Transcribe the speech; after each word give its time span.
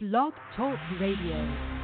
Blog 0.00 0.32
Talk 0.54 0.78
Radio. 1.00 1.77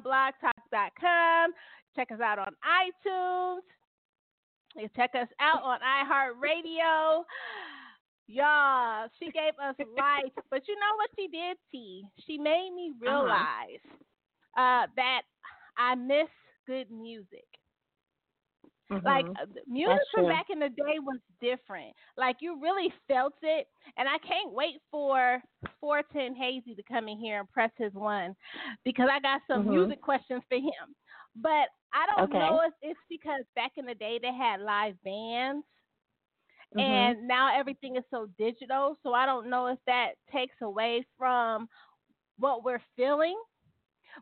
blogtalk.com, 0.00 1.52
check 1.96 2.10
us 2.12 2.20
out 2.20 2.38
on 2.38 2.54
iTunes, 2.64 3.60
you 4.76 4.88
check 4.96 5.10
us 5.14 5.28
out 5.40 5.62
on 5.62 5.78
iHeartRadio. 5.80 7.24
Y'all, 8.26 9.06
she 9.18 9.26
gave 9.26 9.52
us 9.62 9.74
life, 9.96 10.32
but 10.50 10.62
you 10.66 10.74
know 10.76 10.96
what 10.96 11.10
she 11.18 11.28
did, 11.28 11.56
T? 11.70 12.04
She 12.26 12.38
made 12.38 12.70
me 12.74 12.90
Uh-huh. 13.06 13.22
realize 13.22 13.80
uh, 14.56 14.86
that 14.96 15.22
I 15.76 15.94
miss 15.94 16.28
good 16.66 16.90
music. 16.90 17.44
Like 19.04 19.26
Mhm. 19.26 19.36
uh, 19.40 19.46
music 19.66 19.90
That's 19.96 20.10
from 20.10 20.24
true. 20.24 20.28
back 20.28 20.46
in 20.50 20.58
the 20.58 20.68
day 20.70 20.98
was 21.00 21.18
different. 21.40 21.94
Like 22.16 22.36
you 22.40 22.60
really 22.60 22.92
felt 23.06 23.34
it, 23.42 23.66
and 23.96 24.08
I 24.08 24.18
can't 24.18 24.52
wait 24.52 24.80
for 24.90 25.42
410 25.80 26.34
Hazey 26.34 26.76
to 26.76 26.82
come 26.84 27.08
in 27.08 27.18
here 27.18 27.40
and 27.40 27.50
press 27.50 27.70
his 27.76 27.92
one 27.94 28.34
because 28.84 29.08
I 29.10 29.20
got 29.20 29.42
some 29.46 29.66
Mhm. 29.66 29.70
music 29.70 30.00
questions 30.00 30.42
for 30.48 30.56
him. 30.56 30.94
But 31.36 31.68
I 31.92 32.06
don't 32.06 32.24
Okay. 32.24 32.38
know 32.38 32.60
if 32.66 32.72
it's 32.82 33.00
because 33.08 33.44
back 33.54 33.72
in 33.76 33.86
the 33.86 33.94
day 33.94 34.18
they 34.20 34.32
had 34.32 34.60
live 34.60 34.94
bands, 35.04 35.66
Mhm. 36.74 36.82
and 36.82 37.26
now 37.28 37.56
everything 37.56 37.96
is 37.96 38.04
so 38.10 38.26
digital. 38.38 38.96
So 39.02 39.12
I 39.14 39.26
don't 39.26 39.48
know 39.50 39.66
if 39.66 39.78
that 39.86 40.12
takes 40.32 40.56
away 40.62 41.04
from 41.18 41.68
what 42.38 42.64
we're 42.64 42.82
feeling. 42.96 43.40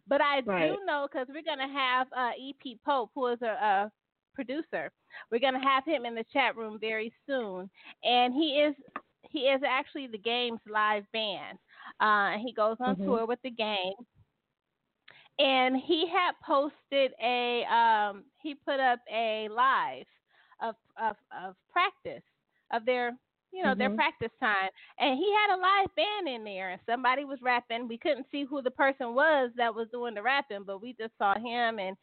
But 0.06 0.20
I 0.22 0.40
Right. 0.46 0.70
do 0.70 0.84
know 0.86 1.06
because 1.10 1.28
we're 1.28 1.42
gonna 1.42 1.72
have 1.72 2.06
uh, 2.16 2.32
EP 2.38 2.78
Pope, 2.84 3.10
who 3.14 3.26
is 3.28 3.42
a, 3.42 3.46
a 3.46 3.92
producer. 4.34 4.90
We're 5.30 5.40
gonna 5.40 5.62
have 5.62 5.84
him 5.84 6.04
in 6.04 6.14
the 6.14 6.24
chat 6.32 6.56
room 6.56 6.78
very 6.80 7.12
soon, 7.26 7.70
and 8.04 8.34
he 8.34 8.60
is 8.60 8.74
he 9.22 9.40
is 9.40 9.62
actually 9.66 10.06
the 10.08 10.18
game's 10.18 10.60
live 10.68 11.04
band. 11.12 11.58
Uh, 12.00 12.38
he 12.38 12.52
goes 12.52 12.76
on 12.80 12.96
Mhm. 12.96 13.04
tour 13.04 13.26
with 13.26 13.40
the 13.42 13.50
game, 13.50 13.94
and 15.38 15.76
he 15.76 16.06
had 16.08 16.32
posted 16.44 17.12
a 17.22 17.64
um, 17.64 18.24
he 18.40 18.54
put 18.54 18.80
up 18.80 19.00
a 19.12 19.48
live 19.48 20.06
of 20.60 20.76
of 21.00 21.16
of 21.32 21.56
practice 21.72 22.22
of 22.72 22.84
their 22.84 23.16
you 23.52 23.62
know 23.62 23.74
their 23.74 23.90
Mhm. 23.90 23.96
practice 23.96 24.30
time 24.40 24.70
and 24.98 25.18
he 25.18 25.30
had 25.34 25.54
a 25.54 25.60
live 25.60 25.94
band 25.94 26.28
in 26.28 26.44
there 26.44 26.70
and 26.70 26.80
somebody 26.86 27.24
was 27.24 27.40
rapping 27.42 27.86
we 27.88 27.98
couldn't 27.98 28.26
see 28.30 28.44
who 28.44 28.62
the 28.62 28.70
person 28.70 29.14
was 29.14 29.50
that 29.56 29.74
was 29.74 29.88
doing 29.90 30.14
the 30.14 30.22
rapping 30.22 30.64
but 30.64 30.80
we 30.80 30.94
just 30.94 31.16
saw 31.18 31.34
him 31.34 31.78
and 31.78 31.96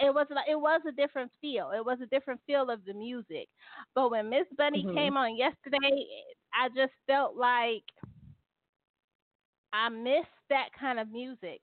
it 0.00 0.12
was 0.14 0.26
like 0.30 0.48
it 0.48 0.58
was 0.60 0.80
a 0.88 0.92
different 0.92 1.30
feel 1.40 1.70
it 1.74 1.84
was 1.84 1.98
a 2.02 2.06
different 2.06 2.40
feel 2.46 2.70
of 2.70 2.84
the 2.84 2.94
music 2.94 3.48
but 3.94 4.10
when 4.10 4.30
miss 4.30 4.46
bunny 4.56 4.84
Mhm. 4.84 4.94
came 4.94 5.16
on 5.16 5.36
yesterday 5.36 6.06
i 6.54 6.68
just 6.68 6.92
felt 7.06 7.36
like 7.36 7.84
i 9.72 9.88
missed 9.88 10.26
that 10.48 10.68
kind 10.78 10.98
of 10.98 11.10
music 11.10 11.60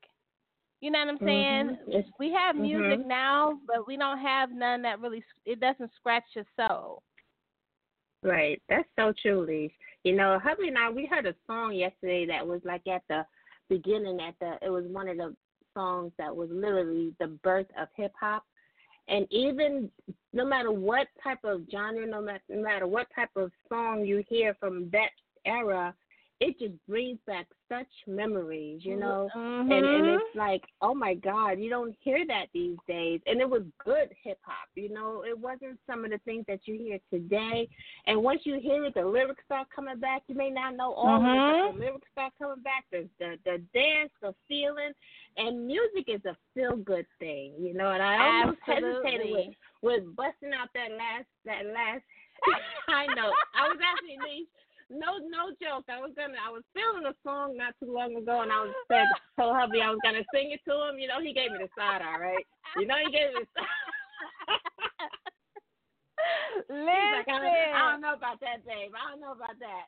you 0.81 0.91
know 0.91 0.99
what 0.99 1.09
i'm 1.09 1.19
saying 1.19 1.77
Mhm. 1.87 2.13
We 2.19 2.31
have 2.31 2.55
music 2.55 2.99
Mhm. 2.99 3.07
now 3.07 3.59
but 3.67 3.87
we 3.87 3.97
don't 3.97 4.19
have 4.19 4.51
none 4.51 4.81
that 4.83 4.99
really 4.99 5.23
it 5.45 5.59
doesn't 5.59 5.93
scratch 5.95 6.25
your 6.35 6.45
soul 6.55 7.03
Right. 8.23 8.61
That's 8.67 8.89
so 8.97 9.13
true, 9.21 9.45
Lee. 9.45 9.73
You 10.03 10.15
know, 10.15 10.39
hubby 10.39 10.67
and 10.67 10.77
I 10.77 10.89
we 10.89 11.05
heard 11.05 11.25
a 11.27 11.35
song 11.45 11.73
yesterday 11.73 12.25
that 12.25 12.45
was 12.45 12.61
like 12.65 12.85
at 12.87 13.03
the 13.07 13.25
beginning 13.69 14.19
at 14.21 14.33
the 14.39 14.57
it 14.65 14.69
was 14.69 14.85
one 14.85 15.07
of 15.07 15.17
the 15.17 15.35
songs 15.77 16.11
that 16.17 16.35
was 16.35 16.49
literally 16.51 17.13
the 17.19 17.27
birth 17.43 17.67
of 17.79 17.87
hip 17.95 18.11
hop. 18.19 18.43
And 19.07 19.27
even 19.29 19.89
no 20.33 20.43
matter 20.43 20.71
what 20.71 21.07
type 21.23 21.39
of 21.43 21.61
genre, 21.71 22.05
no 22.05 22.21
matter, 22.21 22.41
no 22.49 22.61
matter 22.61 22.87
what 22.87 23.07
type 23.15 23.29
of 23.35 23.51
song 23.69 24.03
you 24.03 24.23
hear 24.27 24.55
from 24.59 24.89
that 24.91 25.09
era, 25.45 25.93
it 26.39 26.59
just 26.59 26.73
brings 26.87 27.17
back 27.25 27.47
such 27.67 27.87
memories, 28.05 28.85
you 28.85 28.95
know. 28.95 29.27
Mhm. 29.35 29.71
and 29.71 29.85
and 29.85 30.05
it's 30.07 30.35
like, 30.35 30.63
oh 30.81 30.93
my 30.93 31.15
God, 31.15 31.59
you 31.59 31.69
don't 31.69 31.95
hear 32.01 32.25
that 32.27 32.47
these 32.53 32.77
days. 32.87 33.21
And 33.25 33.41
it 33.41 33.49
was 33.49 33.63
good 33.83 34.13
hip 34.23 34.39
hop, 34.43 34.69
you 34.75 34.89
know. 34.89 35.23
It 35.23 35.37
wasn't 35.37 35.79
some 35.87 36.05
of 36.05 36.11
the 36.11 36.19
things 36.19 36.45
that 36.47 36.67
you 36.67 36.77
hear 36.77 36.99
today. 37.09 37.67
And 38.05 38.21
once 38.21 38.41
you 38.45 38.59
hear 38.59 38.85
it, 38.85 38.93
the 38.93 39.03
lyrics 39.03 39.43
start 39.45 39.67
coming 39.75 39.99
back. 39.99 40.21
You 40.27 40.35
may 40.35 40.51
not 40.51 40.75
know 40.75 40.93
all 40.93 41.15
of 41.17 41.23
it, 41.23 41.25
but 41.25 41.71
the 41.79 41.85
lyrics 41.85 42.07
start 42.11 42.33
coming 42.37 42.61
back. 42.63 42.85
The 42.91 43.09
the 43.17 43.39
the 43.43 43.57
dance, 43.73 44.11
the 44.21 44.35
feeling, 44.47 44.93
and 45.37 45.65
music 45.65 46.05
is 46.07 46.23
a 46.25 46.37
feel 46.53 46.77
good 46.77 47.07
thing, 47.17 47.53
you 47.57 47.73
know. 47.73 47.91
And 47.91 48.03
I 48.03 48.41
almost 48.41 48.59
hesitated 48.61 49.31
with 49.31 49.55
with 49.81 50.15
busting 50.15 50.53
out 50.53 50.69
that 50.75 50.91
last 50.91 51.25
that 51.45 51.65
last 51.65 52.03
high 52.87 53.07
note. 53.07 53.33
I 53.55 53.67
was 53.69 53.79
actually 53.81 54.47
no 54.89 55.19
no 55.19 55.51
joke. 55.59 55.85
I 55.89 55.99
was 55.99 56.11
gonna 56.15 56.39
I 56.39 56.51
was 56.51 56.63
feeling 56.71 57.05
a 57.05 57.15
song 57.23 57.57
not 57.57 57.75
too 57.79 57.91
long 57.91 58.15
ago 58.15 58.41
and 58.41 58.51
I 58.51 58.63
was 58.63 58.73
said 58.87 59.07
told 59.35 59.55
hubby 59.55 59.81
I 59.81 59.91
was 59.91 59.99
gonna 60.03 60.23
sing 60.33 60.51
it 60.51 60.61
to 60.67 60.75
him. 60.87 60.99
You 60.99 61.07
know, 61.07 61.21
he 61.21 61.33
gave 61.33 61.51
me 61.51 61.59
the 61.59 61.69
side 61.75 62.01
eye, 62.01 62.17
right? 62.17 62.45
You 62.79 62.87
know 62.87 62.95
he 63.03 63.11
gave 63.11 63.33
me 63.35 63.43
the 63.43 63.51
side 63.55 63.67
He's 66.67 66.75
like, 66.75 67.29
I 67.29 67.37
don't, 67.37 67.45
I 67.45 67.91
don't 67.91 68.01
know 68.01 68.13
about 68.13 68.39
that, 68.41 68.65
babe. 68.65 68.91
I 68.91 69.11
don't 69.11 69.21
know 69.21 69.31
about 69.31 69.55
that. 69.61 69.85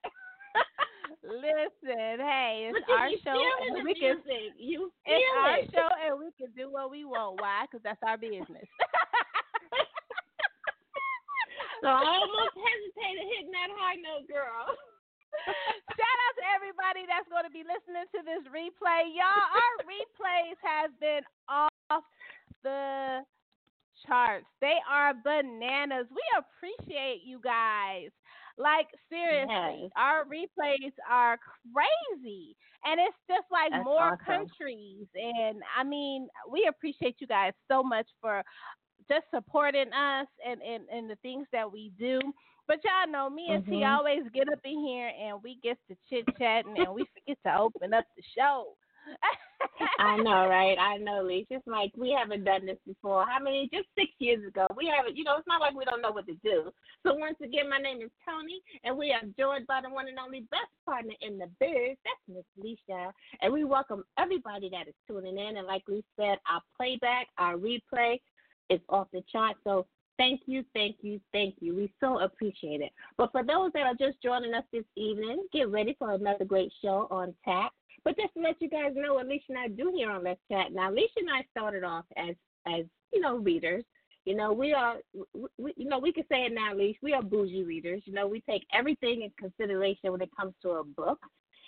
listen. 1.26 2.20
Hey, 2.22 2.70
it's 2.72 2.86
our 2.88 3.10
show, 3.24 3.42
and 3.66 3.84
we 3.84 3.94
can. 3.96 4.22
music. 4.22 4.54
You 4.58 4.92
It's 5.06 5.26
our 5.44 5.58
show, 5.74 5.90
and 6.06 6.20
we 6.20 6.32
can 6.38 6.54
do 6.56 6.72
what 6.72 6.92
we 6.92 7.06
want. 7.06 7.42
Why? 7.42 7.66
Because 7.66 7.84
that's 7.84 8.02
our 8.06 8.18
business. 8.18 8.48
So 11.82 11.88
I 11.92 12.04
almost 12.20 12.56
hesitated 12.56 13.26
hitting 13.36 13.52
that 13.56 13.72
high 13.76 13.96
note, 14.00 14.28
girl. 14.28 14.76
Shout 15.96 16.20
out 16.26 16.36
to 16.42 16.46
everybody 16.58 17.06
that's 17.08 17.30
going 17.30 17.46
to 17.46 17.54
be 17.54 17.64
listening 17.64 18.08
to 18.18 18.20
this 18.26 18.44
replay. 18.50 19.14
Y'all, 19.14 19.46
our 19.54 19.74
replays 19.88 20.58
have 20.66 20.92
been 21.00 21.22
off 21.48 22.04
the 22.64 23.22
charts. 24.06 24.48
They 24.62 24.78
are 24.90 25.14
bananas. 25.14 26.08
We 26.10 26.24
appreciate 26.38 27.22
you 27.24 27.40
guys. 27.44 28.10
Like, 28.58 28.88
seriously, 29.10 29.88
Yes. 29.88 29.92
our 29.96 30.26
replays 30.26 30.92
are 31.10 31.38
crazy. 31.72 32.56
And 32.84 33.00
it's 33.00 33.16
just 33.30 33.48
like 33.52 33.72
That's 33.72 33.86
more 33.86 34.14
awesome. 34.20 34.26
countries. 34.26 35.08
And 35.16 35.62
I 35.78 35.84
mean, 35.84 36.28
we 36.50 36.68
appreciate 36.68 37.16
you 37.20 37.28
guys 37.28 37.54
so 37.70 37.84
much 37.84 38.08
for 38.20 38.44
just 39.10 39.26
supporting 39.34 39.92
us 39.94 40.28
and, 40.46 40.62
and, 40.62 40.84
and 40.92 41.10
the 41.10 41.16
things 41.18 41.48
that 41.52 41.70
we 41.72 41.92
do. 42.00 42.20
But 42.68 42.80
y'all 42.84 43.12
know 43.12 43.30
me 43.30 43.48
and 43.50 43.66
T 43.66 43.72
Mhm. 43.82 43.98
always 43.98 44.24
get 44.32 44.48
up 44.52 44.60
in 44.64 44.80
here 44.86 45.12
and 45.20 45.42
we 45.42 45.56
get 45.64 45.78
to 45.90 45.98
chit 46.08 46.26
chatting 46.38 46.76
and 46.78 46.94
we 46.94 47.04
forget 47.16 47.38
to 47.46 47.58
open 47.60 47.94
up 47.94 48.06
the 48.16 48.24
show. 48.38 48.76
I 49.98 50.18
know, 50.18 50.46
right? 50.50 50.78
I 50.78 50.98
know, 50.98 51.24
Lee. 51.24 51.48
Just 51.52 51.66
like 51.66 51.92
we 51.98 52.12
haven't 52.12 52.44
done 52.44 52.68
this 52.68 52.78
before. 52.86 53.26
How 53.26 53.40
many? 53.40 53.70
Just 53.74 53.88
six 53.98 54.12
years 54.20 54.46
ago. 54.48 54.68
We 54.76 54.86
haven't. 54.86 55.18
You 55.18 55.24
know, 55.24 55.38
it's 55.38 55.48
not 55.48 55.62
like 55.62 55.74
we 55.74 55.86
don't 55.86 56.02
know 56.02 56.12
what 56.12 56.28
to 56.28 56.36
do. 56.44 56.72
So 57.04 57.16
once 57.16 57.38
again, 57.44 57.70
my 57.70 57.80
name 57.80 58.02
is 58.02 58.12
Toni, 58.24 58.62
and 58.84 58.96
we 58.96 59.12
are 59.12 59.22
joined 59.38 59.66
by 59.66 59.82
the 59.82 59.90
one 59.90 60.08
and 60.08 60.20
only 60.20 60.42
best 60.52 60.70
partner 60.86 61.14
in 61.22 61.38
the 61.38 61.48
biz. 61.60 61.98
That's 62.06 62.28
Miss 62.28 62.46
Lissha, 62.64 63.12
and 63.42 63.52
we 63.52 63.64
welcome 63.64 64.04
everybody 64.20 64.70
that 64.70 64.88
is 64.88 64.96
tuning 65.08 65.40
in. 65.40 65.58
And 65.58 65.66
like 65.66 65.88
we 65.88 66.04
said, 66.20 66.38
our 66.48 66.62
playback, 66.78 67.28
our 67.38 67.56
replay, 67.56 68.20
is 68.70 68.80
off 68.90 69.08
the 69.12 69.24
chart. 69.32 69.58
So 69.64 69.86
thank 70.18 70.42
you, 70.46 70.64
thank 70.74 70.98
you, 71.02 71.20
thank 71.32 71.56
you. 71.60 71.76
We 71.76 71.92
so 72.00 72.20
appreciate 72.20 72.82
it. 72.82 72.92
But 73.18 73.32
for 73.32 73.44
those 73.44 73.72
that 73.74 73.84
are 73.88 73.96
just 73.96 74.22
joining 74.22 74.54
us 74.54 74.66
this 74.72 74.84
evening, 74.96 75.46
get 75.54 75.70
ready 75.70 75.96
for 75.98 76.14
another 76.14 76.46
great 76.46 76.72
show 76.82 77.08
on 77.10 77.34
tap. 77.46 77.72
But 78.04 78.18
just 78.18 78.34
to 78.36 78.42
let 78.42 78.62
you 78.62 78.70
guys 78.70 78.94
know 78.96 79.16
what 79.16 79.26
Alicia 79.26 79.44
and 79.50 79.58
I 79.58 79.68
do 79.68 79.92
here 79.96 80.10
on 80.10 80.24
Let's 80.24 80.40
Chat. 80.50 80.72
Now, 80.72 80.90
Alicia 80.90 81.20
and 81.20 81.30
I 81.30 81.46
started 81.52 81.84
off 81.84 82.06
as, 82.18 82.36
as 82.66 82.86
you 83.14 83.20
know, 83.22 83.38
readers. 83.38 83.84
You 84.26 84.36
know, 84.36 84.54
we 84.54 84.74
are, 84.74 84.98
we- 85.58 85.74
you 85.76 85.90
know, 85.90 86.00
we 86.00 86.12
can 86.14 86.24
say 86.30 86.44
it 86.46 86.54
now, 86.54 86.74
Alicia. 86.74 87.00
We 87.02 87.14
are 87.14 87.22
bougie 87.24 87.64
readers. 87.64 88.02
You 88.06 88.14
know, 88.14 88.28
we 88.28 88.42
take 88.42 88.66
everything 88.74 89.24
in 89.24 89.32
consideration 89.40 90.12
when 90.12 90.22
it 90.22 90.30
comes 90.38 90.54
to 90.62 90.72
a 90.72 90.84
book. 90.84 91.20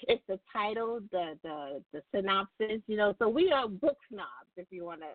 It's 0.07 0.23
the 0.27 0.39
title, 0.51 0.99
the 1.11 1.37
the 1.43 1.81
the 1.93 2.01
synopsis. 2.13 2.81
You 2.87 2.97
know, 2.97 3.13
so 3.19 3.29
we 3.29 3.51
are 3.51 3.67
book 3.67 3.97
snobs, 4.09 4.51
if 4.57 4.65
you 4.71 4.83
want 4.85 5.01
to 5.01 5.07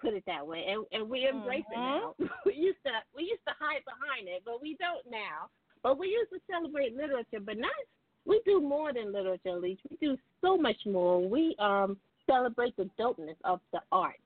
put 0.00 0.14
it 0.14 0.24
that 0.26 0.46
way, 0.46 0.66
and 0.68 0.84
and 0.92 1.08
we 1.08 1.26
embrace 1.26 1.64
Mhm. 1.70 1.78
it 1.78 2.00
now. 2.20 2.26
we 2.46 2.54
used 2.54 2.82
to 2.84 2.92
we 3.16 3.24
used 3.24 3.44
to 3.46 3.54
hide 3.58 3.84
behind 3.84 4.28
it, 4.28 4.42
but 4.44 4.60
we 4.60 4.76
don't 4.76 5.08
now. 5.10 5.48
But 5.82 5.98
we 5.98 6.08
used 6.08 6.30
to 6.32 6.40
celebrate 6.50 6.96
literature, 6.96 7.40
but 7.40 7.58
not. 7.58 7.70
We 8.24 8.40
do 8.44 8.60
more 8.60 8.92
than 8.92 9.12
literature, 9.12 9.56
Leach. 9.56 9.80
We 9.90 9.96
do 10.00 10.16
so 10.40 10.56
much 10.56 10.86
more. 10.86 11.26
We 11.26 11.56
um 11.58 11.96
celebrate 12.26 12.76
the 12.76 12.88
dopeness 12.98 13.36
of 13.44 13.60
the 13.72 13.80
art. 13.90 14.20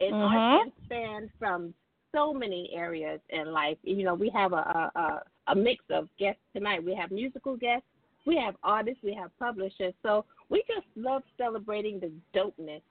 And 0.00 0.14
Mhm. 0.14 0.22
art 0.22 0.62
can 0.62 0.72
span 0.84 1.30
from 1.38 1.74
so 2.12 2.32
many 2.32 2.70
areas 2.74 3.20
in 3.30 3.52
life. 3.52 3.78
You 3.82 4.04
know, 4.04 4.14
we 4.14 4.30
have 4.30 4.52
a, 4.52 4.56
a, 4.56 5.00
a, 5.00 5.22
a 5.48 5.54
mix 5.54 5.84
of 5.90 6.08
guests 6.18 6.40
tonight. 6.54 6.82
We 6.84 6.94
have 6.94 7.10
musical 7.10 7.56
guests, 7.56 7.86
we 8.26 8.36
have 8.36 8.56
artists, 8.62 9.02
we 9.02 9.14
have 9.14 9.36
publishers. 9.38 9.94
So 10.02 10.24
we 10.48 10.62
just 10.66 10.86
love 10.96 11.22
celebrating 11.36 12.00
the 12.00 12.10
dopeness 12.34 12.82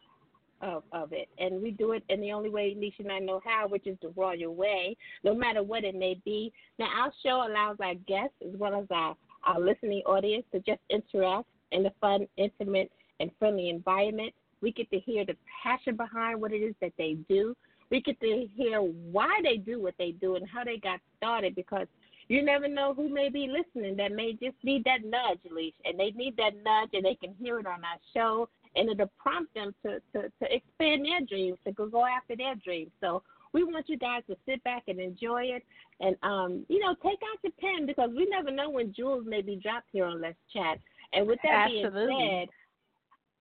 of, 0.62 0.84
of 0.92 1.14
it. 1.14 1.30
And 1.38 1.62
we 1.62 1.72
do 1.72 1.92
it 1.94 2.04
in 2.10 2.22
the 2.22 2.32
only 2.32 2.50
way 2.50 2.76
Nisha 2.76 3.00
and 3.00 3.12
I 3.12 3.20
know 3.20 3.42
how, 3.46 3.68
which 3.68 3.88
is 3.88 3.98
the 4.02 4.10
royal 4.10 4.56
way, 4.56 4.96
no 5.24 5.34
matter 5.34 5.64
what 5.64 5.84
it 5.84 5.96
may 5.96 6.20
be. 6.26 6.52
Now, 6.78 6.88
our 6.88 7.12
show 7.24 7.48
allows 7.48 7.78
our 7.82 7.96
guests 7.96 8.36
as 8.46 8.58
well 8.58 8.80
as 8.80 8.88
our, 8.92 9.16
our 9.46 9.60
listening 9.60 10.02
audience 10.06 10.46
to 10.52 10.60
just 10.60 10.82
interact 10.90 11.48
in 11.72 11.86
a 11.86 11.92
fun, 12.02 12.28
intimate, 12.38 12.92
and 13.20 13.32
friendly 13.40 13.70
environment. 13.70 14.34
We 14.62 14.72
get 14.72 14.90
to 14.92 15.00
hear 15.00 15.26
the 15.26 15.36
passion 15.64 15.96
behind 15.96 16.42
what 16.42 16.52
it 16.52 16.58
is 16.58 16.76
that 16.82 16.94
they 16.98 17.18
do. 17.30 17.56
We 17.90 18.02
get 18.02 18.20
to 18.20 18.48
hear 18.56 18.82
why 18.82 19.40
they 19.44 19.58
do 19.58 19.82
what 19.82 19.96
they 19.98 20.12
do 20.12 20.36
and 20.36 20.48
how 20.48 20.64
they 20.64 20.78
got 20.78 21.00
started 21.18 21.56
because 21.56 21.88
you 22.28 22.44
never 22.44 22.68
know 22.68 22.94
who 22.94 23.10
may 23.10 23.30
be 23.30 23.48
listening 23.48 23.96
that 23.98 24.12
may 24.12 24.34
just 24.34 24.56
need 24.64 24.84
that 24.84 25.04
nudge, 25.04 25.40
Leash, 25.52 25.74
and 25.84 26.00
they 26.00 26.12
need 26.12 26.38
that 26.38 26.54
nudge 26.64 26.90
and 26.94 27.04
they 27.04 27.16
can 27.16 27.34
hear 27.42 27.60
it 27.60 27.66
on 27.66 27.84
our 27.84 27.98
show 28.14 28.48
and 28.76 28.90
it'll 28.90 29.12
prompt 29.18 29.54
them 29.54 29.74
to, 29.84 30.00
to, 30.14 30.30
to 30.30 30.54
expand 30.56 31.06
their 31.06 31.22
dreams, 31.28 31.58
to 31.66 31.72
go, 31.72 31.88
go 31.88 32.06
after 32.06 32.36
their 32.36 32.56
dreams. 32.56 32.92
So 33.02 33.24
we 33.54 33.64
want 33.64 33.90
you 33.90 33.98
guys 33.98 34.22
to 34.30 34.38
sit 34.46 34.64
back 34.64 34.84
and 34.88 35.00
enjoy 35.00 35.44
it 35.44 35.64
and 36.00 36.16
um, 36.24 36.66
you 36.70 36.80
know, 36.80 36.96
take 37.04 37.20
out 37.24 37.40
your 37.44 37.54
pen 37.60 37.86
because 37.86 38.10
we 38.16 38.28
never 38.30 38.52
know 38.52 38.70
when 38.70 38.94
jewels 38.94 39.26
may 39.28 39.42
be 39.42 39.56
dropped 39.56 39.88
here 39.92 40.06
on 40.06 40.22
Let's 40.22 40.38
Chat. 40.54 40.80
And 41.14 41.28
with 41.28 41.40
that 41.44 41.68
Absolutely. 41.68 42.08
being 42.08 42.40
said, 42.42 42.50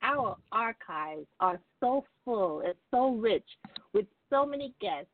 our 0.02 0.36
archives 0.52 1.26
are 1.40 1.60
so 1.80 2.04
full 2.24 2.60
and 2.60 2.74
so 2.90 3.14
rich 3.14 3.46
with 3.92 4.06
so 4.30 4.46
many 4.46 4.74
guests, 4.80 5.10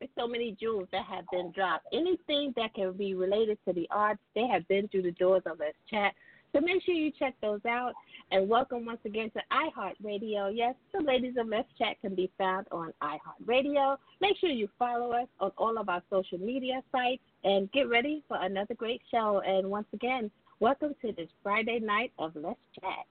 with 0.00 0.10
so 0.18 0.26
many 0.26 0.56
jewels 0.58 0.88
that 0.92 1.04
have 1.04 1.24
been 1.30 1.52
dropped. 1.52 1.86
Anything 1.92 2.52
that 2.56 2.74
can 2.74 2.92
be 2.92 3.14
related 3.14 3.58
to 3.66 3.72
the 3.72 3.86
arts, 3.90 4.20
they 4.34 4.46
have 4.46 4.66
been 4.68 4.88
through 4.88 5.02
the 5.02 5.12
doors 5.12 5.42
of 5.46 5.58
Let's 5.60 5.76
Chat. 5.90 6.14
So 6.52 6.60
make 6.60 6.82
sure 6.84 6.94
you 6.94 7.10
check 7.18 7.34
those 7.40 7.60
out. 7.66 7.92
And 8.30 8.48
welcome 8.48 8.84
once 8.84 9.00
again 9.04 9.30
to 9.30 9.40
iHeartRadio. 9.50 10.50
Yes, 10.54 10.74
the 10.92 11.00
ladies 11.00 11.34
of 11.38 11.48
Let's 11.48 11.68
Chat 11.78 12.00
can 12.00 12.14
be 12.14 12.30
found 12.36 12.66
on 12.70 12.92
iHeartRadio. 13.02 13.96
Make 14.20 14.36
sure 14.38 14.50
you 14.50 14.68
follow 14.78 15.12
us 15.12 15.28
on 15.40 15.52
all 15.56 15.78
of 15.78 15.88
our 15.88 16.02
social 16.10 16.38
media 16.38 16.82
sites 16.92 17.22
and 17.44 17.70
get 17.72 17.88
ready 17.88 18.22
for 18.28 18.38
another 18.40 18.74
great 18.74 19.00
show. 19.10 19.42
And 19.46 19.70
once 19.70 19.88
again, 19.92 20.30
welcome 20.60 20.94
to 21.02 21.12
this 21.12 21.28
Friday 21.42 21.78
night 21.80 22.12
of 22.18 22.32
Let's 22.34 22.58
Chat. 22.80 23.06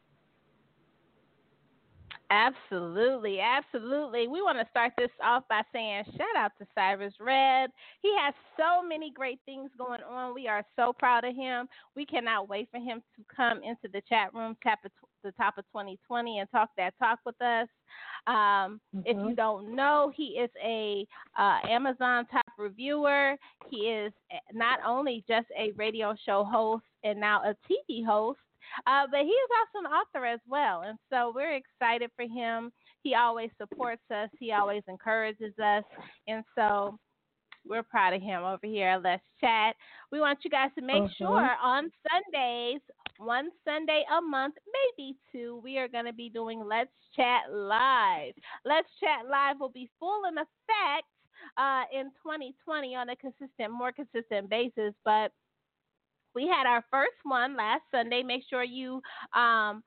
Absolutely, 2.29 3.39
absolutely. 3.39 4.27
We 4.27 4.41
want 4.41 4.59
to 4.59 4.67
start 4.69 4.91
this 4.97 5.09
off 5.23 5.43
by 5.49 5.61
saying 5.71 6.03
shout 6.17 6.35
out 6.37 6.51
to 6.59 6.67
Cyrus 6.75 7.13
Webb. 7.21 7.69
He 8.01 8.13
has 8.19 8.33
so 8.57 8.85
many 8.85 9.11
great 9.11 9.39
things 9.45 9.69
going 9.77 10.01
on. 10.03 10.33
We 10.33 10.47
are 10.47 10.65
so 10.75 10.91
proud 10.91 11.23
of 11.23 11.35
him. 11.35 11.69
We 11.95 12.05
cannot 12.05 12.49
wait 12.49 12.67
for 12.69 12.79
him 12.79 13.01
to 13.15 13.23
come 13.33 13.63
into 13.63 13.87
the 13.93 14.01
chat 14.09 14.33
room, 14.33 14.57
tap 14.61 14.79
at 14.83 14.91
the 15.23 15.31
top 15.33 15.57
of 15.57 15.63
2020, 15.67 16.39
and 16.39 16.51
talk 16.51 16.69
that 16.77 16.93
talk 16.99 17.19
with 17.25 17.41
us. 17.41 17.69
Um, 18.27 18.81
If 19.05 19.15
you 19.15 19.33
don't 19.35 19.73
know, 19.73 20.11
he 20.13 20.37
is 20.39 20.49
a 20.61 21.07
uh, 21.39 21.59
Amazon 21.69 22.25
top 22.29 22.45
reviewer. 22.57 23.35
He 23.69 23.77
is 23.89 24.11
not 24.53 24.79
only 24.85 25.23
just 25.29 25.47
a 25.57 25.71
radio 25.77 26.13
show 26.25 26.43
host 26.43 26.83
and 27.05 27.21
now 27.21 27.41
a 27.43 27.55
TV 27.71 28.05
host. 28.05 28.39
Uh, 28.85 29.07
but 29.09 29.21
he 29.21 29.27
is 29.27 29.49
also 29.59 29.85
an 29.85 29.91
author 29.91 30.25
as 30.25 30.39
well. 30.47 30.81
And 30.81 30.97
so 31.09 31.31
we're 31.33 31.55
excited 31.55 32.11
for 32.15 32.25
him. 32.25 32.71
He 33.03 33.15
always 33.15 33.49
supports 33.57 34.03
us, 34.11 34.29
he 34.39 34.51
always 34.51 34.83
encourages 34.87 35.57
us. 35.59 35.83
And 36.27 36.43
so 36.55 36.97
we're 37.67 37.83
proud 37.83 38.13
of 38.13 38.21
him 38.21 38.43
over 38.43 38.65
here 38.65 38.89
at 38.89 39.03
Let's 39.03 39.23
Chat. 39.41 39.75
We 40.11 40.19
want 40.19 40.39
you 40.43 40.49
guys 40.49 40.71
to 40.75 40.81
make 40.81 41.03
Mhm. 41.03 41.17
sure 41.17 41.57
on 41.61 41.91
Sundays, 42.09 42.81
one 43.17 43.51
Sunday 43.65 44.05
a 44.09 44.21
month, 44.21 44.57
maybe 44.97 45.17
two, 45.31 45.57
we 45.57 45.77
are 45.77 45.87
going 45.87 46.05
to 46.05 46.13
be 46.13 46.29
doing 46.29 46.63
Let's 46.63 46.93
Chat 47.15 47.51
Live. 47.51 48.35
Let's 48.63 48.93
Chat 48.99 49.25
Live 49.27 49.59
will 49.59 49.69
be 49.69 49.89
full 49.99 50.25
in 50.25 50.37
effect 50.37 51.07
uh, 51.57 51.85
in 51.91 52.11
2020 52.21 52.95
on 52.95 53.09
a 53.09 53.15
consistent, 53.15 53.71
more 53.71 53.91
consistent 53.91 54.49
basis. 54.49 54.93
But 55.03 55.31
we 56.37 56.47
had 56.47 56.67
our 56.67 56.85
first 56.91 57.17
one 57.23 57.57
last 57.57 57.83
Sunday. 57.91 58.23
Make 58.23 58.43
sure 58.49 58.63
you 58.63 59.01
um, 59.35 59.83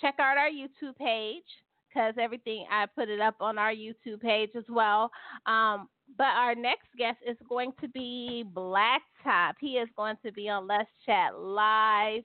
check 0.00 0.16
out 0.20 0.36
our 0.38 0.50
YouTube 0.50 0.96
page 0.96 1.44
because 1.88 2.14
everything 2.20 2.66
I 2.70 2.86
put 2.86 3.08
it 3.08 3.20
up 3.20 3.36
on 3.40 3.58
our 3.58 3.72
YouTube 3.72 4.20
page 4.20 4.50
as 4.56 4.64
well. 4.68 5.10
Um, 5.46 5.88
but 6.18 6.26
our 6.36 6.54
next 6.54 6.88
guest 6.98 7.18
is 7.26 7.36
going 7.48 7.72
to 7.80 7.88
be 7.88 8.44
Blacktop. 8.54 9.54
He 9.60 9.72
is 9.78 9.88
going 9.96 10.16
to 10.24 10.32
be 10.32 10.48
on 10.48 10.68
Let's 10.68 10.90
Chat 11.06 11.38
Live. 11.38 12.22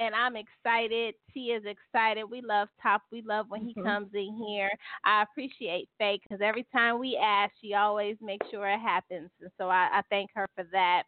And 0.00 0.14
I'm 0.14 0.36
excited. 0.36 1.14
T 1.32 1.52
is 1.52 1.64
excited. 1.64 2.24
We 2.24 2.40
love 2.42 2.68
Top. 2.82 3.02
We 3.12 3.22
love 3.22 3.46
when 3.50 3.62
he 3.62 3.74
Mhm. 3.76 3.84
comes 3.84 4.14
in 4.14 4.34
here. 4.48 4.70
I 5.04 5.22
appreciate 5.22 5.88
Faye 5.98 6.20
because 6.22 6.40
every 6.40 6.64
time 6.72 6.98
we 6.98 7.16
ask, 7.16 7.52
she 7.60 7.74
always 7.74 8.16
makes 8.20 8.48
sure 8.48 8.68
it 8.68 8.80
happens. 8.80 9.30
And 9.40 9.50
so 9.58 9.68
I, 9.68 9.88
I 9.98 10.02
thank 10.10 10.30
her 10.34 10.48
for 10.54 10.64
that. 10.72 11.04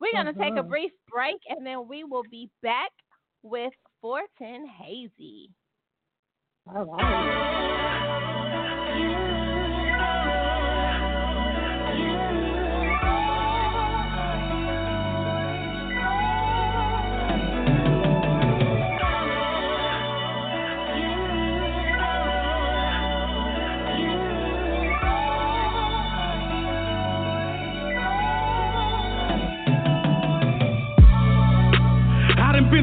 We're 0.00 0.12
going 0.12 0.26
to 0.26 0.34
take 0.34 0.56
a 0.56 0.62
Mhm. 0.62 0.68
brief 0.68 0.92
break 1.08 1.40
and 1.48 1.66
then 1.66 1.88
we 1.88 2.04
will 2.04 2.24
be 2.24 2.50
back 2.62 2.92
with 3.42 3.72
410 4.02 4.66
Hazey. 4.68 5.48
All 6.66 6.84
right. 6.84 8.19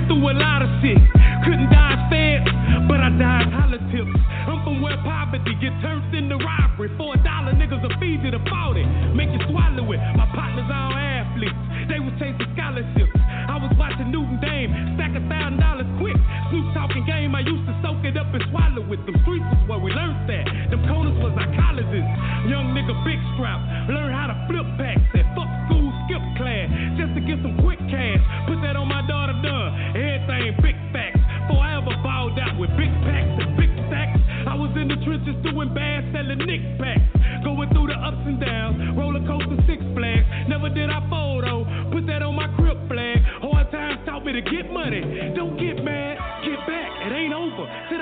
Through 0.07 0.23
a 0.23 0.35
lot 0.35 0.63
of 0.63 0.69
shit. 0.81 0.97
Couldn't 1.43 1.69
dodge 1.69 2.01
feds, 2.09 2.47
but 2.87 2.99
I 3.03 3.11
dodged 3.19 3.51
politics. 3.51 4.15
I'm 4.47 4.63
from 4.63 4.81
where 4.81 4.95
poverty 5.03 5.53
get 5.59 5.75
turned 5.83 6.07
into 6.15 6.39
robbery. 6.39 6.89
For 6.95 7.13
a 7.13 7.19
dollar, 7.21 7.51
niggas 7.53 7.83
will 7.83 7.93
feed 7.99 8.23
you 8.23 8.31
to 8.31 8.39
40. 8.39 8.83
Make 9.13 9.29
you 9.35 9.43
swallow 9.51 9.83
it. 9.91 9.99
My 10.15 10.27
partners 10.31 10.71
all 10.71 10.95
athletes. 10.95 11.59
They 11.91 11.99
was 11.99 12.15
chasing 12.19 12.47
scholarships. 12.55 13.15
I 13.47 13.59
was 13.59 13.71
watching 13.79 14.11
Newton 14.11 14.39
Dame 14.39 14.71
stack 14.95 15.15
a 15.15 15.23
thousand 15.27 15.59
dollars 15.59 15.87
quick. 15.99 16.15
Snoop 16.51 16.67
talking 16.75 17.03
game, 17.07 17.35
I 17.35 17.43
used 17.43 17.63
to 17.67 17.75
soak 17.83 18.03
it 18.03 18.15
up 18.15 18.31
and 18.31 18.43
swallow 18.51 18.83
it. 18.91 18.99
Them 19.07 19.15
streets 19.23 19.47
was 19.51 19.61
where 19.67 19.79
we 19.79 19.91
learned 19.91 20.27
that. 20.31 20.45
Them 20.71 20.83
corners 20.87 21.15
was 21.19 21.31
psychologists. 21.35 22.11
Young 22.47 22.75
nigga 22.75 22.95
big 23.03 23.19
strap. 23.35 23.59
Learn 23.91 24.06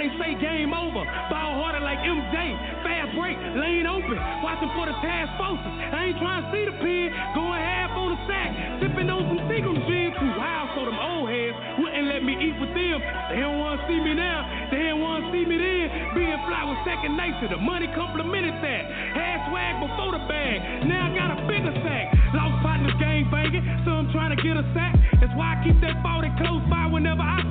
they 0.06 0.14
say 0.22 0.32
game 0.38 0.70
over. 0.74 1.02
Ball 1.02 1.52
harder 1.58 1.82
like 1.82 1.98
MJ. 2.06 2.38
Fast 2.86 3.18
break, 3.18 3.38
lane 3.58 3.90
open. 3.90 4.18
Watching 4.46 4.70
for 4.78 4.86
the 4.86 4.94
task 5.02 5.34
forces. 5.34 5.66
I 5.66 6.14
ain't 6.14 6.20
trying 6.22 6.46
to 6.46 6.50
see 6.54 6.64
the 6.70 6.76
pin. 6.78 7.10
Going 7.34 7.58
half 7.58 7.90
on 7.98 8.14
the 8.14 8.20
sack. 8.30 8.54
Sipping 8.82 9.10
on 9.10 9.26
some 9.34 9.42
Seagram 9.50 9.82
gin. 9.90 10.14
Too 10.14 10.32
wild 10.38 10.70
so 10.78 10.86
them 10.86 11.00
old 11.02 11.26
heads 11.26 11.58
wouldn't 11.82 12.06
let 12.06 12.22
me 12.22 12.38
eat 12.38 12.54
with 12.62 12.70
them. 12.78 13.02
They 13.34 13.42
don't 13.42 13.58
want 13.58 13.82
to 13.82 13.88
see 13.90 13.98
me 13.98 14.14
now. 14.14 14.46
They 14.70 14.94
don't 14.94 15.02
want 15.02 15.26
to 15.26 15.34
see 15.34 15.42
me 15.42 15.58
then. 15.58 15.90
Being 16.14 16.38
fly 16.46 16.62
was 16.70 16.78
second 16.86 17.18
nature. 17.18 17.50
The 17.50 17.58
money 17.58 17.90
complimented 17.98 18.62
that. 18.62 18.84
Had 19.18 19.50
swag 19.50 19.82
before 19.82 20.14
the 20.14 20.22
bag. 20.30 20.86
Now 20.86 21.10
I 21.10 21.18
got 21.18 21.30
a 21.34 21.38
bigger 21.50 21.74
sack. 21.82 22.14
Lost 22.38 22.62
partners 22.62 22.94
gang 23.02 23.26
banging. 23.34 23.66
So 23.90 23.98
I'm 23.98 24.14
trying 24.14 24.38
to 24.38 24.40
get 24.40 24.54
a 24.54 24.66
sack. 24.78 24.94
That's 25.18 25.34
why 25.34 25.58
I 25.58 25.66
keep 25.66 25.82
that 25.82 25.98
40 26.06 26.30
close 26.38 26.62
by 26.70 26.86
whenever 26.94 27.26
I 27.26 27.42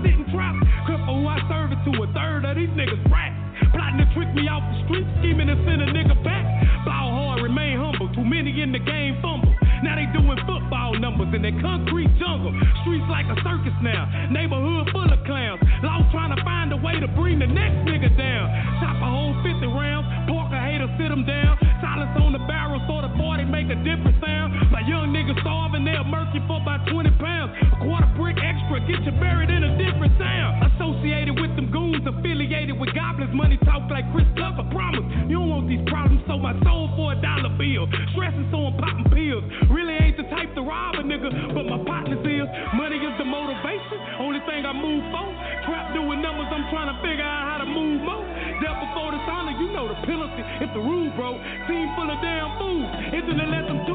I 1.35 1.43
serve 1.51 1.75
it 1.75 1.83
to 1.83 1.93
a 1.99 2.07
third 2.15 2.47
of 2.47 2.55
these 2.55 2.71
niggas 2.79 3.03
rats. 3.11 3.35
Plotting 3.75 3.99
to 3.99 4.07
trick 4.15 4.31
me 4.39 4.47
off 4.47 4.63
the 4.71 4.87
street, 4.87 5.03
scheming 5.19 5.51
to 5.51 5.59
send 5.67 5.83
a 5.83 5.91
nigga 5.91 6.15
back. 6.23 6.47
Bow 6.87 7.11
hard, 7.11 7.43
remain 7.43 7.75
humble. 7.75 8.07
Too 8.15 8.23
many 8.23 8.55
in 8.63 8.71
the 8.71 8.79
game 8.79 9.19
fumble. 9.19 9.51
Now 9.83 9.99
they 9.99 10.07
doing 10.15 10.39
football 10.47 10.95
numbers 10.95 11.35
in 11.35 11.43
the 11.43 11.51
concrete 11.59 12.07
jungle. 12.23 12.55
Streets 12.87 13.03
like 13.11 13.27
a 13.27 13.35
circus 13.43 13.75
now. 13.83 14.07
Neighborhood 14.31 14.95
full 14.95 15.11
of 15.11 15.19
clowns. 15.27 15.59
Lost 15.83 16.07
trying 16.15 16.39
to 16.39 16.41
find 16.47 16.71
a 16.71 16.79
way 16.79 17.03
to 17.03 17.11
bring 17.19 17.43
the 17.43 17.51
next 17.51 17.83
nigga 17.83 18.15
down. 18.15 18.47
Chop 18.79 18.95
a 19.03 19.09
whole 19.11 19.35
50 19.43 19.59
rounds. 19.75 20.07
Park 20.31 20.55
a 20.55 20.61
hater, 20.63 20.87
sit 21.03 21.11
him 21.11 21.27
down. 21.27 21.59
Silence 21.83 22.15
on 22.15 22.31
the 22.31 22.43
barrel, 22.47 22.79
so 22.87 23.03
the 23.03 23.11
boy 23.19 23.43
they 23.43 23.49
make 23.51 23.67
a 23.75 23.79
different 23.83 24.15
sound. 24.23 24.55
My 24.71 24.87
young 24.87 25.11
niggas 25.11 25.43
starving, 25.43 25.83
they'll 25.83 26.07
murk 26.07 26.31
you 26.31 26.47
for 26.47 26.63
about 26.63 26.87
20 26.95 27.11
pounds. 27.19 27.51
A 27.75 27.77
quarter 27.83 28.07
brick 28.15 28.39
extra, 28.39 28.79
get 28.87 29.03
you 29.03 29.13
buried 29.19 29.51
in 29.51 29.67
a 29.67 29.75
different 29.75 30.15
sound. 30.15 30.64
Associated 31.05 31.37
with 31.37 31.53
them 31.53 31.69
goons, 31.69 32.01
affiliated 32.09 32.81
with 32.81 32.89
goblins. 32.97 33.29
Money 33.37 33.61
talk 33.61 33.85
like 33.93 34.09
Chris 34.17 34.25
Tucker, 34.41 34.65
promise. 34.73 35.05
You 35.29 35.37
don't 35.37 35.53
want 35.53 35.69
these 35.69 35.85
problems, 35.85 36.25
so 36.25 36.41
my 36.41 36.57
soul 36.65 36.89
for 36.97 37.13
a 37.13 37.17
dollar 37.21 37.53
bill. 37.61 37.85
Stressing, 38.17 38.49
so 38.49 38.73
I'm 38.73 38.77
popping 38.81 39.13
pills. 39.13 39.45
Really 39.69 39.93
ain't 40.01 40.17
the 40.17 40.25
type 40.33 40.49
to 40.57 40.65
rob 40.65 40.97
a 40.97 41.05
nigga, 41.05 41.29
but 41.53 41.69
my 41.69 41.77
partners 41.85 42.25
is. 42.25 42.49
Money 42.73 42.97
is 43.05 43.13
the 43.21 43.29
motivation, 43.29 44.01
only 44.17 44.41
thing 44.49 44.65
I 44.65 44.73
move 44.73 45.05
for. 45.13 45.29
Trap 45.69 45.93
doing 45.93 46.25
numbers, 46.25 46.49
I'm 46.49 46.73
trying 46.73 46.89
to 46.89 46.97
figure 47.05 47.21
out 47.21 47.53
how 47.53 47.59
to 47.61 47.69
move 47.69 48.01
more. 48.01 48.25
Death 48.65 48.81
before 48.81 49.13
dishonor, 49.13 49.61
you 49.61 49.77
know 49.77 49.85
the 49.85 50.01
penalty. 50.09 50.41
If 50.65 50.73
the 50.73 50.81
rule 50.81 51.13
broke, 51.21 51.37
team 51.69 51.85
full 52.01 52.09
of 52.09 52.17
damn 52.25 52.49
fools. 52.57 52.89
Isn't 53.13 53.39
it 53.45 53.49
let 53.53 53.69
them 53.69 53.85
tools 53.85 53.94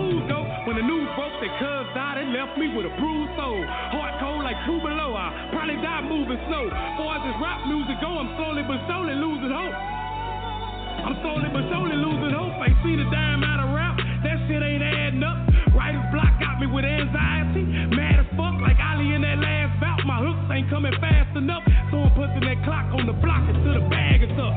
the 1.09 1.15
broke, 1.17 1.37
their 1.41 1.53
cuz 1.57 1.85
died, 1.97 2.21
it 2.21 2.29
left 2.29 2.53
me 2.57 2.69
with 2.69 2.85
a 2.85 2.93
bruised 3.01 3.33
soul. 3.33 3.61
Heart 3.65 4.13
cold 4.21 4.41
like 4.45 4.57
two 4.69 4.77
below. 4.77 5.17
I 5.17 5.49
probably 5.49 5.81
die 5.81 6.05
moving 6.05 6.37
slow. 6.45 6.69
As 6.69 7.21
this 7.25 7.37
rap 7.41 7.65
music 7.65 7.97
go, 7.99 8.13
I'm 8.21 8.29
slowly 8.37 8.61
but 8.61 8.77
slowly 8.85 9.17
losing 9.17 9.49
hope. 9.49 9.73
I'm 9.73 11.15
slowly 11.25 11.49
but 11.49 11.65
surely 11.73 11.97
losing 11.97 12.31
hope. 12.31 12.53
Ain't 12.61 12.77
seen 12.85 12.99
a 13.01 13.07
dime 13.09 13.41
out 13.43 13.59
of 13.59 13.73
rap. 13.73 13.97
That 14.21 14.37
shit 14.45 14.61
ain't 14.61 14.83
adding 14.83 15.23
up. 15.25 15.37
Writer's 15.73 16.05
block 16.13 16.31
got 16.37 16.61
me 16.61 16.67
with 16.69 16.85
anxiety. 16.85 17.65
Mad 17.95 18.21
as 18.21 18.29
fuck, 18.37 18.61
like 18.61 18.77
Ali 18.77 19.15
in 19.17 19.25
that 19.25 19.39
last 19.41 19.73
bout. 19.81 20.05
My 20.05 20.21
hooks 20.21 20.45
ain't 20.53 20.69
coming 20.69 20.93
fast 21.01 21.35
enough. 21.35 21.65
So 21.89 22.05
I'm 22.05 22.13
putting 22.13 22.45
that 22.45 22.61
clock 22.63 22.93
on 22.93 23.09
the 23.09 23.17
block 23.17 23.43
until 23.49 23.81
the 23.81 23.85
bag 23.89 24.21
is 24.21 24.35
up. 24.37 24.53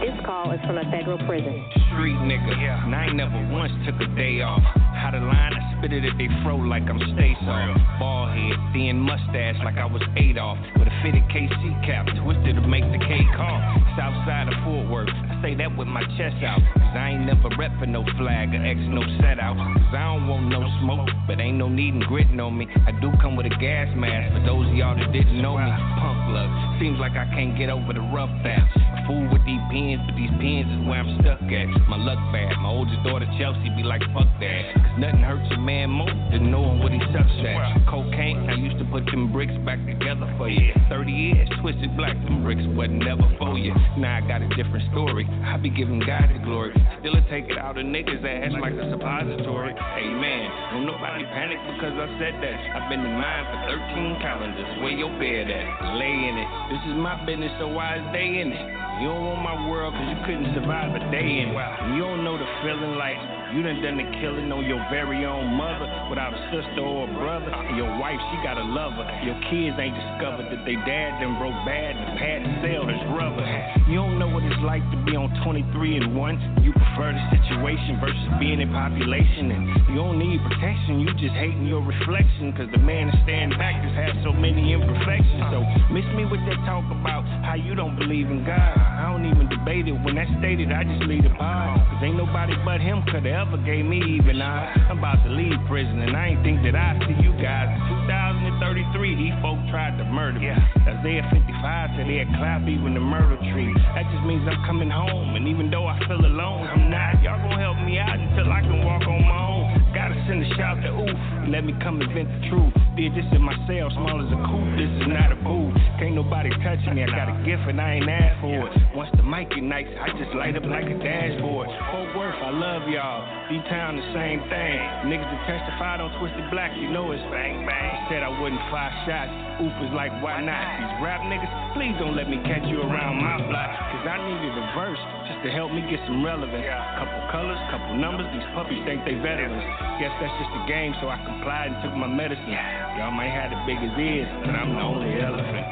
This 0.00 0.14
call 0.24 0.52
is 0.52 0.60
from 0.60 0.78
a 0.78 0.84
federal 0.92 1.18
prison. 1.26 1.64
Street 1.90 2.14
nigga, 2.22 2.54
yeah. 2.62 2.84
and 2.84 2.94
I 2.94 3.06
ain't 3.06 3.16
never 3.16 3.34
once 3.50 3.72
took 3.84 4.00
a 4.00 4.06
day 4.14 4.40
off. 4.42 4.62
How 4.98 5.14
the 5.14 5.22
line, 5.22 5.54
I 5.54 5.62
spit 5.78 5.94
it 5.94 6.02
at 6.02 6.18
they 6.18 6.26
fro 6.42 6.58
like 6.58 6.82
I'm 6.90 6.98
soft. 6.98 7.78
Ball 8.02 8.26
head, 8.34 8.58
thin 8.74 8.98
mustache 8.98 9.54
like 9.62 9.78
I 9.78 9.86
was 9.86 10.02
Adolf. 10.18 10.58
With 10.74 10.90
a 10.90 10.96
fitted 11.06 11.22
KC 11.30 11.86
cap, 11.86 12.10
twisted 12.18 12.58
to 12.58 12.64
make 12.66 12.82
the 12.90 12.98
K 12.98 13.22
call. 13.38 13.62
South 13.94 14.18
side 14.26 14.50
of 14.50 14.58
Fort 14.66 14.90
Worth, 14.90 15.14
I 15.14 15.38
say 15.38 15.54
that 15.54 15.70
with 15.78 15.86
my 15.86 16.02
chest 16.18 16.42
out. 16.42 16.58
Cause 16.74 16.94
I 16.98 17.14
ain't 17.14 17.30
never 17.30 17.46
reppin' 17.54 17.94
no 17.94 18.02
flag 18.18 18.50
or 18.50 18.62
X 18.66 18.78
no 18.90 19.06
set 19.22 19.38
out. 19.38 19.54
Cause 19.54 19.94
I 19.94 20.18
don't 20.18 20.26
want 20.26 20.50
no 20.50 20.66
smoke, 20.82 21.08
but 21.30 21.38
ain't 21.38 21.58
no 21.62 21.70
need 21.70 21.94
in 21.94 22.02
gritting 22.02 22.42
on 22.42 22.58
me. 22.58 22.66
I 22.66 22.90
do 22.98 23.14
come 23.22 23.38
with 23.38 23.46
a 23.46 23.54
gas 23.62 23.86
mask 23.94 24.34
for 24.34 24.42
those 24.42 24.66
of 24.66 24.74
y'all 24.74 24.98
that 24.98 25.14
didn't 25.14 25.38
know 25.38 25.54
me. 25.62 25.70
Punk 26.02 26.18
luck, 26.34 26.50
seems 26.82 26.98
like 26.98 27.14
I 27.14 27.30
can't 27.30 27.54
get 27.54 27.70
over 27.70 27.94
the 27.94 28.02
rough 28.10 28.34
patch. 28.42 28.66
Fool 29.06 29.30
with 29.30 29.46
these 29.46 29.62
pins, 29.70 30.02
but 30.10 30.18
these 30.18 30.34
pins 30.42 30.66
is 30.66 30.82
where 30.90 30.98
I'm 31.06 31.22
stuck 31.22 31.38
at. 31.46 31.68
My 31.86 31.96
luck 31.96 32.18
bad, 32.34 32.58
my 32.58 32.68
oldest 32.68 32.98
daughter 33.06 33.30
Chelsea 33.38 33.70
be 33.78 33.86
like, 33.86 34.02
fuck 34.10 34.26
that. 34.42 34.87
Nothing 34.98 35.22
hurts 35.22 35.46
a 35.54 35.60
man 35.62 35.90
more 35.90 36.10
than 36.10 36.50
knowing 36.50 36.82
what 36.82 36.90
he 36.90 36.98
sucks 37.14 37.30
at. 37.46 37.86
Cocaine, 37.86 38.50
I 38.50 38.58
used 38.58 38.82
to 38.82 38.86
put 38.90 39.06
them 39.06 39.30
bricks 39.30 39.54
back 39.62 39.78
together 39.86 40.26
for 40.34 40.50
you. 40.50 40.74
30 40.90 41.12
years, 41.12 41.48
twisted 41.62 41.94
black, 41.96 42.18
them 42.26 42.42
bricks 42.42 42.66
wasn't 42.74 43.06
never 43.06 43.22
for 43.38 43.54
you. 43.54 43.70
Now 43.94 44.18
I 44.18 44.26
got 44.26 44.42
a 44.42 44.50
different 44.58 44.90
story. 44.90 45.22
I 45.46 45.54
be 45.56 45.70
giving 45.70 46.02
God 46.02 46.26
the 46.34 46.42
glory. 46.42 46.74
Still 46.98 47.14
a 47.14 47.22
take 47.30 47.46
it 47.46 47.54
out 47.54 47.78
of 47.78 47.86
niggas' 47.86 48.26
ass 48.26 48.50
like 48.58 48.74
a 48.74 48.90
suppository. 48.90 49.70
Man, 50.18 50.50
don't 50.74 50.86
nobody 50.90 51.22
panic 51.30 51.62
because 51.78 51.94
I 51.94 52.10
said 52.18 52.34
that. 52.42 52.56
I've 52.74 52.90
been 52.90 52.98
in 52.98 53.14
mine 53.14 53.44
for 53.54 53.78
13 53.78 54.18
calendars. 54.18 54.82
Where 54.82 54.98
your 54.98 55.14
bed 55.22 55.46
at? 55.46 55.94
Lay 55.94 56.10
in 56.10 56.34
it. 56.42 56.50
This 56.74 56.82
is 56.90 56.98
my 56.98 57.14
business, 57.22 57.54
so 57.62 57.70
why 57.70 58.02
is 58.02 58.06
they 58.10 58.42
in 58.42 58.50
it? 58.50 58.66
You 58.98 59.14
don't 59.14 59.22
want 59.30 59.46
my 59.46 59.54
world 59.70 59.94
cause 59.94 60.10
you 60.10 60.18
couldn't 60.26 60.58
survive 60.58 60.90
a 60.90 60.98
day 61.14 61.46
in 61.46 61.54
it. 61.54 61.94
You 61.94 62.02
don't 62.02 62.26
know 62.26 62.34
the 62.34 62.50
feeling 62.66 62.98
like 62.98 63.14
you 63.54 63.64
done 63.64 63.80
done 63.80 63.96
the 63.96 64.04
killing 64.20 64.52
on 64.52 64.68
your 64.68 64.84
very 64.92 65.24
own 65.24 65.56
mother 65.56 65.88
without 66.12 66.36
a 66.36 66.40
sister 66.52 66.84
or 66.84 67.08
a 67.08 67.12
brother. 67.16 67.48
Your 67.80 67.88
wife, 67.96 68.20
she 68.28 68.36
got 68.44 68.60
a 68.60 68.66
lover. 68.66 69.08
Your 69.24 69.40
kids 69.48 69.72
ain't 69.80 69.96
discovered 69.96 70.52
that 70.52 70.68
they 70.68 70.76
dad 70.84 71.16
done 71.24 71.40
broke 71.40 71.56
bad 71.64 71.96
and 71.96 72.20
pad 72.20 72.44
and 72.44 72.52
sell 72.60 72.84
is 72.92 73.00
rubber. 73.16 73.40
You 73.88 74.04
don't 74.04 74.20
know 74.20 74.28
what 74.28 74.44
it's 74.44 74.60
like 74.60 74.84
to 74.92 74.98
be 75.08 75.16
on 75.16 75.32
23 75.48 75.64
and 75.96 76.12
1. 76.12 76.60
You 76.60 76.76
prefer 76.76 77.16
the 77.16 77.24
situation 77.40 77.96
versus 78.04 78.28
being 78.36 78.60
in 78.60 78.68
population. 78.68 79.48
And 79.48 79.64
you 79.88 79.96
don't 79.96 80.20
need 80.20 80.44
protection, 80.44 81.00
you 81.00 81.08
just 81.16 81.32
hating 81.32 81.64
your 81.64 81.80
reflection. 81.80 82.52
Cause 82.52 82.68
the 82.68 82.82
man 82.84 83.08
that 83.08 83.16
stand 83.24 83.56
back 83.56 83.80
just 83.80 83.96
has 83.96 84.12
so 84.28 84.36
many 84.36 84.76
imperfections. 84.76 85.40
So 85.48 85.64
miss 85.88 86.04
me 86.12 86.28
with 86.28 86.44
that 86.52 86.60
talk 86.68 86.84
about 86.92 87.24
how 87.48 87.56
you 87.56 87.72
don't 87.72 87.96
believe 87.96 88.28
in 88.28 88.44
God. 88.44 88.76
I 88.76 89.08
don't 89.08 89.24
even 89.24 89.48
debate 89.48 89.88
it. 89.88 89.96
When 90.04 90.20
that's 90.20 90.28
stated, 90.36 90.68
I 90.68 90.84
just 90.84 91.08
leave 91.08 91.24
the 91.24 91.32
pod. 91.32 91.80
Cause 91.80 92.04
ain't 92.04 92.20
nobody 92.20 92.52
but 92.60 92.84
him 92.84 93.00
could 93.08 93.24
have 93.24 93.37
ever 93.38 93.56
gave 93.62 93.86
me 93.86 94.02
even. 94.18 94.42
I'm 94.42 94.98
about 94.98 95.22
to 95.22 95.30
leave 95.30 95.54
prison 95.70 96.02
and 96.02 96.16
I 96.16 96.34
ain't 96.34 96.42
think 96.42 96.58
that 96.66 96.74
I 96.74 96.98
see 97.06 97.14
you 97.22 97.30
guys. 97.38 97.70
In 97.70 98.58
2033, 98.58 99.14
these 99.14 99.36
folk 99.38 99.62
tried 99.70 99.94
to 99.98 100.04
murder 100.04 100.42
me. 100.42 100.50
Isaiah 100.50 101.22
55 101.30 101.94
said 101.94 102.10
they 102.10 102.18
had 102.18 102.34
clap 102.34 102.66
even 102.66 102.98
the 102.98 103.04
murder 103.04 103.38
tree. 103.54 103.70
That 103.94 104.10
just 104.10 104.26
means 104.26 104.42
I'm 104.50 104.58
coming 104.66 104.90
home. 104.90 105.38
And 105.38 105.46
even 105.46 105.70
though 105.70 105.86
I 105.86 105.94
feel 106.10 106.18
alone, 106.18 106.66
I'm 106.66 106.90
not. 106.90 107.22
Y'all 107.22 107.38
gonna 107.38 107.62
help 107.62 107.78
me 107.86 108.02
out 108.02 108.18
until 108.18 108.50
I 108.50 108.60
can 108.66 108.82
walk 108.82 109.06
on 109.06 109.22
my 109.22 109.38
own. 109.38 109.87
Send 110.26 110.42
a 110.44 110.48
shout 110.56 110.82
to 110.82 110.90
oof 110.90 111.38
let 111.48 111.64
me 111.64 111.72
come 111.80 112.00
and 112.00 112.12
vent 112.12 112.28
the 112.28 112.40
truth. 112.52 112.76
Did 112.96 113.16
this 113.16 113.24
in 113.32 113.40
my 113.40 113.56
cell, 113.64 113.88
small 113.96 114.20
as 114.20 114.28
a 114.28 114.40
coop. 114.44 114.68
This 114.76 114.90
is 115.00 115.08
not 115.08 115.32
a 115.32 115.38
booth. 115.40 115.72
Can't 115.96 116.12
nobody 116.12 116.50
touch 116.60 116.82
me. 116.92 117.00
I 117.00 117.08
got 117.08 117.32
a 117.32 117.36
gift 117.40 117.64
and 117.64 117.80
I 117.80 117.96
ain't 117.96 118.10
asked 118.10 118.40
for 118.44 118.68
it. 118.68 118.72
Once 118.92 119.08
the 119.16 119.24
mic 119.24 119.48
ignites, 119.56 119.88
I 119.96 120.12
just 120.20 120.34
light 120.36 120.58
up 120.60 120.66
like 120.68 120.84
a 120.84 120.98
dashboard. 121.00 121.72
Fort 121.88 122.10
Worth, 122.12 122.36
I 122.36 122.50
love 122.52 122.84
y'all. 122.90 123.24
D 123.48 123.64
Town, 123.70 123.96
the 123.96 124.06
same 124.12 124.44
thing. 124.52 124.78
Niggas 125.08 125.24
that 125.24 125.42
testified 125.48 126.04
on 126.04 126.12
Twisted 126.20 126.50
Black, 126.52 126.76
you 126.76 126.92
know 126.92 127.10
it's 127.16 127.22
bang 127.32 127.64
bang. 127.64 128.06
Said 128.12 128.20
I 128.20 128.28
wouldn't 128.28 128.60
fire 128.68 128.92
shots. 129.08 129.32
Oof 129.64 129.74
is 129.88 129.94
like, 129.96 130.12
why 130.20 130.44
not? 130.44 130.60
These 130.78 130.94
rap 131.00 131.24
niggas, 131.26 131.50
please 131.74 131.96
don't 131.96 132.14
let 132.14 132.28
me 132.28 132.38
catch 132.44 132.66
you 132.68 132.82
around 132.84 133.24
my 133.24 133.40
block. 133.48 133.70
Cause 133.94 134.04
I 134.04 134.20
needed 134.20 134.52
a 134.52 134.66
verse 134.76 135.00
just 135.26 135.40
to 135.46 135.50
help 135.50 135.72
me 135.72 135.82
get 135.88 135.98
some 136.04 136.20
relevance. 136.20 136.66
Couple 136.98 137.18
colors, 137.32 137.58
couple 137.72 137.96
numbers, 137.96 138.28
these 138.36 138.46
puppies 138.52 138.82
think 138.84 139.02
they 139.08 139.16
veterans. 139.18 139.64
Guess 139.98 140.07
that's 140.20 140.32
just 140.40 140.52
the 140.56 140.64
game, 140.66 140.94
so 141.00 141.08
I 141.08 141.20
complied 141.24 141.72
and 141.72 141.82
took 141.84 141.94
my 141.96 142.08
medicine. 142.08 142.56
Y'all 142.96 143.12
might 143.12 143.30
have 143.30 143.52
the 143.52 143.60
biggest 143.68 143.92
ears, 143.98 144.28
but 144.40 144.54
I'm 144.56 144.74
the 144.74 144.80
only 144.80 145.20
elephant. 145.20 145.66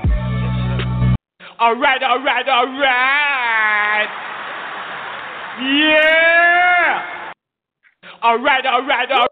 Alright, 1.57 2.03
alright, 2.03 2.49
alright. 2.49 4.09
Yeah. 5.57 7.33
Alright, 8.23 8.67
alright, 8.67 9.11
alright. 9.11 9.31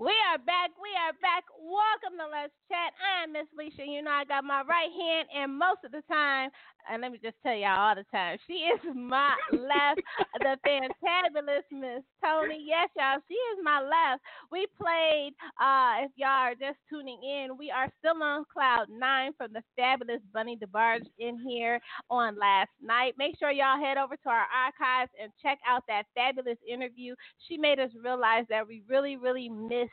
We 0.00 0.10
are 0.10 0.38
back. 0.42 0.70
We 0.80 0.90
are 1.06 1.12
back. 1.22 1.44
Welcome 1.54 2.18
to 2.18 2.26
Let's 2.26 2.52
Chat. 2.66 2.92
I'm 2.98 3.30
Miss 3.32 3.46
Lissha. 3.54 3.86
You 3.86 4.02
know 4.02 4.10
I 4.10 4.24
got 4.24 4.42
my 4.42 4.62
right 4.66 4.90
hand, 4.90 5.28
and 5.30 5.58
most 5.58 5.84
of 5.84 5.92
the 5.92 6.02
time, 6.10 6.50
and 6.90 7.02
let 7.02 7.12
me 7.12 7.18
just 7.22 7.36
tell 7.42 7.54
y'all 7.54 7.78
all 7.78 7.94
the 7.94 8.04
time, 8.10 8.38
she 8.46 8.54
is 8.54 8.80
my 8.94 9.34
left. 9.52 10.00
the 10.40 10.56
fantabulous 10.66 11.64
Miss 11.70 12.02
Toni. 12.22 12.64
Yes, 12.64 12.88
y'all, 12.96 13.18
she 13.28 13.34
is 13.34 13.58
my 13.62 13.80
left. 13.80 14.22
We 14.50 14.66
played. 14.80 15.32
Uh, 15.60 16.04
if 16.04 16.12
y'all 16.16 16.28
are 16.28 16.54
just 16.54 16.78
tuning 16.90 17.18
in, 17.22 17.56
we 17.56 17.70
are 17.70 17.88
still 17.98 18.22
on 18.22 18.44
cloud 18.52 18.86
nine 18.90 19.32
from 19.36 19.52
the 19.52 19.62
fabulous 19.76 20.20
Bunny 20.32 20.56
DeBarge 20.56 21.06
in 21.18 21.38
here 21.38 21.80
on 22.10 22.38
last 22.38 22.70
night. 22.82 23.14
Make 23.18 23.38
sure 23.38 23.50
y'all 23.50 23.80
head 23.80 23.96
over 23.96 24.16
to 24.16 24.28
our 24.28 24.46
archives 24.52 25.10
and 25.20 25.32
check 25.42 25.58
out 25.66 25.84
that 25.88 26.04
fabulous 26.14 26.58
interview. 26.68 27.14
She 27.48 27.56
made 27.56 27.78
us 27.78 27.90
realize 28.02 28.44
that 28.50 28.66
we 28.66 28.82
really, 28.88 29.16
really 29.16 29.48
missed 29.48 29.90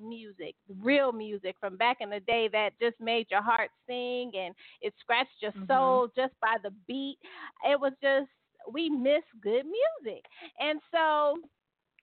music, 0.00 0.54
real 0.80 1.12
music 1.12 1.56
from 1.60 1.76
back 1.76 1.98
in 2.00 2.10
the 2.10 2.20
day 2.20 2.48
that 2.52 2.70
just 2.80 2.98
made 3.00 3.26
your 3.30 3.42
heart 3.42 3.70
sing 3.86 4.32
and 4.34 4.54
it 4.80 4.94
scratched 5.00 5.40
your 5.40 5.52
Mhm. 5.52 5.66
soul 5.66 6.08
just 6.16 6.38
by 6.40 6.56
the 6.62 6.70
beat. 6.86 7.18
It 7.64 7.78
was 7.78 7.92
just 8.02 8.30
we 8.68 8.88
miss 8.88 9.24
good 9.40 9.66
music. 9.66 10.24
And 10.60 10.80
so 10.92 11.36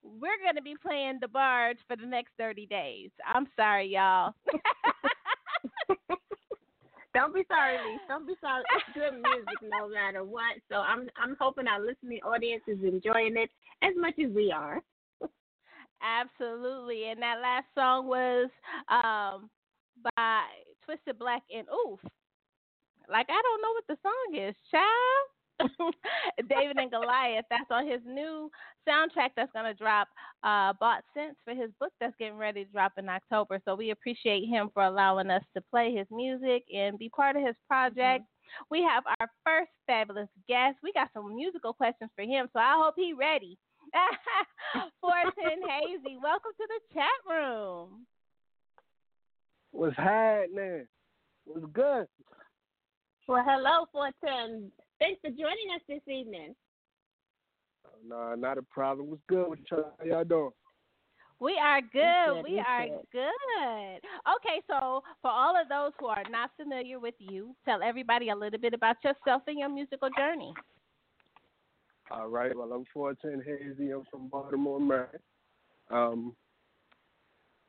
we're 0.03 0.37
going 0.43 0.55
to 0.55 0.61
be 0.61 0.75
playing 0.75 1.19
DeBarge 1.19 1.77
for 1.87 1.95
the 1.95 2.05
next 2.05 2.31
30 2.37 2.65
days. 2.65 3.11
I'm 3.25 3.47
sorry, 3.55 3.87
y'all. 3.87 4.33
Don't 7.15 7.33
be 7.33 7.43
sorry, 7.47 7.77
Lee. 7.77 7.99
Don't 8.07 8.27
be 8.27 8.35
sorry. 8.39 8.63
It's 8.75 8.93
good 8.93 9.13
music 9.13 9.57
no 9.63 9.89
matter 9.89 10.23
what. 10.23 10.57
So 10.69 10.75
I'm 10.75 11.09
I'm 11.17 11.35
hoping 11.39 11.67
our 11.67 11.79
listening 11.79 12.19
audience 12.23 12.63
is 12.67 12.77
enjoying 12.83 13.35
it 13.35 13.49
as 13.81 13.93
much 13.97 14.13
as 14.23 14.31
we 14.31 14.51
are. 14.51 14.81
Absolutely. 16.19 17.09
And 17.09 17.21
that 17.21 17.41
last 17.41 17.65
song 17.75 18.07
was 18.07 18.49
um, 18.89 19.49
by 20.15 20.43
Twisted 20.85 21.19
Black 21.19 21.43
and 21.55 21.67
Oof. 21.69 21.99
Like 23.09 23.27
I 23.29 23.41
don't 23.41 23.61
know 23.61 23.73
what 23.73 23.87
the 23.87 23.97
song 24.03 24.47
is, 24.47 24.55
child. 24.71 25.29
David 26.49 26.77
and 26.77 26.91
Goliath. 26.91 27.45
That's 27.49 27.69
on 27.69 27.87
his 27.87 28.01
new 28.05 28.49
soundtrack 28.87 29.31
that's 29.35 29.51
going 29.51 29.65
to 29.65 29.73
drop. 29.73 30.07
Uh, 30.43 30.73
Bought 30.79 31.03
Sense 31.13 31.35
for 31.43 31.53
his 31.53 31.69
book 31.79 31.91
that's 31.99 32.15
getting 32.17 32.37
ready 32.37 32.63
to 32.63 32.71
drop 32.71 32.93
in 32.97 33.09
October. 33.09 33.59
So 33.65 33.75
we 33.75 33.89
appreciate 33.91 34.47
him 34.47 34.69
for 34.73 34.83
allowing 34.83 35.29
us 35.29 35.43
to 35.55 35.61
play 35.69 35.93
his 35.93 36.07
music 36.11 36.63
and 36.73 36.97
be 36.97 37.09
part 37.09 37.35
of 37.35 37.45
his 37.45 37.55
project. 37.67 38.23
Mm-hmm. 38.23 38.63
We 38.71 38.83
have 38.83 39.03
our 39.19 39.27
first 39.45 39.71
fabulous 39.85 40.29
guest. 40.47 40.77
We 40.81 40.93
got 40.93 41.09
some 41.13 41.35
musical 41.35 41.73
questions 41.73 42.09
for 42.15 42.23
him, 42.23 42.47
so 42.53 42.59
I 42.59 42.81
hope 42.81 42.95
he's 42.97 43.15
ready. 43.17 43.57
410 45.01 45.67
Hazey, 45.67 46.21
welcome 46.21 46.51
to 46.57 46.67
the 46.67 46.93
chat 46.93 47.19
room. 47.27 48.05
What's 49.71 49.95
happening? 49.97 50.87
What's 51.45 51.65
good? 51.73 52.07
Well, 53.27 53.43
hello, 53.45 53.85
410. 53.91 54.71
Thanks 54.99 55.21
for 55.21 55.29
joining 55.29 55.69
us 55.75 55.81
this 55.87 56.01
evening. 56.07 56.55
Oh, 57.85 57.97
no, 58.07 58.35
not 58.35 58.57
a 58.57 58.63
problem. 58.63 59.09
What's 59.09 59.21
good 59.27 59.49
with 59.49 59.59
y'all? 59.71 59.93
How 59.99 60.05
y'all 60.05 60.23
doing? 60.23 60.51
We 61.39 61.57
are 61.61 61.79
good. 61.81 62.43
We 62.43 62.59
are 62.59 62.87
good. 63.13 64.01
Okay, 64.35 64.61
so 64.67 65.01
for 65.21 65.31
all 65.31 65.55
of 65.59 65.69
those 65.69 65.93
who 65.99 66.07
are 66.07 66.23
not 66.29 66.51
familiar 66.57 66.99
with 66.99 67.15
you, 67.17 67.55
tell 67.63 67.81
everybody 67.81 68.29
a 68.29 68.35
little 68.35 68.59
bit 68.59 68.73
about 68.73 68.97
yourself 69.03 69.43
and 69.47 69.57
your 69.57 69.69
musical 69.69 70.09
journey. 70.17 70.53
All 72.11 72.27
right. 72.27 72.55
Well, 72.55 72.71
I'm 72.73 72.85
410 72.93 73.43
Hazey. 73.47 73.93
I'm 73.93 74.03
from 74.09 74.27
Baltimore, 74.29 74.79
Maryland. 74.79 75.19
Um, 75.91 76.35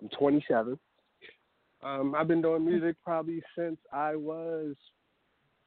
I'm 0.01 0.09
27. 0.19 0.79
Um, 1.83 2.15
I've 2.15 2.29
been 2.29 2.43
doing 2.43 2.65
music 2.65 2.97
probably 3.05 3.43
since 3.57 3.79
I 3.93 4.17
was 4.17 4.75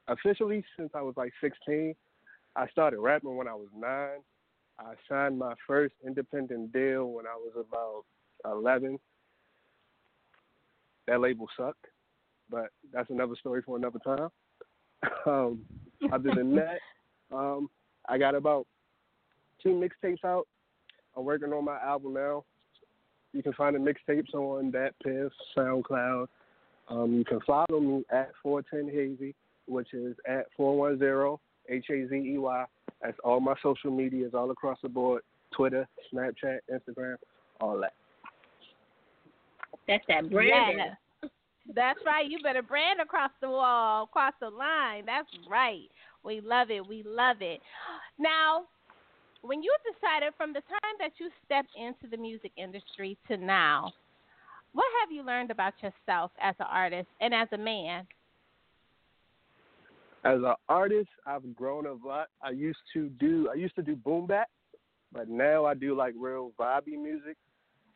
officially 0.07 0.63
since 0.77 0.91
I 0.95 1.01
was 1.01 1.13
like 1.17 1.31
16. 1.41 1.95
I 2.55 2.67
started 2.67 2.99
rapping 2.99 3.35
when 3.35 3.47
I 3.47 3.53
was 3.53 3.67
nine. 3.75 4.19
I 4.79 4.93
signed 5.07 5.37
my 5.37 5.53
first 5.67 5.93
independent 6.05 6.73
deal 6.73 7.07
when 7.07 7.25
I 7.25 7.35
was 7.35 7.53
about 7.55 8.05
11. 8.51 8.99
That 11.07 11.19
label 11.19 11.47
sucked, 11.57 11.85
but 12.49 12.69
that's 12.91 13.09
another 13.09 13.35
story 13.39 13.61
for 13.61 13.77
another 13.77 13.99
time. 13.99 14.29
um, 15.25 15.61
other 16.11 16.31
than 16.35 16.55
that, 16.55 16.79
um, 17.31 17.69
I 18.07 18.17
got 18.17 18.35
about 18.35 18.67
two 19.61 19.69
mixtapes 19.69 20.23
out. 20.25 20.47
I'm 21.15 21.25
working 21.25 21.53
on 21.53 21.65
my 21.65 21.79
album 21.79 22.13
now. 22.13 22.43
You 23.33 23.41
can 23.41 23.53
find 23.53 23.75
the 23.75 23.79
mixtapes 23.79 24.33
on 24.33 24.71
that 24.71 24.93
DatPiff, 25.05 25.31
SoundCloud. 25.57 26.27
Um, 26.89 27.13
you 27.15 27.25
can 27.25 27.39
follow 27.41 27.79
me 27.79 28.03
at 28.11 28.31
410 28.41 28.93
Hazey, 28.93 29.33
which 29.67 29.93
is 29.93 30.15
at 30.27 30.45
410 30.57 31.37
H 31.69 31.85
A 31.89 32.07
Z 32.09 32.15
E 32.15 32.37
Y. 32.37 32.65
That's 33.01 33.17
all 33.23 33.39
my 33.39 33.55
social 33.63 33.91
medias 33.91 34.33
all 34.33 34.51
across 34.51 34.77
the 34.81 34.89
board 34.89 35.23
Twitter, 35.55 35.87
Snapchat, 36.13 36.59
Instagram, 36.71 37.15
all 37.61 37.79
that. 37.79 37.93
That's 39.87 40.03
that 40.07 40.29
brand. 40.29 40.77
Yeah. 40.77 41.29
That's 41.73 41.99
right. 42.05 42.29
You 42.29 42.39
better 42.43 42.61
brand 42.61 42.99
across 42.99 43.31
the 43.41 43.49
wall, 43.49 44.03
across 44.03 44.33
the 44.41 44.49
line. 44.49 45.05
That's 45.05 45.29
right. 45.49 45.87
We 46.23 46.41
love 46.41 46.71
it. 46.71 46.87
We 46.87 47.03
love 47.05 47.37
it. 47.41 47.61
Now, 48.17 48.65
when 49.41 49.61
you 49.61 49.75
decided 49.91 50.33
from 50.37 50.53
the 50.53 50.61
time 50.61 50.95
that 50.99 51.11
you 51.19 51.29
stepped 51.45 51.71
into 51.75 52.09
the 52.09 52.17
music 52.17 52.51
industry 52.57 53.17
to 53.27 53.37
now, 53.37 53.91
what 54.71 54.85
have 55.01 55.11
you 55.11 55.23
learned 55.23 55.51
about 55.51 55.73
yourself 55.81 56.31
as 56.41 56.55
an 56.59 56.67
artist 56.69 57.07
and 57.21 57.33
as 57.33 57.47
a 57.51 57.57
man? 57.57 58.07
As 60.25 60.39
an 60.39 60.55
artist, 60.69 61.09
I've 61.25 61.55
grown 61.55 61.85
a 61.85 61.93
lot. 61.93 62.29
I 62.41 62.51
used 62.51 62.79
to 62.93 63.09
do 63.09 63.49
I 63.51 63.55
used 63.55 63.75
to 63.75 63.81
do 63.83 63.95
boom 63.95 64.25
bap, 64.25 64.49
but 65.11 65.27
now 65.27 65.65
I 65.65 65.73
do 65.73 65.95
like 65.95 66.13
real 66.17 66.53
vibey 66.57 66.97
music. 66.97 67.35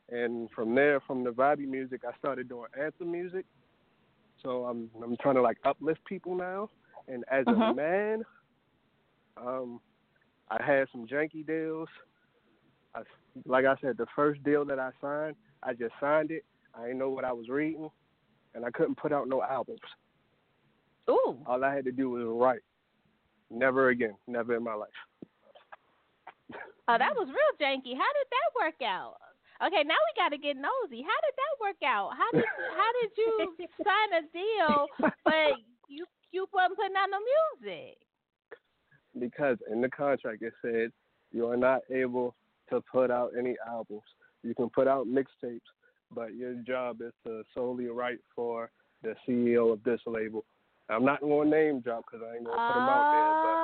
And 0.09 0.49
from 0.51 0.75
there, 0.75 0.99
from 1.01 1.23
the 1.23 1.31
vibey 1.31 1.67
music, 1.67 2.01
I 2.07 2.15
started 2.17 2.49
doing 2.49 2.67
anthem 2.79 3.11
music. 3.11 3.45
So 4.43 4.65
I'm 4.65 4.89
I'm 5.01 5.15
trying 5.17 5.35
to 5.35 5.41
like 5.41 5.57
uplift 5.63 6.03
people 6.05 6.35
now. 6.35 6.69
And 7.07 7.23
as 7.31 7.45
mm-hmm. 7.45 7.61
a 7.61 7.73
man, 7.73 8.23
um, 9.37 9.79
I 10.49 10.61
had 10.63 10.87
some 10.91 11.07
janky 11.07 11.45
deals. 11.45 11.89
I, 12.95 13.01
like 13.45 13.65
I 13.65 13.75
said, 13.81 13.97
the 13.97 14.07
first 14.15 14.43
deal 14.43 14.65
that 14.65 14.79
I 14.79 14.91
signed, 15.01 15.35
I 15.63 15.73
just 15.73 15.93
signed 15.99 16.31
it. 16.31 16.43
I 16.73 16.83
didn't 16.83 16.99
know 16.99 17.09
what 17.09 17.25
I 17.25 17.33
was 17.33 17.49
reading, 17.49 17.89
and 18.53 18.65
I 18.65 18.71
couldn't 18.71 18.97
put 18.97 19.11
out 19.11 19.27
no 19.27 19.41
albums. 19.41 19.79
Ooh. 21.09 21.37
All 21.45 21.63
I 21.63 21.73
had 21.73 21.85
to 21.85 21.91
do 21.91 22.09
was 22.09 22.23
write. 22.27 22.61
Never 23.49 23.89
again. 23.89 24.15
Never 24.27 24.55
in 24.55 24.63
my 24.63 24.73
life. 24.73 24.89
Oh, 26.89 26.97
that 26.97 27.15
was 27.15 27.27
real 27.27 27.53
janky. 27.59 27.95
How 27.95 28.11
did 28.15 28.27
that 28.31 28.49
work 28.55 28.81
out? 28.83 29.15
Okay, 29.59 29.83
now 29.83 29.97
we 29.97 30.11
got 30.15 30.29
to 30.29 30.37
get 30.37 30.55
nosy. 30.55 31.01
How 31.01 31.19
did 31.25 31.35
that 31.35 31.53
work 31.59 31.81
out? 31.83 32.11
How 32.13 32.29
did 32.31 32.45
how 32.77 32.89
did 33.01 33.11
you 33.17 33.67
sign 33.83 34.09
a 34.13 34.23
deal, 34.31 34.87
but 35.25 35.59
you 35.89 36.05
you 36.37 36.47
wasn't 36.53 36.77
putting 36.77 36.95
out 36.95 37.09
no 37.09 37.19
music? 37.63 37.97
because 39.19 39.57
in 39.71 39.81
the 39.81 39.89
contract 39.89 40.41
it 40.41 40.53
said 40.61 40.91
you 41.31 41.47
are 41.47 41.57
not 41.57 41.81
able 41.93 42.35
to 42.69 42.81
put 42.91 43.09
out 43.11 43.31
any 43.37 43.55
albums. 43.67 44.03
You 44.43 44.53
can 44.55 44.69
put 44.69 44.87
out 44.87 45.07
mixtapes, 45.07 45.59
but 46.13 46.35
your 46.35 46.53
job 46.55 47.01
is 47.01 47.13
to 47.25 47.43
solely 47.53 47.87
write 47.87 48.19
for 48.35 48.69
the 49.03 49.15
CEO 49.27 49.73
of 49.73 49.83
this 49.83 49.99
label. 50.05 50.45
I'm 50.89 51.03
not 51.03 51.21
going 51.21 51.49
to 51.49 51.57
name 51.57 51.79
drop 51.81 52.05
because 52.05 52.25
I 52.25 52.35
ain't 52.35 52.45
going 52.45 52.57
to 52.57 52.67
put 52.67 52.73
them 52.73 52.89
out 52.89 53.11
there. 53.13 53.57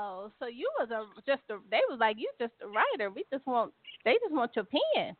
Oh, 0.00 0.32
so 0.38 0.46
you 0.46 0.70
was 0.78 0.90
a 0.90 1.04
just 1.26 1.42
a 1.50 1.58
they 1.70 1.80
was 1.88 1.98
like 2.00 2.16
you 2.18 2.30
just 2.38 2.52
a 2.62 2.68
writer. 2.68 3.10
We 3.10 3.24
just 3.32 3.46
want 3.46 3.72
they 4.04 4.18
just 4.22 4.32
want 4.32 4.52
your 4.54 4.66
pen. 4.66 5.16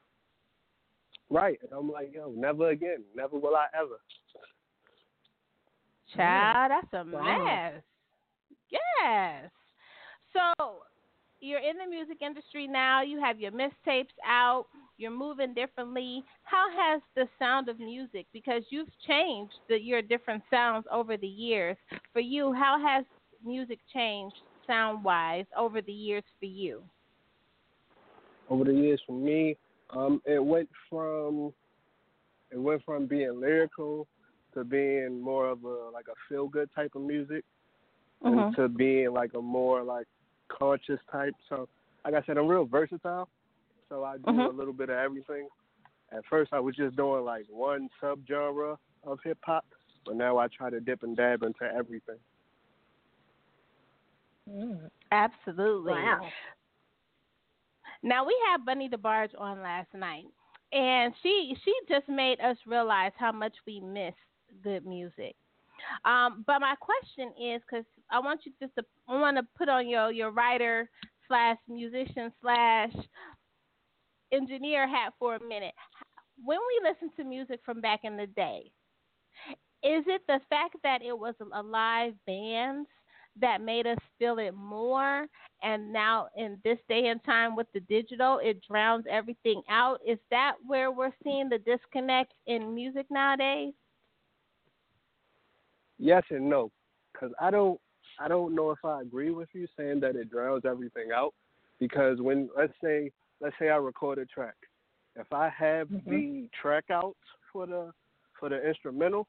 Right, 1.31 1.59
and 1.63 1.71
I'm 1.77 1.91
like, 1.91 2.13
yo, 2.15 2.33
never 2.35 2.71
again, 2.71 3.05
never 3.15 3.37
will 3.39 3.55
I 3.55 3.67
ever. 3.79 3.99
Child, 6.17 6.71
that's 6.71 6.93
a 6.95 7.11
wow. 7.11 7.45
mess. 7.45 7.83
Yes. 8.71 9.51
So 10.33 10.77
you're 11.41 11.61
in 11.61 11.77
the 11.79 11.89
music 11.89 12.19
industry 12.23 12.67
now. 12.67 13.03
You 13.03 13.21
have 13.21 13.39
your 13.41 13.53
mixtapes 13.53 14.07
out. 14.27 14.67
You're 14.97 15.11
moving 15.11 15.55
differently. 15.55 16.25
How 16.43 16.67
has 16.77 17.01
the 17.15 17.29
sound 17.39 17.69
of 17.69 17.79
music, 17.79 18.27
because 18.33 18.63
you've 18.71 18.89
changed 19.07 19.55
the, 19.69 19.79
your 19.79 20.03
different 20.03 20.43
sounds 20.51 20.87
over 20.91 21.17
the 21.17 21.29
years, 21.29 21.77
for 22.13 22.21
you, 22.21 22.53
how 22.53 22.79
has 22.85 23.05
music 23.45 23.79
changed 23.95 24.37
sound 24.67 25.05
wise 25.05 25.47
over 25.57 25.81
the 25.81 25.93
years 25.93 26.25
for 26.41 26.47
you? 26.47 26.83
Over 28.51 28.65
the 28.65 28.73
years 28.73 29.01
for 29.07 29.13
me, 29.13 29.57
um, 29.91 30.21
it 30.25 30.45
went 30.45 30.69
from 30.91 31.53
it 32.51 32.59
went 32.59 32.83
from 32.85 33.07
being 33.07 33.39
lyrical 33.39 34.07
to 34.55 34.65
being 34.65 35.21
more 35.21 35.49
of 35.49 35.65
a 35.65 35.91
like 35.93 36.07
a 36.09 36.17
feel 36.29 36.49
good 36.49 36.69
type 36.75 36.93
of 36.95 37.03
music 37.03 37.45
mm-hmm. 38.25 38.39
into 38.39 38.69
being 38.69 39.13
like 39.13 39.33
a 39.35 39.43
more 39.43 39.83
like 39.83 40.07
conscious 40.49 41.01
type. 41.11 41.35
So, 41.49 41.69
like 42.05 42.15
I 42.15 42.23
said, 42.27 42.39
I'm 42.39 42.47
real 42.49 42.65
versatile. 42.65 43.29
So 43.89 44.05
I 44.05 44.17
do 44.17 44.25
mm-hmm. 44.25 44.41
a 44.41 44.49
little 44.59 44.73
bit 44.73 44.91
of 44.91 44.97
everything. 44.97 45.49
At 46.13 46.25
first, 46.29 46.53
I 46.53 46.61
was 46.61 46.75
just 46.75 46.97
doing 46.97 47.25
like 47.25 47.47
one 47.49 47.89
subgenre 48.03 48.77
of 49.05 49.19
hip 49.25 49.39
hop, 49.43 49.65
but 50.05 50.17
now 50.17 50.39
I 50.39 50.47
try 50.49 50.71
to 50.71 50.81
dip 50.81 51.03
and 51.03 51.17
dab 51.17 51.43
into 51.43 51.65
everything. 51.65 52.19
Mm. 54.51 54.91
Absolutely. 55.13 55.93
Wow. 55.93 56.21
Now 58.03 58.27
we 58.27 58.37
had 58.49 58.65
Bunny 58.65 58.89
DeBarge 58.89 59.31
on 59.39 59.63
last 59.63 59.93
night, 59.95 60.27
and 60.73 61.13
she 61.23 61.55
she 61.65 61.73
just 61.89 62.09
made 62.09 62.41
us 62.41 62.57
realize 62.67 63.13
how 63.19 63.33
much 63.33 63.55
we 63.67 63.81
miss 63.81 64.15
good 64.63 64.87
music. 64.87 65.35
Um, 66.05 66.45
but 66.47 66.61
my 66.61 66.75
question 66.81 67.33
is 67.41 67.63
because 67.69 67.85
I 68.11 68.21
want 68.21 68.41
you 68.45 68.53
just 68.61 68.75
to 68.77 68.85
I 69.09 69.21
want 69.21 69.37
to 69.37 69.45
put 69.57 69.69
on 69.69 69.89
your 69.89 70.11
your 70.11 70.31
writer 70.31 70.91
slash 71.29 71.57
musician 71.69 72.33
slash 72.41 72.93
engineer 74.33 74.89
hat 74.89 75.13
for 75.19 75.37
a 75.37 75.45
minute. 75.45 75.75
When 76.43 76.59
we 76.59 76.89
listen 76.89 77.11
to 77.17 77.25
music 77.25 77.61
from 77.65 77.81
back 77.81 78.01
in 78.05 78.17
the 78.17 78.27
day, 78.27 78.71
is 79.83 80.05
it 80.07 80.23
the 80.27 80.41
fact 80.51 80.77
that 80.83 81.03
it 81.03 81.17
was 81.17 81.35
a 81.53 81.63
live 81.63 82.15
band 82.27 82.87
that 83.41 83.61
made 83.61 83.87
us 83.87 83.99
feel 84.19 84.39
it 84.39 84.55
more? 84.55 85.27
And 85.63 85.93
now 85.93 86.29
in 86.37 86.59
this 86.65 86.79
day 86.89 87.07
and 87.09 87.23
time 87.25 87.55
with 87.57 87.69
the 87.73 87.81
digital, 87.81 88.41
it 88.43 88.61
drowns 88.69 89.05
everything 89.11 89.63
out. 89.69 90.01
Is 90.07 90.19
that 90.31 90.55
where 90.67 90.91
we're 90.91 91.13
seeing 91.23 91.49
the 91.49 91.59
disconnect 91.59 92.33
in 92.47 92.75
music 92.75 93.07
nowadays? 93.11 93.75
Yes 95.99 96.23
and 96.31 96.49
no, 96.49 96.71
because 97.13 97.33
I 97.41 97.51
don't 97.51 97.81
I 98.21 98.29
don't 98.29 98.55
know 98.55 98.71
if 98.71 98.85
I 98.85 99.01
agree 99.03 99.31
with 99.31 99.49
you 99.53 99.67
saying 99.77 100.01
that 100.01 100.17
it 100.17 100.31
drowns 100.31 100.65
everything 100.65 101.11
out. 101.15 101.35
Because 101.79 102.21
when 102.21 102.49
let's 102.57 102.73
say 102.83 103.11
let's 103.41 103.55
say 103.59 103.69
I 103.69 103.77
record 103.77 104.19
a 104.19 104.27
track, 104.27 104.57
if 105.17 105.33
I 105.33 105.49
have 105.57 105.89
mm-hmm. 105.89 106.11
the 106.11 106.49
track 106.61 106.85
out 106.91 107.17
for 107.53 107.67
the 107.67 107.93
for 108.39 108.49
the 108.49 108.67
instrumental, 108.67 109.27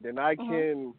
then 0.00 0.18
I 0.18 0.34
mm-hmm. 0.34 0.50
can 0.50 0.94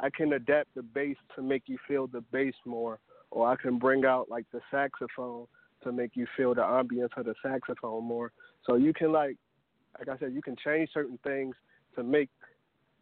I 0.00 0.10
can 0.10 0.32
adapt 0.32 0.74
the 0.74 0.82
bass 0.82 1.16
to 1.36 1.42
make 1.42 1.64
you 1.66 1.78
feel 1.86 2.06
the 2.06 2.22
bass 2.32 2.54
more, 2.64 2.98
or 3.30 3.48
I 3.48 3.56
can 3.56 3.78
bring 3.78 4.04
out 4.04 4.30
like 4.30 4.46
the 4.52 4.60
saxophone 4.70 5.46
to 5.84 5.92
make 5.92 6.12
you 6.14 6.26
feel 6.36 6.54
the 6.54 6.62
ambience 6.62 7.16
of 7.16 7.26
the 7.26 7.34
saxophone 7.42 8.04
more. 8.04 8.32
So 8.64 8.76
you 8.76 8.92
can 8.92 9.12
like, 9.12 9.36
like 9.98 10.08
I 10.08 10.18
said, 10.18 10.32
you 10.32 10.42
can 10.42 10.56
change 10.64 10.90
certain 10.92 11.18
things 11.24 11.54
to 11.96 12.02
make 12.02 12.30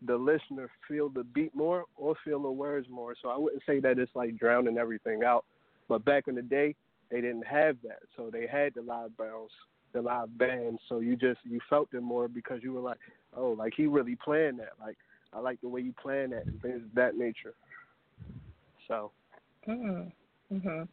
the 0.06 0.16
listener 0.16 0.70
feel 0.88 1.08
the 1.08 1.24
beat 1.24 1.54
more 1.54 1.84
or 1.96 2.14
feel 2.24 2.42
the 2.42 2.50
words 2.50 2.86
more. 2.90 3.14
So 3.20 3.28
I 3.28 3.36
wouldn't 3.36 3.62
say 3.66 3.80
that 3.80 3.98
it's 3.98 4.14
like 4.14 4.38
drowning 4.38 4.78
everything 4.78 5.22
out. 5.24 5.44
But 5.88 6.04
back 6.04 6.28
in 6.28 6.34
the 6.34 6.42
day, 6.42 6.74
they 7.10 7.20
didn't 7.20 7.46
have 7.46 7.76
that, 7.82 7.98
so 8.16 8.30
they 8.30 8.46
had 8.46 8.74
the 8.74 8.82
live 8.82 9.16
bands, 9.16 9.50
the 9.92 10.00
live 10.00 10.36
bands. 10.38 10.80
So 10.88 11.00
you 11.00 11.16
just 11.16 11.40
you 11.44 11.58
felt 11.68 11.90
them 11.90 12.04
more 12.04 12.28
because 12.28 12.62
you 12.62 12.72
were 12.72 12.80
like, 12.80 12.98
oh, 13.36 13.50
like 13.50 13.72
he 13.76 13.86
really 13.86 14.16
playing 14.16 14.56
that. 14.58 14.74
Like 14.80 14.96
I 15.32 15.40
like 15.40 15.60
the 15.60 15.68
way 15.68 15.80
you 15.80 15.92
playing 16.00 16.30
that 16.30 16.46
and 16.46 16.60
things 16.62 16.82
of 16.82 16.94
that 16.94 17.16
nature. 17.16 17.54
So. 18.86 19.10
Mhm. 19.66 20.12
Mhm. 20.52 20.88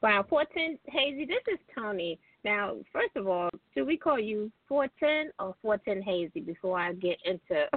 Wow, 0.00 0.24
four 0.28 0.44
ten 0.46 0.78
Hazey. 0.92 1.28
This 1.28 1.42
is 1.52 1.58
Toni. 1.74 2.18
Now, 2.44 2.76
first 2.92 3.16
of 3.16 3.28
all, 3.28 3.50
should 3.74 3.86
we 3.86 3.96
call 3.96 4.18
you 4.18 4.50
four 4.66 4.88
ten 4.98 5.30
or 5.38 5.54
four 5.60 5.76
ten 5.78 6.02
Hazey 6.02 6.44
before 6.44 6.78
I 6.78 6.92
get 6.94 7.18
into? 7.24 7.68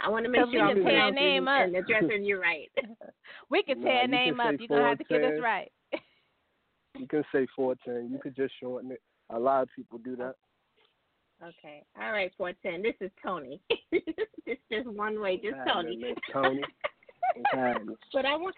I 0.00 0.08
want 0.08 0.24
to 0.24 0.30
make 0.30 0.42
So 0.42 0.46
we 0.48 0.52
sure 0.54 0.60
can 0.68 0.68
I'm 0.70 0.74
tear 0.76 0.82
a 0.82 0.84
pronouncing 1.12 1.14
name 1.24 1.48
up. 1.48 1.62
and 1.62 1.76
addressing 1.76 2.24
you 2.24 2.40
right. 2.40 2.70
We 3.50 3.62
can 3.62 3.80
Nah, 3.80 3.88
tear 3.88 4.04
a 4.04 4.08
name 4.08 4.40
up. 4.40 4.54
You're 4.58 4.68
gonna 4.68 4.88
have 4.88 4.98
to 4.98 5.04
get 5.04 5.22
us 5.24 5.40
right. 5.42 5.70
You 6.96 7.08
can 7.08 7.24
say 7.32 7.44
410. 7.56 8.12
You 8.12 8.20
could 8.20 8.36
just 8.36 8.54
shorten 8.60 8.92
it. 8.92 9.02
A 9.30 9.38
lot 9.38 9.62
of 9.64 9.68
people 9.74 9.98
do 9.98 10.14
that. 10.16 10.34
Okay. 11.42 11.82
All 12.00 12.12
right, 12.12 12.30
410. 12.38 12.82
This 12.82 12.94
is 13.00 13.10
Toni. 13.20 13.60
it's 13.90 14.60
just 14.70 14.86
one 14.88 15.20
way, 15.20 15.36
just 15.36 15.56
Toni. 15.66 15.98
happening, 16.00 16.14
Toni? 16.32 16.62
But 18.12 18.24
I 18.26 18.36
want 18.36 18.54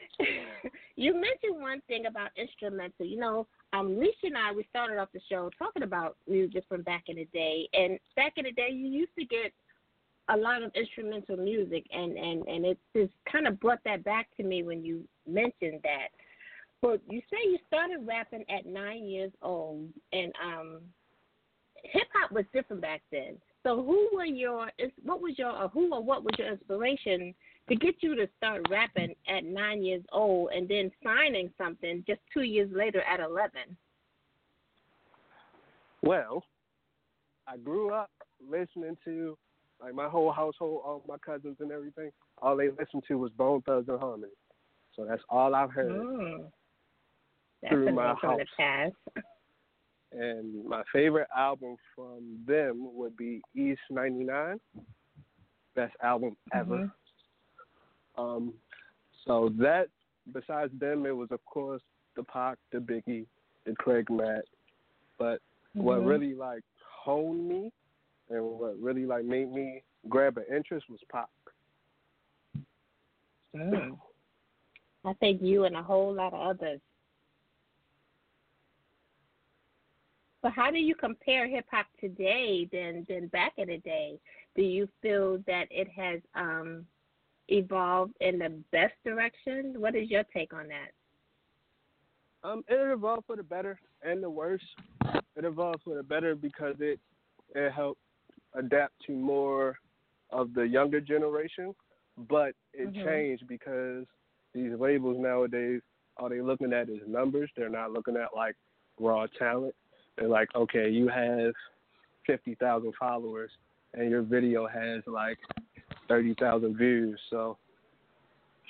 you 0.96 1.14
mentioned 1.14 1.60
one 1.60 1.80
thing 1.88 2.06
about 2.06 2.30
instrumental. 2.36 3.06
You 3.06 3.18
know, 3.18 3.46
um, 3.72 3.88
Lissha 3.88 4.24
and 4.24 4.36
I 4.36 4.52
we 4.52 4.64
started 4.68 4.98
off 4.98 5.08
the 5.14 5.20
show 5.30 5.50
talking 5.58 5.82
about 5.82 6.16
music 6.28 6.64
from 6.68 6.82
back 6.82 7.04
in 7.08 7.16
the 7.16 7.24
day, 7.32 7.68
and 7.72 7.98
back 8.16 8.34
in 8.36 8.44
the 8.44 8.52
day 8.52 8.68
you 8.70 8.86
used 8.86 9.14
to 9.18 9.24
get 9.24 9.52
a 10.28 10.36
lot 10.36 10.62
of 10.62 10.72
instrumental 10.74 11.36
music, 11.36 11.86
and 11.92 12.16
and 12.16 12.46
and 12.46 12.64
it 12.64 12.78
just 12.94 13.12
kind 13.30 13.46
of 13.46 13.60
brought 13.60 13.82
that 13.84 14.04
back 14.04 14.28
to 14.36 14.42
me 14.42 14.62
when 14.62 14.84
you 14.84 15.04
mentioned 15.26 15.80
that. 15.82 16.08
But 16.82 17.00
you 17.08 17.20
say 17.30 17.38
you 17.44 17.58
started 17.66 18.06
rapping 18.06 18.44
at 18.50 18.66
nine 18.66 19.06
years 19.06 19.32
old, 19.42 19.88
and 20.12 20.32
um, 20.44 20.80
hip 21.84 22.08
hop 22.14 22.32
was 22.32 22.44
different 22.52 22.82
back 22.82 23.02
then. 23.10 23.36
So 23.62 23.82
who 23.82 24.10
were 24.12 24.24
your 24.24 24.70
what 25.04 25.20
was 25.20 25.34
your 25.38 25.50
or 25.50 25.68
who 25.68 25.92
or 25.92 26.02
what 26.02 26.22
was 26.22 26.34
your 26.38 26.52
inspiration 26.52 27.34
to 27.68 27.74
get 27.74 27.96
you 28.00 28.14
to 28.14 28.28
start 28.36 28.66
rapping 28.70 29.14
at 29.28 29.44
nine 29.44 29.82
years 29.84 30.04
old 30.12 30.50
and 30.54 30.68
then 30.68 30.90
signing 31.02 31.50
something 31.58 32.04
just 32.06 32.20
two 32.32 32.42
years 32.42 32.70
later 32.72 33.02
at 33.02 33.20
eleven? 33.20 33.76
Well, 36.02 36.44
I 37.48 37.56
grew 37.56 37.92
up 37.92 38.10
listening 38.48 38.96
to 39.04 39.36
like 39.80 39.94
my 39.94 40.08
whole 40.08 40.32
household, 40.32 40.82
all 40.84 41.02
my 41.06 41.18
cousins 41.18 41.56
and 41.60 41.70
everything. 41.70 42.10
All 42.38 42.56
they 42.56 42.70
listened 42.70 43.04
to 43.08 43.18
was 43.18 43.30
Bone 43.32 43.62
Thugs-n-Harmony. 43.62 44.32
So 44.94 45.04
that's 45.04 45.22
all 45.28 45.54
I've 45.54 45.70
heard. 45.70 45.92
Mm. 45.92 46.50
Through 47.68 47.92
my 47.92 48.14
house. 48.14 48.40
And 50.12 50.64
my 50.64 50.82
favorite 50.92 51.28
album 51.36 51.76
from 51.94 52.42
them 52.46 52.94
would 52.94 53.16
be 53.16 53.42
East 53.54 53.80
'99. 53.90 54.60
Best 55.74 55.94
album 56.02 56.36
ever. 56.54 56.90
Mhm. 58.16 58.22
Um, 58.22 58.54
so 59.26 59.50
that 59.58 59.88
besides 60.32 60.72
them, 60.78 61.06
it 61.06 61.14
was 61.14 61.30
of 61.32 61.44
course 61.44 61.82
the 62.14 62.22
Pac, 62.22 62.58
the 62.70 62.78
Biggie, 62.78 63.26
the 63.64 63.74
Craig 63.74 64.08
Mack. 64.08 64.44
But 65.18 65.42
what 65.74 66.00
Mhm. 66.00 66.06
really 66.06 66.34
like 66.34 66.64
honed 66.80 67.48
me 67.48 67.72
and 68.30 68.42
what 68.42 68.80
really 68.80 69.06
like 69.06 69.24
made 69.24 69.50
me 69.50 69.82
grab 70.08 70.36
an 70.38 70.44
interest 70.54 70.86
was 70.88 71.00
Pac. 71.10 71.28
Mm. 73.54 73.96
I 75.04 75.12
think 75.14 75.40
you 75.40 75.64
and 75.64 75.76
a 75.76 75.82
whole 75.82 76.12
lot 76.12 76.34
of 76.34 76.40
others. 76.40 76.80
But 80.42 80.52
how 80.52 80.70
do 80.70 80.78
you 80.78 80.94
compare 80.94 81.48
hip 81.48 81.66
hop 81.70 81.86
today 82.00 82.68
than 82.70 83.06
than 83.08 83.28
back 83.28 83.54
in 83.56 83.68
the 83.68 83.78
day? 83.78 84.18
Do 84.54 84.62
you 84.62 84.88
feel 85.02 85.38
that 85.46 85.66
it 85.70 85.88
has 85.88 86.20
um 86.34 86.86
evolved 87.48 88.14
in 88.20 88.38
the 88.38 88.50
best 88.72 88.94
direction? 89.04 89.74
What 89.78 89.94
is 89.94 90.10
your 90.10 90.24
take 90.34 90.52
on 90.52 90.68
that? 90.68 90.90
Um, 92.48 92.62
it 92.68 92.92
evolved 92.92 93.26
for 93.26 93.36
the 93.36 93.42
better 93.42 93.78
and 94.02 94.22
the 94.22 94.30
worse. 94.30 94.62
It 95.34 95.44
evolved 95.44 95.82
for 95.84 95.96
the 95.96 96.02
better 96.02 96.34
because 96.34 96.76
it 96.80 97.00
it 97.54 97.72
helped 97.72 98.00
adapt 98.56 98.94
to 99.06 99.12
more 99.12 99.78
of 100.30 100.52
the 100.54 100.62
younger 100.62 101.00
generation, 101.00 101.74
but 102.28 102.54
it 102.72 102.92
Mhm. 102.92 103.04
changed 103.04 103.46
because 103.46 104.06
these 104.52 104.72
labels 104.78 105.18
nowadays 105.18 105.82
all 106.16 106.28
they 106.28 106.40
looking 106.40 106.72
at 106.72 106.88
is 106.88 107.00
numbers. 107.06 107.50
They're 107.56 107.68
not 107.68 107.92
looking 107.92 108.16
at 108.16 108.34
like 108.34 108.56
raw 108.98 109.26
talent. 109.38 109.74
They're 110.16 110.28
like, 110.28 110.48
okay, 110.54 110.88
you 110.88 111.08
have 111.08 111.52
fifty 112.26 112.54
thousand 112.54 112.94
followers 112.98 113.50
and 113.94 114.10
your 114.10 114.22
video 114.22 114.66
has 114.66 115.02
like 115.06 115.38
thirty 116.08 116.34
thousand 116.34 116.76
views. 116.76 117.20
So 117.30 117.58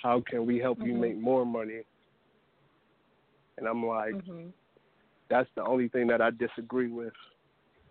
how 0.03 0.21
can 0.29 0.47
we 0.47 0.59
help 0.59 0.79
you 0.85 0.93
Mhm. 0.93 1.01
make 1.01 1.17
more 1.17 1.47
money? 1.47 1.83
And 3.59 3.67
I'm 3.67 3.87
like, 3.87 4.15
Mhm. 4.15 4.53
that's 5.31 5.49
the 5.55 5.65
only 5.65 5.89
thing 5.89 6.07
that 6.09 6.21
I 6.21 6.31
disagree 6.31 6.89
with. 6.89 7.15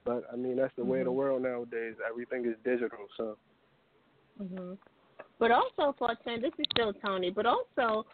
But 0.06 0.24
I 0.32 0.36
mean, 0.36 0.56
that's 0.58 0.74
the 0.78 0.86
way 0.86 1.00
of 1.00 1.06
the 1.06 1.12
Mhm. 1.12 1.16
world 1.16 1.42
nowadays. 1.42 1.96
Everything 2.08 2.46
is 2.46 2.56
digital, 2.64 3.08
so 3.18 3.38
hmm 4.38 4.74
But 5.40 5.52
also, 5.52 5.94
410, 5.98 6.42
this 6.42 6.54
is 6.60 6.66
still 6.74 6.94
Toni. 6.94 7.32
But 7.32 7.46
also, 7.46 8.06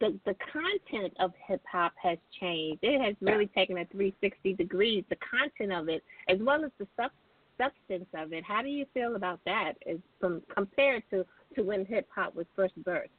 the 0.00 0.18
the 0.24 0.34
content 0.52 1.12
of 1.20 1.32
hip 1.46 1.62
hop 1.70 1.92
has 2.02 2.18
changed. 2.40 2.82
It 2.82 3.00
has 3.00 3.14
really 3.20 3.46
taken 3.48 3.78
a 3.78 3.84
360 3.86 4.54
degrees. 4.54 5.04
The 5.08 5.16
content 5.16 5.72
of 5.72 5.88
it, 5.88 6.02
as 6.28 6.38
well 6.40 6.64
as 6.64 6.72
the 6.78 6.88
sub, 6.96 7.10
substance 7.58 8.08
of 8.14 8.32
it. 8.32 8.42
How 8.44 8.62
do 8.62 8.68
you 8.68 8.86
feel 8.94 9.16
about 9.16 9.40
that, 9.44 9.74
as 9.86 9.98
from 10.20 10.42
compared 10.52 11.02
to 11.10 11.24
to 11.54 11.62
when 11.62 11.84
hip 11.84 12.08
hop 12.14 12.34
was 12.34 12.46
first 12.56 12.74
birthed? 12.82 13.10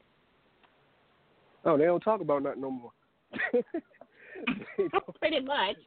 oh, 1.65 1.77
they 1.77 1.85
don't 1.85 2.01
talk 2.01 2.21
about 2.21 2.43
nothing 2.43 2.61
no 2.61 2.71
more. 2.71 2.91
Pretty 5.19 5.39
much. 5.41 5.77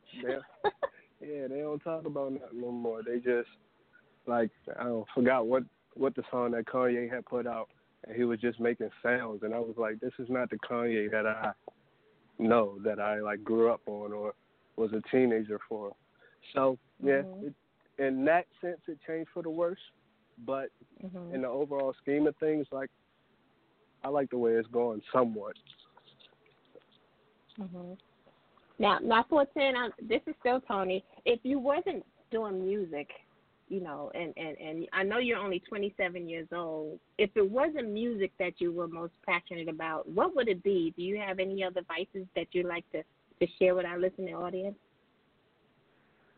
Yeah, 1.21 1.49
they 1.49 1.61
don't 1.61 1.81
talk 1.81 2.07
about 2.07 2.33
nothing 2.33 2.61
no 2.61 2.71
more. 2.71 3.03
They 3.03 3.17
just 3.17 3.49
like 4.27 4.51
I 4.79 4.85
don't 4.85 5.07
forgot 5.15 5.47
what 5.47 5.65
what 5.95 6.15
the 6.15 6.23
song 6.31 6.53
that 6.53 6.67
Kanye 6.67 7.13
had 7.13 7.27
put 7.27 7.47
out, 7.47 7.69
and 8.07 8.17
he 8.17 8.25
was 8.25 8.41
just 8.41 8.61
making 8.61 8.91
sounds, 9.03 9.43
and 9.43 9.55
I 9.55 9.59
was 9.59 9.75
like, 9.77 10.01
this 10.01 10.13
is 10.19 10.29
not 10.29 10.51
the 10.51 10.59
Kanye 10.59 11.11
that 11.11 11.27
I 11.27 11.53
know 12.39 12.79
that 12.85 13.01
I 13.01 13.21
like 13.21 13.43
grew 13.43 13.71
up 13.73 13.81
on 13.87 14.13
or 14.13 14.35
was 14.77 14.93
a 14.93 15.03
teenager 15.11 15.59
for. 15.69 15.95
So 16.55 16.79
yeah, 17.03 17.23
Mhm. 17.23 17.47
it, 17.47 17.55
in 17.99 18.25
that 18.27 18.47
sense, 18.61 18.81
it 18.87 18.99
changed 19.07 19.31
for 19.35 19.43
the 19.43 19.51
worse, 19.51 19.81
but 20.47 20.71
hmm 21.01 21.35
in 21.35 21.43
the 21.43 21.49
overall 21.49 21.95
scheme 22.01 22.27
of 22.27 22.37
things, 22.37 22.67
like 22.71 22.91
I 24.05 24.09
like 24.09 24.31
the 24.31 24.39
way 24.39 24.53
it's 24.53 24.69
going 24.69 25.03
somewhat. 25.13 25.57
hmm 27.57 27.95
Now, 28.79 28.99
now, 29.03 29.25
410. 29.29 29.77
Um, 29.77 29.91
this 30.09 30.21
is 30.27 30.35
still 30.41 30.61
Toni. 30.61 31.05
If 31.25 31.41
you 31.43 31.59
wasn't 31.59 32.05
doing 32.31 32.64
music, 32.64 33.09
you 33.69 33.81
know, 33.81 34.11
and 34.14 34.33
and 34.37 34.57
and 34.59 34.88
I 34.93 35.03
know 35.03 35.19
you're 35.19 35.38
only 35.38 35.61
27 35.69 36.29
years 36.29 36.47
old. 36.55 36.99
If 37.19 37.31
it 37.37 37.51
wasn't 37.51 37.91
music 37.91 38.33
that 38.38 38.53
you 38.59 38.73
were 38.73 38.88
most 38.88 39.12
passionate 39.27 39.69
about, 39.69 40.09
what 40.09 40.35
would 40.37 40.49
it 40.49 40.62
be? 40.62 40.95
Do 40.97 41.03
you 41.03 41.19
have 41.19 41.38
any 41.38 41.62
other 41.62 41.83
vices 41.87 42.27
that 42.37 42.47
you'd 42.53 42.67
like 42.67 42.85
to 42.93 43.03
to 43.41 43.47
share 43.59 43.75
with 43.75 43.85
our 43.85 43.99
listening 43.99 44.35
audience? 44.35 44.77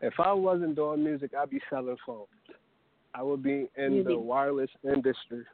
If 0.01 0.19
I 0.19 0.33
wasn't 0.33 0.75
doing 0.75 1.03
music, 1.03 1.31
I'd 1.39 1.49
be 1.51 1.61
selling 1.69 1.95
phones. 2.05 2.27
I 3.13 3.21
would 3.23 3.43
be 3.43 3.67
in 3.77 3.93
You'd 3.93 4.05
the 4.07 4.09
be- 4.11 4.15
wireless 4.15 4.69
industry 4.83 5.45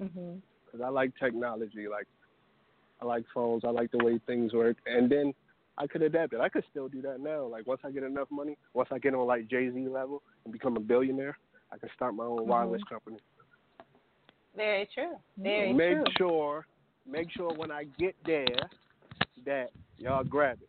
Mhm. 0.00 0.40
because 0.64 0.80
I 0.80 0.88
like 0.88 1.16
technology. 1.18 1.86
Like 1.88 2.06
I 3.00 3.04
like 3.04 3.24
phones. 3.32 3.64
I 3.64 3.70
like 3.70 3.90
the 3.92 4.04
way 4.04 4.18
things 4.26 4.52
work, 4.52 4.76
and 4.86 5.08
then 5.10 5.32
I 5.78 5.86
could 5.86 6.02
adapt 6.02 6.32
it. 6.32 6.40
I 6.40 6.48
could 6.48 6.64
still 6.70 6.88
do 6.88 7.00
that 7.02 7.20
now. 7.20 7.46
Like 7.46 7.66
once 7.66 7.80
I 7.84 7.90
get 7.90 8.02
enough 8.02 8.28
money, 8.30 8.56
once 8.74 8.88
I 8.92 8.98
get 8.98 9.14
on 9.14 9.26
like 9.26 9.48
Jay 9.48 9.70
Z 9.70 9.88
level 9.88 10.22
and 10.44 10.52
become 10.52 10.76
a 10.76 10.80
billionaire, 10.80 11.38
I 11.72 11.78
can 11.78 11.88
start 11.94 12.14
my 12.14 12.24
own 12.24 12.46
wireless 12.46 12.82
mm-hmm. 12.82 12.94
company. 12.94 13.18
Very 14.56 14.88
true. 14.92 15.12
Very 15.38 15.72
make 15.72 15.90
true. 15.90 16.04
Make 16.04 16.18
sure, 16.18 16.66
make 17.08 17.28
sure 17.30 17.52
when 17.54 17.70
I 17.70 17.84
get 17.98 18.16
there 18.26 18.46
that 19.46 19.70
y'all 19.98 20.24
grab 20.24 20.58
it. 20.60 20.68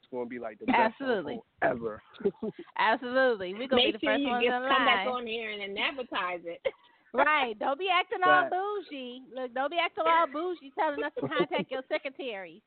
It's 0.00 0.10
gonna 0.10 0.26
be 0.26 0.38
like 0.38 0.58
the 0.58 0.66
best 0.66 0.94
Absolutely. 1.00 1.40
phone 1.60 1.70
ever. 1.70 2.02
Absolutely. 2.78 3.54
We're 3.54 3.68
gonna 3.68 3.82
Make 3.82 3.92
be 3.94 3.98
the 3.98 4.06
sure 4.06 4.12
first 4.14 4.22
you 4.22 4.28
ones 4.28 4.44
get 4.44 4.54
in 4.54 4.68
come 4.68 4.84
back 4.86 5.06
on 5.08 5.26
here 5.26 5.50
and 5.50 5.60
then 5.60 5.76
advertise 5.76 6.40
it. 6.44 6.62
right. 7.12 7.58
Don't 7.58 7.78
be 7.78 7.88
acting 7.92 8.20
all 8.24 8.48
bougie. 8.48 9.22
Look, 9.34 9.52
don't 9.52 9.70
be 9.70 9.78
acting 9.84 10.04
all 10.06 10.26
bougie 10.32 10.72
telling 10.78 11.02
us 11.02 11.12
to 11.20 11.28
contact 11.28 11.70
your 11.70 11.82
secretary. 11.88 12.62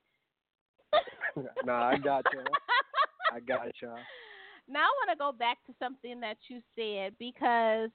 nah, 1.65 1.89
I 1.89 1.97
got 1.97 2.25
y'all. 2.34 2.43
I 3.34 3.39
got 3.39 3.67
y'all. 3.82 3.97
Now 4.67 4.82
I 4.82 5.08
want 5.08 5.12
to 5.12 5.17
go 5.17 5.32
back 5.32 5.58
to 5.67 5.73
something 5.80 6.19
that 6.19 6.38
you 6.47 6.62
said 6.75 7.13
because 7.19 7.89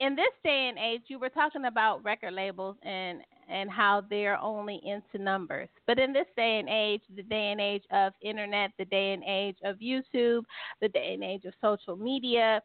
in 0.00 0.16
this 0.16 0.32
day 0.42 0.68
and 0.68 0.78
age, 0.78 1.02
you 1.08 1.18
were 1.18 1.28
talking 1.28 1.66
about 1.66 2.02
record 2.02 2.32
labels 2.32 2.76
and 2.82 3.20
and 3.48 3.68
how 3.68 4.02
they're 4.08 4.38
only 4.38 4.80
into 4.84 5.22
numbers. 5.22 5.68
But 5.86 5.98
in 5.98 6.12
this 6.12 6.26
day 6.36 6.60
and 6.60 6.68
age, 6.68 7.02
the 7.14 7.24
day 7.24 7.50
and 7.50 7.60
age 7.60 7.82
of 7.90 8.12
internet, 8.22 8.70
the 8.78 8.84
day 8.84 9.12
and 9.12 9.24
age 9.26 9.56
of 9.64 9.76
YouTube, 9.78 10.44
the 10.80 10.88
day 10.88 11.14
and 11.14 11.24
age 11.24 11.44
of 11.44 11.52
social 11.60 11.96
media, 11.96 12.62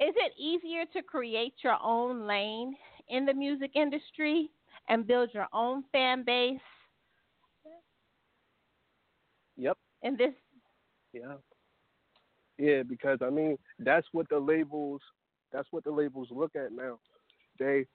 is 0.00 0.14
it 0.16 0.32
easier 0.38 0.84
to 0.94 1.02
create 1.02 1.54
your 1.62 1.76
own 1.82 2.26
lane 2.26 2.74
in 3.08 3.26
the 3.26 3.34
music 3.34 3.72
industry 3.74 4.50
and 4.88 5.06
build 5.06 5.30
your 5.32 5.48
own 5.52 5.84
fan 5.92 6.24
base 6.24 6.60
Yep. 9.56 9.78
And 10.02 10.18
this 10.18 10.34
Yeah. 11.12 11.36
Yeah, 12.58 12.82
because 12.82 13.18
I 13.22 13.30
mean 13.30 13.56
that's 13.78 14.06
what 14.12 14.28
the 14.28 14.38
labels 14.38 15.00
that's 15.52 15.68
what 15.70 15.84
the 15.84 15.90
labels 15.90 16.28
look 16.30 16.56
at 16.56 16.72
now. 16.72 16.98
They 17.58 17.86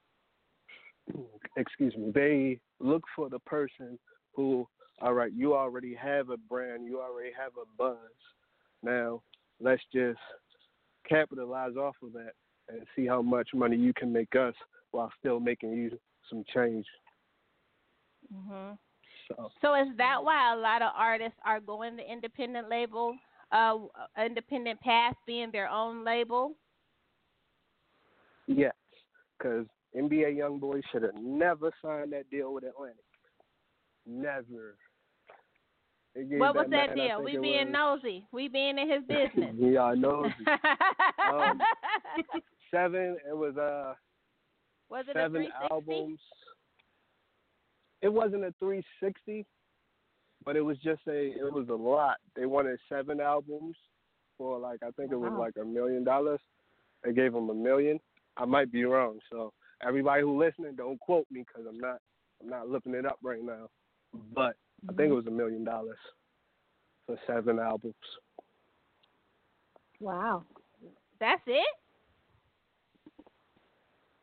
excuse 1.57 1.95
me, 1.95 2.11
they 2.13 2.59
look 2.79 3.03
for 3.15 3.29
the 3.29 3.39
person 3.39 3.99
who 4.33 4.67
all 5.01 5.13
right, 5.13 5.31
you 5.33 5.55
already 5.55 5.95
have 5.95 6.29
a 6.29 6.37
brand, 6.37 6.85
you 6.85 6.99
already 6.99 7.31
have 7.37 7.53
a 7.55 7.65
buzz. 7.77 7.97
Now 8.83 9.21
let's 9.59 9.83
just 9.93 10.19
capitalize 11.07 11.75
off 11.75 11.95
of 12.03 12.13
that 12.13 12.31
and 12.69 12.81
see 12.95 13.05
how 13.05 13.21
much 13.21 13.49
money 13.53 13.75
you 13.77 13.93
can 13.93 14.11
make 14.13 14.35
us 14.35 14.53
while 14.91 15.11
still 15.19 15.39
making 15.39 15.73
you 15.73 15.97
some 16.29 16.43
change. 16.53 16.85
hmm 18.31 18.71
So 19.27 19.51
So 19.61 19.75
is 19.75 19.87
that 19.97 20.23
why 20.23 20.53
a 20.53 20.57
lot 20.57 20.81
of 20.81 20.91
artists 20.95 21.37
are 21.45 21.59
going 21.59 21.95
the 21.95 22.09
independent 22.09 22.69
label, 22.69 23.15
uh, 23.51 23.77
independent 24.23 24.79
path, 24.81 25.15
being 25.25 25.51
their 25.51 25.69
own 25.69 26.03
label? 26.05 26.53
Yes, 28.47 28.73
because 29.37 29.65
NBA 29.95 30.37
YoungBoy 30.37 30.81
should 30.91 31.03
have 31.03 31.15
never 31.15 31.71
signed 31.81 32.13
that 32.13 32.29
deal 32.29 32.53
with 32.53 32.63
Atlantic. 32.63 33.03
Never. 34.05 34.75
What 36.15 36.55
was 36.55 36.67
man, 36.69 36.87
that 36.87 36.95
deal? 36.95 37.23
We 37.23 37.37
being 37.37 37.71
was- 37.71 38.01
nosy. 38.01 38.25
We 38.31 38.47
being 38.47 38.77
in 38.77 38.89
his 38.89 39.03
business. 39.07 39.55
yeah, 39.57 39.81
I 39.83 39.95
know. 39.95 40.29
Um, 41.29 41.59
seven. 42.71 43.17
It 43.29 43.37
was 43.37 43.55
uh 43.57 43.93
was 44.89 45.05
it 45.07 45.15
seven 45.15 45.43
360? 45.43 45.67
albums. 45.71 46.19
It 48.01 48.09
wasn't 48.09 48.45
a 48.45 48.53
360, 48.59 49.45
but 50.45 50.55
it 50.55 50.61
was 50.61 50.77
just 50.77 51.01
a. 51.07 51.31
It 51.31 51.53
was 51.53 51.67
a 51.69 51.73
lot. 51.73 52.17
They 52.35 52.45
wanted 52.45 52.79
seven 52.87 53.19
albums 53.19 53.75
for 54.37 54.57
like 54.57 54.81
I 54.83 54.91
think 54.91 55.11
it 55.11 55.17
was 55.17 55.31
Wow. 55.31 55.39
like 55.39 55.57
a 55.61 55.65
million 55.65 56.03
dollars. 56.03 56.39
They 57.03 57.13
gave 57.13 57.33
them 57.33 57.49
a 57.49 57.53
million. 57.53 57.99
I 58.37 58.45
might 58.45 58.71
be 58.71 58.85
wrong. 58.85 59.19
So 59.29 59.53
everybody 59.85 60.21
who 60.21 60.39
listening, 60.39 60.75
don't 60.75 60.99
quote 60.99 61.27
me 61.29 61.43
because 61.47 61.67
I'm 61.67 61.79
not. 61.79 61.99
I'm 62.41 62.49
not 62.49 62.69
looking 62.69 62.93
it 62.93 63.05
up 63.05 63.19
right 63.21 63.43
now. 63.43 63.69
But 64.33 64.55
I 64.87 64.93
think 64.93 64.99
it 64.99 65.03
mm-hmm. 65.03 65.15
was 65.15 65.27
a 65.27 65.31
million 65.31 65.65
dollars 65.65 65.97
for 67.05 67.19
seven 67.27 67.59
albums. 67.59 67.95
Wow. 69.99 70.43
That's 71.19 71.41
it. 71.47 71.67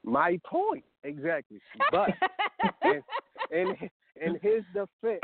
My 0.06 0.40
point 0.46 0.84
exactly. 1.02 1.60
But 1.90 2.10
in, 2.82 3.02
in 3.50 3.76
in 4.22 4.32
his 4.40 4.62
defense, 4.72 5.20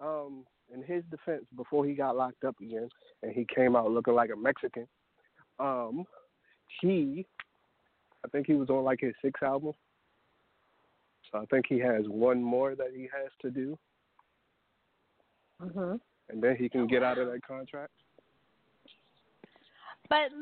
um, 0.00 0.44
in 0.74 0.82
his 0.82 1.04
defense, 1.10 1.44
before 1.54 1.84
he 1.86 1.92
got 1.94 2.16
locked 2.16 2.44
up 2.44 2.56
again 2.60 2.88
and 3.22 3.30
he 3.30 3.46
came 3.54 3.76
out 3.76 3.90
looking 3.90 4.14
like 4.14 4.30
a 4.30 4.36
Mexican, 4.36 4.88
um, 5.60 6.04
he, 6.80 7.26
I 8.24 8.28
think 8.28 8.46
he 8.46 8.54
was 8.54 8.70
on 8.70 8.82
like 8.82 9.00
his 9.00 9.14
sixth 9.22 9.42
album. 9.42 9.74
So 11.30 11.38
I 11.38 11.44
think 11.46 11.66
he 11.68 11.78
has 11.78 12.04
one 12.08 12.42
more 12.42 12.74
that 12.74 12.88
he 12.94 13.02
has 13.02 13.30
to 13.42 13.50
do, 13.50 13.78
Mhm. 15.60 16.00
and 16.30 16.42
then 16.42 16.56
he 16.56 16.68
can 16.68 16.86
get 16.86 17.02
out 17.02 17.18
of 17.18 17.30
that 17.30 17.46
contract. 17.46 17.92
But 20.08 20.32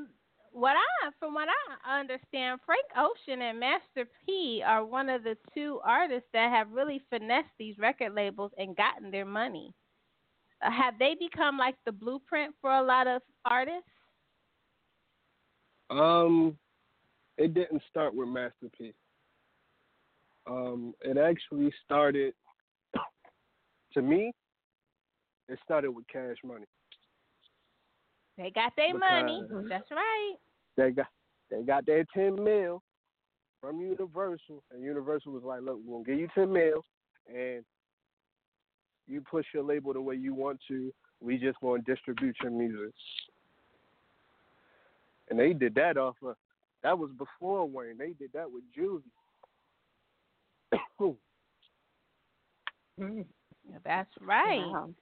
what 0.53 0.77
I, 0.77 1.11
from 1.19 1.35
what 1.35 1.49
I 1.85 2.01
understand, 2.01 2.61
Frank 2.67 2.85
Ocean 2.97 3.43
and 3.43 3.61
Master 3.61 4.09
P 4.27 4.63
are 4.67 4.85
one 4.85 5.09
of 5.09 5.23
the 5.23 5.37
two 5.55 5.81
artists 5.85 6.29
that 6.33 6.51
have 6.51 6.71
really 6.73 7.01
finessed 7.11 7.51
these 7.59 7.79
record 7.79 8.15
labels 8.15 8.53
and 8.59 8.77
gotten 8.77 9.11
their 9.11 9.25
money. 9.25 9.73
Uh, 10.63 10.71
have 10.71 10.99
they 10.99 11.15
become 11.19 11.57
like 11.57 11.77
the 11.87 11.93
blueprint 11.93 12.55
for 12.61 12.71
a 12.71 12.83
lot 12.83 13.07
of 13.07 13.23
artists? 13.45 13.89
Um, 15.91 16.57
it 17.39 17.55
didn't 17.55 17.83
start 17.89 18.15
with 18.15 18.29
Master 18.29 18.69
P. 18.77 18.93
Um, 20.47 20.95
it 21.03 21.17
actually 21.17 21.73
started. 21.85 22.35
To 23.94 24.03
me, 24.03 24.31
it 25.48 25.59
started 25.65 25.90
with 25.90 26.07
Cash 26.07 26.37
Money. 26.44 26.67
They 28.41 28.51
got 28.51 28.73
their 28.75 28.97
money. 28.97 29.43
That's 29.69 29.91
right. 29.91 30.35
They 30.77 30.91
got 30.93 31.09
they 31.51 31.63
got 31.63 31.85
their 31.85 32.05
ten 32.15 32.43
mil 32.43 32.83
from 33.61 33.81
Universal, 33.81 34.63
and 34.73 34.83
Universal 34.83 35.33
was 35.33 35.43
like, 35.43 35.61
"Look, 35.61 35.79
we're 35.85 35.99
gonna 35.99 36.05
give 36.05 36.19
you 36.21 36.29
ten 36.35 36.51
mil, 36.51 36.83
and 37.27 37.63
you 39.07 39.21
push 39.21 39.45
your 39.53 39.63
label 39.63 39.93
the 39.93 40.01
way 40.01 40.15
you 40.15 40.33
want 40.33 40.59
to. 40.69 40.91
We 41.21 41.37
just 41.37 41.61
gonna 41.61 41.83
distribute 41.83 42.37
your 42.43 42.51
music." 42.51 42.95
And 45.29 45.38
they 45.38 45.53
did 45.53 45.75
that 45.75 45.99
off 45.99 46.17
of 46.23 46.37
that 46.83 46.99
was 46.99 47.11
before 47.19 47.67
Wayne. 47.69 47.99
They 47.99 48.15
did 48.15 48.33
that 48.33 48.51
with 48.51 48.63
Juvie. 48.75 49.03
Mhm. 52.99 53.27
That's 53.85 54.11
right. 54.21 54.67
Wow. 54.73 54.95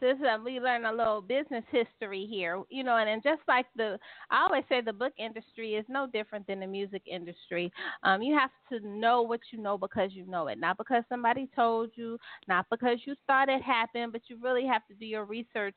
This 0.00 0.16
um, 0.32 0.44
we 0.44 0.60
learn 0.60 0.84
a 0.84 0.92
little 0.92 1.20
business 1.20 1.64
history 1.70 2.26
here, 2.30 2.62
you 2.70 2.84
know, 2.84 2.96
and, 2.96 3.08
and 3.08 3.22
just 3.22 3.40
like 3.48 3.66
the, 3.76 3.98
I 4.30 4.44
always 4.44 4.64
say 4.68 4.80
the 4.80 4.92
book 4.92 5.12
industry 5.18 5.74
is 5.74 5.84
no 5.88 6.06
different 6.06 6.46
than 6.46 6.60
the 6.60 6.66
music 6.66 7.02
industry. 7.10 7.72
Um, 8.02 8.22
you 8.22 8.36
have 8.36 8.50
to 8.70 8.86
know 8.86 9.22
what 9.22 9.40
you 9.52 9.60
know 9.60 9.76
because 9.76 10.10
you 10.12 10.26
know 10.26 10.46
it, 10.48 10.58
not 10.58 10.78
because 10.78 11.02
somebody 11.08 11.48
told 11.54 11.90
you, 11.94 12.18
not 12.46 12.66
because 12.70 12.98
you 13.06 13.14
thought 13.26 13.48
it 13.48 13.62
happened, 13.62 14.12
but 14.12 14.22
you 14.28 14.38
really 14.40 14.66
have 14.66 14.86
to 14.88 14.94
do 14.94 15.06
your 15.06 15.24
research 15.24 15.76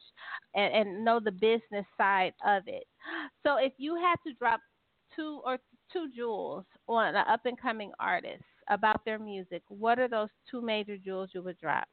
and, 0.55 0.73
and 0.73 1.05
know 1.05 1.19
the 1.19 1.31
business 1.31 1.85
side 1.97 2.33
of 2.45 2.63
it. 2.67 2.83
So 3.45 3.57
if 3.57 3.73
you 3.77 3.95
had 3.95 4.15
to 4.27 4.33
drop 4.37 4.59
two 5.15 5.41
or 5.43 5.57
two 5.91 6.09
jewels 6.15 6.65
on 6.87 7.15
an 7.15 7.23
up 7.27 7.41
and 7.45 7.59
coming 7.59 7.91
artist 7.99 8.43
about 8.69 9.03
their 9.03 9.19
music, 9.19 9.63
what 9.67 9.99
are 9.99 10.07
those 10.07 10.29
two 10.49 10.61
major 10.61 10.97
jewels 10.97 11.29
you 11.33 11.41
would 11.41 11.59
drop? 11.59 11.87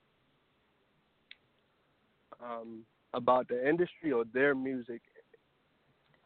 Um, 2.45 2.85
about 3.15 3.49
the 3.49 3.69
industry 3.69 4.13
or 4.13 4.25
their 4.33 4.55
music 4.55 5.03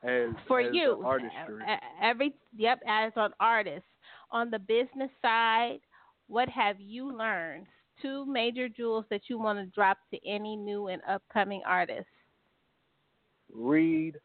as 0.03 0.31
for 0.49 0.61
you 0.61 1.03
artistry. 1.05 1.63
every 2.03 2.35
yep 2.57 2.81
as 2.89 3.13
an 3.15 3.31
artist 3.39 3.85
on 4.33 4.51
the 4.51 4.59
business 4.59 5.11
side 5.21 5.79
what 6.27 6.49
have 6.49 6.81
you 6.81 7.17
learned 7.17 7.67
two 8.01 8.27
major 8.27 8.69
jewels 8.69 9.05
that 9.11 9.21
you 9.29 9.39
want 9.39 9.61
to 9.61 9.67
drop 9.67 9.99
to 10.13 10.19
any 10.27 10.57
new 10.57 10.89
and 10.89 11.01
upcoming 11.09 11.63
artists 11.65 12.11
read 13.55 14.17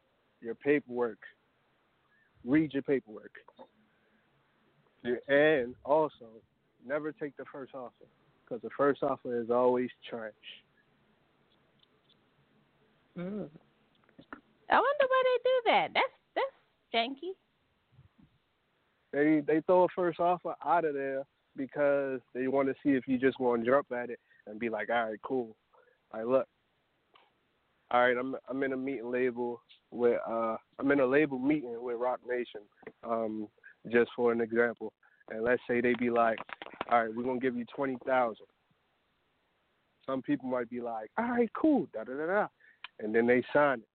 your 0.42 0.56
paperwork. 0.56 1.20
Read 2.46 2.74
your 2.74 2.84
paperwork. 2.84 3.32
And 5.28 5.76
also, 5.86 6.26
never 6.86 7.12
take 7.12 7.36
the 7.38 7.46
first 7.52 7.74
offer 7.74 7.92
because 8.44 8.62
the 8.62 8.70
first 8.78 9.04
offer 9.04 9.42
is 9.42 9.50
always 9.50 9.90
trash. 10.10 10.32
Mm. 13.18 13.50
i 14.70 14.76
wonder 14.76 15.06
why 15.08 15.24
they 15.26 15.40
do 15.44 15.62
that 15.66 15.88
that's 15.94 16.18
that's 16.36 16.58
janky 16.94 17.34
They 19.14 19.42
they 19.48 19.62
throw 19.62 19.86
a 19.86 19.88
first 19.96 20.20
offer 20.20 20.54
out 20.66 20.86
of 20.86 20.94
there 20.94 21.24
because 21.56 22.20
they 22.34 22.48
want 22.48 22.68
to 22.68 22.76
see 22.84 22.90
if 22.90 23.08
you 23.08 23.18
just 23.18 23.40
want 23.40 23.64
to 23.64 23.70
jump 23.72 23.88
at 23.92 24.10
it 24.10 24.20
and 24.46 24.60
be 24.60 24.70
like, 24.70 24.90
all 24.90 25.10
right, 25.10 25.20
cool. 25.24 25.56
Like, 26.14 26.26
look. 26.26 26.48
All 27.90 28.02
right, 28.02 28.18
I'm 28.18 28.36
I'm 28.50 28.62
in 28.64 28.74
a 28.74 28.78
meeting 28.78 29.10
label 29.10 29.62
with 29.92 30.20
uh 30.30 30.58
I'm 30.78 30.92
in 30.92 31.00
a 31.00 31.06
label 31.06 31.40
meeting 31.40 31.76
with 31.82 31.96
Roc 31.98 32.20
Nation, 32.28 32.62
um, 33.04 33.48
just 33.92 34.12
for 34.16 34.32
an 34.34 34.42
example. 34.42 34.92
And 35.30 35.44
let's 35.44 35.62
say 35.70 35.80
they 35.82 35.94
be 35.98 36.10
like, 36.10 36.38
all 36.92 37.06
right, 37.06 37.16
we're 37.16 37.24
gonna 37.24 37.40
give 37.40 37.56
you 37.56 37.66
twenty 37.74 37.98
thousand. 38.06 38.46
Some 40.06 40.22
people 40.22 40.50
might 40.50 40.70
be 40.70 40.82
like, 40.82 41.10
all 41.18 41.30
right, 41.30 41.50
cool, 41.54 41.88
da 41.94 42.04
da 42.04 42.14
da 42.14 42.26
da, 42.26 42.48
and 43.00 43.14
then 43.14 43.28
they 43.28 43.44
sign 43.54 43.80
it. 43.80 43.88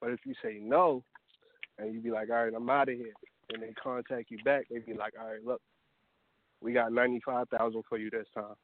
But 0.00 0.10
if 0.10 0.20
you 0.24 0.34
say 0.42 0.58
no, 0.62 1.02
and 1.78 1.92
you 1.92 2.00
be 2.00 2.10
like, 2.10 2.30
all 2.30 2.44
right, 2.44 2.52
I'm 2.54 2.68
out 2.70 2.88
of 2.88 2.96
here, 2.96 3.12
and 3.52 3.62
they 3.62 3.72
contact 3.72 4.30
you 4.30 4.38
back, 4.44 4.66
they 4.70 4.78
be 4.78 4.94
like, 4.94 5.14
all 5.20 5.28
right, 5.28 5.44
look, 5.44 5.60
we 6.60 6.72
got 6.72 6.92
ninety 6.92 7.20
five 7.24 7.48
thousand 7.48 7.82
for 7.88 7.98
you 7.98 8.10
this 8.10 8.26
time. 8.34 8.54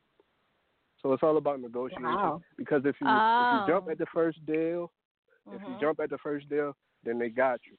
So 1.00 1.12
it's 1.12 1.22
all 1.22 1.36
about 1.36 1.60
negotiation. 1.60 2.04
Wow. 2.04 2.42
Because 2.56 2.82
if 2.84 2.96
you 3.00 3.08
if 3.08 3.48
Oh. 3.50 3.56
you 3.56 3.66
jump 3.66 3.88
at 3.90 3.98
the 3.98 4.06
first 4.06 4.44
deal, 4.46 4.90
if 5.52 5.60
you 5.66 5.74
Mhm. 5.74 5.80
jump 5.80 6.00
at 6.00 6.10
the 6.10 6.18
first 6.18 6.48
deal, 6.48 6.76
then 7.02 7.18
they 7.18 7.28
got 7.28 7.60
you. 7.66 7.76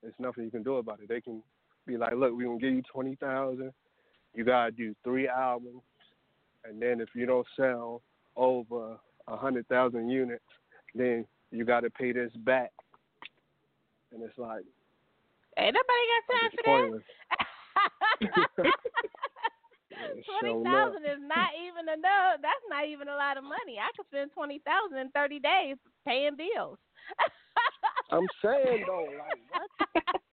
There's 0.00 0.18
nothing 0.18 0.44
you 0.44 0.50
can 0.50 0.62
do 0.62 0.76
about 0.76 1.00
it. 1.00 1.08
They 1.08 1.20
can 1.20 1.42
be 1.86 1.96
like, 1.96 2.14
look, 2.14 2.32
we're 2.34 2.46
gonna 2.46 2.58
give 2.58 2.72
you 2.72 2.82
twenty 2.82 3.14
thousand. 3.16 3.72
You 4.34 4.44
gotta 4.44 4.70
do 4.70 4.94
three 5.04 5.28
albums, 5.28 5.82
and 6.64 6.80
then 6.80 7.00
if 7.00 7.14
you 7.14 7.26
don't 7.26 7.46
sell 7.56 8.02
over 8.36 8.98
a 9.26 9.36
hundred 9.36 9.68
thousand 9.68 10.08
units, 10.08 10.44
then 10.94 11.26
you 11.50 11.64
gotta 11.64 11.90
pay 11.90 12.12
this 12.12 12.32
back. 12.44 12.72
And 14.12 14.22
it's 14.22 14.38
like 14.38 14.64
Ain't 15.58 15.74
nobody 15.74 16.04
got 16.10 16.24
time 16.30 16.50
for 16.56 16.62
that. 16.64 17.02
Yeah, 18.20 18.70
Twenty 20.40 20.64
sure 20.64 21.12
is 21.12 21.20
not 21.20 21.50
even 21.58 21.88
enough. 21.88 22.40
That's 22.40 22.66
not 22.70 22.86
even 22.86 23.08
a 23.08 23.16
lot 23.16 23.36
of 23.36 23.44
money. 23.44 23.76
I 23.78 23.90
could 23.96 24.06
spend 24.06 24.30
twenty 24.32 24.60
thousand 24.64 24.98
in 24.98 25.10
thirty 25.10 25.38
days 25.38 25.76
paying 26.06 26.36
bills. 26.36 26.78
I'm 28.12 28.26
saying 28.42 28.84
though, 28.86 29.06
like 29.18 29.40
what? 29.50 30.02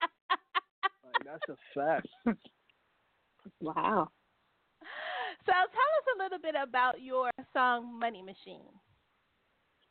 Like 1.04 1.26
that's 1.26 1.50
a 1.50 1.56
fact. 1.74 2.08
Wow. 3.62 4.10
So 5.46 5.52
tell 5.52 5.62
us 5.64 6.08
a 6.16 6.24
little 6.24 6.40
bit 6.40 6.56
about 6.62 7.02
your 7.02 7.32
song 7.54 7.98
Money 7.98 8.22
Machine. 8.22 8.68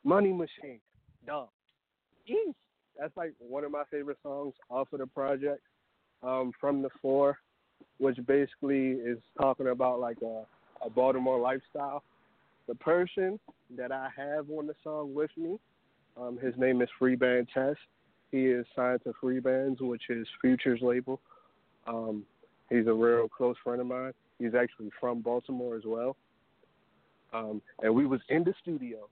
Money 0.07 0.31
Machine, 0.31 0.79
Dumb. 1.25 1.47
Jeez. 2.29 2.53
That's 2.97 3.15
like 3.17 3.33
one 3.39 3.65
of 3.65 3.71
my 3.71 3.83
favorite 3.91 4.17
songs 4.23 4.53
off 4.69 4.87
of 4.93 4.99
the 4.99 5.05
project, 5.05 5.59
um, 6.23 6.53
from 6.61 6.81
the 6.81 6.87
four, 7.01 7.37
which 7.97 8.15
basically 8.25 8.91
is 8.91 9.17
talking 9.37 9.67
about 9.67 9.99
like 9.99 10.15
a, 10.23 10.45
a 10.85 10.89
Baltimore 10.89 11.41
lifestyle. 11.41 12.03
The 12.69 12.75
person 12.75 13.37
that 13.75 13.91
I 13.91 14.07
have 14.15 14.49
on 14.49 14.65
the 14.65 14.75
song 14.81 15.13
with 15.13 15.29
me, 15.35 15.59
um, 16.15 16.39
his 16.41 16.53
name 16.57 16.81
is 16.81 16.87
Freeband 17.01 17.47
Test. 17.53 17.79
He 18.31 18.45
is 18.45 18.65
signed 18.77 19.01
to 19.03 19.13
Freebandz, 19.21 19.81
which 19.81 20.03
is 20.09 20.25
Future's 20.39 20.81
label. 20.81 21.19
Um, 21.85 22.23
he's 22.69 22.87
a 22.87 22.93
real 22.93 23.27
close 23.27 23.57
friend 23.61 23.81
of 23.81 23.87
mine. 23.87 24.13
He's 24.39 24.55
actually 24.55 24.89
from 25.01 25.19
Baltimore 25.19 25.75
as 25.75 25.83
well. 25.85 26.15
Um, 27.33 27.61
and 27.81 27.93
we 27.93 28.05
was 28.05 28.21
in 28.29 28.45
the 28.45 28.53
studio. 28.61 29.09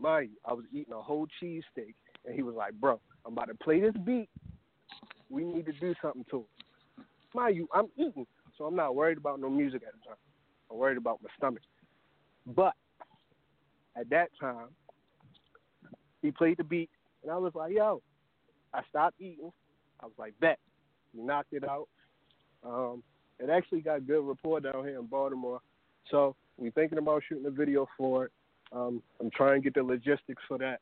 Mind 0.00 0.30
you, 0.30 0.36
I 0.44 0.54
was 0.54 0.64
eating 0.72 0.94
a 0.94 1.00
whole 1.00 1.26
cheesesteak, 1.40 1.94
and 2.24 2.34
he 2.34 2.42
was 2.42 2.54
like, 2.54 2.72
"Bro, 2.74 3.00
I'm 3.26 3.34
about 3.34 3.48
to 3.48 3.54
play 3.54 3.80
this 3.80 3.94
beat. 4.04 4.30
We 5.28 5.44
need 5.44 5.66
to 5.66 5.72
do 5.72 5.94
something 6.00 6.24
to 6.30 6.40
it." 6.40 7.04
Mind 7.34 7.56
you, 7.56 7.68
I'm 7.72 7.88
eating, 7.96 8.26
so 8.56 8.64
I'm 8.64 8.74
not 8.74 8.96
worried 8.96 9.18
about 9.18 9.40
no 9.40 9.50
music 9.50 9.82
at 9.86 9.92
the 9.92 10.08
time. 10.08 10.18
I'm 10.70 10.78
worried 10.78 10.96
about 10.96 11.22
my 11.22 11.28
stomach. 11.36 11.62
But 12.46 12.74
at 13.94 14.08
that 14.10 14.30
time, 14.40 14.68
he 16.22 16.30
played 16.30 16.56
the 16.56 16.64
beat, 16.64 16.90
and 17.22 17.30
I 17.30 17.36
was 17.36 17.54
like, 17.54 17.74
"Yo." 17.74 18.02
I 18.72 18.82
stopped 18.88 19.20
eating. 19.20 19.52
I 20.00 20.06
was 20.06 20.14
like, 20.16 20.38
"Bet." 20.40 20.58
Knocked 21.12 21.52
it 21.52 21.68
out. 21.68 21.88
Um, 22.62 23.02
it 23.40 23.50
actually 23.50 23.80
got 23.80 24.06
good 24.06 24.22
rapport 24.22 24.60
down 24.60 24.84
here 24.84 24.98
in 24.98 25.06
Baltimore. 25.06 25.60
So 26.10 26.36
we 26.56 26.70
thinking 26.70 26.98
about 26.98 27.22
shooting 27.28 27.46
a 27.46 27.50
video 27.50 27.88
for 27.98 28.26
it. 28.26 28.32
Um, 28.72 29.02
I'm 29.20 29.30
trying 29.30 29.60
to 29.60 29.64
get 29.64 29.74
the 29.74 29.82
logistics 29.82 30.42
for 30.46 30.58
that 30.58 30.80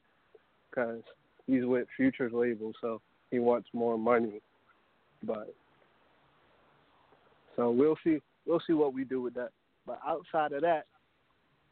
because 0.70 1.02
he's 1.46 1.64
with 1.64 1.86
Future's 1.96 2.32
label, 2.32 2.72
so 2.80 3.00
he 3.30 3.38
wants 3.38 3.68
more 3.72 3.98
money. 3.98 4.40
But 5.22 5.54
so 7.56 7.70
we'll 7.70 7.98
see. 8.04 8.20
We'll 8.46 8.62
see 8.66 8.72
what 8.72 8.94
we 8.94 9.04
do 9.04 9.20
with 9.20 9.34
that. 9.34 9.50
But 9.86 10.00
outside 10.06 10.52
of 10.52 10.62
that, 10.62 10.86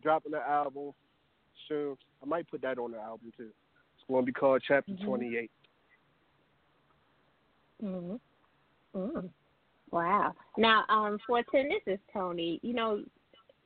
dropping 0.02 0.32
the 0.32 0.40
album 0.40 0.92
soon. 1.68 1.96
I 2.22 2.26
might 2.26 2.50
put 2.50 2.62
that 2.62 2.78
on 2.78 2.92
the 2.92 2.98
album 2.98 3.32
too. 3.36 3.50
It's 3.94 4.04
going 4.08 4.22
to 4.22 4.26
be 4.26 4.32
called 4.32 4.62
Chapter 4.66 4.92
Mhm. 4.92 5.04
28. 5.04 5.50
mm 7.82 8.20
Mm. 8.94 9.30
Wow. 9.90 10.34
Now, 10.56 10.84
um, 10.88 11.18
410, 11.26 11.68
this 11.68 11.82
is 11.86 12.00
Toni. 12.12 12.58
You 12.62 12.72
know, 12.72 13.04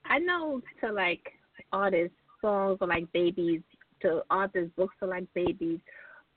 I 0.04 0.18
know 0.18 0.60
to 0.80 0.90
like 0.90 1.38
artists, 1.72 2.16
songs 2.40 2.78
are 2.80 2.86
like 2.86 3.10
babies. 3.12 3.60
To 4.02 4.22
authors, 4.30 4.70
books 4.76 4.94
are 5.02 5.08
like 5.08 5.26
babies. 5.34 5.78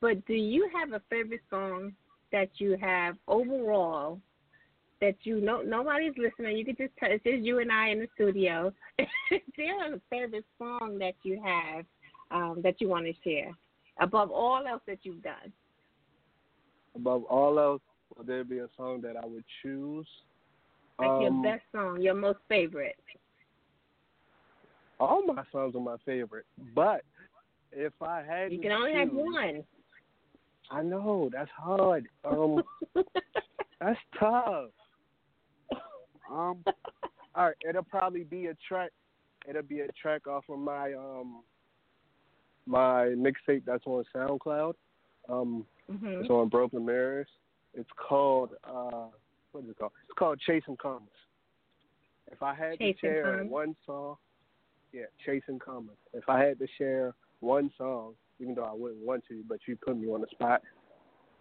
But 0.02 0.26
do 0.26 0.34
you 0.34 0.70
have 0.74 0.92
a 0.92 1.02
favorite 1.10 1.44
song 1.50 1.94
that 2.34 2.50
you 2.58 2.78
have 2.82 3.16
overall 3.28 4.20
that 5.00 5.16
you 5.24 5.40
know 5.40 5.62
nobody's 5.62 6.14
listening? 6.18 6.58
You 6.58 6.66
could 6.66 6.78
just 6.78 6.92
tell 6.98 7.10
it's 7.10 7.24
just 7.24 7.40
you 7.44 7.60
and 7.60 7.72
I 7.72 7.90
in 7.90 8.00
the 8.00 8.08
studio. 8.16 8.74
is 9.00 9.40
there 9.56 9.94
a 9.94 10.00
favorite 10.10 10.46
song 10.58 10.98
that 11.00 11.14
you 11.24 11.42
have 11.44 11.86
um, 12.32 12.60
that 12.64 12.82
you 12.82 12.90
want 12.90 13.06
to 13.06 13.14
share 13.24 13.52
above 14.02 14.32
all 14.32 14.66
else 14.68 14.82
that 14.88 15.00
you've 15.04 15.24
done? 15.24 15.54
Above 16.96 17.24
all 17.26 17.58
else, 17.60 17.82
will 18.16 18.26
there 18.26 18.44
be 18.44 18.60
a 18.60 18.68
song 18.76 19.02
that 19.02 19.16
I 19.16 19.26
would 19.26 19.46
choose? 19.62 20.08
Like 21.00 21.10
Um, 21.10 21.22
your 21.22 21.44
best 21.44 21.64
song, 21.72 22.02
your 22.02 22.14
most 22.14 22.40
favorite. 22.50 22.96
All 25.00 25.26
my 25.26 25.44
songs 25.52 25.76
are 25.76 25.82
my 25.82 25.98
favorite, 26.06 26.46
but 26.76 27.04
if 27.72 27.94
I 28.02 28.22
had 28.24 28.52
You 28.52 28.60
can 28.60 28.72
only 28.72 28.94
have 28.94 29.10
one. 29.12 29.64
I 30.72 30.82
know 30.82 31.30
that's 31.32 31.50
hard. 31.56 32.08
Um, 32.24 32.64
that's 33.80 34.00
tough. 34.20 34.70
Um, 36.32 36.64
all 37.36 37.46
right, 37.48 37.56
it'll 37.68 37.84
probably 37.84 38.24
be 38.24 38.48
a 38.48 38.56
track. 38.68 38.92
It'll 39.48 39.62
be 39.62 39.82
a 39.82 39.88
track 40.02 40.28
off 40.28 40.46
of 40.50 40.60
my 40.60 40.94
um 40.94 41.44
my 42.66 43.14
mixtape 43.18 43.64
that's 43.66 43.84
on 43.86 44.04
SoundCloud. 44.16 44.74
Um, 45.30 45.66
hmm 45.90 46.22
it's 46.22 46.30
on 46.30 46.50
Broken 46.50 46.86
Mirrors. 46.86 47.28
It's 47.74 47.90
called 47.98 48.52
uh, 48.64 49.08
what 49.52 49.64
is 49.64 49.72
it 49.72 49.78
called? 49.78 49.92
It's 50.08 50.18
called 50.18 50.40
Chasing 50.46 50.78
Commas. 50.78 51.10
If 52.32 52.42
I 52.42 52.54
had 52.54 52.78
Chasing 52.78 52.94
to 52.94 53.00
share 53.02 53.44
one 53.44 53.76
song, 53.86 54.16
yeah, 54.94 55.06
Chasing 55.26 55.60
Commas. 55.60 55.98
If 56.14 56.24
I 56.30 56.40
had 56.44 56.60
to 56.60 56.68
share 56.78 57.14
one 57.40 57.72
song, 57.78 58.14
even 58.40 58.56
though 58.56 58.64
I 58.64 58.74
wouldn't 58.74 59.06
want 59.06 59.24
to, 59.30 59.44
but 59.48 59.60
you 59.68 59.76
put 59.76 59.98
me 59.98 60.08
on 60.08 60.22
the 60.22 60.28
spot, 60.32 60.62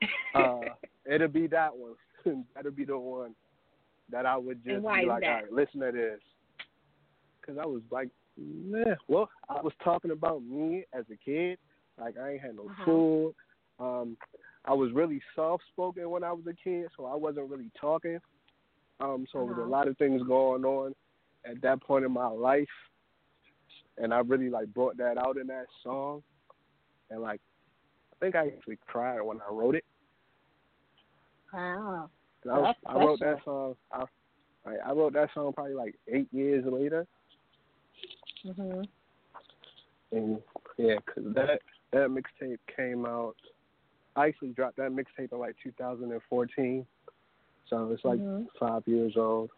uh, 0.35 0.75
it'll 1.11 1.29
be 1.29 1.47
that 1.49 1.71
one. 1.77 1.95
That'll 2.55 2.71
be 2.73 2.85
the 2.85 2.99
one 2.99 3.35
that 4.11 4.27
I 4.27 4.37
would 4.37 4.65
just 4.65 4.85
be 4.85 5.07
like, 5.07 5.23
all 5.25 5.35
right, 5.35 5.53
listen 5.53 5.81
to 5.81 5.93
this. 5.93 6.21
Because 7.41 7.59
I 7.61 7.67
was 7.67 7.83
like, 7.91 8.09
meh. 8.39 8.95
Well, 9.09 9.29
I 9.49 9.61
was 9.61 9.73
talking 9.83 10.13
about 10.13 10.43
me 10.43 10.85
as 10.93 11.05
a 11.13 11.17
kid. 11.17 11.59
Like, 12.01 12.17
I 12.19 12.33
ain't 12.33 12.41
had 12.43 12.57
no 12.57 12.65
Uh-huh. 12.65 12.85
food. 12.85 13.35
Um, 13.79 14.17
I 14.65 14.73
was 14.73 14.93
really 14.93 15.21
soft 15.35 15.65
spoken 15.73 16.09
when 16.11 16.23
I 16.23 16.33
was 16.33 16.45
a 16.49 16.55
kid, 16.55 16.87
so 16.97 17.05
I 17.07 17.17
wasn't 17.17 17.51
really 17.51 17.71
talking. 17.81 18.19
Um, 19.01 19.27
so 19.33 19.39
there 19.39 19.45
was 19.47 19.57
Uh-huh. 19.57 19.67
a 19.67 19.71
lot 19.71 19.89
of 19.89 19.99
things 19.99 20.23
going 20.23 20.65
on 20.65 20.95
at 21.45 21.61
that 21.63 21.83
point 21.83 22.05
in 22.05 22.13
my 22.13 22.29
life, 22.29 22.69
and 23.99 24.13
I 24.13 24.19
really 24.21 24.51
like 24.51 24.73
brought 24.73 24.97
that 24.99 25.19
out 25.19 25.37
in 25.37 25.47
that 25.49 25.67
song, 25.83 26.23
and 27.11 27.21
like 27.21 27.41
I 28.13 28.17
think 28.25 28.37
I 28.37 28.47
actually 28.49 28.79
cried 28.87 29.21
when 29.21 29.39
I 29.49 29.53
wrote 29.53 29.75
it. 29.75 29.85
Wow. 31.53 32.11
I, 32.51 32.59
was, 32.59 32.75
I 32.87 32.95
wrote 32.97 33.21
that 33.21 33.39
song. 33.45 33.77
I, 33.93 34.05
I 34.87 34.93
wrote 34.93 35.13
that 35.15 35.29
song 35.35 35.53
probably 35.53 35.75
like 35.75 35.95
eight 36.09 36.29
years 36.33 36.65
later, 36.67 37.07
Mhm. 38.45 38.87
and 40.13 40.43
yeah, 40.79 40.97
'cause 41.07 41.25
that 41.35 41.61
that 41.93 42.09
mixtape 42.09 42.59
came 42.75 43.05
out. 43.07 43.37
I 44.17 44.29
actually 44.29 44.51
dropped 44.51 44.77
that 44.77 44.91
mixtape 44.91 45.33
in 45.33 45.39
like 45.39 45.57
2014, 45.63 46.87
so 47.69 47.91
it's 47.93 48.05
like 48.05 48.19
Mhm. 48.21 48.47
five 48.59 48.87
years 48.87 49.17
old. 49.17 49.51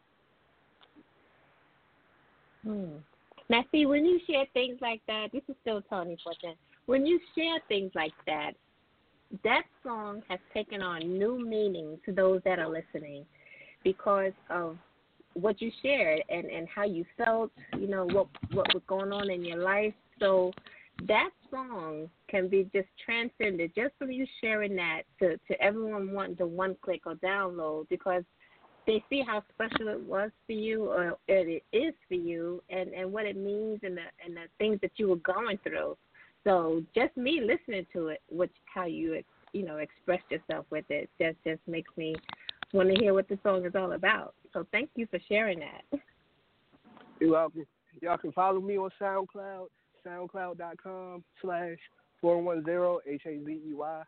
Hmm. 2.62 2.96
Now, 3.48 3.64
see, 3.70 3.86
when 3.86 4.04
you 4.04 4.20
share 4.26 4.46
things 4.54 4.78
like 4.80 5.02
that, 5.06 5.28
this 5.32 5.42
is 5.48 5.56
still 5.60 5.82
Toni 5.82 6.16
Fortune. 6.22 6.54
When 6.86 7.04
you 7.04 7.20
share 7.36 7.58
things 7.68 7.92
like 7.94 8.12
that, 8.26 8.52
that 9.42 9.62
song 9.82 10.22
has 10.28 10.38
taken 10.52 10.80
on 10.80 11.18
new 11.18 11.38
meaning 11.38 11.98
to 12.06 12.12
those 12.12 12.40
that 12.44 12.58
are 12.58 12.68
listening 12.68 13.24
because 13.82 14.32
of 14.50 14.78
what 15.34 15.60
you 15.60 15.70
shared 15.82 16.22
and 16.28 16.46
and 16.46 16.68
how 16.68 16.84
you 16.84 17.04
felt. 17.16 17.50
You 17.78 17.88
know 17.88 18.06
what 18.06 18.28
what 18.52 18.72
was 18.72 18.82
going 18.86 19.12
on 19.12 19.30
in 19.30 19.44
your 19.44 19.58
life. 19.58 19.94
So 20.20 20.52
that 21.06 21.30
song 21.50 22.08
can 22.28 22.48
be 22.48 22.68
just 22.72 22.88
transcended 23.04 23.72
just 23.74 23.92
from 23.98 24.12
you 24.12 24.26
sharing 24.40 24.76
that 24.76 25.02
to 25.18 25.36
to 25.48 25.60
everyone 25.60 26.12
wanting 26.12 26.36
to 26.36 26.46
one 26.46 26.76
click 26.82 27.02
or 27.06 27.14
download 27.16 27.88
because 27.88 28.22
they 28.86 29.02
see 29.08 29.22
how 29.26 29.42
special 29.54 29.88
it 29.88 30.00
was 30.00 30.30
for 30.46 30.52
you 30.52 30.90
or 30.90 31.16
it 31.28 31.62
is 31.72 31.94
for 32.08 32.14
you 32.14 32.62
and 32.70 32.90
and 32.90 33.10
what 33.12 33.26
it 33.26 33.36
means 33.36 33.80
and 33.82 33.96
the 33.96 34.02
and 34.24 34.36
the 34.36 34.42
things 34.58 34.78
that 34.82 34.92
you 34.96 35.08
were 35.08 35.16
going 35.16 35.58
through 35.62 35.96
so 36.44 36.82
just 36.94 37.16
me 37.16 37.40
listening 37.40 37.86
to 37.92 38.08
it 38.08 38.20
which 38.30 38.52
how 38.72 38.84
you 38.84 39.22
you 39.54 39.64
know, 39.64 39.78
expressed 39.78 40.24
yourself 40.30 40.66
with 40.68 40.84
it. 40.90 41.08
Just 41.18 41.36
just 41.46 41.60
makes 41.66 41.90
me 41.96 42.14
want 42.74 42.90
to 42.90 43.00
hear 43.00 43.14
what 43.14 43.28
the 43.28 43.38
song 43.42 43.64
is 43.64 43.74
all 43.74 43.92
about. 43.92 44.34
So 44.52 44.66
thank 44.72 44.90
you 44.96 45.06
for 45.06 45.18
sharing 45.28 45.60
that. 45.60 46.00
You're 47.20 47.30
welcome. 47.30 47.64
Y'all 48.02 48.18
can 48.18 48.32
follow 48.32 48.60
me 48.60 48.76
on 48.76 48.90
SoundCloud, 49.00 49.66
soundcloud.com 50.06 51.24
slash 51.40 51.78
410 52.20 53.14
H-A-Z-E-Y. 53.14 54.02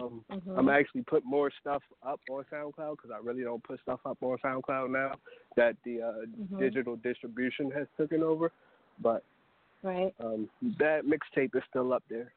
Um, 0.00 0.24
Mhm. 0.30 0.58
I'm 0.58 0.68
actually 0.68 1.02
put 1.02 1.24
more 1.24 1.50
stuff 1.60 1.82
up 2.02 2.20
on 2.30 2.44
SoundCloud 2.44 2.96
because 2.96 3.10
I 3.10 3.18
really 3.18 3.42
don't 3.42 3.62
put 3.62 3.80
stuff 3.80 4.00
up 4.06 4.22
on 4.22 4.38
SoundCloud 4.38 4.90
now 4.90 5.14
that 5.56 5.76
the 5.84 6.02
uh, 6.02 6.12
Mhm. 6.26 6.58
digital 6.58 6.96
distribution 6.96 7.70
has 7.70 7.86
taken 7.96 8.22
over. 8.22 8.52
But 8.98 9.24
Right. 9.82 10.14
um, 10.20 10.48
that 10.78 11.04
mixtape 11.04 11.54
is 11.54 11.64
still 11.68 11.92
up 11.92 12.04
there. 12.08 12.32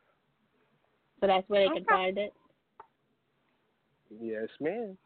So 1.19 1.27
that's 1.27 1.47
where 1.47 1.69
they 1.69 1.73
can 1.75 1.85
find 1.85 2.17
it. 2.17 2.33
Yes, 4.09 4.49
ma'am. 4.59 4.97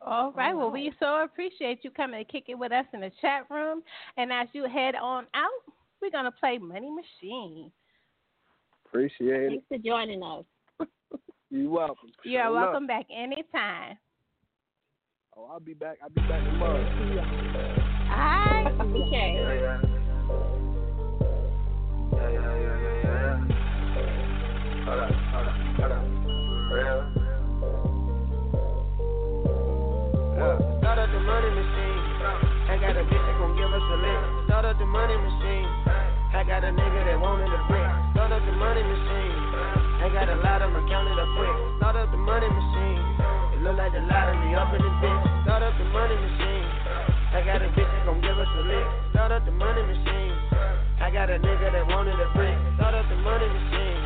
All 0.00 0.32
right. 0.32 0.54
Well, 0.54 0.70
we 0.70 0.92
so 1.00 1.22
appreciate 1.22 1.84
you 1.84 1.90
coming 1.90 2.24
to 2.24 2.30
kick 2.30 2.48
it 2.48 2.54
with 2.54 2.72
us 2.72 2.86
in 2.92 3.00
the 3.00 3.10
chat 3.20 3.50
room. 3.50 3.82
And 4.16 4.32
as 4.32 4.48
you 4.54 4.64
head 4.64 4.94
on 4.94 5.26
out, 5.34 5.74
we're 6.00 6.10
gonna 6.10 6.32
play 6.32 6.58
Money 6.58 6.90
Machine. 6.90 7.72
Appreciate 8.86 9.42
it. 9.44 9.48
Thanks 9.48 9.68
for 9.68 9.78
joining 9.78 10.22
us. 10.22 10.44
You're 11.50 11.70
welcome. 11.70 12.10
You 12.24 12.38
are 12.38 12.44
Sure 12.44 12.52
welcome 12.52 12.84
enough. 12.84 12.88
back 12.88 13.06
anytime. 13.14 13.98
Oh, 15.36 15.48
I'll 15.52 15.60
be 15.60 15.72
back. 15.74 15.96
I'll 16.02 16.10
be 16.10 16.20
back 16.22 16.44
tomorrow. 16.44 16.76
All 16.76 18.16
right. 18.16 18.74
Okay. 18.80 19.32
Yeah, 22.12 22.28
yeah, 22.28 22.42
yeah, 22.42 22.76
yeah, 22.84 22.96
yeah. 23.04 23.38
Hold 24.84 25.00
up, 25.00 25.10
hold 25.32 25.48
up, 25.48 25.56
hold 25.78 25.92
up. 25.92 26.04
Real. 26.72 26.98
Up. 30.38 30.58
Start 30.78 30.98
up 30.98 31.08
the 31.10 31.20
money 31.20 31.50
machine. 31.50 31.98
I 32.68 32.76
got 32.80 32.96
a 32.96 33.00
bitch 33.04 33.24
that 33.24 33.36
gon' 33.38 33.56
give 33.56 33.72
us 33.72 33.82
a 33.82 33.96
lick. 33.96 34.20
Start 34.46 34.64
up 34.66 34.76
the 34.78 34.84
money 34.86 35.16
machine. 35.16 35.66
I 36.28 36.44
got 36.44 36.60
a 36.60 36.68
nigga 36.68 37.00
that 37.08 37.18
wanted 37.18 37.48
a 37.48 37.60
brick. 37.72 37.88
Start 38.12 38.36
up 38.36 38.44
the 38.44 38.52
money 38.52 38.84
machine. 38.84 39.38
I 40.04 40.12
got 40.12 40.28
a 40.28 40.36
lot 40.44 40.60
of 40.60 40.76
them 40.76 40.84
counted 40.84 41.16
up 41.16 41.30
quick. 41.40 41.56
Start 41.80 41.96
up 41.96 42.12
the 42.12 42.20
money 42.20 42.44
machine. 42.44 43.00
It 43.56 43.60
look 43.64 43.80
like 43.80 43.96
the 43.96 44.04
lottery 44.04 44.52
up 44.52 44.68
in 44.76 44.80
this 44.84 44.96
bitch. 45.00 45.22
Start 45.48 45.64
up 45.64 45.72
the 45.80 45.88
money 45.88 46.14
machine. 46.20 46.68
I 47.32 47.40
got 47.48 47.64
a 47.64 47.68
bitch 47.72 47.88
that 47.88 48.04
gon' 48.04 48.20
give 48.20 48.36
us 48.36 48.44
a 48.44 48.62
lick. 48.68 48.86
Start 49.16 49.32
up 49.32 49.44
the 49.48 49.56
money 49.56 49.80
machine. 49.80 50.36
I 51.00 51.08
got 51.08 51.32
a 51.32 51.40
nigga 51.40 51.72
that 51.72 51.84
wanted 51.88 52.20
a 52.20 52.28
brick. 52.36 52.56
Start 52.76 52.92
up 52.92 53.08
the 53.08 53.16
money 53.24 53.48
machine. 53.48 53.98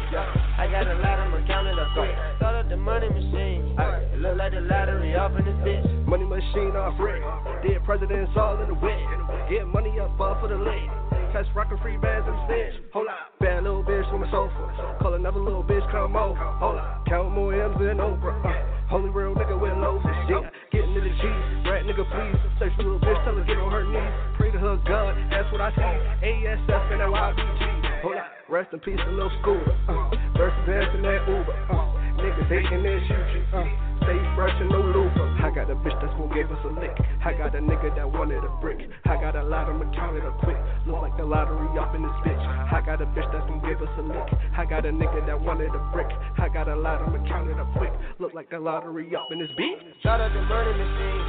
I 0.63 0.71
got 0.71 0.87
a 0.87 0.95
lot 1.03 1.19
of 1.27 1.27
them 1.35 1.43
counted 1.51 1.75
up 1.75 1.91
quick. 1.99 2.15
Start 2.39 2.55
up 2.55 2.71
the 2.71 2.79
money 2.79 3.11
machine. 3.11 3.75
It 4.15 4.23
look 4.23 4.39
like 4.39 4.55
the 4.55 4.63
lottery 4.63 5.19
up 5.19 5.35
in 5.35 5.43
this 5.43 5.59
bitch. 5.67 5.83
Money 6.07 6.25
machine 6.25 6.79
off 6.79 6.95
red. 7.03 7.19
Dead 7.67 7.83
presidents 7.83 8.31
all 8.39 8.63
in 8.63 8.71
the 8.71 8.79
wet. 8.79 9.03
Get 9.51 9.67
money 9.67 9.99
up 9.99 10.15
off 10.23 10.39
for 10.39 10.47
the 10.47 10.57
leg. 10.57 11.02
Catch 11.33 11.49
rockin' 11.57 11.79
free 11.81 11.97
bands 11.97 12.29
and 12.29 12.37
stench. 12.45 12.93
Hold 12.93 13.09
up. 13.09 13.33
Bad 13.41 13.65
little 13.65 13.83
bitch 13.83 14.05
on 14.13 14.21
my 14.21 14.29
sofa. 14.29 14.99
Call 15.01 15.15
another 15.15 15.41
little 15.41 15.65
bitch 15.65 15.81
come 15.91 16.15
over. 16.15 16.37
Hold 16.37 16.77
up. 16.77 17.09
Count 17.09 17.33
more 17.33 17.57
M's 17.57 17.73
than 17.81 17.97
Oprah. 18.05 18.37
Uh, 18.45 18.53
holy 18.93 19.09
real 19.09 19.33
nigga 19.33 19.57
with 19.57 19.73
loafers. 19.81 20.13
Yeah. 20.29 20.45
Getting 20.69 20.93
to 20.93 21.01
the 21.01 21.09
cheese. 21.09 21.45
Rat 21.65 21.89
nigga 21.89 22.05
please. 22.05 22.37
Search 22.61 22.77
little 22.77 23.01
bitch. 23.01 23.17
Tell 23.25 23.33
her 23.33 23.45
get 23.49 23.57
on 23.57 23.73
her 23.73 23.89
knees. 23.89 24.13
Pray 24.37 24.53
to 24.53 24.59
her 24.61 24.77
God. 24.85 25.17
That's 25.33 25.49
what 25.53 25.65
I 25.65 25.73
see. 25.73 25.97
ASF 26.21 26.93
and 26.93 27.01
YBG. 27.01 28.03
Hold 28.05 28.17
up. 28.17 28.29
Rest 28.53 28.69
in 28.75 28.81
peace, 28.81 29.01
a 29.01 29.11
little 29.11 29.33
scooter. 29.41 29.73
Uh, 29.89 30.13
versus 30.37 30.61
dancing 30.69 31.01
that 31.01 31.25
Uber. 31.25 31.57
Uh, 31.73 31.97
niggas 32.21 32.49
hating 32.53 32.85
that 32.85 33.01
shoot 33.09 33.57
Uh, 33.57 33.92
fresh 34.35 34.55
and 34.61 34.71
no 34.71 34.81
looper. 34.81 35.27
I 35.43 35.51
got 35.55 35.71
a 35.71 35.75
bitch 35.75 35.95
that's 36.01 36.15
gonna 36.19 36.35
give 36.35 36.51
us 36.51 36.59
a 36.65 36.73
lick. 36.75 36.95
I 37.25 37.33
got 37.35 37.55
a 37.55 37.61
nigga 37.61 37.95
that 37.97 38.11
wanted 38.11 38.43
a 38.43 38.53
brick. 38.61 38.79
I 39.05 39.17
got 39.21 39.37
a 39.37 39.43
lot 39.43 39.69
of 39.69 39.79
them 39.79 39.93
counted 39.95 40.25
up 40.25 40.39
quick. 40.41 40.57
Look 40.87 41.03
like 41.03 41.17
the 41.17 41.25
lottery 41.25 41.79
up 41.79 41.95
in 41.95 42.03
this 42.03 42.19
bitch. 42.25 42.43
I 42.73 42.83
got 42.85 43.01
a 43.01 43.07
bitch 43.07 43.31
that's 43.33 43.47
gonna 43.47 43.63
give 43.67 43.81
us 43.83 43.93
a 43.99 44.03
lick. 44.03 44.29
I 44.57 44.65
got 44.65 44.87
a 44.87 44.93
nigga 44.93 45.27
that 45.27 45.39
wanted 45.41 45.75
a 45.75 45.83
brick. 45.93 46.09
I 46.39 46.49
got 46.49 46.69
a 46.69 46.77
lot 46.77 47.03
of 47.03 47.13
them 47.13 47.27
counted 47.27 47.59
up 47.59 47.71
quick. 47.77 47.93
Look 48.19 48.35
like 48.35 48.51
the 48.51 48.59
lottery 48.59 49.15
up 49.15 49.31
in 49.31 49.39
this 49.39 49.51
bitch. 49.59 49.79
Start 50.01 50.21
up 50.21 50.33
the 50.33 50.43
money 50.43 50.73
machine. 50.73 51.23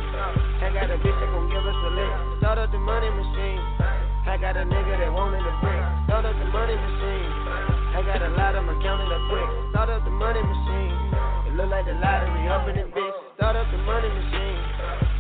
I 0.64 0.72
got 0.74 0.90
a 0.90 0.98
bitch 0.98 1.18
that 1.20 1.30
gon' 1.30 1.50
give 1.50 1.66
us 1.66 1.76
a 1.76 1.92
lick. 1.94 2.14
Start 2.40 2.58
up 2.58 2.72
the 2.72 2.80
money 2.80 3.10
machine. 3.10 3.60
I 4.26 4.38
got 4.40 4.56
a 4.58 4.64
nigga 4.64 4.98
that 4.98 5.12
wanted 5.12 5.44
a 5.44 5.54
brick. 5.62 5.84
Start 6.08 6.26
up 6.26 6.36
the 6.38 6.48
money 6.50 6.76
machine. 6.76 7.30
I 7.94 8.02
got 8.02 8.22
a 8.24 8.30
lot 8.34 8.56
of 8.56 8.66
them 8.66 8.82
counted 8.82 9.12
up 9.12 9.24
quick. 9.30 9.50
Start 9.72 9.90
up 9.90 10.04
the 10.06 10.12
money 10.12 10.42
machine. 10.42 11.03
Look 11.54 11.70
like 11.70 11.86
the 11.86 11.94
lottery 11.94 12.50
up 12.50 12.68
in 12.68 12.74
this 12.74 12.90
bitch. 12.98 13.14
Start 13.38 13.56
up 13.56 13.70
the 13.70 13.78
money 13.86 14.10
machine. 14.10 14.58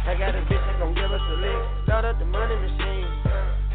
I 0.09 0.17
got 0.17 0.33
a 0.33 0.41
bitch 0.49 0.65
that 0.65 0.79
gon' 0.81 0.95
give 0.97 1.11
us 1.13 1.21
a 1.21 1.35
lick. 1.37 1.61
Start 1.85 2.05
up 2.05 2.17
the 2.17 2.25
money 2.25 2.55
machine. 2.57 3.05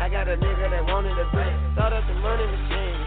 I 0.02 0.08
got 0.10 0.26
a 0.26 0.34
nigga 0.34 0.66
that 0.70 0.84
wanted 0.90 1.14
a 1.14 1.30
brick. 1.30 1.54
Start 1.74 1.92
up 1.92 2.02
the 2.08 2.14
money 2.18 2.46
machine. 2.50 2.98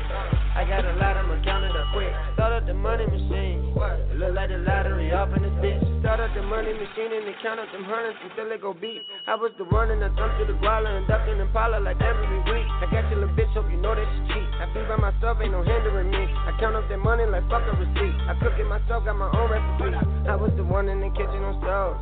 I 0.56 0.64
got 0.64 0.86
a 0.86 0.96
lot 0.96 1.18
of 1.18 1.28
them 1.28 1.44
counted 1.44 1.76
up 1.76 1.92
quick. 1.92 2.14
Start 2.36 2.64
up 2.64 2.66
the 2.66 2.74
money 2.74 3.06
machine. 3.06 3.76
Look 4.16 4.36
like 4.36 4.50
the 4.50 4.64
lottery 4.64 5.12
up 5.12 5.36
in 5.36 5.44
this 5.44 5.52
bitch. 5.60 5.91
Start 6.12 6.28
up 6.28 6.36
the 6.36 6.44
money 6.44 6.76
machine 6.76 7.08
and 7.08 7.24
count 7.40 7.56
up 7.56 7.72
them 7.72 7.88
hundreds 7.88 8.20
until 8.28 8.52
it 8.52 8.60
go 8.60 8.76
beat. 8.76 9.00
I 9.32 9.40
was 9.40 9.56
the 9.56 9.64
one 9.72 9.96
and 9.96 10.04
I 10.04 10.12
jumped 10.12 10.44
to 10.44 10.46
the 10.52 10.60
guala 10.60 10.92
and 10.92 11.08
and 11.08 11.40
Impala 11.40 11.80
like 11.80 12.04
every 12.04 12.28
week. 12.52 12.68
I 12.84 12.92
got 12.92 13.08
your 13.08 13.24
little 13.24 13.32
bitch, 13.32 13.48
hope 13.56 13.72
you 13.72 13.80
know 13.80 13.96
that 13.96 14.04
she 14.04 14.36
cheat. 14.36 14.50
I 14.60 14.68
be 14.76 14.84
by 14.92 15.00
myself, 15.00 15.40
ain't 15.40 15.56
no 15.56 15.64
hindering 15.64 16.12
me. 16.12 16.28
I 16.28 16.52
count 16.60 16.76
up 16.76 16.84
that 16.92 17.00
money 17.00 17.24
like 17.24 17.48
fuck 17.48 17.64
a 17.64 17.80
receipt. 17.80 18.12
I 18.28 18.36
cook 18.44 18.60
it 18.60 18.68
myself, 18.68 19.08
got 19.08 19.16
my 19.16 19.32
own 19.32 19.56
recipe. 19.56 19.96
I 20.28 20.36
was 20.36 20.52
the 20.60 20.68
one 20.68 20.92
in 20.92 21.00
the 21.00 21.16
kitchen 21.16 21.48
on 21.48 21.56
stove. 21.64 21.96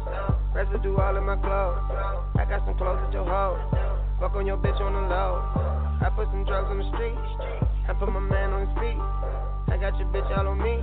Residue 0.58 0.98
all 0.98 1.14
in 1.14 1.30
my 1.30 1.38
clothes. 1.38 1.78
I 2.34 2.50
got 2.50 2.66
some 2.66 2.82
clothes 2.82 3.06
at 3.06 3.14
your 3.14 3.30
house. 3.30 3.62
Fuck 4.18 4.34
on 4.34 4.50
your 4.50 4.58
bitch 4.58 4.82
on 4.82 4.90
the 4.90 5.06
low. 5.06 5.38
I 6.02 6.10
put 6.18 6.26
some 6.34 6.50
drugs 6.50 6.66
on 6.66 6.82
the 6.82 6.90
street. 6.98 7.14
I 7.86 7.94
put 7.94 8.10
my 8.10 8.26
man 8.26 8.58
on 8.58 8.66
his 8.66 8.74
feet. 8.82 8.98
I 9.70 9.78
got 9.78 9.94
your 10.02 10.10
bitch 10.10 10.26
all 10.34 10.50
on 10.50 10.58
me. 10.58 10.82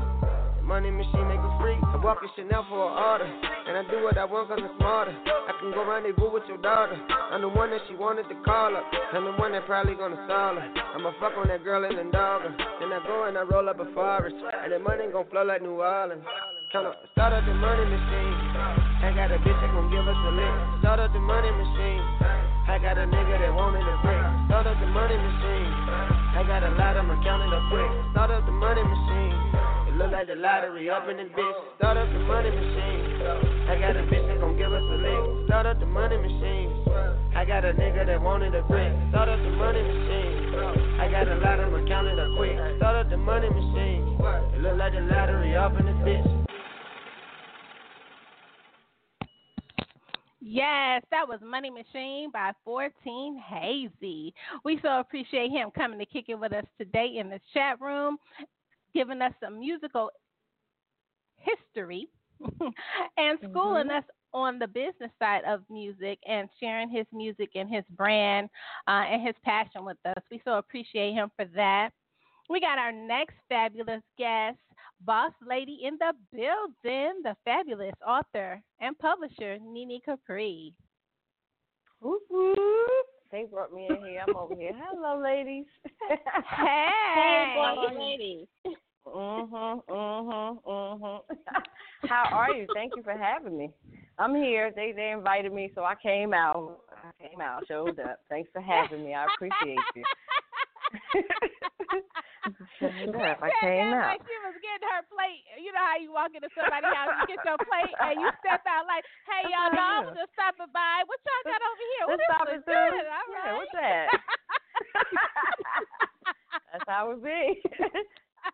Money 0.67 0.91
machine 0.91 1.31
make 1.31 1.39
it 1.39 1.55
free. 1.63 1.79
I 1.79 1.97
walk 2.03 2.19
in 2.27 2.31
Chanel 2.35 2.67
for 2.67 2.91
an 2.91 2.99
order. 2.99 3.31
And 3.71 3.79
I 3.79 3.87
do 3.87 4.03
what 4.03 4.19
I 4.19 4.27
want 4.27 4.51
cause 4.51 4.59
I'm 4.59 4.67
smarter. 4.83 5.15
I 5.15 5.55
can 5.63 5.71
go 5.71 5.87
rendezvous 5.87 6.27
with 6.27 6.43
your 6.51 6.59
daughter. 6.59 6.99
I'm 7.31 7.41
the 7.41 7.49
one 7.49 7.71
that 7.71 7.87
she 7.87 7.95
wanted 7.95 8.27
to 8.27 8.37
call 8.43 8.75
up. 8.75 8.83
I'm 9.15 9.31
the 9.31 9.39
one 9.39 9.55
that 9.55 9.63
probably 9.71 9.95
gonna 9.95 10.19
stall 10.27 10.59
her. 10.59 10.67
I'ma 10.67 11.15
fuck 11.23 11.39
on 11.39 11.47
that 11.55 11.63
girl 11.63 11.87
in 11.87 11.95
the 11.95 12.11
dogger. 12.11 12.51
Then 12.83 12.91
I 12.91 12.99
go 13.07 13.31
and 13.31 13.39
I 13.39 13.47
roll 13.47 13.71
up 13.71 13.79
a 13.79 13.87
forest. 13.95 14.35
And 14.43 14.75
the 14.75 14.83
money 14.83 15.07
gon' 15.07 15.31
flow 15.31 15.47
like 15.47 15.63
New 15.63 15.79
Orleans. 15.79 16.27
Count 16.75 16.91
up, 16.91 16.99
start 17.15 17.31
up 17.31 17.47
the 17.47 17.55
money 17.55 17.87
machine. 17.87 18.35
I 19.07 19.15
got 19.15 19.31
a 19.31 19.39
bitch 19.39 19.55
that 19.63 19.71
gon' 19.71 19.87
give 19.87 20.03
us 20.03 20.19
a 20.19 20.33
lick. 20.35 20.55
Start 20.83 20.99
up 20.99 21.15
the 21.15 21.23
money 21.23 21.47
machine. 21.47 22.03
I 22.67 22.83
got 22.83 22.99
a 22.99 23.07
nigga 23.07 23.39
that 23.39 23.55
wanted 23.55 23.87
to 23.87 23.95
brick. 24.03 24.19
Start 24.51 24.67
up 24.67 24.75
the 24.83 24.91
money 24.91 25.15
machine. 25.15 25.71
I 26.35 26.43
got 26.43 26.67
a 26.67 26.75
lot 26.75 26.99
of 26.99 27.07
them 27.07 27.23
counted 27.23 27.55
up 27.55 27.71
quick. 27.71 27.87
Start 28.11 28.35
up 28.35 28.43
the 28.43 28.51
money 28.51 28.83
machine. 28.83 29.46
Look 29.97 30.13
like 30.13 30.27
the 30.27 30.37
lottery 30.37 30.91
up 30.91 31.09
in 31.09 31.17
this 31.17 31.33
bitch. 31.33 31.57
Start 31.79 31.97
up 31.97 32.07
the 32.13 32.19
money 32.29 32.51
machine. 32.51 33.01
I 33.65 33.81
got 33.81 33.97
a 33.97 34.05
bitch 34.05 34.29
that 34.29 34.41
gon' 34.41 34.57
give 34.59 34.71
us 34.71 34.85
a 34.85 34.97
lick. 35.01 35.47
Start 35.49 35.65
up 35.65 35.81
the 35.81 35.87
money 35.87 36.19
machine. 36.19 36.69
I 37.35 37.47
got 37.47 37.65
a 37.65 37.73
nigga 37.73 38.05
that 38.05 38.21
wanted 38.21 38.55
a 38.55 38.63
brick. 38.69 38.93
Start 39.09 39.31
up 39.31 39.41
the 39.41 39.57
money 39.57 39.81
machine. 39.81 41.01
I 41.01 41.11
got 41.11 41.29
a 41.29 41.37
lot 41.41 41.61
of 41.61 41.73
them 41.73 41.89
counted 41.89 42.19
up 42.19 42.29
quick. 42.37 42.57
Start 42.77 43.07
up 43.07 43.11
the 43.11 43.17
money 43.17 43.49
machine. 43.49 44.21
Look 44.61 44.77
like 44.77 44.93
the 44.93 45.01
lottery 45.01 45.57
up 45.57 45.73
in 45.81 45.87
this 45.87 45.97
bitch. 46.05 46.47
Yes, 50.49 51.03
that 51.11 51.27
was 51.27 51.41
Money 51.43 51.71
Machine 51.71 52.31
by 52.31 52.53
410 52.65 53.43
Hazey. 53.43 54.33
We 54.65 54.79
so 54.81 55.01
appreciate 55.01 55.51
him 55.51 55.71
coming 55.75 55.99
to 55.99 56.07
kick 56.07 56.27
it 56.29 56.39
with 56.39 56.53
us 56.53 56.65
today 56.79 57.17
in 57.19 57.29
the 57.29 57.41
chat 57.53 57.81
room, 57.81 58.17
giving 58.97 59.21
us 59.21 59.33
some 59.45 59.61
musical 59.61 60.11
history 61.37 62.09
and 63.19 63.39
schooling 63.51 63.91
us 63.91 64.05
on 64.33 64.59
the 64.59 64.67
business 64.67 65.11
side 65.19 65.43
of 65.47 65.61
music 65.71 66.19
and 66.27 66.49
sharing 66.59 66.91
his 66.91 67.07
music 67.13 67.51
and 67.55 67.69
his 67.69 67.85
brand 67.91 68.49
uh, 68.89 69.05
and 69.11 69.25
his 69.25 69.35
passion 69.45 69.85
with 69.85 69.99
us. 70.07 70.23
We 70.31 70.41
so 70.45 70.55
appreciate 70.55 71.13
him 71.13 71.31
for 71.37 71.45
that. 71.55 71.91
We 72.49 72.61
got 72.61 72.79
our 72.79 72.93
next 72.93 73.35
fabulous 73.51 74.03
guest, 74.17 74.59
boss 75.05 75.33
lady 75.47 75.81
in 75.85 75.99
the 75.99 76.13
building, 76.33 77.21
the 77.23 77.37
fabulous 77.45 77.95
author 78.07 78.63
and 78.81 78.99
publisher, 78.99 79.59
Nene 79.63 80.01
Capri. 80.05 80.73
Whoop, 82.01 82.23
whoop. 82.31 83.07
They 83.31 83.45
brought 83.51 83.73
me 83.73 83.89
in 83.91 83.97
here. 83.97 84.23
I'm 84.27 84.37
over 84.37 84.55
here. 84.55 84.73
Hello, 84.75 85.23
ladies. 85.23 85.67
Hey, 86.09 86.89
Hey, 87.15 87.55
boy, 87.55 87.99
ladies. 87.99 88.47
Mhm, 89.07 89.83
mhm, 89.89 90.59
mhm. 90.67 91.21
How 92.09 92.29
are 92.33 92.51
you? 92.55 92.67
Thank 92.75 92.93
you 92.97 93.03
for 93.03 93.17
having 93.17 93.57
me. 93.57 93.71
I'm 94.19 94.35
here. 94.35 94.73
They 94.75 94.93
they 94.95 95.11
invited 95.11 95.53
me, 95.53 95.71
so 95.75 95.85
I 95.85 95.95
came 95.95 96.33
out. 96.33 96.81
I 96.91 97.29
came 97.29 97.41
out, 97.41 97.67
showed 97.69 97.99
up. 98.01 98.21
Thanks 98.29 98.49
for 98.53 98.61
having 98.61 99.05
me. 99.05 99.15
I 99.15 99.27
appreciate 99.35 99.79
you. 99.95 100.03
yeah, 102.81 103.35
if 103.35 103.43
I 103.43 103.51
came 103.61 103.93
out. 103.93 104.17
like 104.17 104.23
she 104.23 104.37
was 104.47 104.57
getting 104.63 104.89
her 104.89 105.03
plate. 105.11 105.43
You 105.59 105.73
know 105.75 105.83
how 105.83 105.99
you 105.99 106.13
walk 106.15 106.33
into 106.33 106.49
somebody's 106.55 106.95
house, 106.95 107.13
you 107.21 107.37
get 107.37 107.43
your 107.45 107.59
plate, 107.59 107.95
and 108.01 108.21
you 108.23 108.29
step 108.41 108.63
out 108.65 108.87
like, 108.87 109.05
"Hey, 109.27 109.51
y'all, 109.51 109.73
no, 109.75 109.83
I 109.83 109.99
was 110.07 110.15
just 110.17 110.33
stopping 110.33 110.71
by. 110.71 111.03
What 111.05 111.19
y'all 111.27 111.45
got 111.45 111.61
over 111.61 111.87
here? 111.97 112.05
Let's 112.07 112.23
this 112.23 112.31
stop 112.31 112.47
looks 112.47 112.57
it, 112.57 112.65
too. 112.65 112.87
good. 112.95 113.07
All 113.11 113.27
Yeah, 113.35 113.53
what's 113.59 113.75
that? 113.77 114.07
That's 116.73 116.89
how 116.89 117.11
it 117.13 117.21
be. 117.21 117.61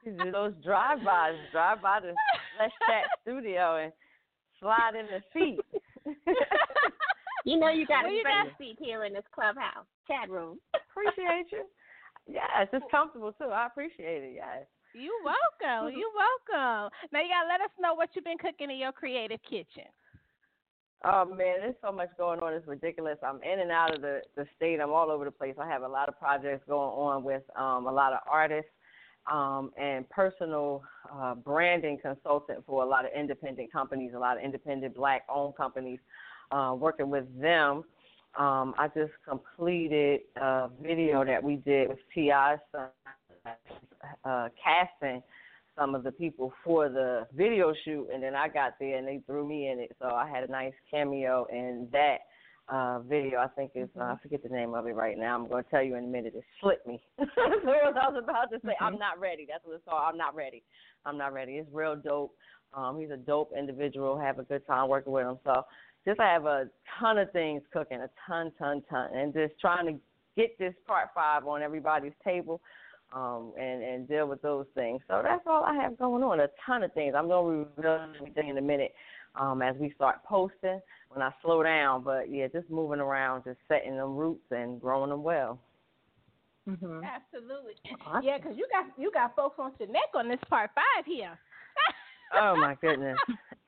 You 0.05 0.13
do 0.25 0.31
those 0.31 0.55
drive-bys. 0.65 1.35
Drive 1.53 1.83
by 1.83 2.01
the 2.01 2.15
Let's 2.59 2.73
Chat 2.87 3.05
studio 3.23 3.77
and 3.77 3.93
slide 4.61 4.95
in 4.99 5.07
the 5.07 5.23
seat. 5.33 5.61
You 7.45 7.59
know 7.59 7.71
you 7.71 7.87
got 7.87 8.05
Well, 8.05 8.13
a 8.13 8.15
you 8.15 8.23
seat 8.59 8.77
here 8.81 9.05
in 9.05 9.13
this 9.13 9.25
clubhouse 9.35 9.87
chat 10.07 10.31
room. 10.31 10.59
appreciate 10.75 11.51
you. 11.51 11.65
Yes, 12.29 12.69
it's 12.73 12.85
comfortable 12.91 13.33
too. 13.33 13.47
I 13.51 13.67
appreciate 13.67 14.23
it. 14.23 14.33
Yes. 14.37 14.65
You 14.95 15.11
welcome. 15.25 15.93
You 15.97 16.11
welcome. 16.15 16.91
Now 17.13 17.21
you 17.21 17.29
gotta 17.29 17.49
let 17.49 17.61
us 17.61 17.71
know 17.81 17.95
what 17.95 18.11
you've 18.15 18.25
been 18.25 18.39
cooking 18.39 18.71
in 18.71 18.77
your 18.77 18.93
creative 18.93 19.41
kitchen. 19.43 19.91
Oh 21.05 21.25
man, 21.25 21.57
there's 21.63 21.75
so 21.83 21.91
much 21.91 22.11
going 22.17 22.39
on. 22.41 22.53
It's 22.55 22.67
ridiculous. 22.69 23.19
I'm 23.27 23.43
in 23.43 23.59
and 23.59 23.73
out 23.73 23.93
of 23.93 24.03
the 24.03 24.21
the 24.37 24.47
state. 24.55 24.79
I'm 24.81 24.93
all 24.93 25.11
over 25.11 25.25
the 25.25 25.33
place. 25.33 25.57
I 25.61 25.67
have 25.67 25.83
a 25.83 25.89
lot 25.89 26.09
of 26.09 26.17
projects 26.19 26.63
going 26.69 26.91
on 26.91 27.25
with 27.25 27.43
um, 27.57 27.87
a 27.87 27.93
lot 27.93 28.13
of 28.13 28.21
artists 28.31 28.71
um, 29.31 29.71
and 29.77 30.09
personal 30.11 30.83
uh, 31.13 31.35
branding 31.35 31.99
consultant 32.01 32.65
for 32.67 32.83
a 32.83 32.87
lot 32.87 33.05
of 33.05 33.11
independent 33.19 33.73
companies, 33.73 34.13
a 34.15 34.19
lot 34.19 34.37
of 34.37 34.43
independent 34.43 34.95
black-owned 34.95 35.57
companies. 35.57 35.99
Uh, 36.53 36.75
working 36.75 37.09
with 37.09 37.25
them. 37.41 37.83
Um, 38.39 38.75
I 38.77 38.87
just 38.95 39.13
completed 39.27 40.21
a 40.37 40.69
video 40.83 41.25
that 41.25 41.43
we 41.43 41.57
did 41.57 41.89
with 41.89 41.99
son, 42.15 42.89
uh, 44.23 44.49
casting 44.63 45.23
some 45.79 45.95
of 45.95 46.03
the 46.03 46.13
people 46.13 46.53
for 46.63 46.91
the 46.91 47.27
video 47.35 47.73
shoot, 47.87 48.09
and 48.13 48.23
then 48.23 48.35
I 48.35 48.49
got 48.49 48.75
there 48.79 48.99
and 48.99 49.09
they 49.09 49.23
threw 49.25 49.49
me 49.49 49.71
in 49.71 49.79
it. 49.81 49.97
So 49.99 50.09
I 50.09 50.29
had 50.29 50.45
a 50.47 50.53
nice 50.53 50.75
cameo 50.91 51.47
in 51.51 51.89
that 51.93 52.19
uh, 52.69 53.01
video. 53.01 53.41
I 53.41 53.49
think 53.49 53.73
it's 53.75 53.91
uh, 53.99 54.05
I 54.05 54.17
forget 54.23 54.43
the 54.43 54.49
name 54.49 54.75
of 54.75 54.87
it 54.87 54.95
right 54.95 55.19
now. 55.19 55.35
I'm 55.35 55.49
going 55.49 55.65
to 55.65 55.71
tell 55.71 55.83
you 55.83 55.97
in 55.97 56.05
a 56.05 56.09
minute. 56.09 56.35
It 56.37 56.45
slipped 56.61 56.87
me. 56.87 57.03
so 57.19 57.25
I 57.27 58.09
was 58.09 58.23
about 58.23 58.51
to 58.51 58.59
say 58.65 58.75
I'm 58.81 58.99
not 58.99 59.21
ready. 59.21 59.47
That's 59.51 59.65
what 59.65 59.75
it's 59.75 59.85
called. 59.85 60.03
I'm 60.07 60.17
not 60.19 60.35
ready. 60.35 60.63
I'm 61.05 61.19
not 61.19 61.33
ready. 61.33 61.53
It's 61.55 61.69
real 61.73 61.97
dope. 61.97 62.35
Um, 62.75 62.99
he's 62.99 63.11
a 63.11 63.17
dope 63.17 63.53
individual. 63.57 64.19
Have 64.19 64.39
a 64.39 64.45
good 64.45 64.67
time 64.67 64.89
working 64.89 65.13
with 65.13 65.27
him. 65.27 65.39
So 65.45 65.63
just 66.07 66.21
I 66.21 66.33
have 66.33 66.47
a 66.47 66.69
ton 66.99 67.19
of 67.19 67.31
things 67.33 67.63
cooking, 67.73 67.99
a 67.99 68.11
ton, 68.27 68.53
ton, 68.59 68.83
ton, 68.89 69.11
and 69.15 69.33
just 69.33 69.59
trying 69.61 69.87
to 69.87 70.01
get 70.37 70.59
this 70.59 70.75
part 70.87 71.09
five 71.15 71.47
on 71.47 71.63
everybody's 71.63 72.15
table 72.25 72.61
um, 73.15 73.53
and 73.59 73.83
and 73.83 74.09
deal 74.09 74.27
with 74.27 74.41
those 74.43 74.67
things. 74.75 75.01
So 75.09 75.21
that's 75.23 75.43
all 75.47 75.65
I 75.65 75.75
have 75.75 75.99
going 75.99 76.23
on. 76.23 76.41
A 76.41 76.49
ton 76.65 76.83
of 76.83 76.93
things. 76.95 77.15
I'm 77.17 77.29
gonna 77.29 77.67
reveal 77.77 78.09
everything 78.17 78.49
in 78.49 78.59
a 78.59 78.63
minute 78.63 78.95
um, 79.35 79.63
as 79.63 79.77
we 79.77 79.93
start 79.95 80.25
posting 80.25 80.81
when 81.13 81.23
I 81.23 81.31
slow 81.43 81.63
down. 81.63 82.03
But 82.03 82.31
yeah, 82.31 82.49
just 82.49 82.71
moving 82.71 83.01
around, 83.01 83.45
just 83.45 83.59
setting 83.69 83.97
them 83.97 84.17
roots 84.17 84.45
and 84.51 84.81
growing 84.81 85.11
them 85.11 85.23
well. 85.23 85.59
Mm-hmm. 86.69 87.03
Absolutely. 87.05 87.75
Yeah, 88.23 88.39
'cause 88.39 88.55
you 88.57 88.67
got 88.71 88.87
you 88.97 89.11
got 89.13 89.35
folks 89.35 89.57
on 89.59 89.73
your 89.81 89.89
neck 89.89 90.11
on 90.15 90.29
this 90.29 90.41
part 90.49 90.71
five 90.75 91.05
here. 91.05 91.39
Oh 92.35 92.57
my 92.57 92.75
goodness. 92.81 93.19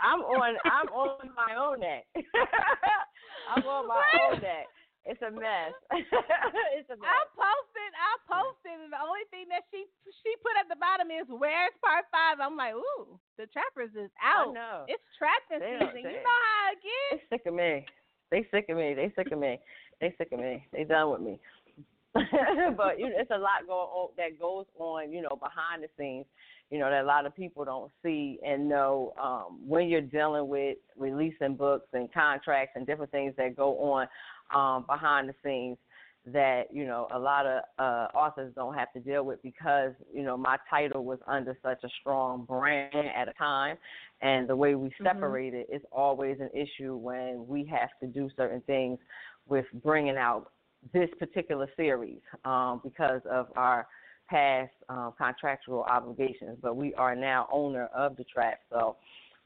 I'm 0.01 0.21
on 0.21 0.57
I'm 0.65 0.89
on 0.89 1.31
my 1.37 1.55
own 1.55 1.81
neck. 1.81 2.07
I'm 3.55 3.63
on 3.67 3.87
my 3.87 4.03
own 4.31 4.41
neck. 4.41 4.67
It's 5.05 5.21
a 5.21 5.29
mess. 5.29 5.77
it's 5.93 6.89
a 6.89 6.97
mess. 6.97 7.05
I 7.05 7.21
posted, 7.37 7.93
I 7.93 8.13
posted, 8.25 8.89
and 8.89 8.93
the 8.93 9.03
only 9.05 9.29
thing 9.29 9.53
that 9.53 9.69
she 9.69 9.85
she 10.25 10.33
put 10.41 10.57
at 10.57 10.65
the 10.73 10.81
bottom 10.81 11.13
is 11.13 11.29
"Where's 11.29 11.77
Part 11.85 12.09
5? 12.09 12.41
I'm 12.41 12.57
like, 12.57 12.73
ooh, 12.73 13.21
the 13.37 13.45
trappers 13.53 13.93
is 13.93 14.09
out. 14.17 14.57
know. 14.57 14.89
It's 14.89 15.05
trapping 15.21 15.61
season. 15.61 16.09
you 16.09 16.25
know 16.25 16.41
how 16.41 16.73
it 16.73 16.81
gets. 16.81 17.21
They 17.29 17.37
sick 17.37 17.45
of 17.45 17.55
me. 17.55 17.85
They 18.33 18.43
sick 18.49 18.67
of 18.73 18.77
me. 18.81 18.89
They 18.97 19.13
sick 19.13 19.29
of 19.29 19.39
me. 19.39 19.61
They 20.01 20.15
sick 20.17 20.33
of 20.33 20.41
me. 20.41 20.65
They 20.73 20.85
done 20.85 21.13
with 21.13 21.21
me. 21.21 21.39
but 22.77 22.99
you 22.99 23.11
know, 23.11 23.19
it's 23.19 23.31
a 23.31 23.39
lot 23.39 23.67
going 23.67 23.91
on 23.91 24.09
that 24.17 24.39
goes 24.39 24.67
on, 24.79 25.13
you 25.13 25.21
know, 25.21 25.37
behind 25.37 25.83
the 25.83 25.89
scenes. 25.99 26.27
You 26.71 26.79
know 26.79 26.89
that 26.89 27.05
a 27.05 27.07
lot 27.07 27.27
of 27.27 27.37
people 27.37 27.65
don't 27.65 27.91
see 28.03 28.39
and 28.45 28.69
know 28.69 29.13
um, 29.21 29.61
when 29.67 29.89
you're 29.89 30.01
dealing 30.01 30.49
with 30.49 30.79
releasing 30.97 31.57
books 31.57 31.89
and 31.93 32.13
contracts 32.13 32.73
and 32.77 32.87
different 32.87 33.11
things 33.11 33.35
that 33.37 33.57
go 33.57 33.79
on 33.93 34.07
um, 34.55 34.85
behind 34.89 35.29
the 35.29 35.35
scenes 35.45 35.79
that 36.27 36.65
you 36.73 36.87
know 36.87 37.07
a 37.13 37.19
lot 37.19 37.45
of 37.47 37.63
uh, 37.79 38.09
authors 38.15 38.53
don't 38.55 38.75
have 38.75 38.91
to 38.95 39.01
deal 39.01 39.25
with 39.25 39.43
because 39.43 39.93
you 40.13 40.23
know 40.23 40.37
my 40.37 40.57
title 40.71 41.05
was 41.05 41.19
under 41.27 41.57
such 41.63 41.85
a 41.85 41.89
strong 42.01 42.45
brand 42.47 42.95
at 42.95 43.29
a 43.29 43.33
time, 43.35 43.77
and 44.23 44.49
the 44.49 44.57
way 44.57 44.75
we 44.75 44.91
separate 45.03 45.53
it 45.53 45.69
is 45.71 45.83
always 45.93 46.39
an 46.41 46.49
issue 46.55 46.97
when 46.97 47.45
we 47.47 47.65
have 47.67 47.91
to 48.01 48.07
do 48.07 48.31
certain 48.37 48.63
things 48.63 48.99
with 49.47 49.67
bringing 49.83 50.17
out 50.17 50.53
this 50.95 51.11
particular 51.19 51.69
series 51.77 52.21
um, 52.45 52.81
because 52.83 53.21
of 53.31 53.49
our 53.57 53.87
past 54.31 54.73
um, 54.89 55.13
contractual 55.19 55.83
obligations. 55.83 56.57
But 56.63 56.77
we 56.77 56.95
are 56.95 57.15
now 57.15 57.49
owner 57.53 57.87
of 57.95 58.17
the 58.17 58.25
track, 58.25 58.61
so 58.71 58.97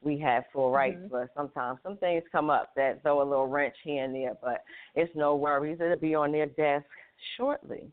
we 0.01 0.17
have 0.19 0.43
full 0.53 0.71
rights. 0.71 0.99
But 1.11 1.29
sometimes 1.35 1.79
some 1.83 1.97
things 1.97 2.23
come 2.31 2.49
up 2.49 2.71
that 2.75 3.01
throw 3.01 3.21
a 3.21 3.27
little 3.27 3.47
wrench 3.47 3.75
here 3.83 4.03
and 4.03 4.13
there. 4.15 4.33
But 4.41 4.63
it's 4.95 5.11
no 5.15 5.35
worries; 5.35 5.79
it'll 5.81 5.97
be 5.97 6.15
on 6.15 6.31
their 6.31 6.47
desk 6.47 6.85
shortly. 7.37 7.91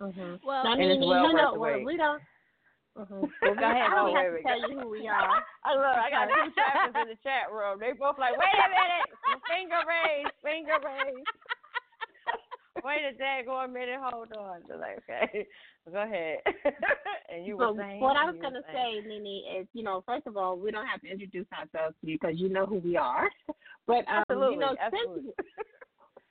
Mm-hmm. 0.00 0.46
Well, 0.46 0.66
I 0.66 0.72
And 0.72 0.80
mean, 0.80 0.90
it's 0.90 1.04
you 1.04 1.10
know, 1.10 1.54
worth 1.54 1.58
well, 1.58 1.84
we 1.84 1.96
don't. 1.96 2.22
Mm-hmm. 2.98 3.24
Well, 3.40 3.54
go 3.54 3.64
ahead. 3.70 3.86
I 3.86 3.94
don't 3.94 4.10
Oh, 4.10 4.16
have 4.18 4.36
to 4.36 4.42
tell 4.42 4.70
you 4.70 4.80
who 4.80 4.88
we 4.90 5.08
are. 5.12 5.40
I 5.64 5.74
look, 5.78 5.96
I 5.96 6.10
got 6.10 6.26
two 6.28 6.50
trappers 6.52 6.94
in 7.02 7.08
the 7.08 7.18
chat 7.22 7.48
room. 7.54 7.78
They 7.78 7.92
both 7.94 8.18
like, 8.18 8.36
wait 8.36 8.52
a 8.52 8.68
minute, 8.68 9.08
finger 9.48 9.80
raised, 9.86 10.34
finger 10.42 10.76
raised. 10.82 11.28
Wait 12.84 13.00
a 13.08 13.22
daggone 13.22 13.72
minute, 13.72 13.98
hold 14.02 14.32
on. 14.32 14.60
They're 14.66 14.76
like, 14.76 14.98
okay, 15.08 15.46
go 15.92 16.02
ahead. 16.02 16.38
and 17.32 17.46
you 17.46 17.56
were 17.56 17.68
So 17.68 17.76
saying 17.76 18.00
what 18.00 18.16
I 18.16 18.24
was 18.24 18.36
gonna 18.42 18.60
saying. 18.72 19.02
say, 19.02 19.08
Nene, 19.08 19.60
is 19.60 19.66
you 19.72 19.82
know, 19.82 20.02
first 20.06 20.26
of 20.26 20.36
all, 20.36 20.58
we 20.58 20.70
don't 20.70 20.86
have 20.86 21.00
to 21.02 21.10
introduce 21.10 21.46
ourselves 21.52 21.94
to 22.00 22.10
you 22.10 22.18
because 22.20 22.38
you 22.38 22.48
know 22.48 22.66
who 22.66 22.76
we 22.78 22.96
are. 22.96 23.28
But 23.84 24.06
um, 24.06 24.22
Absolutely, 24.28 24.54
you 24.54 24.60
know, 24.60 24.76
absolutely. 24.80 25.22
since 25.24 25.36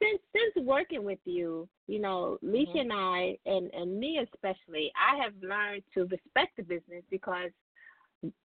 since 0.02 0.22
since 0.56 0.66
working 0.66 1.04
with 1.04 1.20
you, 1.26 1.68
you 1.88 2.00
know, 2.00 2.38
Lissha 2.44 2.78
Mhm. 2.78 2.82
and 2.82 2.94
I, 2.94 3.38
and 3.46 3.74
and 3.74 4.00
me 4.00 4.20
especially, 4.20 4.92
I 4.96 5.22
have 5.22 5.34
learned 5.42 5.84
to 5.94 6.06
respect 6.06 6.56
the 6.56 6.64
business 6.64 7.04
because 7.10 7.52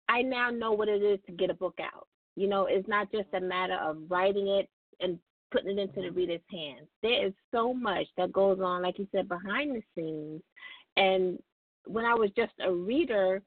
I 0.08 0.20
now 0.20 0.50
know 0.50 0.72
what 0.72 0.88
it 0.88 1.02
is 1.02 1.20
to 1.26 1.32
get 1.32 1.48
a 1.48 1.54
book 1.54 1.78
out. 1.80 2.06
You 2.36 2.48
know, 2.48 2.66
it's 2.66 2.86
not 2.86 3.10
just 3.10 3.28
a 3.32 3.40
matter 3.40 3.78
of 3.82 3.96
writing 4.10 4.48
it 4.48 4.68
and 5.00 5.18
putting 5.52 5.78
it 5.78 5.80
into 5.80 6.00
the 6.00 6.08
mm-hmm. 6.08 6.16
reader's 6.16 6.40
hands. 6.50 6.88
There 7.02 7.26
is 7.26 7.32
so 7.52 7.72
much 7.72 8.06
that 8.16 8.32
goes 8.32 8.58
on, 8.60 8.82
like 8.82 8.98
you 8.98 9.06
said, 9.12 9.28
behind 9.28 9.76
the 9.76 9.82
scenes. 9.94 10.42
And 10.96 11.38
when 11.86 12.04
I 12.04 12.14
was 12.14 12.30
just 12.36 12.52
a 12.64 12.72
reader, 12.72 13.42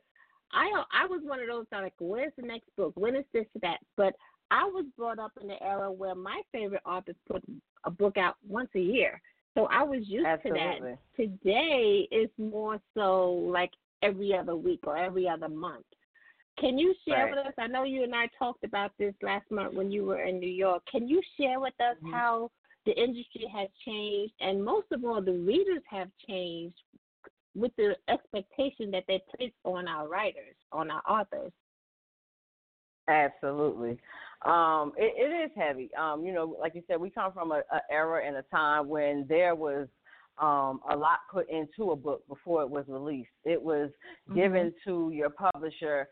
I 0.52 0.72
I 0.94 1.06
was 1.08 1.22
one 1.24 1.40
of 1.40 1.48
those 1.48 1.66
that 1.72 1.84
like, 1.84 1.94
where's 2.00 2.34
the 2.38 2.48
next 2.48 2.68
book? 2.78 2.94
When 2.96 3.16
is 3.16 3.26
this 3.34 3.46
that? 3.62 3.80
But 3.98 4.14
I 4.52 4.64
was 4.66 4.86
brought 4.98 5.20
up 5.20 5.32
in 5.42 5.48
the 5.48 5.62
era 5.62 5.92
where 5.92 6.16
my 6.16 6.42
favorite 6.52 6.84
authors 6.86 7.16
put 7.30 7.44
a 7.84 7.92
book 7.92 8.18
out 8.18 8.36
once 8.48 8.70
a 8.76 8.80
year. 8.80 9.22
So 9.56 9.68
I 9.72 9.84
was 9.84 10.02
used 10.06 10.26
Absolutely. 10.26 10.62
to 10.62 10.98
that. 11.18 11.24
Today 11.24 12.08
is 12.12 12.30
more 12.38 12.80
so 12.94 13.32
like 13.52 13.72
every 14.04 14.36
other 14.36 14.56
week 14.56 14.82
or 14.86 14.98
every 14.98 15.28
other 15.28 15.50
month. 15.50 15.86
Can 16.60 16.78
you 16.78 16.96
share 17.08 17.26
Right. 17.26 17.36
with 17.36 17.46
us? 17.48 17.54
I 17.58 17.68
know 17.68 17.84
you 17.84 18.04
and 18.04 18.16
I 18.16 18.28
talked 18.40 18.64
about 18.64 18.92
this 18.98 19.14
last 19.22 19.50
month 19.52 19.74
when 19.74 19.92
you 19.92 20.06
were 20.06 20.22
in 20.24 20.40
New 20.40 20.50
York. 20.50 20.84
Can 20.90 21.08
you 21.08 21.22
share 21.38 21.60
with 21.60 21.80
us 21.82 21.98
Mm-hmm. 21.98 22.12
how 22.14 22.52
the 22.86 22.94
industry 23.02 23.46
has 23.54 23.70
changed 23.84 24.34
and 24.40 24.64
most 24.64 24.92
of 24.92 25.04
all 25.04 25.22
the 25.22 25.34
readers 25.34 25.84
have 25.90 26.10
changed 26.28 26.78
with 27.56 27.76
the 27.78 27.98
expectation 28.10 28.92
that 28.92 29.04
they 29.08 29.22
place 29.36 29.54
on 29.64 29.88
our 29.88 30.08
writers, 30.08 30.56
on 30.72 30.92
our 30.92 31.02
authors? 31.08 31.52
Absolutely. 33.08 33.98
Um, 34.44 34.94
it, 34.98 35.14
it 35.18 35.46
is 35.46 35.52
heavy. 35.56 35.90
Um, 35.96 36.26
you 36.26 36.34
know, 36.34 36.56
like 36.60 36.76
you 36.76 36.84
said, 36.88 37.00
we 37.00 37.10
come 37.10 37.32
from 37.34 37.52
a, 37.52 37.62
a 37.72 37.82
era 37.92 38.26
and 38.26 38.36
a 38.38 38.42
time 38.44 38.88
when 38.88 39.26
there 39.28 39.56
was 39.56 39.88
um, 40.38 40.82
a 40.90 40.96
lot 40.96 41.20
put 41.32 41.50
into 41.50 41.92
a 41.92 41.96
book 41.96 42.28
before 42.28 42.62
it 42.62 42.70
was 42.70 42.86
released. 42.88 43.30
It 43.46 43.62
was 43.62 43.90
given 44.34 44.74
to 44.86 45.12
your 45.14 45.30
publisher 45.30 46.08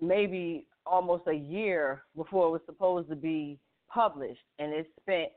maybe 0.00 0.66
almost 0.86 1.24
a 1.26 1.34
year 1.34 2.02
before 2.16 2.48
it 2.48 2.50
was 2.50 2.60
supposed 2.66 3.08
to 3.10 3.16
be 3.16 3.58
published, 3.92 4.40
and 4.58 4.72
it 4.72 4.90
spent 5.00 5.30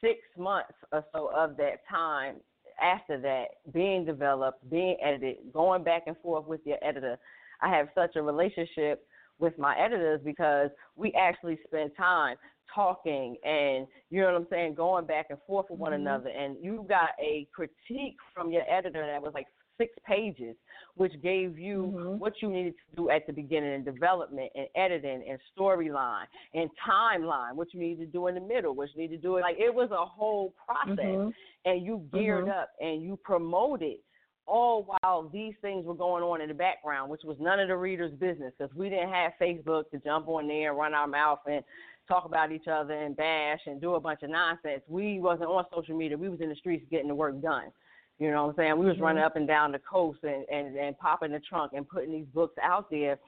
six 0.00 0.20
months 0.36 0.74
or 0.92 1.04
so 1.12 1.30
of 1.34 1.56
that 1.56 1.86
time 1.88 2.36
after 2.82 3.18
that 3.20 3.72
being 3.72 4.04
developed, 4.04 4.68
being 4.70 4.96
edited, 5.02 5.36
going 5.52 5.82
back 5.82 6.02
and 6.06 6.16
forth 6.18 6.46
with 6.46 6.60
your 6.64 6.78
editor. 6.82 7.16
I 7.62 7.74
have 7.74 7.88
such 7.94 8.16
a 8.16 8.22
relationship 8.22 9.06
with 9.38 9.58
my 9.58 9.76
editors 9.78 10.20
because 10.24 10.70
we 10.94 11.12
actually 11.12 11.58
spend 11.66 11.90
time 11.96 12.36
talking 12.74 13.36
and 13.44 13.86
you 14.10 14.20
know 14.20 14.32
what 14.32 14.36
I'm 14.36 14.46
saying, 14.50 14.74
going 14.74 15.06
back 15.06 15.26
and 15.30 15.38
forth 15.46 15.66
with 15.70 15.78
one 15.78 15.92
mm-hmm. 15.92 16.02
another 16.02 16.30
and 16.30 16.56
you 16.60 16.84
got 16.88 17.10
a 17.20 17.46
critique 17.54 18.16
from 18.34 18.50
your 18.50 18.62
editor 18.70 19.06
that 19.06 19.22
was 19.22 19.32
like 19.34 19.46
six 19.78 19.92
pages, 20.06 20.56
which 20.94 21.12
gave 21.22 21.58
you 21.58 21.92
Mhm. 21.94 22.18
what 22.18 22.40
you 22.40 22.48
needed 22.48 22.74
to 22.78 22.96
do 22.96 23.10
at 23.10 23.26
the 23.26 23.32
beginning 23.32 23.74
and 23.74 23.84
development 23.84 24.50
and 24.54 24.68
editing 24.74 25.22
and 25.28 25.38
storyline 25.56 26.26
and 26.54 26.70
timeline, 26.76 27.54
what 27.54 27.72
you 27.74 27.80
needed 27.80 28.06
to 28.06 28.06
do 28.06 28.26
in 28.28 28.34
the 28.34 28.40
middle, 28.40 28.74
what 28.74 28.88
you 28.94 29.02
need 29.02 29.08
to 29.08 29.18
do. 29.18 29.38
Like 29.38 29.58
it 29.58 29.74
was 29.74 29.90
a 29.90 30.04
whole 30.04 30.52
process, 30.52 30.96
Mhm. 30.98 31.34
and 31.64 31.82
you 31.84 31.98
geared 32.12 32.46
Mhm. 32.46 32.62
up 32.62 32.70
and 32.80 33.02
you 33.02 33.16
promoted 33.16 33.98
all 34.46 34.84
while 34.84 35.28
these 35.28 35.56
things 35.58 35.84
were 35.84 35.94
going 35.94 36.22
on 36.22 36.40
in 36.40 36.48
the 36.48 36.54
background, 36.54 37.10
which 37.10 37.24
was 37.24 37.38
none 37.40 37.58
of 37.58 37.66
the 37.66 37.76
readers' 37.76 38.12
business 38.12 38.54
because 38.56 38.74
we 38.76 38.88
didn't 38.88 39.08
have 39.08 39.34
Facebook 39.40 39.90
to 39.90 39.98
jump 39.98 40.28
on 40.28 40.46
there 40.46 40.70
and 40.70 40.78
run 40.78 40.94
our 40.94 41.08
mouth 41.08 41.40
and 41.46 41.64
talk 42.06 42.24
about 42.24 42.52
each 42.52 42.68
other 42.68 42.94
and 42.94 43.16
bash 43.16 43.66
and 43.66 43.80
do 43.80 43.96
a 43.96 44.00
bunch 44.00 44.22
of 44.22 44.30
nonsense. 44.30 44.84
We 44.88 45.18
wasn't 45.18 45.50
on 45.50 45.68
social 45.74 45.96
media. 45.96 46.16
We 46.16 46.28
was 46.28 46.40
in 46.40 46.48
the 46.48 46.54
streets 46.54 46.86
getting 46.88 47.08
the 47.08 47.14
work 47.14 47.40
done. 47.40 47.72
You 48.18 48.30
know 48.30 48.44
what 48.44 48.50
I'm 48.50 48.56
saying? 48.56 48.78
We 48.78 48.86
was 48.86 48.98
running 48.98 49.22
up 49.22 49.36
and 49.36 49.46
down 49.46 49.72
the 49.72 49.78
coast 49.78 50.20
and, 50.22 50.46
and, 50.48 50.76
and 50.76 50.98
popping 50.98 51.32
the 51.32 51.40
trunk 51.40 51.72
and 51.74 51.86
putting 51.88 52.12
these 52.12 52.26
books 52.32 52.56
out 52.62 52.90
there 52.90 53.18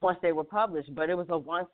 once 0.00 0.18
they 0.22 0.32
were 0.32 0.44
published. 0.44 0.94
But 0.94 1.10
it 1.10 1.16
was 1.16 1.26
a 1.30 1.38
once 1.38 1.68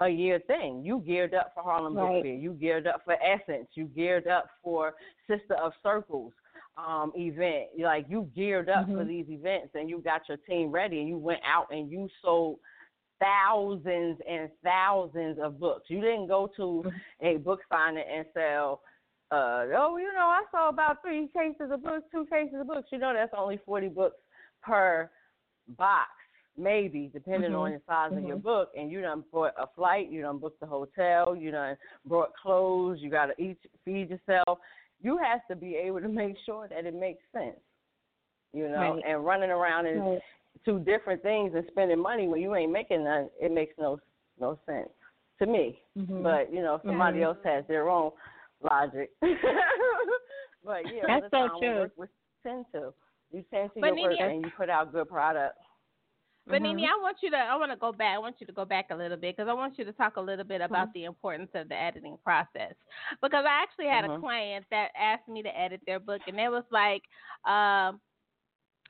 a 0.00 0.08
year 0.08 0.40
thing. 0.46 0.82
You 0.84 1.02
geared 1.06 1.34
up 1.34 1.52
for 1.54 1.62
Harlem 1.62 1.94
Book 1.94 2.22
Fair. 2.22 2.34
You 2.34 2.52
geared 2.54 2.86
up 2.86 3.02
for 3.04 3.16
Essence. 3.22 3.68
You 3.74 3.84
geared 3.86 4.26
up 4.26 4.48
for 4.62 4.94
Sister 5.28 5.54
of 5.54 5.72
Circles 5.82 6.32
um 6.76 7.12
event. 7.14 7.66
Like 7.78 8.06
you 8.08 8.28
geared 8.34 8.68
up 8.68 8.86
for 8.86 9.04
Mhm. 9.04 9.06
these 9.06 9.28
events 9.28 9.74
and 9.74 9.88
you 9.88 9.98
got 10.00 10.28
your 10.28 10.38
team 10.38 10.72
ready 10.72 10.98
and 10.98 11.08
you 11.08 11.18
went 11.18 11.40
out 11.44 11.70
and 11.70 11.88
you 11.90 12.08
sold 12.20 12.58
thousands 13.20 14.20
and 14.28 14.50
thousands 14.64 15.38
of 15.38 15.60
books. 15.60 15.88
You 15.88 16.00
didn't 16.00 16.26
go 16.26 16.48
to 16.56 16.84
a 17.20 17.36
book 17.36 17.60
signing 17.70 18.04
and 18.08 18.26
sell 18.34 18.80
uh 19.34 19.66
oh, 19.76 19.96
you 19.96 20.12
know, 20.12 20.26
I 20.28 20.42
saw 20.50 20.68
about 20.68 21.02
three 21.02 21.28
cases 21.34 21.70
of 21.72 21.82
books, 21.82 22.04
two 22.12 22.26
cases 22.26 22.60
of 22.60 22.66
books. 22.66 22.88
You 22.92 22.98
know 22.98 23.12
that's 23.14 23.32
only 23.36 23.58
forty 23.66 23.88
books 23.88 24.16
per 24.62 25.10
box, 25.76 26.10
maybe, 26.56 27.10
depending 27.12 27.52
Mhm. 27.52 27.58
on 27.58 27.72
the 27.72 27.80
size 27.86 28.12
of 28.12 28.22
your 28.22 28.36
Mhm. 28.36 28.42
book. 28.42 28.70
And 28.76 28.90
you 28.90 29.00
done 29.00 29.24
bought 29.32 29.54
a 29.58 29.66
flight, 29.68 30.08
you 30.08 30.22
done 30.22 30.38
booked 30.38 30.60
the 30.60 30.66
hotel, 30.66 31.34
you 31.34 31.50
done 31.50 31.76
brought 32.04 32.34
clothes, 32.36 33.00
you 33.00 33.10
gotta 33.10 33.34
eat 33.40 33.58
feed 33.84 34.10
yourself. 34.10 34.60
You 35.00 35.18
have 35.18 35.46
to 35.48 35.56
be 35.56 35.74
able 35.76 36.00
to 36.00 36.08
make 36.22 36.36
sure 36.46 36.68
that 36.68 36.86
it 36.86 36.94
makes 36.94 37.22
sense. 37.32 37.60
You 38.52 38.68
know, 38.68 38.94
Right. 38.94 39.04
and 39.04 39.24
running 39.24 39.50
around 39.50 39.86
and 39.86 40.00
Right. 40.00 40.22
two 40.64 40.78
different 40.78 41.22
things 41.22 41.54
and 41.54 41.66
spending 41.68 41.98
money 41.98 42.28
when 42.28 42.40
you 42.40 42.54
ain't 42.54 42.70
making 42.70 43.04
none, 43.04 43.28
it 43.40 43.50
makes 43.50 43.74
no 43.78 43.98
no 44.38 44.58
sense 44.66 44.90
to 45.40 45.46
me. 45.46 45.82
Mhm. 45.96 46.22
But 46.22 46.52
you 46.52 46.62
know, 46.62 46.80
somebody 46.84 47.18
Mhm. 47.18 47.24
else 47.24 47.38
has 47.44 47.66
their 47.66 47.88
own 47.88 48.12
logic. 48.64 49.10
but 50.64 50.82
yeah, 50.92 51.02
That's 51.06 51.24
other 51.24 51.28
so 51.30 51.48
time 51.48 51.58
true. 51.60 51.72
We, 51.72 51.78
work, 51.80 51.92
we 51.96 52.06
tend 52.42 52.64
to. 52.72 52.92
You 53.32 53.44
tend 53.52 53.70
to 53.74 53.80
But 53.80 53.96
your 53.96 54.10
work 54.10 54.18
and 54.20 54.42
you 54.42 54.50
put 54.56 54.70
out 54.70 54.92
good 54.92 55.08
product. 55.08 55.58
But 56.46 56.60
Mhm. 56.60 56.76
Nene, 56.76 56.84
I 56.84 57.00
want 57.00 57.16
you 57.22 57.30
to 57.30 57.36
I 57.38 57.56
want 57.56 57.72
to 57.72 57.76
go 57.76 57.90
back. 57.90 58.14
I 58.14 58.18
want 58.18 58.36
you 58.38 58.46
to 58.46 58.52
go 58.52 58.64
back 58.66 58.90
a 58.90 58.94
little 58.94 59.16
bit 59.16 59.34
because 59.36 59.48
I 59.48 59.54
want 59.54 59.78
you 59.78 59.84
to 59.84 59.92
talk 59.92 60.16
a 60.16 60.20
little 60.20 60.44
bit 60.44 60.60
about 60.60 60.92
the 60.92 61.04
importance 61.04 61.50
of 61.54 61.68
the 61.70 61.74
editing 61.74 62.18
process. 62.22 62.74
Because 63.22 63.44
I 63.48 63.62
actually 63.62 63.86
had 63.86 64.04
a 64.04 64.08
Mhm. 64.08 64.20
client 64.20 64.66
that 64.70 64.90
asked 64.94 65.26
me 65.26 65.42
to 65.42 65.58
edit 65.58 65.80
their 65.86 65.98
book, 66.00 66.20
and 66.26 66.38
it 66.38 66.50
was 66.50 66.64
like, 66.70 67.02
um, 67.46 68.00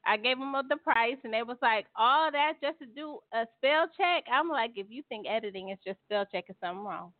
I 0.06 0.16
gave 0.16 0.38
them 0.38 0.52
the 0.68 0.76
price, 0.78 1.16
and 1.22 1.32
they 1.32 1.44
was 1.44 1.56
like, 1.62 1.86
all 1.96 2.30
that 2.32 2.60
just 2.60 2.78
to 2.80 2.86
do 2.86 3.20
a 3.32 3.46
spell 3.56 3.88
check. 3.96 4.24
I'm 4.30 4.48
like, 4.48 4.72
if 4.76 4.90
you 4.90 5.02
think 5.08 5.26
editing 5.28 5.70
is 5.70 5.78
just 5.86 6.00
spell 6.02 6.26
check, 6.26 6.50
is 6.50 6.56
something 6.60 6.84
wrong. 6.84 7.14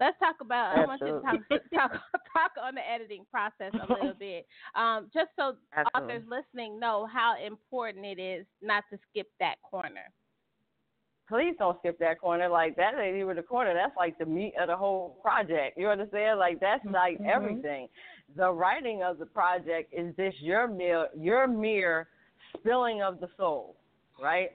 Let's 0.00 0.18
talk 0.18 0.36
about. 0.40 0.72
I 0.72 0.82
want 0.82 1.02
you 1.04 1.12
to 1.12 1.20
talk, 1.20 1.40
talk 1.74 1.92
talk 2.32 2.52
on 2.62 2.74
the 2.74 2.80
editing 2.88 3.24
process 3.30 3.72
a 3.78 3.86
little 3.86 4.14
bit, 4.18 4.46
um, 4.74 5.10
just 5.14 5.30
so 5.36 5.56
Absolutely. 5.72 6.20
authors 6.20 6.24
listening 6.28 6.78
know 6.78 7.06
how 7.06 7.34
important 7.44 8.04
it 8.04 8.18
is 8.20 8.46
not 8.62 8.84
to 8.92 8.98
skip 9.10 9.28
that 9.40 9.56
corner. 9.62 10.12
Please 11.28 11.54
don't 11.58 11.78
skip 11.78 11.98
that 12.00 12.20
corner. 12.20 12.48
Like 12.48 12.76
that 12.76 12.94
ain't 12.98 13.16
even 13.16 13.36
the 13.36 13.42
corner. 13.42 13.72
That's 13.74 13.96
like 13.96 14.18
the 14.18 14.26
meat 14.26 14.54
of 14.60 14.68
the 14.68 14.76
whole 14.76 15.18
project. 15.22 15.78
You 15.78 15.88
understand? 15.88 16.38
Like 16.38 16.60
that's 16.60 16.84
like 16.92 17.20
Mhm. 17.20 17.24
everything. 17.26 17.88
The 18.36 18.50
writing 18.52 19.02
of 19.02 19.18
the 19.18 19.26
project 19.26 19.92
is 19.92 20.14
just 20.16 20.40
your 20.40 20.68
mere 20.68 21.08
your 21.16 21.46
mere 21.46 22.08
spilling 22.58 23.02
of 23.02 23.20
the 23.20 23.28
soul, 23.36 23.76
right? 24.20 24.50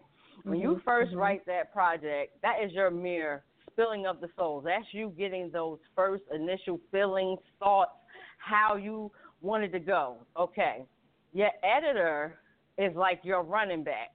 When 0.46 0.60
you 0.60 0.78
Mhm. 0.78 0.84
1st 0.86 1.14
Mhm. 1.14 1.16
write 1.16 1.46
that 1.48 1.74
project, 1.74 2.42
that 2.42 2.58
is 2.64 2.72
your 2.74 2.92
mere 2.92 3.44
spilling 3.80 4.06
of 4.06 4.20
the 4.20 4.28
souls. 4.38 4.64
That's 4.66 4.86
you 4.92 5.14
getting 5.18 5.50
those 5.52 5.80
first 5.96 6.24
initial 6.34 6.80
feelings, 6.92 7.40
thoughts, 7.60 7.92
how 8.38 8.76
you 8.76 9.12
wanted 9.42 9.72
to 9.72 9.80
go. 9.80 10.18
Okay. 10.38 10.86
Your 11.34 11.50
editor 11.64 12.40
is 12.78 12.96
like 12.96 13.22
your 13.24 13.44
running 13.44 13.84
back. 13.84 14.12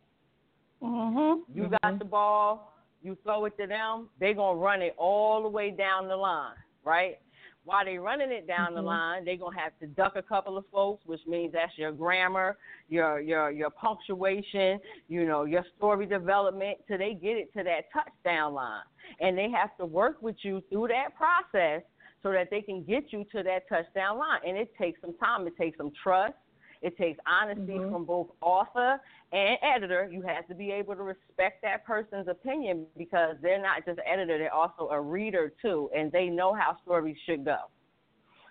Mm-hmm. 0.82 1.56
You 1.56 1.70
got 1.82 1.98
the 1.98 2.04
ball, 2.04 2.74
you 3.02 3.16
throw 3.22 3.44
it 3.46 3.56
to 3.58 3.66
them, 3.66 4.08
they're 4.20 4.34
going 4.34 4.56
to 4.56 4.62
run 4.62 4.82
it 4.82 4.94
all 4.98 5.42
the 5.42 5.48
way 5.48 5.70
down 5.70 6.08
the 6.08 6.16
line, 6.16 6.54
right? 6.84 7.18
While 7.64 7.86
they're 7.86 8.00
running 8.00 8.30
it 8.30 8.46
down 8.46 8.74
the 8.74 8.82
Mhm. 8.82 8.84
line, 8.84 9.24
they're 9.24 9.36
going 9.36 9.56
to 9.56 9.60
have 9.60 9.78
to 9.78 9.86
duck 9.86 10.16
a 10.16 10.22
couple 10.22 10.58
of 10.58 10.66
folks, 10.66 11.04
which 11.06 11.26
means 11.26 11.52
that's 11.52 11.76
your 11.78 11.92
grammar, 11.92 12.58
your 12.88 13.20
your 13.20 13.50
your 13.50 13.70
punctuation, 13.70 14.80
you 15.08 15.24
know, 15.24 15.44
your 15.44 15.64
story 15.76 16.06
development 16.06 16.78
till 16.86 16.98
they 16.98 17.14
get 17.14 17.38
it 17.38 17.52
to 17.54 17.62
that 17.62 17.90
touchdown 17.90 18.52
line. 18.54 18.82
And 19.20 19.36
they 19.36 19.50
have 19.50 19.76
to 19.78 19.86
work 19.86 20.20
with 20.20 20.36
you 20.44 20.60
through 20.68 20.88
that 20.88 21.14
process 21.16 21.82
so 22.22 22.32
that 22.32 22.50
they 22.50 22.62
can 22.62 22.82
get 22.84 23.12
you 23.12 23.24
to 23.24 23.42
that 23.42 23.68
touchdown 23.68 24.18
line. 24.18 24.40
And 24.46 24.56
it 24.56 24.74
takes 24.76 25.00
some 25.00 25.16
time, 25.18 25.46
it 25.46 25.56
takes 25.56 25.76
some 25.76 25.90
trust, 26.02 26.34
it 26.84 26.98
takes 26.98 27.18
honesty 27.26 27.78
Mhm. 27.78 27.90
from 27.90 28.04
both 28.04 28.28
author 28.42 29.00
and 29.32 29.58
editor. 29.62 30.06
You 30.12 30.20
have 30.22 30.46
to 30.48 30.54
be 30.54 30.70
able 30.70 30.94
to 30.94 31.02
respect 31.02 31.62
that 31.62 31.84
person's 31.86 32.28
opinion 32.28 32.86
because 32.96 33.36
they're 33.40 33.60
not 33.60 33.86
just 33.86 33.98
editor, 34.06 34.36
they're 34.36 34.52
also 34.52 34.90
a 34.90 35.00
reader 35.00 35.50
too, 35.62 35.90
and 35.96 36.12
they 36.12 36.26
know 36.26 36.52
how 36.52 36.76
stories 36.82 37.16
should 37.24 37.44
go. 37.44 37.56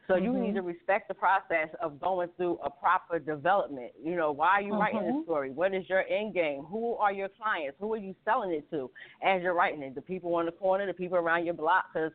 So 0.08 0.16
you 0.16 0.34
Mhm. 0.34 0.42
need 0.42 0.56
to 0.56 0.64
respect 0.64 1.08
the 1.08 1.14
process 1.14 1.70
of 1.80 2.00
going 2.00 2.30
through 2.36 2.58
a 2.64 2.70
proper 2.72 3.20
development. 3.20 3.94
You 4.04 4.16
know, 4.16 4.32
why 4.32 4.50
are 4.50 4.62
you 4.62 4.74
writing 4.74 5.04
Mhm. 5.04 5.18
this 5.18 5.24
story? 5.26 5.52
What 5.52 5.74
is 5.76 5.88
your 5.88 6.04
end 6.10 6.34
game? 6.34 6.64
Who 6.64 6.96
are 6.96 7.14
your 7.14 7.30
clients? 7.30 7.78
Who 7.80 7.94
are 7.94 7.98
you 7.98 8.16
selling 8.26 8.52
it 8.52 8.68
to 8.72 8.92
as 9.22 9.44
you're 9.44 9.54
writing 9.54 9.84
it? 9.84 9.94
The 9.94 10.02
people 10.02 10.34
on 10.36 10.48
the 10.48 10.52
corner, 10.52 10.88
the 10.88 10.94
people 10.94 11.18
around 11.18 11.46
your 11.46 11.54
block, 11.54 11.94
because 11.94 12.12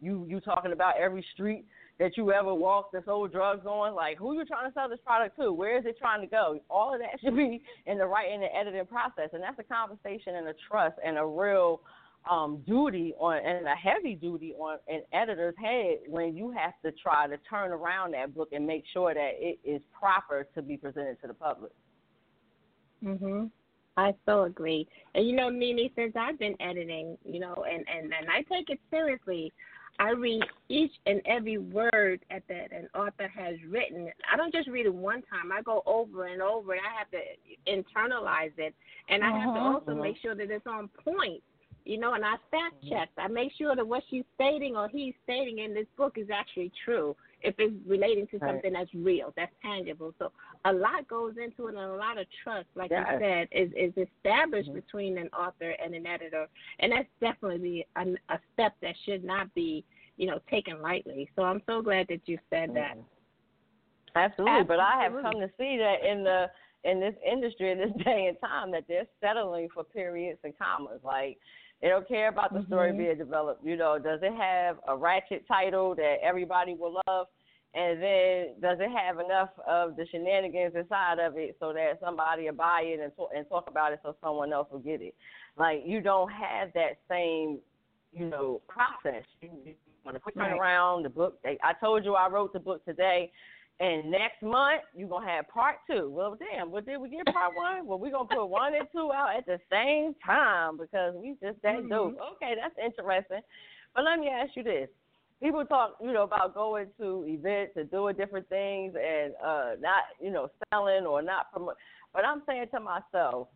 you 0.00 0.24
you 0.28 0.38
talking 0.40 0.72
about 0.72 0.96
every 0.98 1.22
street 1.32 1.64
that 1.98 2.16
you 2.16 2.32
ever 2.32 2.52
walked 2.54 2.92
that 2.92 3.04
sold 3.04 3.32
drugs 3.32 3.66
on. 3.66 3.94
Like, 3.94 4.18
who 4.18 4.34
you 4.34 4.44
trying 4.44 4.68
to 4.68 4.74
sell 4.74 4.88
this 4.88 4.98
product 5.04 5.38
to? 5.38 5.52
Where 5.52 5.78
is 5.78 5.84
it 5.86 5.96
trying 5.98 6.20
to 6.20 6.26
go? 6.26 6.58
All 6.68 6.94
of 6.94 7.00
that 7.00 7.20
should 7.24 7.36
be 7.36 7.62
in 7.86 7.98
the 7.98 8.06
writing 8.06 8.42
and 8.42 8.50
editing 8.54 8.86
process, 8.86 9.30
and 9.32 9.42
that's 9.42 9.58
a 9.58 9.62
conversation 9.62 10.36
and 10.36 10.48
a 10.48 10.54
trust 10.68 10.96
and 11.04 11.18
a 11.18 11.24
real 11.24 11.80
um, 12.30 12.62
duty 12.66 13.14
on 13.18 13.38
and 13.44 13.66
a 13.66 13.74
heavy 13.74 14.14
duty 14.14 14.54
on 14.58 14.78
an 14.88 15.02
editor's 15.12 15.54
head 15.60 15.98
when 16.06 16.36
you 16.36 16.50
have 16.52 16.74
to 16.84 16.92
try 16.92 17.26
to 17.26 17.36
turn 17.48 17.72
around 17.72 18.14
that 18.14 18.34
book 18.34 18.50
and 18.52 18.66
make 18.66 18.84
sure 18.92 19.12
that 19.12 19.32
it 19.38 19.58
is 19.64 19.82
proper 19.98 20.46
to 20.54 20.62
be 20.62 20.76
presented 20.76 21.20
to 21.20 21.26
the 21.26 21.34
public. 21.34 21.72
Mhm. 23.02 23.50
I 23.96 24.14
so 24.24 24.44
agree. 24.44 24.88
And 25.14 25.26
you 25.26 25.34
know, 25.34 25.50
Mimi, 25.50 25.92
since 25.96 26.14
I've 26.16 26.38
been 26.38 26.56
editing, 26.60 27.18
you 27.24 27.40
know, 27.40 27.64
and 27.68 27.84
and 27.88 28.12
and 28.12 28.30
I 28.30 28.42
take 28.42 28.70
it 28.70 28.80
seriously. 28.90 29.52
I 29.98 30.10
read 30.10 30.42
each 30.68 30.92
and 31.06 31.20
every 31.26 31.58
word 31.58 32.24
at 32.30 32.42
that 32.48 32.72
an 32.72 32.88
author 32.94 33.28
has 33.28 33.56
written. 33.68 34.10
I 34.32 34.36
don't 34.36 34.52
just 34.52 34.68
read 34.68 34.86
it 34.86 34.94
one 34.94 35.22
time. 35.22 35.52
I 35.52 35.62
go 35.62 35.82
over 35.86 36.26
and 36.26 36.42
over, 36.42 36.72
and 36.72 36.80
I 36.80 36.98
have 36.98 37.10
to 37.10 37.20
internalize 37.66 38.52
it, 38.58 38.74
and 39.08 39.22
I 39.22 39.30
have 39.30 39.54
to 39.54 39.60
Mhm. 39.60 39.74
also 39.74 39.94
make 39.94 40.16
sure 40.18 40.34
that 40.34 40.50
it's 40.50 40.66
on 40.66 40.88
point. 40.88 41.42
You 41.84 41.98
know, 41.98 42.14
and 42.14 42.24
I 42.24 42.36
fact 42.50 42.76
check. 42.88 43.10
I 43.18 43.26
make 43.26 43.52
sure 43.54 43.74
that 43.74 43.86
what 43.86 44.04
she's 44.08 44.24
stating 44.34 44.76
or 44.76 44.88
he's 44.88 45.14
stating 45.24 45.58
in 45.58 45.74
this 45.74 45.88
book 45.96 46.16
is 46.16 46.30
actually 46.30 46.70
true. 46.84 47.16
If 47.42 47.54
it's 47.58 47.74
relating 47.86 48.26
to 48.28 48.38
Right. 48.38 48.48
something 48.50 48.72
that's 48.72 48.92
real, 48.94 49.32
that's 49.36 49.54
tangible. 49.62 50.14
So 50.18 50.32
a 50.64 50.72
lot 50.72 51.06
goes 51.08 51.36
into 51.36 51.66
it, 51.66 51.74
and 51.74 51.78
a 51.78 51.94
lot 51.94 52.18
of 52.18 52.26
trust, 52.42 52.68
like 52.74 52.90
you 52.90 53.04
said, 53.18 53.48
is 53.50 53.72
is 53.72 53.96
established 53.96 54.70
Mhm. 54.70 54.74
between 54.74 55.18
an 55.18 55.28
author 55.28 55.70
and 55.70 55.94
an 55.94 56.06
editor, 56.06 56.48
and 56.78 56.92
that's 56.92 57.08
definitely 57.20 57.86
a, 57.96 58.14
a 58.28 58.38
step 58.52 58.74
that 58.80 58.96
should 59.04 59.24
not 59.24 59.52
be, 59.54 59.84
you 60.16 60.26
know, 60.26 60.38
taken 60.50 60.80
lightly. 60.80 61.28
So 61.36 61.42
I'm 61.42 61.62
so 61.66 61.82
glad 61.82 62.06
that 62.08 62.28
you 62.28 62.38
said 62.50 62.74
that. 62.74 62.96
Mhm. 62.96 63.04
Absolutely. 64.14 64.64
but 64.64 64.78
I 64.78 65.02
have 65.02 65.12
come 65.22 65.40
to 65.40 65.50
see 65.58 65.76
that 65.78 66.04
in 66.04 66.22
the 66.22 66.50
in 66.84 67.00
this 67.00 67.14
industry 67.24 67.70
in 67.70 67.78
this 67.78 67.92
day 68.04 68.26
and 68.26 68.38
time 68.40 68.70
that 68.72 68.86
they're 68.88 69.06
settling 69.20 69.68
for 69.70 69.84
periods 69.84 70.40
and 70.44 70.56
commas. 70.58 71.02
Like 71.04 71.38
they 71.82 71.88
don't 71.88 72.06
care 72.06 72.28
about 72.28 72.54
the 72.54 72.62
story 72.66 72.92
Mhm. 72.92 72.96
being 72.98 73.18
developed. 73.18 73.64
You 73.64 73.76
know, 73.76 73.98
does 73.98 74.22
it 74.22 74.32
have 74.32 74.80
a 74.86 74.96
ratchet 74.96 75.46
title 75.48 75.94
that 75.96 76.22
everybody 76.22 76.74
will 76.74 77.00
love? 77.06 77.26
And 77.74 78.02
then 78.02 78.60
does 78.60 78.78
it 78.80 78.90
have 78.90 79.18
enough 79.18 79.50
of 79.66 79.96
the 79.96 80.06
shenanigans 80.06 80.74
inside 80.76 81.18
of 81.18 81.36
it 81.36 81.56
so 81.58 81.72
that 81.72 81.98
somebody 82.00 82.44
will 82.44 82.52
buy 82.52 82.82
it 82.82 83.00
and 83.00 83.14
talk, 83.16 83.30
and 83.34 83.48
talk 83.48 83.68
about 83.68 83.92
it 83.92 84.00
so 84.02 84.14
someone 84.20 84.52
else 84.52 84.70
will 84.70 84.78
get 84.78 85.02
it? 85.02 85.14
Like 85.56 85.84
you 85.84 86.00
don't 86.00 86.30
have 86.30 86.72
that 86.74 86.98
same, 87.08 87.60
you 88.12 88.26
know, 88.26 88.60
process. 88.68 89.24
You, 89.40 89.50
you 89.64 89.74
want 90.04 90.16
to 90.16 90.20
quick 90.20 90.36
turn 90.36 90.52
around 90.52 91.04
the 91.04 91.10
book. 91.10 91.40
I 91.44 91.72
told 91.72 92.04
you 92.04 92.14
I 92.14 92.28
wrote 92.28 92.52
the 92.52 92.60
book 92.60 92.84
today 92.84 93.32
And 93.80 94.10
next 94.10 94.42
month 94.42 94.82
you're 94.94 95.08
gonna 95.08 95.26
have 95.26 95.48
part 95.48 95.76
two. 95.90 96.08
Well, 96.10 96.36
damn, 96.38 96.70
well 96.70 96.82
did 96.82 96.98
we 96.98 97.08
get 97.08 97.26
part 97.26 97.56
one? 97.56 97.86
Well, 97.86 97.98
we're 97.98 98.12
gonna 98.12 98.28
put 98.28 98.46
one 98.46 98.74
and 98.74 98.86
two 98.92 99.10
out 99.12 99.34
at 99.36 99.46
the 99.46 99.58
same 99.70 100.14
time 100.24 100.76
because 100.76 101.14
we 101.16 101.36
just 101.42 101.60
that 101.62 101.76
Mm-hmm. 101.76 101.88
dope. 101.88 102.16
Okay, 102.36 102.54
that's 102.60 102.74
interesting. 102.82 103.40
But 103.94 104.04
let 104.04 104.18
me 104.18 104.28
ask 104.28 104.52
you 104.56 104.62
this: 104.62 104.88
people 105.42 105.64
talk, 105.64 105.96
you 106.00 106.12
know, 106.12 106.22
about 106.22 106.54
going 106.54 106.86
to 107.00 107.24
events 107.26 107.72
and 107.76 107.90
doing 107.90 108.14
different 108.16 108.48
things 108.48 108.94
and 108.94 109.34
uh 109.44 109.70
not, 109.80 110.04
you 110.20 110.30
know, 110.30 110.48
selling 110.70 111.04
or 111.04 111.20
not 111.22 111.50
promote. 111.52 111.76
But 112.12 112.24
I'm 112.24 112.42
saying 112.46 112.66
to 112.74 112.80
myself, 112.80 113.48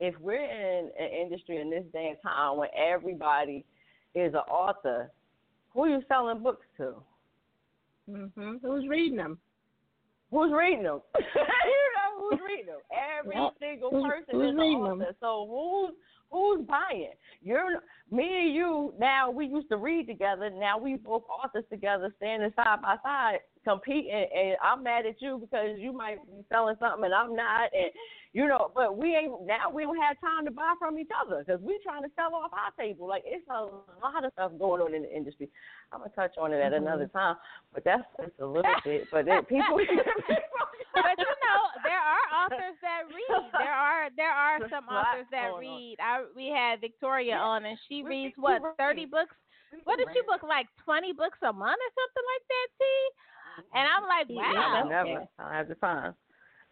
if 0.00 0.18
we're 0.18 0.44
in 0.44 0.90
an 0.98 1.08
industry 1.10 1.60
in 1.60 1.68
this 1.68 1.84
day 1.92 2.08
and 2.08 2.16
time 2.22 2.56
when 2.56 2.70
everybody 2.76 3.64
is 4.14 4.32
an 4.34 4.40
author, 4.40 5.10
who 5.74 5.84
are 5.84 5.88
you 5.88 6.02
selling 6.08 6.42
books 6.42 6.66
to? 6.78 6.94
Mhm. 8.08 8.60
Who's 8.62 8.88
reading 8.88 9.16
them? 9.16 9.38
Who's 10.30 10.52
reading 10.52 10.82
them? 10.84 11.00
you 11.14 11.22
know 11.40 12.18
who's 12.30 12.40
reading 12.46 12.66
them? 12.66 12.80
Every 13.18 13.36
Yep. 13.36 13.54
single 13.60 13.90
person 13.90 14.24
who's 14.32 14.44
is 14.46 14.50
an 14.50 14.56
reading 14.58 14.76
author. 14.82 15.04
them? 15.04 15.16
So 15.20 15.46
who's 15.48 15.94
who's 16.30 16.66
buying? 16.66 17.12
You're 17.42 17.82
me 18.12 18.46
and 18.46 18.54
you. 18.54 18.94
Now 18.98 19.30
we 19.30 19.46
used 19.46 19.68
to 19.70 19.76
read 19.76 20.06
together. 20.06 20.50
Now 20.50 20.78
we 20.78 20.96
both 20.96 21.22
authors 21.42 21.64
together, 21.70 22.12
standing 22.18 22.52
side 22.54 22.82
by 22.82 22.96
side, 23.02 23.38
competing. 23.64 24.26
And 24.34 24.56
I'm 24.62 24.82
mad 24.82 25.06
at 25.06 25.20
you 25.20 25.38
because 25.38 25.78
you 25.78 25.92
might 25.92 26.24
be 26.26 26.44
selling 26.50 26.76
something 26.78 27.04
and 27.04 27.14
I'm 27.14 27.34
not. 27.34 27.70
And 27.72 27.90
you 28.34 28.48
know, 28.48 28.70
but 28.74 28.96
we 28.96 29.14
ain't 29.14 29.46
now. 29.46 29.70
We 29.72 29.82
don't 29.82 30.00
have 30.00 30.20
time 30.20 30.44
to 30.46 30.50
buy 30.50 30.74
from 30.78 30.98
each 30.98 31.10
other 31.24 31.44
because 31.44 31.60
we're 31.62 31.82
trying 31.82 32.02
to 32.02 32.08
sell 32.16 32.34
off 32.34 32.52
our 32.52 32.72
table. 32.78 33.06
Like 33.06 33.22
it's 33.26 33.46
a 33.48 33.64
lot 34.02 34.24
of 34.24 34.32
stuff 34.32 34.52
going 34.58 34.82
on 34.82 34.94
in 34.94 35.02
the 35.02 35.14
industry. 35.14 35.48
I'm 35.92 36.00
gonna 36.00 36.12
touch 36.14 36.32
on 36.38 36.52
it 36.52 36.60
at 36.60 36.72
Mm-hmm. 36.72 36.86
another 36.86 37.06
time, 37.08 37.36
but 37.74 37.84
that's 37.84 38.02
just 38.20 38.32
a 38.40 38.46
little 38.46 38.72
bit. 38.84 39.08
But 39.12 39.28
it, 39.28 39.48
people. 39.48 39.76
but 40.94 41.16
you 41.18 41.24
know, 41.24 41.60
there 41.84 42.00
are 42.00 42.24
authors 42.44 42.76
that 42.80 43.02
read. 43.08 43.50
There 43.58 43.72
are 43.72 44.08
there 44.16 44.32
are 44.32 44.58
some 44.68 44.88
authors 44.88 45.26
that 45.30 45.50
read. 45.58 45.96
I 46.00 46.24
we 46.36 46.48
had 46.48 46.80
Victoria 46.80 47.36
on, 47.36 47.64
and 47.64 47.78
she 47.88 48.01
Reads 48.04 48.34
what 48.36 48.62
thirty 48.78 49.06
books. 49.06 49.34
What 49.84 49.96
did 49.98 50.08
you 50.14 50.22
book? 50.26 50.42
Like 50.42 50.66
twenty 50.84 51.12
books 51.12 51.38
a 51.42 51.52
month 51.52 51.78
or 51.80 51.90
something 51.96 52.26
like 52.32 52.44
that, 52.48 52.68
T? 52.78 52.84
And 53.74 53.88
I'm 53.88 54.04
like, 54.08 54.26
Yeah, 54.28 54.52
wow. 54.52 54.84
I 54.84 54.88
never. 54.88 55.28
I 55.38 55.56
have 55.56 55.68
the 55.68 55.74
time. 55.76 56.14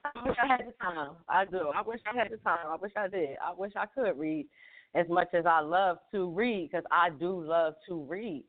I 0.04 0.10
wish 0.26 0.36
I 0.42 0.46
had 0.46 0.60
the 0.66 0.72
time. 0.82 1.10
I 1.28 1.44
do. 1.44 1.70
I 1.74 1.82
wish 1.82 2.00
I 2.10 2.16
had 2.16 2.30
the 2.30 2.38
time. 2.38 2.66
I 2.66 2.76
wish 2.76 2.92
I 2.96 3.08
did. 3.08 3.36
I 3.44 3.52
wish 3.52 3.72
I 3.76 3.86
could 3.86 4.18
read 4.18 4.46
as 4.94 5.06
much 5.08 5.28
as 5.34 5.44
I 5.46 5.60
love 5.60 5.98
to 6.12 6.30
read 6.30 6.70
because 6.70 6.84
I 6.90 7.10
do 7.10 7.40
love 7.42 7.74
to 7.88 8.02
read. 8.04 8.44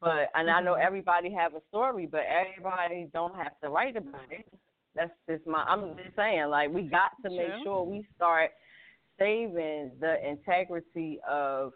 But 0.00 0.30
and 0.34 0.50
I 0.50 0.60
know 0.60 0.74
Mhm. 0.74 0.84
everybody 0.84 1.30
have 1.30 1.54
a 1.54 1.60
story, 1.68 2.06
but 2.06 2.24
everybody 2.26 3.10
don't 3.12 3.34
have 3.34 3.58
to 3.60 3.68
write 3.68 3.96
about 3.96 4.30
it. 4.30 4.46
That's 4.94 5.12
just 5.28 5.46
my. 5.46 5.62
I'm 5.64 5.96
just 5.96 6.16
saying, 6.16 6.48
like 6.48 6.70
we 6.70 6.82
got 6.82 7.12
to 7.22 7.30
make 7.30 7.52
sure 7.62 7.82
we 7.82 8.06
start 8.16 8.50
saving 9.18 9.92
the 10.00 10.26
integrity 10.26 11.20
of 11.28 11.72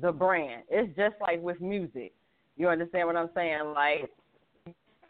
the 0.00 0.12
brand. 0.12 0.62
It's 0.68 0.94
just 0.96 1.14
like 1.20 1.40
with 1.42 1.60
music. 1.60 2.12
You 2.56 2.68
understand 2.68 3.06
what 3.06 3.16
I'm 3.16 3.30
saying? 3.34 3.72
Like 3.74 4.10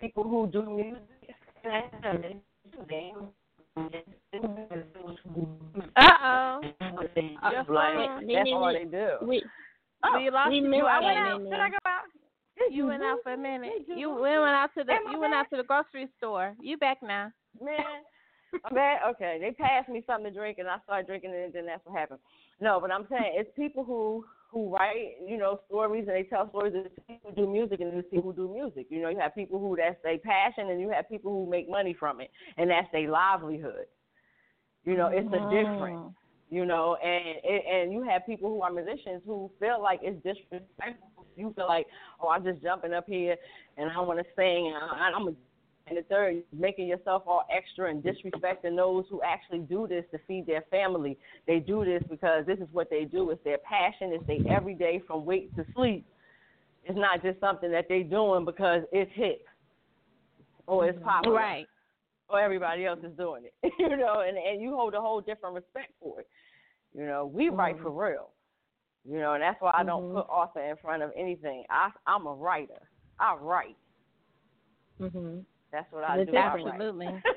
people 0.01 0.25
who 0.25 0.47
do 0.47 0.63
music, 0.63 1.03
Uh 5.97 6.09
oh. 6.23 6.61
Just 7.53 7.69
like 7.69 7.97
that's 8.27 8.49
all 8.53 8.73
they 8.73 8.85
do. 8.85 9.09
We 9.23 9.43
we 10.17 10.31
lost 10.31 10.51
we 10.51 10.57
you. 10.59 10.87
I 10.87 11.01
went 11.01 11.19
out. 11.19 11.43
Did 11.43 11.55
I 11.55 11.71
go 11.71 11.77
out? 11.87 12.03
You 12.71 12.87
went 12.87 13.03
out 13.03 13.19
for 13.23 13.33
a 13.33 13.37
minute. 13.37 13.73
You 13.89 14.11
went 14.11 14.55
out 14.55 14.71
to 14.79 14.85
the 14.85 14.95
you 15.11 15.19
went 15.19 15.35
out 15.35 15.47
to 15.51 15.57
the 15.57 15.65
grocery 15.65 16.09
store. 16.19 16.55
You 16.61 16.77
back 16.77 16.99
now. 17.03 17.33
man, 17.61 17.79
man, 18.73 18.99
okay, 19.11 19.39
they 19.41 19.51
passed 19.53 19.89
me 19.89 20.03
something 20.07 20.33
to 20.33 20.39
drink 20.39 20.59
and 20.59 20.69
I 20.69 20.77
started 20.85 21.07
drinking 21.07 21.31
it 21.31 21.45
and 21.47 21.53
then 21.53 21.67
that's 21.67 21.85
what 21.85 21.99
happened. 21.99 22.21
No, 22.61 22.81
but 22.81 22.91
I'm 22.91 23.07
saying 23.11 23.33
it's 23.35 23.51
people 23.57 23.85
who 23.85 24.25
who 24.55 24.73
write, 24.73 25.17
you 25.27 25.37
know, 25.37 25.61
stories 25.67 26.05
and 26.07 26.17
they 26.17 26.23
tell 26.23 26.49
stories. 26.49 26.73
There's 26.73 26.87
people 27.09 27.31
who 27.31 27.37
do 27.37 27.53
music 27.53 27.81
and 27.81 27.93
there's 27.93 28.05
people 28.11 28.33
who 28.33 28.47
do 28.47 28.55
music. 28.55 28.87
You 28.89 29.03
know, 29.03 29.09
you 29.09 29.19
have 29.19 29.35
people 29.35 29.59
who 29.59 29.77
that's 29.77 29.97
their 30.05 30.19
passion 30.19 30.71
and 30.71 30.81
you 30.81 30.91
have 30.91 31.09
people 31.09 31.33
who 31.33 31.51
make 31.51 31.69
money 31.69 31.95
from 31.99 32.21
it 32.21 32.31
and 32.57 32.71
that's 32.71 32.87
their 32.93 33.11
livelihood. 33.11 33.87
You 34.85 34.97
know, 34.97 35.09
it's 35.09 35.27
a 35.27 35.37
mm-hmm. 35.37 35.55
difference. 35.55 36.15
You 36.51 36.65
know, 36.65 36.97
and 37.03 37.45
and 37.45 37.93
you 37.93 38.03
have 38.05 38.25
people 38.27 38.49
who 38.49 38.63
are 38.63 38.71
musicians 38.71 39.23
who 39.27 39.51
feel 39.59 39.83
like 39.83 40.01
it's 40.03 40.23
disrespectful. 40.23 41.27
You 41.37 41.53
feel 41.57 41.67
like, 41.67 41.87
oh, 42.23 42.29
I'm 42.29 42.45
just 42.45 42.63
jumping 42.63 42.93
up 42.93 43.07
here 43.09 43.35
and 43.77 43.91
I 43.91 43.99
want 44.01 44.21
to 44.21 44.25
sing 44.37 44.73
and 44.73 44.77
I, 44.77 45.11
I'm 45.17 45.27
a 45.29 45.33
and 45.87 45.99
the 45.99 46.03
third, 46.03 46.43
making 46.53 46.87
yourself 46.89 47.25
all 47.27 47.45
extra 47.55 47.91
and 47.91 48.03
disrespecting 48.03 48.75
those 48.77 49.05
who 49.11 49.21
actually 49.23 49.59
do 49.61 49.87
this 49.87 50.05
to 50.13 50.19
feed 50.27 50.47
their 50.47 50.63
family. 50.71 51.19
They 51.47 51.59
do 51.61 51.85
this 51.85 52.03
because 52.09 52.47
this 52.47 52.59
is 52.59 52.69
what 52.73 52.89
they 52.89 53.05
do. 53.05 53.31
It's 53.31 53.45
their 53.45 53.59
passion. 53.59 54.13
It's 54.13 54.27
their 54.27 54.57
everyday 54.57 55.03
from 55.07 55.25
wake 55.27 55.55
to 55.57 55.67
sleep. 55.75 56.07
It's 56.85 56.99
not 56.99 57.23
just 57.23 57.39
something 57.41 57.71
that 57.71 57.87
they're 57.89 58.03
doing 58.05 58.45
because 58.45 58.83
it's 58.93 59.11
hip 59.15 59.47
or 60.67 60.87
it's 60.89 60.99
popular 61.03 61.37
Right. 61.37 61.67
or 62.29 62.41
everybody 62.41 62.87
else 62.87 63.01
is 63.03 63.17
doing 63.17 63.45
it. 63.45 63.73
you 63.79 63.97
know, 63.97 64.21
and 64.27 64.37
and 64.39 64.63
you 64.63 64.75
hold 64.75 64.95
a 64.95 65.01
whole 65.01 65.21
different 65.21 65.55
respect 65.55 65.93
for 66.01 66.21
it. 66.21 66.29
You 66.95 67.05
know, 67.07 67.27
we 67.27 67.49
write 67.51 67.79
for 67.81 67.91
real. 67.91 68.31
You 69.07 69.19
know, 69.19 69.35
and 69.35 69.43
that's 69.43 69.61
why 69.61 69.73
I 69.75 69.85
don't 69.85 70.05
Mhm. 70.05 70.15
put 70.15 70.27
author 70.31 70.61
in 70.61 70.77
front 70.77 71.03
of 71.03 71.11
anything. 71.15 71.65
I 71.69 71.91
I'm 72.07 72.27
a 72.27 72.33
writer. 72.35 72.89
I 73.19 73.35
write. 73.35 73.77
Mhm. 74.99 75.45
That's 75.75 75.93
what 75.93 76.05
I 76.05 76.25
do. 76.25 76.37
Absolutely. 76.37 77.23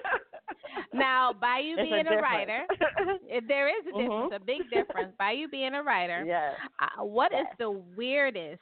Now, 0.94 1.34
by 1.34 1.60
you 1.60 1.76
It's 1.78 1.90
being 1.90 1.94
a, 2.02 2.04
difference. 2.04 2.22
writer, 2.22 2.66
if 3.28 3.48
there 3.48 3.68
is 3.68 3.86
a 3.88 3.92
difference, 3.98 4.32
Mhm. 4.32 4.36
a 4.36 4.40
big 4.40 4.70
difference. 4.70 5.14
By 5.18 5.32
you 5.32 5.48
being 5.48 5.74
a 5.74 5.84
writer, 5.84 6.24
yes. 6.26 6.56
uh, 6.80 7.04
what 7.04 7.32
is 7.34 7.46
Yes. 7.46 7.56
the 7.60 7.72
weirdest? 7.72 8.62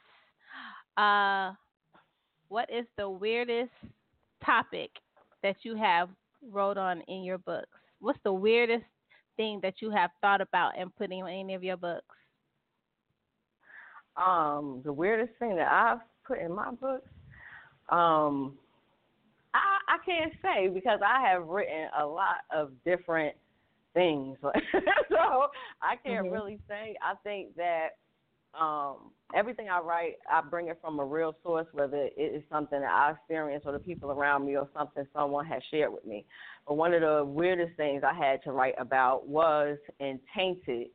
Uh, 0.96 1.52
what 2.48 2.70
is 2.70 2.86
the 2.96 3.08
weirdest 3.08 3.72
topic 4.44 4.90
that 5.42 5.56
you 5.64 5.76
have 5.76 6.08
wrote 6.50 6.78
on 6.78 7.02
in 7.02 7.22
your 7.22 7.38
books? 7.38 7.78
What's 8.00 8.20
the 8.24 8.32
weirdest 8.32 8.84
thing 9.36 9.60
that 9.62 9.82
you 9.82 9.90
have 9.90 10.10
thought 10.20 10.40
about 10.40 10.72
and 10.78 10.94
putting 10.96 11.20
in 11.20 11.26
any 11.28 11.54
of 11.54 11.62
your 11.64 11.76
books? 11.76 12.16
Um, 14.16 14.80
the 14.84 14.92
weirdest 14.92 15.32
thing 15.38 15.56
that 15.56 15.70
I've 15.70 16.00
put 16.26 16.38
in 16.38 16.52
my 16.52 16.70
books, 16.72 17.08
um, 17.90 18.58
I 19.56 19.94
I 19.94 19.98
can't 20.04 20.32
say 20.42 20.68
because 20.68 21.00
I 21.06 21.20
have 21.28 21.46
written 21.46 21.88
a 21.98 22.04
lot 22.06 22.38
of 22.54 22.72
different 22.84 23.36
things. 23.94 24.38
so 24.42 25.48
I 25.82 25.96
can't 26.04 26.26
Mhm. 26.26 26.32
really 26.32 26.60
say. 26.68 26.96
I 27.02 27.14
think 27.24 27.54
that 27.56 27.90
um 28.58 29.12
everything 29.34 29.68
I 29.68 29.80
write, 29.80 30.16
I 30.30 30.40
bring 30.40 30.68
it 30.68 30.78
from 30.80 30.98
a 30.98 31.04
real 31.04 31.36
source, 31.42 31.66
whether 31.72 32.04
it 32.16 32.34
is 32.34 32.42
something 32.50 32.80
that 32.80 32.90
I 32.90 33.12
experienced 33.12 33.66
or 33.66 33.72
the 33.72 33.78
people 33.78 34.10
around 34.10 34.46
me 34.46 34.56
or 34.56 34.68
something 34.74 35.06
someone 35.12 35.46
has 35.46 35.62
shared 35.70 35.92
with 35.92 36.04
me. 36.06 36.24
But 36.66 36.76
one 36.76 36.94
of 36.94 37.00
the 37.02 37.24
weirdest 37.24 37.76
things 37.76 38.02
I 38.04 38.14
had 38.14 38.42
to 38.44 38.52
write 38.52 38.74
about 38.78 39.26
was 39.28 39.78
in 40.00 40.20
Tainted 40.34 40.88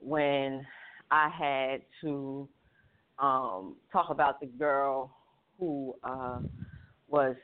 when 0.00 0.66
I 1.10 1.28
had 1.28 1.82
to 2.02 2.48
um 3.18 3.76
talk 3.92 4.10
about 4.10 4.40
the 4.40 4.46
girl 4.46 5.10
who 5.58 5.94
uh 6.04 6.40
was 7.08 7.36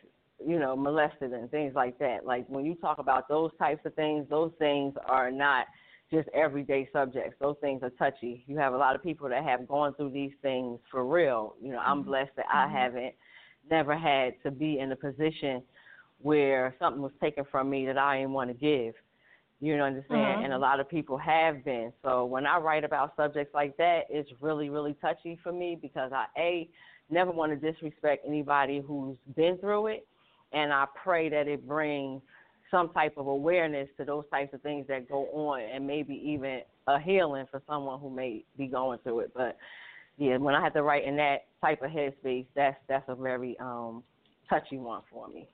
you 0.45 0.59
know 0.59 0.77
molested 0.77 1.33
and 1.33 1.51
things 1.51 1.75
like 1.75 1.99
that. 1.99 2.25
Like 2.27 2.47
when 2.49 2.65
you 2.65 2.75
talk 2.75 2.99
about 2.99 3.29
those 3.29 3.51
types 3.59 3.85
of 3.85 3.95
things 3.95 4.27
those 4.29 4.53
things 4.59 4.95
are 5.07 5.31
not 5.31 5.67
just 6.11 6.29
everyday 6.35 6.89
subjects. 6.93 7.35
Those 7.41 7.57
things 7.61 7.83
are 7.83 7.91
touchy. 7.91 8.45
You 8.47 8.57
have 8.59 8.75
a 8.75 8.77
lot 8.77 8.95
of 8.95 9.03
people 9.03 9.29
that 9.29 9.43
have 9.43 9.67
gone 9.67 9.95
through 9.95 10.11
these 10.11 10.33
things 10.43 10.79
for 10.91 11.05
real. 11.07 11.55
You 11.63 11.73
know 11.73 11.79
i'm 11.79 12.03
blessed 12.03 12.33
that 12.37 12.47
i 12.53 12.69
haven't 12.69 13.15
never 13.71 13.97
had 13.97 14.35
to 14.43 14.51
be 14.51 14.79
in 14.79 14.93
a 14.93 14.97
position 14.97 15.63
where 16.21 16.75
something 16.79 17.03
was 17.03 17.13
taken 17.21 17.45
from 17.51 17.71
me 17.71 17.87
that 17.87 17.99
i 17.99 18.19
didn't 18.19 18.33
want 18.33 18.51
to 18.51 18.55
give. 18.55 18.95
You 19.61 19.77
know 19.77 19.85
understand 19.85 20.41
Mhm. 20.41 20.45
and 20.45 20.53
a 20.53 20.59
lot 20.59 20.81
of 20.81 20.89
people 20.89 21.17
have 21.17 21.65
been. 21.65 21.93
So 22.03 22.25
when 22.27 22.47
i 22.47 22.59
write 22.59 22.85
about 22.85 23.17
subjects 23.17 23.55
like 23.55 23.77
that 23.79 24.03
it's 24.11 24.31
really 24.41 24.69
really 24.69 24.95
touchy 24.95 25.37
for 25.43 25.53
me 25.53 25.77
because 25.81 26.13
i 26.13 26.27
a 26.37 26.69
never 27.11 27.31
want 27.31 27.53
to 27.59 27.73
disrespect 27.73 28.25
anybody 28.27 28.81
who's 28.87 29.17
been 29.37 29.57
through 29.59 29.87
it 29.89 30.07
and 30.55 30.73
I 30.73 30.87
pray 31.03 31.29
that 31.31 31.49
it 31.49 31.67
brings 31.67 32.23
some 32.71 32.91
type 32.93 33.15
of 33.17 33.27
awareness 33.27 33.89
to 33.99 34.05
those 34.05 34.25
types 34.31 34.53
of 34.55 34.63
things 34.63 34.87
that 34.89 35.09
go 35.09 35.27
on 35.27 35.61
and 35.61 35.87
maybe 35.87 36.15
even 36.15 36.61
a 36.87 36.99
healing 37.01 37.47
for 37.51 37.63
someone 37.69 38.01
who 38.01 38.11
may 38.11 38.45
be 38.57 38.67
going 38.67 38.99
through 39.01 39.21
it. 39.21 39.33
But 39.35 39.57
yeah, 40.19 40.37
when 40.39 40.55
I 40.55 40.63
have 40.63 40.75
to 40.75 40.83
write 40.83 41.05
in 41.05 41.17
that 41.17 41.47
type 41.61 41.83
of 41.83 41.91
headspace, 41.91 42.47
that's 42.55 42.77
that's 42.89 43.05
a 43.09 43.15
very 43.15 43.57
um 43.61 44.03
touchy 44.49 44.79
one 44.79 45.03
for 45.11 45.29
me. 45.29 45.49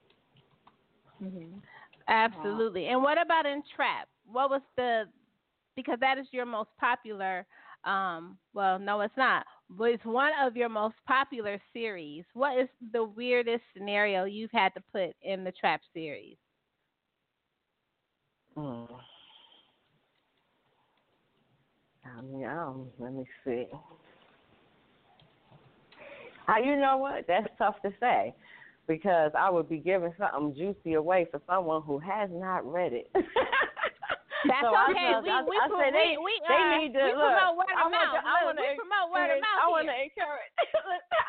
Mhm. 1.22 1.61
Absolutely. 2.09 2.88
And 2.88 3.03
what 3.03 3.20
about 3.20 3.46
in 3.46 3.62
Trap? 3.76 4.09
What 4.30 4.51
was 4.51 4.62
the 4.76 5.05
because 5.76 5.98
that 6.01 6.18
is 6.18 6.26
your 6.32 6.46
most 6.46 6.70
popular 6.78 7.46
Um, 7.84 8.36
well, 8.53 8.78
no, 8.78 9.01
it's 9.01 9.16
not. 9.16 9.46
It's 9.78 10.04
one 10.04 10.32
of 10.40 10.56
your 10.56 10.68
most 10.68 10.96
popular 11.06 11.60
series. 11.72 12.24
What 12.34 12.58
is 12.58 12.68
the 12.92 13.04
weirdest 13.04 13.62
scenario 13.74 14.24
you've 14.24 14.50
had 14.50 14.74
to 14.74 14.82
put 14.92 15.14
in 15.22 15.44
the 15.44 15.52
trap 15.52 15.80
series? 15.94 16.36
Mm. 18.56 18.88
I 22.04 22.22
mean, 22.22 22.44
um, 22.46 22.86
let 22.98 23.12
me 23.12 23.24
see. 23.44 23.66
Uh, 26.48 26.58
you 26.64 26.76
know 26.76 26.96
what? 26.96 27.26
That's 27.28 27.46
tough 27.58 27.76
to 27.82 27.92
say 28.00 28.34
because 28.88 29.30
I 29.38 29.50
would 29.50 29.68
be 29.68 29.78
giving 29.78 30.12
something 30.18 30.54
juicy 30.56 30.94
away 30.94 31.26
for 31.30 31.40
someone 31.48 31.82
who 31.82 31.98
has 32.00 32.28
not 32.32 32.70
read 32.70 32.92
it. 32.92 33.10
That's 34.49 34.64
so 34.64 34.72
okay. 34.88 35.12
We 35.20 35.28
I, 35.28 35.43
we, 35.45 35.57
I 35.59 35.68
say 35.68 35.88
they, 35.93 36.16
we, 36.16 36.24
we, 36.24 36.34
they 36.49 36.57
uh, 36.64 36.76
need 36.80 36.93
to 36.97 37.05
we 37.05 37.12
look. 37.12 37.28
promote 37.36 37.57
word 37.61 37.76
of 37.76 37.91
mouth. 37.93 38.16
to, 38.16 38.20
I 38.24 38.32
Look, 38.41 38.47
want 38.49 38.57
to 38.57 38.64
we 38.64 38.80
promote 38.80 39.07
word 39.12 39.30
of 39.36 39.41
mouth 39.45 39.61
I 39.64 39.68
want 39.68 39.86
to 39.93 39.97
encourage. 40.01 40.53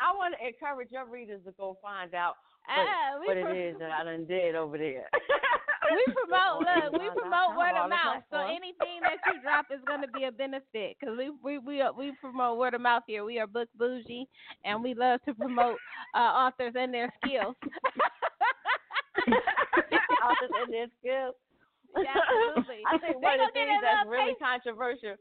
I 0.00 0.08
want 0.16 0.32
to 0.32 0.40
encourage 0.40 0.90
your 0.90 1.04
readers 1.04 1.40
to 1.44 1.52
go 1.60 1.76
find 1.82 2.14
out 2.14 2.40
what, 2.64 2.88
Uh, 2.88 3.10
what 3.20 3.36
pro- 3.42 3.52
is 3.52 3.76
that 3.80 3.92
I 3.92 4.04
done 4.04 4.24
did 4.24 4.54
over 4.56 4.78
there. 4.78 5.08
we 5.92 6.04
promote 6.14 6.62
look 6.64 6.92
we 6.96 7.10
promote 7.20 7.58
word 7.58 7.74
of 7.76 7.90
mouth 7.90 8.22
so 8.30 8.38
anything 8.38 9.02
that 9.02 9.18
you 9.26 9.42
drop 9.42 9.66
is 9.74 9.80
going 9.84 10.00
to 10.00 10.08
be 10.08 10.24
a 10.24 10.32
benefit 10.32 10.96
because 10.98 11.18
we 11.18 11.28
we 11.42 11.58
we 11.58 11.82
are, 11.82 11.92
we 11.92 12.12
promote 12.20 12.56
word 12.56 12.72
of 12.72 12.80
mouth 12.80 13.02
here 13.06 13.24
we 13.24 13.38
are 13.40 13.48
book 13.48 13.68
bougie 13.76 14.26
and 14.64 14.80
we 14.82 14.94
love 14.94 15.20
to 15.26 15.34
promote 15.34 15.76
uh, 16.14 16.18
authors 16.18 16.72
and 16.78 16.94
their 16.94 17.12
skills 17.18 17.56
Authors 20.24 20.50
and 20.64 20.72
their 20.72 20.86
skills. 21.00 21.34
Yeah, 21.96 22.14
absolutely. 22.16 22.80
I 22.90 22.98
think 22.98 23.20
one 23.20 23.40
of 23.40 23.48
the 23.48 23.52
things 23.52 23.80
that's 23.82 24.08
really 24.08 24.32
taste. 24.32 24.40
controversial. 24.40 25.16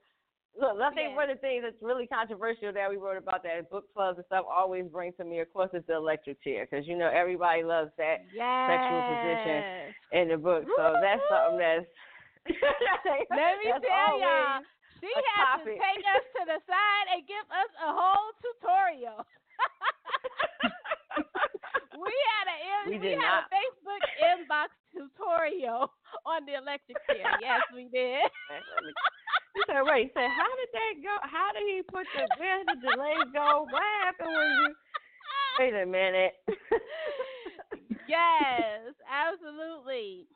Look, 0.51 0.79
I 0.83 0.91
think 0.91 1.11
Yeah. 1.11 1.15
one 1.15 1.29
of 1.31 1.37
the 1.39 1.41
things 1.41 1.63
that's 1.63 1.81
really 1.81 2.07
controversial 2.07 2.73
that 2.73 2.89
we 2.89 2.97
wrote 2.97 3.15
about 3.17 3.43
that 3.43 3.69
book 3.71 3.87
clubs 3.93 4.19
and 4.19 4.25
stuff 4.27 4.45
always 4.49 4.85
bring 4.87 5.13
to 5.15 5.23
me, 5.23 5.39
of 5.39 5.51
course, 5.53 5.71
is 5.73 5.83
the 5.87 5.95
electric 5.95 6.43
chair 6.43 6.67
because 6.67 6.87
you 6.87 6.97
know 6.97 7.07
everybody 7.07 7.63
loves 7.63 7.91
that 7.97 8.27
yes. 8.35 8.67
sexual 8.67 8.99
position 8.99 9.59
in 10.11 10.27
the 10.27 10.37
book. 10.37 10.67
So 10.75 10.99
that's 10.99 11.23
something 11.31 11.59
that's. 11.59 11.87
Let 13.31 13.63
me 13.63 13.71
that's 13.71 13.85
tell 13.85 14.19
y'all, 14.19 14.59
she 14.99 15.07
has 15.07 15.63
to 15.63 15.71
take 15.71 16.03
us 16.03 16.25
to 16.35 16.41
the 16.45 16.59
side 16.67 17.05
and 17.15 17.23
give 17.27 17.47
us 17.47 17.71
a 17.79 17.89
whole 17.93 18.31
tutorial. 18.43 19.23
we 21.95 22.13
had 22.31 22.45
a 22.47 22.57
We 22.89 22.99
we, 22.99 23.11
had 23.11 23.19
not. 23.19 23.45
a 23.45 23.55
Facebook 23.55 24.03
inbox 24.23 24.69
tutorial 24.91 25.91
on 26.25 26.45
the 26.45 26.55
electric 26.55 26.97
chair. 27.07 27.25
Yes, 27.41 27.61
we 27.73 27.85
did. 27.91 28.21
He 29.53 29.61
said, 29.67 29.81
"Wait, 29.83 30.07
he 30.07 30.11
said, 30.13 30.29
how 30.31 30.49
did 30.55 30.69
that 30.73 30.93
go? 31.03 31.13
How 31.27 31.51
did 31.53 31.63
he 31.67 31.81
put 31.83 32.07
the 32.15 32.27
where 32.39 32.57
did 32.63 32.67
the 32.81 32.87
delay 32.95 33.15
go? 33.33 33.67
What 33.69 33.83
happened 34.03 34.29
when 34.31 34.49
you? 34.59 34.75
Wait 35.59 35.73
a 35.75 35.85
minute." 35.85 36.33
yes, 38.07 38.93
absolutely. 39.09 40.27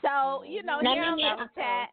So, 0.00 0.44
you 0.46 0.62
know, 0.62 0.78
Let 0.82 0.94
here 0.94 1.04
on 1.04 1.18
get- 1.18 1.38
Let's 1.38 1.54
Chat, 1.56 1.88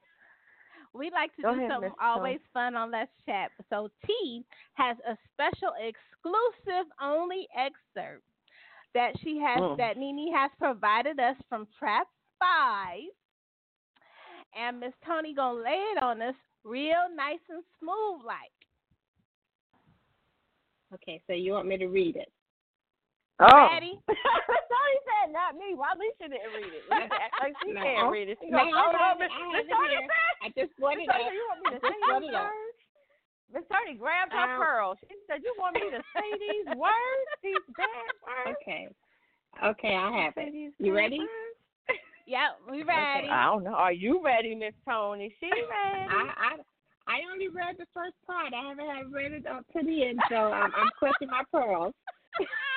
we 0.93 1.10
like 1.12 1.36
to 1.38 1.41
Go 1.41 1.53
do 1.53 1.57
ahead, 1.60 1.72
something 1.72 1.89
Miss 1.89 1.97
Toni. 1.99 2.12
always 2.18 2.39
fun 2.53 2.76
on 2.76 2.91
Let's 2.91 3.12
Chat. 3.26 3.51
So, 3.70 3.89
T 4.05 4.43
has 4.74 4.97
a 5.07 5.18
special 5.34 5.74
exclusive 5.80 6.86
only 7.01 7.47
excerpt 7.57 8.24
that 8.93 9.13
she 9.19 9.37
has, 9.39 9.59
Mm. 9.59 9.77
that 9.77 9.97
Nene 9.97 10.33
has 10.33 10.51
provided 10.57 11.19
us 11.19 11.37
from 11.47 11.67
Trap 11.77 12.07
5. 12.39 12.99
And 14.55 14.79
Miss 14.79 14.93
Toni 15.05 15.33
gonna 15.33 15.59
lay 15.61 15.77
it 15.95 16.01
on 16.01 16.21
us 16.21 16.35
real 16.63 17.07
nice 17.13 17.39
and 17.49 17.63
smooth 17.79 18.23
like. 18.25 18.51
Okay, 20.93 21.21
so 21.27 21.33
you 21.33 21.53
want 21.53 21.67
me 21.67 21.77
to 21.77 21.85
read 21.87 22.15
it? 22.15 22.31
Oh. 23.39 23.69
Ready? 23.71 23.93
Toni 24.09 24.97
said, 25.05 25.31
"Not 25.31 25.55
me. 25.55 25.73
Why 25.75 25.93
Alicia 25.93 26.27
didn't 26.33 26.51
read 26.51 26.73
it? 26.73 26.83
Like 26.89 27.55
she 27.63 27.71
No. 27.71 27.81
can't 27.83 28.11
read 28.11 28.27
it. 28.27 28.37
She 28.41 28.49
No, 28.49 28.57
gonna 28.57 28.75
I 28.75 28.81
hold 28.83 28.95
have 28.95 29.15
on, 29.15 29.21
it- 29.21 29.29
Miss 29.29 29.31
I 29.31 29.47
Miss 29.47 29.55
have 29.55 29.65
it 29.65 29.69
Toni 29.69 29.89
here. 29.89 30.01
said, 30.01 30.41
I 30.41 30.47
just 30.59 30.75
brought 30.77 30.97
Miss. 33.54 33.64
Toni, 33.72 33.97
you 33.97 34.02
want 34.04 34.30
me 34.30 34.30
to 34.30 34.30
I 34.30 34.30
say 34.30 34.30
just 34.30 34.30
brought 34.30 34.30
these 34.30 34.30
it 34.30 34.30
up. 34.30 34.30
words? 34.30 34.30
Miss 34.30 34.30
Toni 34.30 34.30
grabbed 34.30 34.32
her 34.34 34.47
Um, 34.54 34.60
pearl. 34.62 34.89
She 35.10 35.16
said, 35.28 35.39
"You 35.43 35.54
want 35.58 35.74
me 35.76 35.88
to 35.91 36.02
say 36.16 36.28
these 36.39 36.68
words? 36.78 37.28
These 37.43 37.66
bad 37.76 38.12
words? 38.22 38.58
Okay. 38.62 38.84
Okay, 39.64 39.95
I 39.95 40.08
have 40.24 40.34
it. 40.38 40.52
these 40.54 40.72
You 40.80 40.93
ready? 40.95 41.20
words?" 41.20 42.00
Yep, 42.28 42.52
we 42.70 42.84
ready. 42.84 43.28
I 43.28 43.45
don't 43.45 43.64
know. 43.64 43.74
Are 43.74 43.91
you 43.91 44.22
ready, 44.24 44.54
Miss 44.54 44.76
Toni? 44.88 45.34
She 45.39 45.50
ready? 45.50 46.06
I, 46.14 46.30
I 46.38 46.52
I 47.10 47.18
only 47.34 47.47
read 47.50 47.74
the 47.80 47.88
first 47.91 48.14
part. 48.28 48.54
I 48.54 48.70
haven't 48.70 48.86
had 48.86 49.12
read 49.12 49.32
it 49.34 49.47
up 49.47 49.66
to 49.74 49.82
the 49.84 50.06
end, 50.06 50.20
so 50.30 50.54
um, 50.54 50.70
I'm 50.78 50.89
clutching 51.00 51.28
my 51.30 51.41
pearls. 51.52 51.93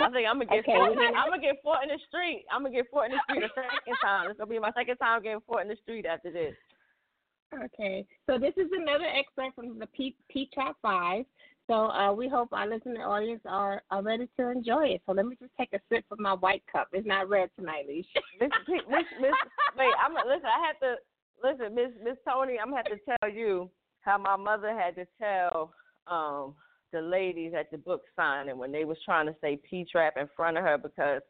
I 0.01 0.09
think 0.11 0.27
I'm 0.27 0.41
gonna 0.41 0.47
get 0.47 0.61
Okay, 0.65 0.73
fought. 0.73 0.97
we're 0.97 1.05
In, 1.07 1.15
I'm 1.15 1.29
gonna 1.29 1.43
get 1.43 1.61
fought 1.63 1.83
in 1.85 1.91
the 1.91 2.01
street. 2.09 2.47
I'm 2.51 2.63
gonna 2.65 2.75
get 2.75 2.89
fought 2.91 3.07
in 3.07 3.13
the 3.13 3.21
street 3.29 3.45
a 3.45 3.49
second 3.53 3.97
time. 4.03 4.31
It's 4.31 4.39
gonna 4.41 4.49
be 4.49 4.59
my 4.59 4.73
second 4.73 4.97
time 4.97 5.23
getting 5.23 5.45
fought 5.47 5.61
in 5.63 5.69
the 5.69 5.77
street 5.85 6.07
after 6.07 6.33
this. 6.33 6.55
Okay, 7.65 8.07
so 8.27 8.39
this 8.39 8.55
is 8.57 8.71
another 8.73 9.05
excerpt 9.05 9.57
from 9.57 9.79
the 9.79 9.87
P 9.87 10.15
Trap 10.55 10.77
Five. 10.81 11.25
So 11.69 11.75
uh, 11.75 12.13
we 12.13 12.29
hope 12.29 12.49
our 12.53 12.69
listening 12.69 13.03
audience 13.03 13.41
are, 13.47 13.83
are 13.91 14.03
ready 14.03 14.29
to 14.39 14.51
enjoy 14.51 14.89
it. 14.89 15.03
So 15.07 15.13
let 15.13 15.27
me 15.27 15.37
just 15.41 15.53
take 15.59 15.73
a 15.73 15.81
sip 15.89 16.05
from 16.09 16.23
my 16.23 16.33
white 16.35 16.63
cup. 16.71 16.89
It's 16.93 17.07
not 17.07 17.29
red 17.29 17.51
tonight, 17.57 17.85
Leash. 17.87 18.07
Miss, 18.41 18.51
Miss, 18.69 19.05
Miss, 19.21 19.33
wait, 19.77 19.89
I'm 20.05 20.15
listen. 20.15 20.47
I 20.47 20.67
have 20.67 20.79
to 20.81 20.97
listen, 21.43 21.75
Miss 21.75 21.93
Miss 22.03 22.17
Toni. 22.29 22.59
I'm 22.59 22.71
gonna 22.71 22.83
have 22.85 22.99
to 22.99 23.17
tell 23.21 23.31
you 23.31 23.71
how 24.01 24.19
my 24.19 24.37
mother 24.37 24.77
had 24.77 24.97
to 24.97 25.07
tell 25.21 25.73
um 26.09 26.55
the 26.93 27.01
ladies 27.01 27.53
at 27.59 27.71
the 27.71 27.79
book 27.79 28.03
signing 28.17 28.59
when 28.59 28.73
they 28.73 28.85
was 28.85 28.99
trying 29.05 29.27
to 29.27 29.35
say 29.41 29.59
P 29.69 29.87
trap 29.91 30.15
in 30.19 30.29
front 30.37 30.59
of 30.59 30.65
her 30.65 30.79
because 30.79 31.23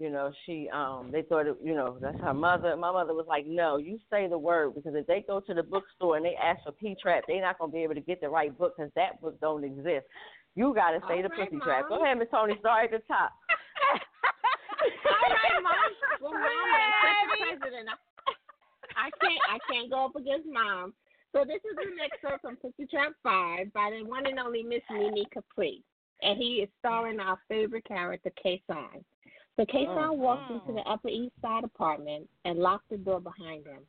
you 0.00 0.08
know 0.08 0.32
she 0.46 0.68
um 0.72 1.10
they 1.12 1.22
thought 1.22 1.46
it, 1.46 1.56
you 1.62 1.74
know 1.74 1.98
that's 2.00 2.18
her 2.20 2.32
mother. 2.32 2.74
My 2.76 2.90
mother 2.90 3.12
was 3.12 3.26
like, 3.28 3.46
no, 3.46 3.76
you 3.76 3.98
say 4.10 4.26
the 4.28 4.38
word 4.38 4.74
because 4.74 4.94
if 4.96 5.06
they 5.06 5.22
go 5.26 5.40
to 5.40 5.54
the 5.54 5.62
bookstore 5.62 6.16
and 6.16 6.24
they 6.24 6.34
ask 6.42 6.64
for 6.64 6.72
P 6.72 6.96
trap, 7.00 7.24
they're 7.28 7.42
not 7.42 7.58
gonna 7.58 7.70
be 7.70 7.82
able 7.82 7.94
to 7.94 8.00
get 8.00 8.20
the 8.20 8.28
right 8.28 8.56
book 8.56 8.74
because 8.76 8.90
that 8.96 9.20
book 9.20 9.38
don't 9.40 9.62
exist. 9.62 10.06
You 10.56 10.74
gotta 10.74 11.00
say 11.06 11.16
All 11.16 11.22
the 11.22 11.28
right, 11.28 11.50
pussy 11.50 11.60
trap. 11.62 11.88
Go 11.88 12.02
ahead, 12.02 12.18
Miss 12.18 12.28
Toni. 12.30 12.56
Start 12.58 12.86
at 12.86 12.90
the 12.90 13.06
top. 13.06 13.32
All 15.04 15.30
right, 15.30 15.62
mom. 15.62 15.72
Well, 16.22 16.32
mom, 16.32 16.42
the 16.42 17.58
president. 17.60 17.88
I, 18.96 19.06
I 19.06 19.10
can't. 19.20 19.40
I 19.52 19.58
can't 19.70 19.90
go 19.90 20.06
up 20.06 20.16
against 20.16 20.48
mom. 20.50 20.94
So 21.32 21.44
this 21.44 21.60
is 21.62 21.76
an 21.76 21.98
excerpt 22.02 22.42
from 22.42 22.56
Pussy 22.56 22.88
Trap 22.90 23.12
Five 23.22 23.72
by 23.72 23.90
the 23.90 24.04
one 24.04 24.26
and 24.26 24.38
only 24.38 24.62
Miss 24.62 24.82
Nene 24.90 25.24
Capri, 25.32 25.82
and 26.22 26.38
he 26.38 26.64
is 26.64 26.68
starring 26.80 27.20
our 27.20 27.38
favorite 27.48 27.84
character, 27.84 28.32
Kason. 28.44 29.04
So 29.60 29.66
Kason 29.66 30.08
oh, 30.08 30.12
walked 30.12 30.50
into 30.50 30.72
the 30.72 30.90
Upper 30.90 31.10
East 31.10 31.34
Side 31.42 31.64
apartment 31.64 32.26
and 32.46 32.58
locked 32.58 32.88
the 32.88 32.96
door 32.96 33.20
behind 33.20 33.66
him. 33.66 33.82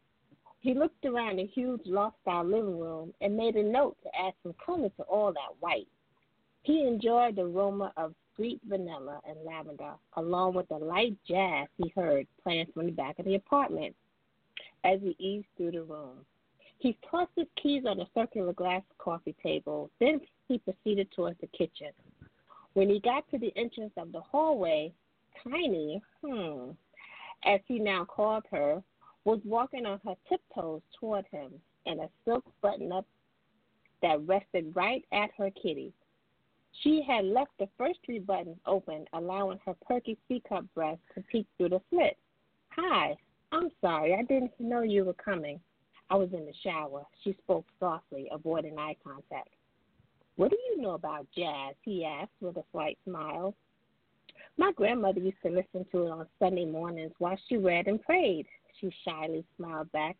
He 0.59 0.73
looked 0.73 1.05
around 1.05 1.37
the 1.37 1.45
huge 1.45 1.79
loft-style 1.85 2.43
living 2.43 2.77
room 2.77 3.13
and 3.21 3.37
made 3.37 3.55
a 3.55 3.63
note 3.63 3.95
to 4.03 4.09
add 4.09 4.33
some 4.43 4.53
color 4.63 4.89
to 4.89 5.03
all 5.03 5.31
that 5.31 5.55
white. 5.61 5.87
He 6.63 6.85
enjoyed 6.85 7.37
the 7.37 7.43
aroma 7.43 7.93
of 7.95 8.13
sweet 8.35 8.59
vanilla 8.67 9.21
and 9.25 9.37
lavender, 9.45 9.93
along 10.17 10.55
with 10.55 10.67
the 10.67 10.75
light 10.75 11.15
jazz 11.25 11.69
he 11.77 11.87
heard 11.95 12.27
playing 12.43 12.67
from 12.73 12.87
the 12.87 12.91
back 12.91 13.17
of 13.17 13.23
the 13.23 13.35
apartment 13.35 13.95
as 14.83 14.99
he 14.99 15.15
eased 15.19 15.47
through 15.55 15.71
the 15.71 15.83
room. 15.83 16.25
He 16.79 16.97
tossed 17.09 17.31
his 17.37 17.47
keys 17.63 17.83
on 17.87 18.01
a 18.01 18.07
circular 18.13 18.51
glass 18.51 18.83
coffee 18.97 19.37
table, 19.41 19.89
then 20.01 20.19
he 20.49 20.57
proceeded 20.57 21.07
towards 21.15 21.39
the 21.39 21.47
kitchen. 21.47 21.91
When 22.73 22.89
he 22.89 22.99
got 22.99 23.23
to 23.31 23.37
the 23.37 23.53
entrance 23.55 23.93
of 23.95 24.11
the 24.11 24.21
hallway, 24.21 24.93
Tiny, 25.43 26.01
hmm, 26.23 26.71
as 27.45 27.59
he 27.67 27.79
now 27.79 28.05
called 28.05 28.43
her, 28.51 28.83
was 29.23 29.39
walking 29.45 29.85
on 29.85 29.99
her 30.05 30.15
tiptoes 30.27 30.81
toward 30.99 31.25
him 31.31 31.51
in 31.85 31.99
a 31.99 32.09
silk 32.25 32.43
button 32.61 32.91
up 32.91 33.05
that 34.01 34.25
rested 34.27 34.75
right 34.75 35.03
at 35.11 35.29
her 35.37 35.49
kitty. 35.51 35.93
She 36.81 37.03
had 37.05 37.25
left 37.25 37.51
the 37.59 37.69
first 37.77 37.99
three 38.05 38.19
buttons 38.19 38.57
open, 38.65 39.05
allowing 39.13 39.59
her 39.65 39.75
perky 39.85 40.17
C-cup 40.27 40.65
breast 40.73 41.01
to 41.15 41.21
peek 41.23 41.45
through 41.57 41.69
the 41.69 41.81
slit. 41.89 42.17
Hi, 42.69 43.15
I'm 43.51 43.69
sorry, 43.81 44.15
I 44.15 44.23
didn't 44.23 44.53
know 44.59 44.81
you 44.81 45.05
were 45.05 45.13
coming. 45.13 45.59
I 46.09 46.15
was 46.15 46.29
in 46.33 46.45
the 46.45 46.53
shower. 46.63 47.05
She 47.23 47.35
spoke 47.43 47.65
softly, 47.79 48.27
avoiding 48.31 48.77
eye 48.77 48.95
contact. 49.03 49.49
What 50.35 50.51
do 50.51 50.57
you 50.69 50.81
know 50.81 50.91
about 50.91 51.27
jazz? 51.35 51.75
he 51.83 52.05
asked 52.05 52.31
with 52.41 52.57
a 52.57 52.63
slight 52.71 52.97
smile. 53.05 53.55
My 54.57 54.71
grandmother 54.73 55.19
used 55.19 55.41
to 55.43 55.49
listen 55.49 55.85
to 55.91 56.05
it 56.05 56.11
on 56.11 56.27
Sunday 56.39 56.65
mornings 56.65 57.13
while 57.19 57.37
she 57.47 57.57
read 57.57 57.87
and 57.87 58.01
prayed. 58.01 58.45
She 58.79 58.91
shyly 59.05 59.45
smiled 59.57 59.91
back. 59.91 60.17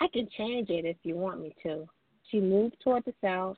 I 0.00 0.06
can 0.12 0.28
change 0.36 0.70
it 0.70 0.84
if 0.84 0.96
you 1.02 1.16
want 1.16 1.40
me 1.40 1.54
to. 1.62 1.88
She 2.30 2.40
moved 2.40 2.76
toward 2.82 3.04
the 3.04 3.14
sound. 3.20 3.56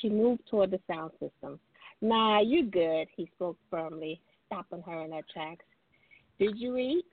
She 0.00 0.08
moved 0.08 0.42
toward 0.50 0.70
the 0.70 0.80
sound 0.86 1.12
system. 1.20 1.60
Nah, 2.00 2.40
you're 2.40 2.64
good, 2.64 3.06
he 3.16 3.30
spoke 3.36 3.56
firmly, 3.70 4.20
stopping 4.46 4.82
her 4.82 5.02
in 5.02 5.12
her 5.12 5.22
tracks. 5.32 5.64
Did 6.38 6.58
you 6.58 6.76
eat? 6.76 7.04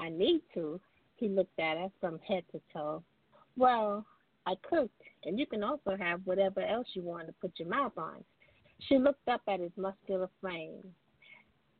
I 0.00 0.08
need 0.08 0.40
to. 0.54 0.80
He 1.16 1.28
looked 1.28 1.58
at 1.60 1.76
her 1.76 1.88
from 2.00 2.18
head 2.26 2.42
to 2.50 2.60
toe. 2.72 3.04
Well, 3.56 4.04
I 4.46 4.54
cooked, 4.68 5.00
and 5.24 5.38
you 5.38 5.46
can 5.46 5.62
also 5.62 5.96
have 5.96 6.22
whatever 6.24 6.60
else 6.60 6.88
you 6.94 7.02
want 7.02 7.28
to 7.28 7.34
put 7.40 7.52
your 7.58 7.68
mouth 7.68 7.96
on. 7.96 8.24
She 8.88 8.98
looked 8.98 9.28
up 9.28 9.42
at 9.46 9.60
his 9.60 9.70
muscular 9.76 10.28
frame, 10.40 10.82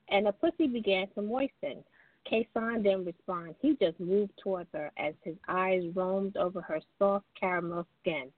and 0.08 0.26
the 0.26 0.32
pussy 0.32 0.66
began 0.66 1.08
to 1.14 1.22
moisten. 1.22 1.82
Kason 2.30 2.82
didn't 2.82 3.06
respond. 3.06 3.54
He 3.60 3.76
just 3.80 3.98
moved 3.98 4.32
towards 4.42 4.68
her 4.72 4.90
as 4.96 5.14
his 5.22 5.36
eyes 5.48 5.82
roamed 5.94 6.36
over 6.36 6.60
her 6.60 6.80
soft 6.98 7.26
caramel 7.38 7.86
skin. 8.00 8.28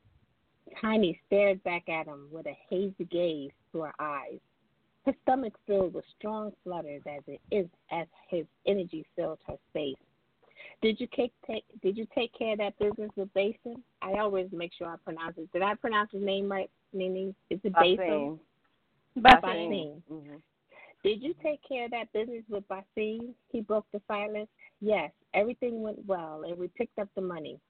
Tiny 0.81 1.21
stared 1.27 1.63
back 1.65 1.89
at 1.89 2.07
him 2.07 2.29
with 2.31 2.47
a 2.47 2.57
hazy 2.71 3.05
gaze 3.11 3.51
through 3.71 3.83
her 3.83 3.95
eyes. 3.99 4.39
Her 5.05 5.15
stomach 5.23 5.53
filled 5.67 5.93
with 5.93 6.05
strong 6.19 6.53
flutters 6.65 7.03
as 7.07 7.23
it 7.27 7.41
is 7.51 7.67
as 7.91 8.07
his 8.29 8.47
energy 8.67 9.05
filled 9.15 9.39
her 9.47 9.57
space. 9.71 9.97
Did 10.81 10.99
you 10.99 11.07
take, 11.15 11.33
take 11.47 11.65
did 11.83 11.97
you 11.97 12.07
take 12.15 12.33
care 12.37 12.53
of 12.53 12.59
that 12.59 12.79
business 12.79 13.11
with 13.17 13.33
Basin? 13.35 13.83
I 14.01 14.13
always 14.19 14.49
make 14.51 14.73
sure 14.77 14.87
I 14.87 14.97
pronounce 15.05 15.37
it. 15.37 15.53
Did 15.53 15.63
I 15.63 15.75
pronounce 15.75 16.11
his 16.13 16.23
name 16.23 16.51
right, 16.51 16.71
Nene? 16.95 17.35
Is 17.51 17.61
it 17.65 17.75
Basin? 17.75 18.39
Basim. 19.19 19.43
Basim. 19.43 20.03
Mm-hmm. 20.11 20.37
Did 21.05 21.23
you 21.23 21.35
take 21.43 21.61
care 21.69 21.85
of 21.85 21.91
that 21.91 22.13
business 22.15 22.45
with 22.49 22.65
Basim? 22.67 23.35
He 23.53 23.61
broke 23.61 23.87
the 23.93 24.01
silence. 24.09 24.49
Yes, 24.81 25.11
everything 25.35 25.83
went 25.83 26.05
well, 26.07 26.45
and 26.47 26.59
we 26.59 26.69
picked 26.69 26.99
up 26.99 27.09
the 27.15 27.21
money. 27.21 27.61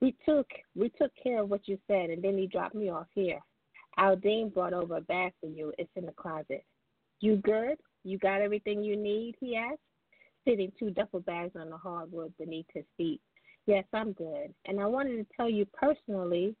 We 0.00 0.14
took 0.24 0.46
we 0.76 0.90
took 0.90 1.10
care 1.20 1.42
of 1.42 1.50
what 1.50 1.66
you 1.66 1.78
said, 1.88 2.10
and 2.10 2.22
then 2.22 2.38
he 2.38 2.46
dropped 2.46 2.76
me 2.76 2.90
off 2.90 3.08
here. 3.12 3.40
Aldine 3.98 4.52
brought 4.54 4.72
over 4.72 4.98
a 4.98 5.00
bag 5.00 5.32
for 5.40 5.48
you. 5.48 5.72
It's 5.78 5.90
in 5.96 6.06
the 6.06 6.12
closet. 6.12 6.64
You 7.20 7.36
good? 7.36 7.78
You 8.04 8.18
got 8.18 8.40
everything 8.40 8.84
you 8.84 8.96
need? 8.96 9.34
He 9.40 9.56
asked, 9.56 9.80
sitting 10.46 10.70
two 10.78 10.90
duffel 10.90 11.20
bags 11.20 11.56
on 11.58 11.70
the 11.70 11.76
hardwood 11.76 12.34
beneath 12.38 12.66
his 12.72 12.84
feet. 12.96 13.20
Yes, 13.66 13.84
I'm 13.92 14.12
good. 14.12 14.54
And 14.66 14.80
I 14.80 14.86
wanted 14.86 15.16
to 15.16 15.26
tell 15.36 15.50
you 15.50 15.66
personally, 15.72 16.54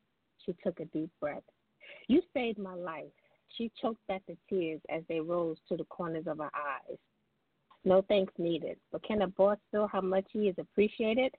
she 0.44 0.56
took 0.64 0.80
a 0.80 0.86
deep 0.86 1.10
breath. 1.20 1.44
You 2.08 2.20
saved 2.34 2.58
my 2.58 2.74
life. 2.74 3.04
She 3.56 3.70
choked 3.80 4.06
back 4.06 4.22
the 4.26 4.36
tears 4.48 4.80
as 4.88 5.02
they 5.08 5.20
rose 5.20 5.56
to 5.68 5.76
the 5.76 5.84
corners 5.84 6.26
of 6.26 6.38
her 6.38 6.50
eyes. 6.54 6.98
No 7.84 8.02
thanks 8.02 8.32
needed, 8.36 8.78
but 8.92 9.02
can 9.02 9.22
a 9.22 9.28
boss 9.28 9.58
feel 9.70 9.86
how 9.86 10.00
much 10.00 10.26
he 10.32 10.48
is 10.48 10.56
appreciated? 10.58 11.34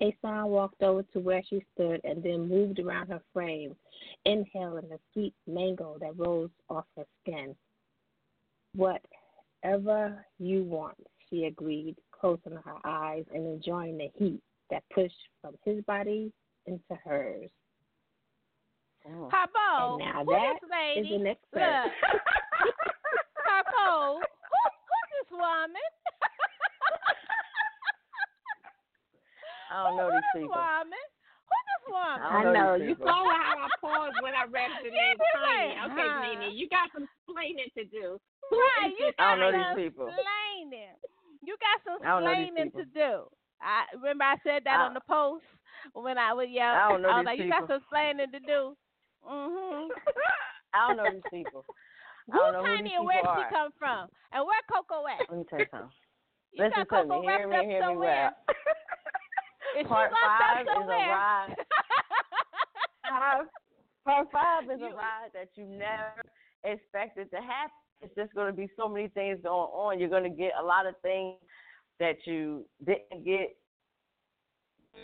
Kason 0.00 0.48
walked 0.48 0.82
over 0.82 1.04
to 1.12 1.20
where 1.20 1.42
she 1.48 1.64
stood 1.72 2.00
and 2.04 2.22
then 2.22 2.48
moved 2.48 2.80
around 2.80 3.08
her 3.08 3.22
frame, 3.32 3.76
inhaling 4.24 4.88
the 4.88 4.98
sweet 5.12 5.34
mango 5.46 5.96
that 6.00 6.18
rose 6.18 6.50
off 6.68 6.86
her 6.96 7.06
skin. 7.22 7.54
Whatever 8.74 10.26
you 10.38 10.64
want, 10.64 10.98
she 11.30 11.44
agreed, 11.44 11.96
closing 12.10 12.56
her 12.64 12.76
eyes 12.84 13.24
and 13.32 13.46
enjoying 13.46 13.98
the 13.98 14.10
heat 14.16 14.42
that 14.70 14.82
pushed 14.92 15.14
from 15.40 15.54
his 15.64 15.84
body 15.84 16.32
into 16.66 16.94
hers. 17.04 17.50
Oh. 19.06 19.28
Harpo, 19.28 20.00
And 20.00 20.00
now 20.00 20.24
who 20.24 20.32
that 20.32 20.56
this 20.62 20.70
lady? 20.72 21.08
is 21.08 21.20
an 21.20 21.26
expert. 21.28 21.60
Look. 21.60 21.92
Harpo, 23.44 24.16
who, 24.50 24.58
who's 24.88 25.08
this 25.12 25.30
woman? 25.30 25.76
I 29.72 29.82
don't 29.88 29.96
know 29.96 30.08
who 30.08 30.16
these 30.16 30.22
this 30.34 30.40
people. 30.46 30.56
woman? 30.56 31.04
Who 31.44 31.56
this 31.68 31.84
woman? 31.90 32.20
I 32.22 32.30
I 32.30 32.42
know 32.44 32.52
know. 32.54 32.72
You 32.80 32.94
saw 33.00 33.24
how 33.28 33.66
I 33.66 33.68
paused 33.80 34.16
when 34.22 34.34
I 34.34 34.44
read 34.48 34.70
the 34.80 34.90
name 34.90 35.16
was 35.18 35.28
Tiny. 35.34 35.74
like, 35.74 35.90
Okay, 35.92 36.08
huh. 36.08 36.22
Nene, 36.40 36.54
you 36.56 36.68
got 36.70 36.88
some 36.94 37.04
explaining 37.04 37.68
to 37.76 37.84
do. 37.90 38.16
Right, 38.52 38.92
you 38.92 39.04
this 39.08 39.14
I 39.18 39.34
don't 39.36 39.40
know 39.40 39.50
got 39.52 39.56
these 39.56 39.68
some 39.68 39.76
people. 39.84 40.06
Explaining. 40.08 40.94
You 41.44 41.56
got 41.60 41.76
some 41.84 41.98
I 42.00 42.08
don't 42.16 42.24
know 42.24 42.32
these 42.36 42.48
explaining 42.54 42.72
to 42.80 42.84
do. 42.94 43.12
I 43.60 43.84
remember 43.96 44.24
I 44.24 44.36
said 44.44 44.62
that 44.64 44.80
I- 44.80 44.86
on 44.88 44.94
the 44.94 45.04
post 45.08 45.44
when 45.92 46.16
I 46.18 46.32
was 46.32 46.48
yeah. 46.50 46.72
I 46.86 46.88
don't 46.88 47.02
know 47.02 47.08
was 47.12 47.24
these 47.24 47.26
like, 47.26 47.38
you 47.40 47.50
got 47.50 47.66
some 47.68 47.80
explaining 47.84 48.30
to 48.32 48.40
do. 48.40 48.76
Mhm. 49.26 49.88
I 50.74 50.88
don't 50.88 50.96
know 50.96 51.10
these 51.12 51.22
people. 51.30 51.64
I 52.32 52.36
don't 52.36 52.52
know 52.52 52.60
who 52.60 52.76
Tiny 52.76 52.88
these 52.88 52.98
and 52.98 53.06
where 53.06 53.18
people 53.20 53.34
she 53.36 53.54
come 53.54 53.70
from 53.78 54.08
and 54.32 54.46
where 54.46 54.60
Coco 54.70 55.06
at? 55.06 55.28
Let 55.28 55.38
me 55.38 55.44
tell 55.48 55.58
you 55.60 55.66
something. 55.70 55.90
You 56.54 56.62
Listen 56.62 56.86
to 56.86 57.04
me. 57.04 57.26
Hear 57.26 57.48
me, 57.48 57.66
hear 57.66 57.88
me 57.88 57.96
well. 57.96 58.30
Is 59.80 59.88
Part 59.88 60.12
five 60.12 60.62
is 60.62 60.68
a 60.70 60.86
ride. 60.86 61.56
Five, 63.10 63.46
part 64.04 64.28
five 64.30 64.64
is 64.70 64.80
a 64.80 64.94
ride 64.94 65.30
that 65.34 65.48
you 65.56 65.64
never 65.64 66.22
expected 66.62 67.28
to 67.32 67.38
happen. 67.38 67.74
It's 68.00 68.14
just 68.14 68.32
going 68.34 68.46
to 68.46 68.52
be 68.56 68.68
so 68.76 68.88
many 68.88 69.08
things 69.08 69.40
going 69.42 69.68
on. 69.72 69.98
You're 69.98 70.08
going 70.08 70.22
to 70.22 70.30
get 70.30 70.52
a 70.60 70.64
lot 70.64 70.86
of 70.86 70.94
things 71.02 71.38
that 71.98 72.18
you 72.24 72.64
didn't 72.86 73.24
get 73.24 73.56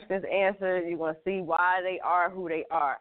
this 0.08 0.22
answer. 0.32 0.80
You're 0.86 0.98
going 0.98 1.14
to 1.14 1.20
see 1.24 1.40
why 1.40 1.80
they 1.82 1.98
are 2.04 2.30
who 2.30 2.48
they 2.48 2.64
are. 2.70 2.98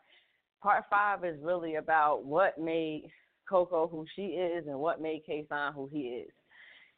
Part 0.61 0.85
five 0.89 1.23
is 1.23 1.39
really 1.41 1.75
about 1.75 2.25
what 2.25 2.57
made 2.59 3.09
Coco 3.47 3.87
who 3.87 4.05
she 4.15 4.23
is 4.37 4.67
and 4.67 4.77
what 4.79 5.01
made 5.01 5.23
Kason 5.27 5.73
who 5.73 5.87
he 5.91 5.99
is, 6.25 6.31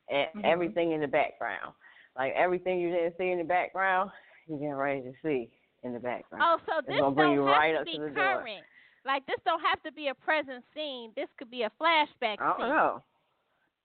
and 0.09 0.27
Mhm. 0.35 0.45
everything 0.45 0.91
in 0.93 1.01
the 1.01 1.07
background. 1.07 1.73
Like 2.17 2.33
everything 2.33 2.79
you 2.79 2.89
didn't 2.91 3.15
see 3.17 3.29
in 3.31 3.37
the 3.37 3.43
background, 3.43 4.11
you 4.47 4.57
get 4.57 4.71
ready 4.71 5.01
to 5.03 5.13
see 5.21 5.49
in 5.83 5.93
the 5.93 5.99
background. 5.99 6.43
Oh, 6.45 6.59
so 6.65 6.81
this 6.81 6.89
gonna 6.89 7.01
don't 7.01 7.13
bring 7.15 7.33
you 7.33 7.45
have 7.45 7.57
right 7.57 7.71
to 7.73 7.79
up 7.79 7.85
be 7.85 7.93
to 7.97 8.01
the 8.03 8.09
door. 8.09 8.15
current. 8.41 8.65
Like 9.05 9.25
this 9.27 9.39
don't 9.45 9.61
have 9.61 9.81
to 9.83 9.91
be 9.91 10.09
a 10.09 10.15
present 10.15 10.65
scene. 10.73 11.13
This 11.15 11.29
could 11.37 11.49
be 11.49 11.63
a 11.63 11.69
flashback 11.79 12.39
I 12.41 12.47
don't 12.47 12.57
scene. 12.59 12.69
know. 12.69 13.03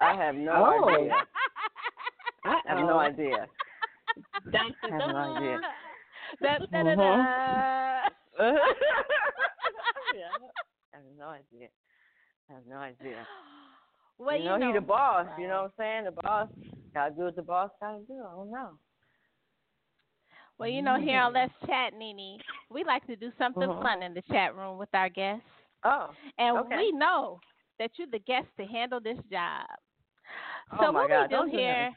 I 0.01 0.15
have 0.15 0.35
no 0.35 0.53
Oh. 0.53 0.89
idea. 0.89 1.15
I 2.45 2.61
have 2.67 2.79
no 2.79 2.99
idea. 2.99 3.49
Dun, 4.51 4.75
I 4.83 4.89
dun, 4.89 5.01
have 5.01 5.11
no 5.11 5.17
idea. 5.37 5.61
Da, 6.41 6.59
da, 6.59 6.83
da, 6.83 6.95
da. 6.95 8.09
I 10.15 10.97
have 10.97 11.05
no 11.19 11.27
idea. 11.27 11.69
I 12.51 12.55
have 12.55 12.67
no 12.69 12.77
idea. 12.77 13.27
Well, 14.19 14.35
you 14.35 14.45
know, 14.45 14.57
you 14.57 14.69
he 14.69 14.73
the 14.73 14.81
boss. 14.81 15.27
You 15.39 15.47
know 15.47 15.65
what 15.65 15.85
I'm 15.85 16.05
saying? 16.05 16.05
The 16.07 16.23
boss. 16.23 16.49
Gotta 16.95 17.15
do 17.15 17.25
what 17.25 17.37
the 17.37 17.43
boss 17.43 17.71
gotta 17.83 17.99
do. 18.09 18.15
I 18.15 18.33
don't 18.35 18.51
know. 18.51 18.79
Well, 20.59 20.71
you 20.71 20.81
know, 20.81 20.99
here 20.99 21.21
on 21.21 21.35
Let's 21.35 21.53
Chat, 21.67 21.93
Nene, 21.93 22.39
we 22.71 22.83
like 22.83 23.07
to 23.09 23.17
do 23.17 23.31
something 23.37 23.69
Mhm. 23.69 23.83
fun 23.83 24.03
in 24.03 24.15
the 24.15 24.23
chat 24.23 24.57
room 24.57 24.79
with 24.79 24.89
our 24.95 25.11
guests. 25.11 25.45
Oh. 25.85 26.15
And 26.39 26.57
okay. 26.57 26.77
we 26.79 26.93
know 26.93 27.41
that 27.79 27.91
you're 27.99 28.07
the 28.07 28.21
guest 28.21 28.49
to 28.57 28.65
handle 28.65 29.01
this 29.01 29.19
job. 29.31 29.67
Oh 30.73 30.77
So 30.81 30.93
my 30.93 31.03
what 31.03 31.11
God, 31.11 31.23
we 31.23 31.29
do 31.29 31.37
don't 31.37 31.51
do 31.51 31.57
here, 31.59 31.95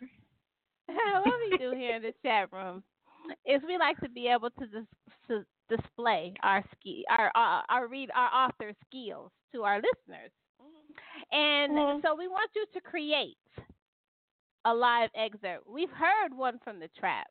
what 0.88 1.40
we 1.50 1.58
do 1.58 1.72
here 1.72 1.96
in 1.96 2.02
the 2.02 2.14
chat 2.22 2.52
room 2.52 2.84
is 3.46 3.62
we 3.66 3.78
like 3.78 3.98
to 4.02 4.10
be 4.10 4.28
able 4.28 4.50
to, 4.50 4.68
dis- 4.68 4.86
to 5.28 5.46
display 5.70 6.34
our 6.44 6.64
ski, 6.76 7.06
our, 7.10 7.32
our 7.36 7.64
our 7.70 7.88
read 7.88 8.10
our 8.16 8.46
author 8.46 8.74
skills 8.88 9.32
to 9.54 9.64
our 9.64 9.78
listeners, 9.82 10.32
and 11.32 11.72
Mhm. 11.74 12.02
so 12.02 12.16
we 12.16 12.28
want 12.28 12.50
you 12.56 12.66
to 12.74 12.82
create 12.82 13.38
a 14.66 14.74
live 14.74 15.10
excerpt. 15.16 15.68
We've 15.68 15.92
heard 15.92 16.34
one 16.36 16.60
from 16.60 16.80
the 16.80 16.90
trap, 17.00 17.28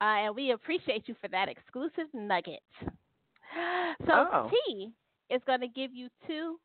uh, 0.00 0.04
and 0.26 0.34
we 0.34 0.52
appreciate 0.52 1.08
you 1.08 1.14
for 1.20 1.28
that 1.28 1.48
exclusive 1.48 2.08
nugget. 2.14 2.62
So 4.06 4.12
Oh. 4.12 4.50
T 4.50 4.92
is 5.30 5.42
going 5.44 5.60
to 5.60 5.68
give 5.68 5.92
you 5.94 6.08
two 6.26 6.58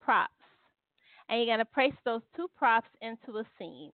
props, 0.00 0.32
and 1.28 1.38
you're 1.38 1.46
going 1.46 1.58
to 1.64 1.72
place 1.72 1.94
those 2.04 2.22
two 2.34 2.48
props 2.56 2.88
into 3.00 3.38
a 3.38 3.44
scene. 3.58 3.92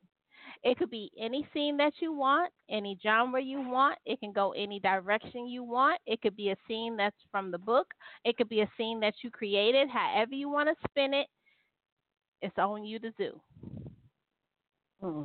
It 0.65 0.77
could 0.79 0.91
be 0.91 1.11
any 1.19 1.47
scene 1.55 1.77
that 1.77 1.93
you 2.01 2.13
want, 2.13 2.53
any 2.69 2.99
genre 3.03 3.41
you 3.41 3.61
want. 3.61 3.97
It 4.07 4.19
can 4.21 4.33
go 4.33 4.53
any 4.53 4.81
direction 4.81 5.47
you 5.47 5.63
want. 5.63 6.01
It 6.07 6.21
could 6.21 6.37
be 6.37 6.51
a 6.51 6.57
scene 6.67 6.97
that's 6.97 7.17
from 7.31 7.51
the 7.51 7.59
book. 7.59 7.87
It 8.25 8.37
could 8.37 8.49
be 8.49 8.61
a 8.63 8.71
scene 8.77 8.99
that 9.01 9.15
you 9.23 9.31
created. 9.31 9.89
However 9.89 10.35
you 10.35 10.49
want 10.49 10.69
to 10.69 10.89
spin 10.91 11.15
it, 11.15 11.29
it's 12.43 12.59
on 12.59 12.85
you 12.85 12.99
to 12.99 13.11
do. 13.13 13.41
Hmm. 15.01 15.23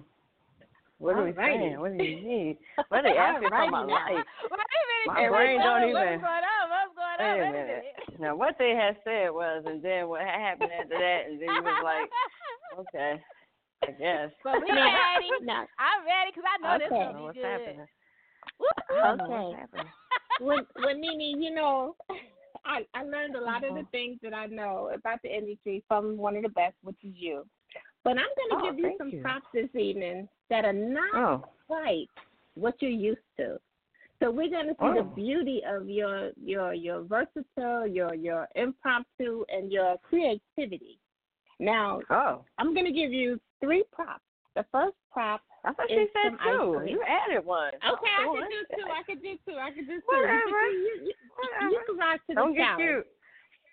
What 0.99 1.15
are 1.18 1.23
we 1.26 1.31
Alrighty. 1.31 1.60
saying? 1.60 1.80
What 1.81 1.97
do 1.97 2.03
you 2.03 2.22
need? 2.27 2.57
What 2.88 2.99
are 3.05 3.11
they 3.11 3.18
asking 3.18 3.49
for 3.49 3.69
my 3.72 3.84
life? 3.84 4.11
Wait 4.51 4.60
a 5.07 5.11
My 5.11 5.27
brain 5.30 5.60
don't 5.60 5.81
going- 5.81 5.89
even- 5.89 6.22
What's 6.22 6.23
going 6.23 6.45
on? 6.47 6.64
What's 6.69 6.95
going 6.95 7.19
on? 7.19 7.38
Wait 7.38 7.39
a 7.39 7.41
Wait 7.41 7.47
a 7.47 7.51
minute. 7.51 7.84
minute. 8.07 8.19
Now, 8.22 8.35
what 8.38 8.55
they 8.57 8.69
had 8.72 8.95
said 9.03 9.30
was, 9.31 9.64
and 9.65 9.81
then 9.84 10.07
what 10.07 10.22
happened 10.22 10.72
after 10.72 10.95
that, 10.97 11.22
and 11.27 11.41
then 11.41 11.49
you 11.49 11.61
was 11.64 11.81
like, 11.84 12.10
okay, 12.88 13.22
I 13.88 13.91
guess. 13.91 14.31
But 14.43 14.61
we 14.61 14.68
Now- 14.68 14.85
ready. 14.85 15.30
now, 15.45 15.65
I'm 15.80 16.05
ready 16.05 16.31
because 16.34 16.43
I 16.47 16.57
know 16.61 16.77
this 16.80 16.88
Okay. 16.91 17.03
gonna 17.03 17.18
be 17.18 17.23
what's 17.23 17.38
good. 17.38 17.45
happening? 17.45 17.88
Woo-hoo. 18.60 18.95
I 18.99 19.07
don't 19.07 19.18
know 19.18 19.23
Okay. 19.26 19.43
what's 19.45 19.60
happening. 19.60 19.91
when 20.41 20.65
when 20.84 21.01
Nene, 21.01 21.41
you 21.41 21.53
know, 21.53 21.95
I 22.65 22.85
I 22.93 23.03
learned 23.03 23.35
a 23.35 23.41
lot 23.41 23.64
of 23.64 23.76
the 23.76 23.81
Mhm. 23.81 23.91
things 23.91 24.19
that 24.23 24.34
I 24.34 24.45
know 24.47 24.89
about 24.93 25.22
the 25.23 25.35
industry 25.35 25.84
from 25.88 26.18
one 26.18 26.35
of 26.35 26.43
the 26.43 26.49
best, 26.49 26.76
which 26.84 26.97
is 27.03 27.14
you. 27.15 27.45
But 28.03 28.18
I'm 28.18 28.27
going 28.38 28.49
to 28.51 28.55
Oh, 28.57 28.61
give 28.72 28.80
you 28.80 28.95
some 28.97 29.10
you. 29.10 29.22
props 29.22 29.47
this 29.53 29.73
evening 29.76 30.27
that 30.49 30.65
are 30.65 30.73
not 30.73 31.15
Oh, 31.15 31.45
quite 31.68 32.10
what 32.55 32.76
you're 32.81 32.91
used 32.91 33.22
to. 33.38 33.60
So 34.19 34.30
we're 34.30 34.49
going 34.49 34.68
to 34.68 34.73
see 34.76 34.93
the 34.99 34.99
Oh. 35.10 35.15
beauty 35.15 35.64
of 35.65 35.89
your 35.89 36.31
your 36.38 36.73
your 36.73 37.01
versatile, 37.01 37.88
your 37.88 38.14
your 38.14 38.47
impromptu, 38.55 39.43
and 39.49 39.72
your 39.72 39.97
creativity. 39.99 40.99
Now 41.60 42.01
oh, 42.10 42.43
I'm 42.57 42.73
going 42.73 42.85
to 42.85 42.91
give 42.91 43.11
you 43.14 43.39
three 43.64 43.84
props, 43.91 44.23
The 44.56 44.65
first 44.72 44.95
prop. 45.11 45.41
I 45.64 45.72
thought 45.73 45.88
she 45.88 45.95
is 45.95 46.10
said 46.11 46.35
some 46.35 46.40
ice 46.44 46.60
two. 46.60 46.91
You 46.91 47.02
added 47.07 47.45
one. 47.45 47.72
Okay, 47.80 48.11
I 48.19 48.26
Oh, 48.27 48.35
can 48.35 48.49
do 48.52 48.61
two. 48.76 48.88
I 48.91 49.02
can 49.07 49.18
do 49.23 49.34
two. 49.48 49.56
I 49.57 49.72
can 49.72 49.85
do 49.88 49.95
two. 50.03 50.06
Whatever. 50.11 50.60
You, 50.68 50.77
you, 50.77 50.94
you, 51.07 51.14
Whatever. 51.40 51.72
you 51.72 51.80
can 51.88 51.98
rise 51.98 52.19
to 52.30 52.34
Don't 52.35 52.52
the 52.52 52.57
get 52.60 52.64
challenge. 52.76 52.84
cute. 52.84 53.07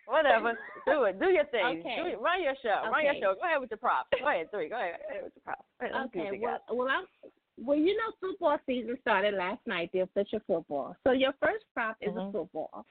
Whatever. 0.06 0.58
Do 0.86 1.02
it. 1.04 1.18
Do 1.20 1.26
your 1.30 1.44
thing. 1.50 1.82
Okay. 1.82 1.96
Do 1.98 2.06
it. 2.14 2.20
Run 2.20 2.42
your 2.42 2.54
show. 2.62 2.86
Run 2.90 3.04
your 3.04 3.14
show. 3.18 3.34
Go 3.34 3.42
ahead 3.46 3.60
with 3.60 3.70
your 3.70 3.78
props. 3.82 4.08
Go 4.18 4.26
ahead, 4.28 4.50
three. 4.50 4.68
Go 4.70 4.76
ahead. 4.78 4.98
Go 5.02 5.10
ahead 5.10 5.24
with 5.24 5.32
your 5.34 5.42
props. 5.44 5.66
Go 5.80 5.86
ahead, 5.86 5.94
let's 5.98 6.12
see 6.14 6.18
what 6.18 6.26
Okay, 6.30 6.38
well, 6.40 6.58
well, 6.70 6.88
I'm, 6.88 7.04
well, 7.58 7.76
you 7.78 7.94
know, 7.98 8.10
football 8.22 8.58
season 8.66 8.96
started 9.02 9.34
last 9.34 9.60
night, 9.66 9.90
the 9.92 10.00
official 10.06 10.40
football. 10.46 10.96
So 11.04 11.12
your 11.12 11.32
first 11.42 11.64
prop 11.74 11.96
is 12.00 12.14
Mhm. 12.14 12.28
a 12.28 12.32
football. 12.32 12.86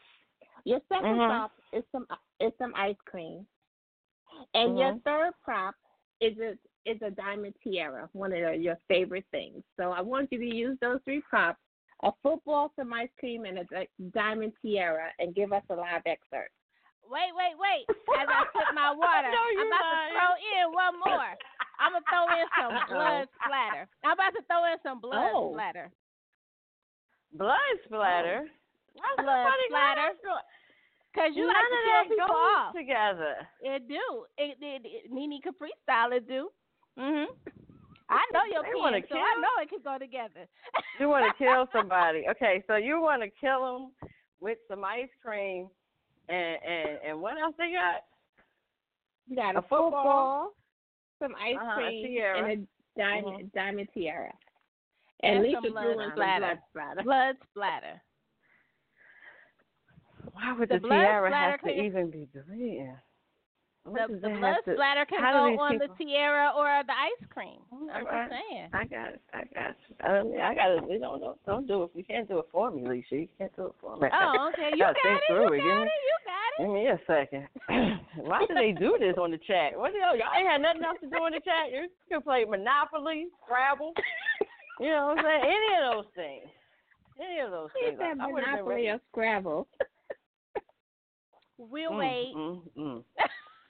Your 0.66 0.80
2nd 0.92 1.16
Mhm. 1.18 1.28
prop 1.28 1.52
is 1.74 1.84
some 1.92 2.06
is 2.40 2.52
some 2.58 2.74
ice 2.76 3.00
cream, 3.06 3.48
and 4.54 4.78
your 4.78 4.94
Mhm. 4.94 5.04
third 5.04 5.34
prop 5.42 5.76
is 6.22 6.38
a 6.40 6.58
is 6.86 7.02
a 7.02 7.12
diamond 7.12 7.56
tiara, 7.64 8.10
one 8.14 8.32
of 8.32 8.40
your- 8.40 8.54
your 8.54 8.78
favorite 8.88 9.26
things. 9.32 9.64
So 9.78 9.92
I 9.92 10.02
want 10.02 10.32
you 10.32 10.40
to 10.40 10.46
use 10.56 10.78
those 10.80 11.02
three 11.04 11.22
props: 11.22 11.60
a 12.04 12.12
football, 12.24 12.72
some 12.76 12.94
ice 12.94 13.10
cream, 13.20 13.46
and 13.46 13.60
a 13.60 13.88
diamond 14.12 14.54
tiara, 14.62 15.12
and 15.20 15.36
give 15.36 15.52
us 15.54 15.64
a 15.70 15.76
live 15.76 16.02
excerpt. 16.06 16.54
Wait, 17.10 17.34
wait, 17.36 17.58
wait. 17.58 17.86
As 18.18 18.28
I 18.30 18.44
sip 18.54 18.74
my 18.76 18.92
water, 18.96 19.32
No, 19.32 19.42
I'm 19.42 19.68
about 19.68 19.82
lying. 19.82 20.14
to 20.14 20.20
throw 20.20 20.62
in 20.62 20.72
one 20.74 21.00
more. 21.06 21.36
I'm 21.80 21.92
gonna 21.94 22.06
throw 22.10 22.26
in 22.38 22.48
some 22.60 22.74
Uh-oh. 22.78 22.94
blood 22.94 23.28
splatter. 23.44 23.88
I'm 24.04 24.12
about 24.12 24.34
to 24.36 24.42
throw 24.44 24.66
in 24.72 24.78
some 24.84 25.00
blood 25.02 25.32
Oh. 25.34 25.52
splatter. 25.54 25.92
Blood 27.34 27.76
splatter. 27.86 28.46
Oh. 28.46 28.54
Why 28.94 29.16
Blood 29.24 29.48
splatter. 29.68 30.10
Cause 31.16 31.32
you 31.34 31.48
None 31.48 31.56
like 31.56 31.66
to 31.66 31.70
that 31.72 32.04
kill 32.06 32.10
people 32.18 32.28
goes 32.28 32.56
off. 32.58 32.74
together. 32.76 33.36
It 33.62 33.88
do. 33.88 34.26
It, 34.38 34.58
it, 34.62 34.82
it 34.86 35.12
Nene 35.12 35.42
Capri 35.42 35.72
style 35.84 36.12
it 36.12 36.28
do. 36.28 36.52
Mhm. 36.98 37.26
I 38.10 38.26
know 38.34 38.44
your 38.46 38.64
They 38.64 38.74
wanna 38.76 39.02
pen, 39.02 39.10
so 39.10 39.18
I 39.18 39.36
know 39.40 39.62
it 39.62 39.70
can 39.70 39.82
go 39.84 39.98
together. 40.00 40.48
You 41.00 41.10
want 41.10 41.26
to 41.28 41.34
kill 41.38 41.68
somebody. 41.72 42.28
Okay, 42.30 42.64
so 42.68 42.76
you 42.76 43.00
want 43.00 43.22
to 43.22 43.30
kill 43.30 43.64
them 43.64 43.92
with 44.40 44.58
some 44.68 44.84
ice 44.84 45.10
cream 45.22 45.70
and 46.28 46.58
and 46.64 47.00
and 47.06 47.22
what 47.22 47.38
else 47.38 47.56
they 47.58 47.72
got? 47.72 48.04
You 49.28 49.36
got 49.36 49.56
A 49.56 49.60
a, 49.60 49.62
football. 49.62 49.92
football, 49.92 50.54
some 51.22 51.36
ice 51.36 51.56
Uh-huh, 51.62 51.76
cream, 51.76 52.06
tiara. 52.08 52.38
and 52.52 52.52
a 52.64 53.00
diamond 53.00 53.38
Mhm. 53.50 53.54
diamond 53.54 53.90
tiara. 53.94 54.34
And 55.22 55.44
And, 55.46 55.54
some 55.54 55.64
Lisa 55.64 55.72
blood 55.72 55.84
threw 55.84 55.92
in 55.92 55.98
some 56.00 56.12
splatter. 56.14 56.40
blood 56.46 56.62
splatter. 56.70 57.04
blood 57.04 57.38
splatter. 57.52 58.02
Why 60.34 60.54
would 60.54 60.70
The 60.70 60.80
the, 60.80 60.88
tiara 60.88 61.32
have 61.34 61.62
to 61.62 61.68
can- 61.68 61.86
even 61.86 62.10
be 62.10 62.26
bleeding? 62.26 62.98
The, 63.94 64.20
the 64.22 64.30
blood 64.38 64.56
to- 64.66 64.74
splatter 64.74 65.06
can 65.06 65.22
go 65.22 65.60
on 65.62 65.80
people- 65.80 65.88
the 65.98 66.04
tiara 66.06 66.52
or 66.56 66.84
the 66.86 66.94
ice 66.94 67.26
cream. 67.30 67.60
I'm 67.72 67.90
Alright. 67.90 68.30
just 68.30 68.42
saying. 68.50 68.70
I 68.74 68.84
got 68.86 69.08
it. 69.10 69.22
I 69.34 69.42
got 69.54 69.70
it. 69.72 69.78
I, 70.04 70.24
mean, 70.24 70.40
I 70.42 70.54
got 70.56 70.72
it. 70.72 70.84
We 70.88 70.98
don't, 71.00 71.20
don't 71.20 71.40
don't 71.46 71.68
do 71.68 71.84
it. 71.84 71.92
You 71.96 72.04
can't 72.04 72.28
do 72.28 72.40
it 72.40 72.46
for 72.52 72.72
me, 72.72 72.88
Lisa. 72.88 73.16
You 73.16 73.28
can't 73.38 73.56
do 73.56 73.68
it 73.68 73.76
for 73.82 73.98
me. 73.98 74.08
Oh, 74.12 74.50
okay. 74.54 74.70
You 74.74 74.80
Gotta 74.86 75.00
got 75.04 75.18
it. 75.18 75.22
You 75.30 75.36
it. 75.36 75.42
Got 75.42 75.52
me- 75.52 75.58
it. 75.58 76.02
You 76.08 76.16
got 76.26 76.50
it. 76.54 76.60
Give 76.60 76.70
me 76.74 76.88
a 76.88 77.00
second. 77.08 77.48
Why 78.28 78.46
do 78.48 78.54
they 78.54 78.72
do 78.72 78.98
this 79.00 79.16
on 79.18 79.32
the 79.32 79.40
chat? 79.40 79.78
What 79.78 79.94
the 79.94 80.00
hell? 80.00 80.16
Y'all 80.16 80.28
ain't 80.38 80.48
had 80.48 80.62
nothing 80.62 80.84
else 80.84 80.98
to 81.02 81.08
do 81.10 81.26
in 81.28 81.34
the 81.34 81.40
chat. 81.42 81.72
You 81.72 81.88
can 82.10 82.22
play 82.22 82.46
Monopoly, 82.46 83.28
Scrabble. 83.46 83.94
You 84.80 84.88
know 84.90 85.14
what 85.16 85.20
I'm 85.20 85.26
saying? 85.26 85.44
Any 85.44 85.72
of 85.76 85.94
those 85.96 86.12
things. 86.16 86.48
Any 87.20 87.40
of 87.42 87.52
those 87.52 87.70
He 87.78 87.86
things. 87.88 88.00
I, 88.02 88.12
I 88.12 88.14
been 88.14 88.34
Monopoly 88.36 88.88
or 88.88 89.00
Scrabble. 89.12 89.68
We'll 91.58 91.92
Mm, 91.92 91.98
wait. 92.00 92.34
Mm, 92.36 92.62
mm. 92.78 93.04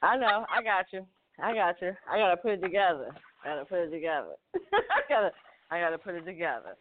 I 0.02 0.18
know. 0.18 0.46
I 0.50 0.64
got 0.64 0.86
you. 0.94 1.06
I 1.42 1.54
got 1.54 1.82
you. 1.82 1.92
I 2.10 2.18
gotta 2.18 2.38
put 2.38 2.52
it 2.52 2.62
together. 2.62 3.12
I 3.44 3.48
gotta 3.50 3.66
put 3.66 3.80
it 3.80 3.90
together. 3.92 4.34
I 4.56 5.02
gotta. 5.10 5.32
I 5.72 5.80
gotta 5.80 5.98
put 5.98 6.16
it 6.16 6.26
together. 6.26 6.76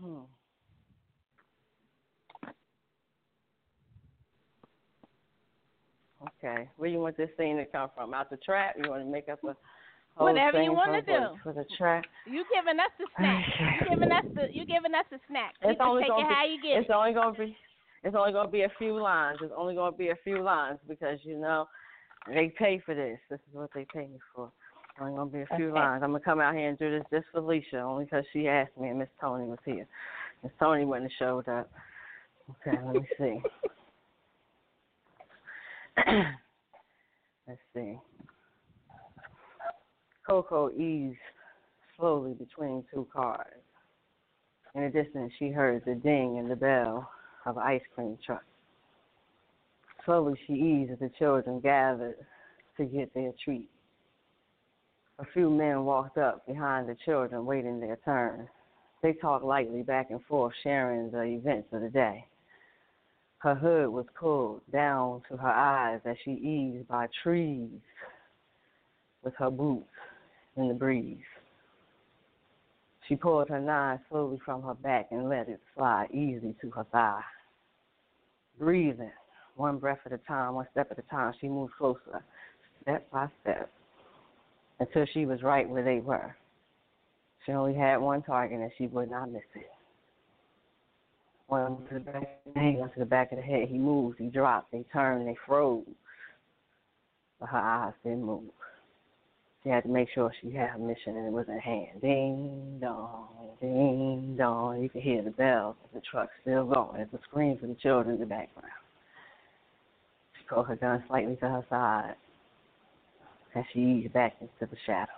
Hmm. 0.00 0.20
Okay. 6.42 6.68
Where 6.76 6.88
you 6.90 6.98
want 6.98 7.16
this 7.16 7.30
thing 7.36 7.56
to 7.56 7.64
come 7.66 7.90
from? 7.94 8.14
Out 8.14 8.30
the 8.30 8.36
trap? 8.38 8.74
You 8.82 8.90
want 8.90 9.02
to 9.04 9.10
make 9.10 9.28
up 9.28 9.38
a 9.44 9.54
whole 10.16 10.28
Whatever 10.28 10.62
you 10.62 10.72
wanna 10.72 11.02
for, 11.02 11.06
do. 11.12 11.26
for 11.42 11.52
the 11.52 11.64
trap? 11.76 12.04
You 12.26 12.44
giving 12.54 12.80
us 12.80 12.90
the 12.98 13.06
snack. 13.16 13.44
You 13.60 13.88
giving 13.90 14.12
us 14.12 14.24
the. 14.34 14.42
You 14.52 14.64
giving 14.66 14.94
us 14.94 15.04
the 15.10 15.18
snack. 15.28 15.54
It's 15.62 15.78
can 15.78 15.86
only 15.86 16.02
take 16.02 16.10
gonna 16.10 16.26
it 16.26 16.28
be- 16.28 16.34
how 16.34 16.44
you 16.46 16.62
get 16.62 16.78
It's 16.80 16.88
it. 16.90 16.92
only 16.92 17.12
gonna 17.12 17.36
be 17.38 17.56
it's 18.04 18.16
only 18.16 18.32
gonna 18.32 18.48
be 18.48 18.62
a 18.62 18.72
few 18.78 18.98
lines. 19.00 19.38
It's 19.42 19.52
only 19.56 19.74
gonna 19.74 19.96
be 19.96 20.08
a 20.08 20.18
few 20.24 20.42
lines 20.42 20.78
because 20.88 21.18
you 21.22 21.38
know 21.38 21.66
they 22.28 22.52
pay 22.58 22.80
for 22.84 22.94
this. 22.94 23.18
This 23.30 23.40
is 23.48 23.54
what 23.54 23.70
they 23.74 23.86
pay 23.92 24.06
me 24.06 24.18
for. 24.34 24.50
It's 24.90 25.00
only 25.00 25.16
gonna 25.16 25.30
be 25.30 25.40
a 25.42 25.56
few 25.56 25.66
Okay. 25.66 25.74
lines. 25.74 26.02
I'm 26.02 26.12
gonna 26.12 26.24
come 26.24 26.40
out 26.40 26.54
here 26.54 26.68
and 26.68 26.78
do 26.78 26.90
this 26.90 27.04
just 27.10 27.26
for 27.32 27.38
Alicia, 27.38 27.80
only 27.80 28.04
because 28.04 28.24
she 28.32 28.48
asked 28.48 28.76
me 28.78 28.88
and 28.88 28.98
Miss 28.98 29.08
Toni 29.20 29.46
was 29.46 29.58
here. 29.64 29.86
Miss 30.42 30.52
Toni 30.58 30.84
wouldn't 30.84 31.10
have 31.10 31.18
showed 31.18 31.48
up. 31.48 31.70
Okay, 32.50 32.78
let 32.84 32.96
me 32.96 33.08
see. 33.18 33.42
Let's 37.48 37.60
see. 37.74 37.98
Coco 40.26 40.70
eased 40.70 41.18
slowly 41.96 42.34
between 42.34 42.84
two 42.92 43.06
cars. 43.12 43.62
In 44.74 44.82
the 44.82 44.90
distance, 44.90 45.32
she 45.38 45.50
heard 45.50 45.84
the 45.86 45.94
ding 45.94 46.38
and 46.38 46.50
the 46.50 46.56
bell 46.56 47.08
of 47.46 47.56
ice 47.56 47.82
cream 47.94 48.18
truck. 48.24 48.44
Slowly, 50.04 50.38
she 50.46 50.52
eased 50.52 50.92
as 50.92 50.98
the 50.98 51.10
children 51.18 51.60
gathered 51.60 52.16
to 52.76 52.84
get 52.84 53.14
their 53.14 53.32
treat. 53.42 53.70
A 55.18 55.24
few 55.32 55.48
men 55.48 55.84
walked 55.84 56.18
up 56.18 56.46
behind 56.46 56.88
the 56.88 56.96
children, 57.04 57.46
waiting 57.46 57.80
their 57.80 57.96
turn. 58.04 58.48
They 59.02 59.14
talked 59.14 59.44
lightly 59.44 59.82
back 59.82 60.10
and 60.10 60.22
forth, 60.26 60.52
sharing 60.62 61.10
the 61.10 61.22
events 61.22 61.68
of 61.72 61.80
the 61.80 61.88
day. 61.88 62.26
Her 63.38 63.54
hood 63.54 63.90
was 63.90 64.06
pulled 64.18 64.60
down 64.72 65.22
to 65.30 65.36
her 65.36 65.48
eyes 65.48 66.00
as 66.04 66.16
she 66.24 66.32
eased 66.32 66.88
by 66.88 67.08
trees 67.22 67.80
with 69.22 69.34
her 69.38 69.50
boots 69.50 69.88
in 70.56 70.68
the 70.68 70.74
breeze. 70.74 71.18
She 73.08 73.16
pulled 73.16 73.48
her 73.48 73.60
knife 73.60 74.00
slowly 74.08 74.38
from 74.44 74.62
her 74.62 74.74
back 74.74 75.08
and 75.12 75.28
let 75.28 75.48
it 75.48 75.60
slide 75.74 76.10
easily 76.10 76.54
to 76.60 76.70
her 76.70 76.84
thigh. 76.90 77.22
Breathing, 78.58 79.12
one 79.56 79.78
breath 79.78 79.98
at 80.06 80.12
a 80.12 80.18
time, 80.18 80.54
one 80.54 80.66
step 80.72 80.88
at 80.90 80.98
a 80.98 81.02
time, 81.02 81.34
she 81.40 81.48
moved 81.48 81.74
closer, 81.76 82.22
step 82.82 83.10
by 83.10 83.28
step, 83.42 83.70
until 84.80 85.04
she 85.12 85.26
was 85.26 85.42
right 85.42 85.68
where 85.68 85.84
they 85.84 86.00
were. 86.00 86.34
She 87.44 87.52
only 87.52 87.74
had 87.74 87.98
one 87.98 88.22
target 88.22 88.60
and 88.60 88.70
she 88.76 88.86
would 88.88 89.10
not 89.10 89.30
miss 89.30 89.42
it. 89.54 89.70
One 91.48 91.76
to 91.88 91.94
the 91.94 92.00
back 92.00 92.40
of 92.46 92.54
the 92.54 92.60
head, 92.60 92.78
one 92.78 92.90
to 92.90 92.98
the 92.98 93.04
back 93.04 93.32
of 93.32 93.38
the 93.38 93.44
head. 93.44 93.68
He 93.68 93.78
moved, 93.78 94.18
he 94.18 94.26
dropped, 94.26 94.72
they 94.72 94.84
turned, 94.92 95.28
they 95.28 95.36
froze. 95.46 95.84
But 97.38 97.50
her 97.50 97.58
eyes 97.58 97.92
didn't 98.02 98.24
move. 98.24 98.50
She 99.66 99.72
had 99.72 99.82
to 99.82 99.88
make 99.88 100.08
sure 100.14 100.32
she 100.40 100.52
had 100.52 100.70
her 100.70 100.78
mission 100.78 101.16
and 101.16 101.26
it 101.26 101.32
was 101.32 101.46
in 101.48 101.58
hand. 101.58 102.00
Ding 102.00 102.78
dong, 102.80 103.26
ding 103.60 104.36
dong. 104.38 104.80
You 104.80 104.88
could 104.88 105.02
hear 105.02 105.22
the 105.22 105.32
bells 105.32 105.74
the 105.92 106.00
truck 106.08 106.28
still 106.42 106.66
going. 106.66 106.98
There's 106.98 107.08
a 107.12 107.18
scream 107.28 107.58
for 107.58 107.66
the 107.66 107.74
children 107.74 108.14
in 108.14 108.20
the 108.20 108.26
background. 108.26 108.70
She 110.38 110.44
pulled 110.48 110.68
her 110.68 110.76
gun 110.76 111.02
slightly 111.08 111.34
to 111.34 111.48
her 111.48 111.66
side 111.68 112.14
as 113.56 113.64
she 113.72 113.80
eased 113.80 114.12
back 114.12 114.36
into 114.40 114.70
the 114.72 114.78
shadows. 114.86 115.08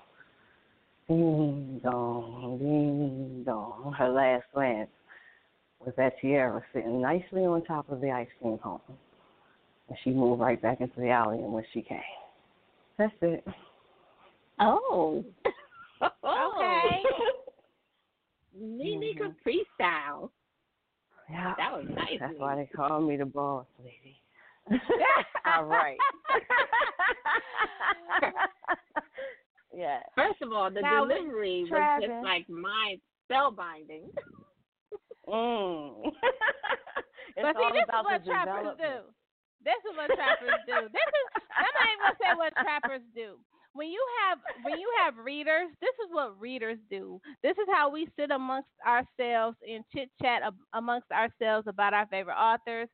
Ding 1.08 1.82
dong, 1.84 2.56
ding 2.58 3.42
dong. 3.44 3.94
Her 3.98 4.08
last 4.08 4.44
glance 4.54 4.88
was 5.84 5.92
at 5.98 6.18
tiara 6.22 6.62
sitting 6.72 7.02
nicely 7.02 7.42
on 7.42 7.64
top 7.66 7.90
of 7.90 8.00
the 8.00 8.10
ice 8.10 8.28
cream 8.40 8.56
cone. 8.56 8.80
And 9.90 9.98
she 10.02 10.08
moved 10.08 10.40
right 10.40 10.60
back 10.60 10.80
into 10.80 10.98
the 10.98 11.10
alley 11.10 11.36
in 11.36 11.52
which 11.52 11.66
she 11.74 11.82
came. 11.82 12.00
That's 12.96 13.12
it. 13.20 13.44
Oh. 14.60 15.24
Okay. 16.02 17.02
Nene 18.60 19.14
Mhm. 19.14 19.18
Capri 19.18 19.64
style. 19.74 20.32
Yeah. 21.30 21.54
That 21.56 21.72
was 21.72 21.86
nice. 21.88 22.18
That's 22.20 22.38
why 22.38 22.56
they 22.56 22.66
call 22.66 23.00
me 23.00 23.16
the 23.16 23.26
boss 23.26 23.66
lady. 23.78 24.20
All 25.46 25.64
right. 25.64 25.96
yeah. 29.74 30.00
First 30.14 30.42
of 30.42 30.52
all, 30.52 30.70
the 30.70 30.80
Now, 30.82 31.04
delivery 31.04 31.64
was 31.70 32.00
just 32.02 32.24
like 32.24 32.48
mind 32.48 33.00
spellbinding. 33.30 34.08
Mm. 35.28 35.92
it's 37.36 37.42
But 37.42 37.56
see, 37.56 37.68
this 37.72 37.84
is 37.84 38.04
what 38.04 38.24
trappers 38.24 38.76
do. 38.78 39.02
This 39.64 39.76
is 39.84 39.94
what 39.96 40.10
trappers 40.16 40.60
do. 40.66 40.88
This 40.88 41.04
is 41.04 41.24
I'm 41.52 41.64
not 41.76 41.84
even 41.84 41.98
gonna 42.00 42.16
say 42.20 42.32
what 42.36 42.52
trappers 42.56 43.02
do. 43.14 43.36
When 43.74 43.88
you 43.88 44.04
have 44.26 44.38
when 44.64 44.78
you 44.80 44.90
have 45.04 45.16
readers, 45.18 45.68
this 45.80 45.94
is 46.04 46.10
what 46.10 46.40
readers 46.40 46.78
do. 46.90 47.20
This 47.42 47.52
is 47.52 47.66
how 47.72 47.88
we 47.90 48.08
sit 48.18 48.30
amongst 48.30 48.68
ourselves 48.84 49.56
and 49.68 49.84
chit 49.94 50.10
chat 50.20 50.42
amongst 50.72 51.10
ourselves 51.12 51.68
about 51.68 51.94
our 51.94 52.06
favorite 52.06 52.36
authors. 52.36 52.88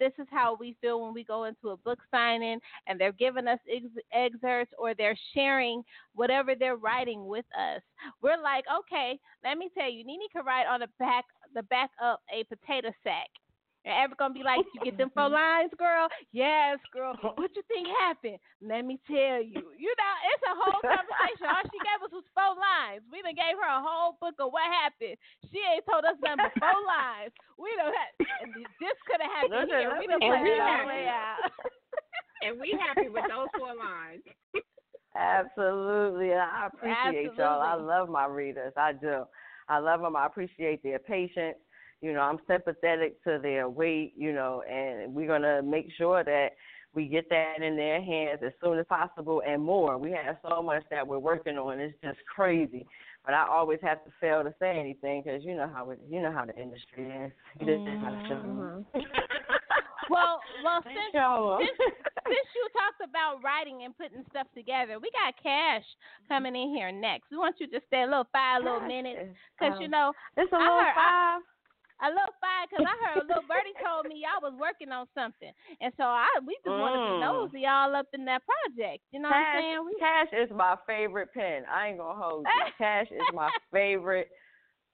This 0.00 0.12
is 0.18 0.26
how 0.30 0.56
we 0.58 0.76
feel 0.80 1.00
when 1.02 1.14
we 1.14 1.22
go 1.22 1.44
into 1.44 1.68
a 1.70 1.76
book 1.76 2.00
signing 2.10 2.58
and 2.86 2.98
they're 3.00 3.12
giving 3.12 3.46
us 3.46 3.60
ex- 3.70 3.86
excerpts 4.12 4.74
or 4.78 4.94
they're 4.94 5.18
sharing 5.34 5.82
whatever 6.14 6.54
they're 6.56 6.76
writing 6.76 7.26
with 7.26 7.46
us. 7.56 7.82
We're 8.20 8.42
like, 8.42 8.64
okay, 8.80 9.20
let 9.44 9.58
me 9.58 9.70
tell 9.78 9.90
you, 9.90 10.04
Nene 10.04 10.28
could 10.32 10.46
write 10.46 10.66
on 10.66 10.80
the 10.80 10.88
back 10.98 11.24
the 11.54 11.62
back 11.64 11.90
of 12.02 12.18
a 12.32 12.42
potato 12.44 12.90
sack. 13.04 13.28
And 13.86 13.94
ever 14.02 14.18
gonna 14.18 14.34
be 14.34 14.42
like, 14.42 14.66
you 14.74 14.82
get 14.82 14.98
them 14.98 15.14
four 15.14 15.30
lines, 15.38 15.70
girl? 15.78 16.10
Yes, 16.34 16.82
girl. 16.90 17.14
What 17.38 17.54
you 17.54 17.62
think 17.70 17.86
happened? 18.02 18.42
Let 18.58 18.82
me 18.82 18.98
tell 19.06 19.38
you. 19.38 19.62
You 19.78 19.92
know, 19.94 20.14
it's 20.34 20.42
a 20.42 20.54
whole 20.58 20.82
conversation. 20.82 21.46
All 21.46 21.62
she 21.70 21.78
gave 21.78 22.02
us 22.02 22.10
was 22.10 22.26
four 22.34 22.58
lines. 22.58 23.06
We 23.14 23.22
done 23.22 23.38
gave 23.38 23.54
her 23.54 23.70
a 23.70 23.78
whole 23.78 24.18
book 24.18 24.34
of 24.42 24.50
what 24.50 24.66
happened. 24.66 25.14
She 25.54 25.62
ain't 25.62 25.86
told 25.86 26.02
us 26.02 26.18
nothing 26.18 26.50
but 26.50 26.58
four 26.58 26.74
lines. 26.98 27.30
We 27.62 27.70
don't 27.78 27.94
have 27.94 28.10
this 28.82 28.98
could 29.06 29.22
have 29.22 29.30
happened 29.46 29.70
here. 29.70 29.94
We 30.02 30.10
done 30.10 30.18
And 30.18 30.34
played 30.34 30.42
we 30.42 30.50
it 30.50 30.58
all 30.58 30.66
happy. 30.66 30.82
the 30.82 30.90
way 30.90 31.04
out. 31.06 31.38
and 32.42 32.52
we 32.58 32.68
happy 32.74 33.06
with 33.06 33.26
those 33.30 33.50
four 33.54 33.70
lines. 33.70 34.26
Absolutely. 35.14 36.34
I 36.34 36.68
appreciate 36.74 37.38
y'all. 37.38 37.62
I 37.62 37.74
love 37.74 38.08
my 38.08 38.26
readers. 38.26 38.72
I 38.76 38.92
do. 38.92 39.24
I 39.68 39.78
love 39.78 40.00
them. 40.02 40.16
I 40.16 40.26
appreciate 40.26 40.82
their 40.82 40.98
patience. 40.98 41.56
You 42.02 42.12
know, 42.12 42.20
I'm 42.20 42.38
sympathetic 42.46 43.22
to 43.24 43.38
their 43.42 43.68
weight, 43.68 44.12
you 44.16 44.32
know, 44.32 44.62
and 44.70 45.14
we're 45.14 45.26
going 45.26 45.42
to 45.42 45.62
make 45.62 45.88
sure 45.96 46.22
that 46.24 46.48
we 46.94 47.06
get 47.08 47.28
that 47.30 47.62
in 47.62 47.76
their 47.76 48.00
hands 48.02 48.40
as 48.44 48.52
soon 48.62 48.78
as 48.78 48.86
possible 48.86 49.42
and 49.46 49.62
more. 49.62 49.98
We 49.98 50.12
have 50.12 50.36
so 50.48 50.62
much 50.62 50.82
that 50.90 51.06
we're 51.06 51.18
working 51.18 51.58
on. 51.58 51.80
It's 51.80 51.96
just 52.02 52.18
crazy. 52.34 52.86
But 53.24 53.34
I 53.34 53.46
always 53.48 53.80
have 53.82 54.04
to 54.04 54.10
fail 54.20 54.44
to 54.44 54.54
say 54.60 54.78
anything 54.78 55.22
because 55.24 55.42
you 55.44 55.54
know 55.56 55.68
how 55.72 55.90
it, 55.90 55.98
you 56.08 56.22
know 56.22 56.30
how 56.32 56.44
the 56.44 56.54
industry 56.56 57.04
is. 57.10 57.32
You 57.60 57.66
just 57.66 57.84
know 57.84 57.98
how 58.00 58.10
to 58.10 58.16
Mm-hmm. 58.16 58.80
do 58.94 59.00
it. 59.00 59.04
Well, 60.08 60.38
well, 60.62 60.80
since 60.84 61.12
Y'all. 61.14 61.58
since, 61.58 61.76
since 61.76 62.48
you 62.54 62.68
talked 62.78 63.02
about 63.10 63.42
writing 63.42 63.82
and 63.84 63.96
putting 63.98 64.22
stuff 64.30 64.46
together, 64.54 65.00
we 65.00 65.10
got 65.10 65.34
Cash 65.42 65.82
coming 66.28 66.54
in 66.54 66.68
here 66.74 66.92
next. 66.92 67.24
We 67.32 67.36
want 67.38 67.56
you 67.58 67.66
to 67.66 67.80
stay 67.88 68.02
a 68.02 68.06
little 68.06 68.28
five 68.32 68.62
a 68.62 68.64
little 68.64 68.86
minutes 68.86 69.34
because 69.58 69.76
you 69.80 69.88
know 69.88 70.12
It's 70.36 70.52
a 70.52 70.56
I 70.56 70.58
little 70.60 70.78
heard- 70.78 70.94
I- 70.96 71.38
five. 72.00 72.12
a 72.12 72.14
little 72.14 72.34
five 72.40 72.68
because 72.70 72.86
I 72.86 72.94
heard 73.06 73.22
a 73.24 73.26
little 73.26 73.46
birdie 73.48 73.74
told 73.84 74.06
me 74.06 74.22
y'all 74.22 74.42
was 74.44 74.56
working 74.60 74.92
on 74.92 75.06
something, 75.14 75.52
and 75.80 75.92
so 75.96 76.04
I 76.04 76.28
we 76.46 76.56
just 76.64 76.76
want 76.76 76.94
to 76.94 77.02
be 77.02 77.16
Mm. 77.16 77.20
nosy 77.20 77.66
all 77.66 77.96
up 77.96 78.06
in 78.12 78.24
that 78.26 78.42
project. 78.44 79.02
You 79.12 79.20
know 79.20 79.28
what 79.28 79.36
I'm 79.36 79.60
saying? 79.60 79.84
We, 79.84 79.94
Cash 79.98 80.28
is 80.32 80.50
my 80.54 80.76
favorite 80.86 81.32
pen. 81.32 81.64
I 81.72 81.88
ain't 81.88 81.98
gonna 81.98 82.20
hold 82.20 82.46
you. 82.46 82.72
Cash 82.78 83.08
is 83.10 83.22
my 83.34 83.50
favorite 83.72 84.28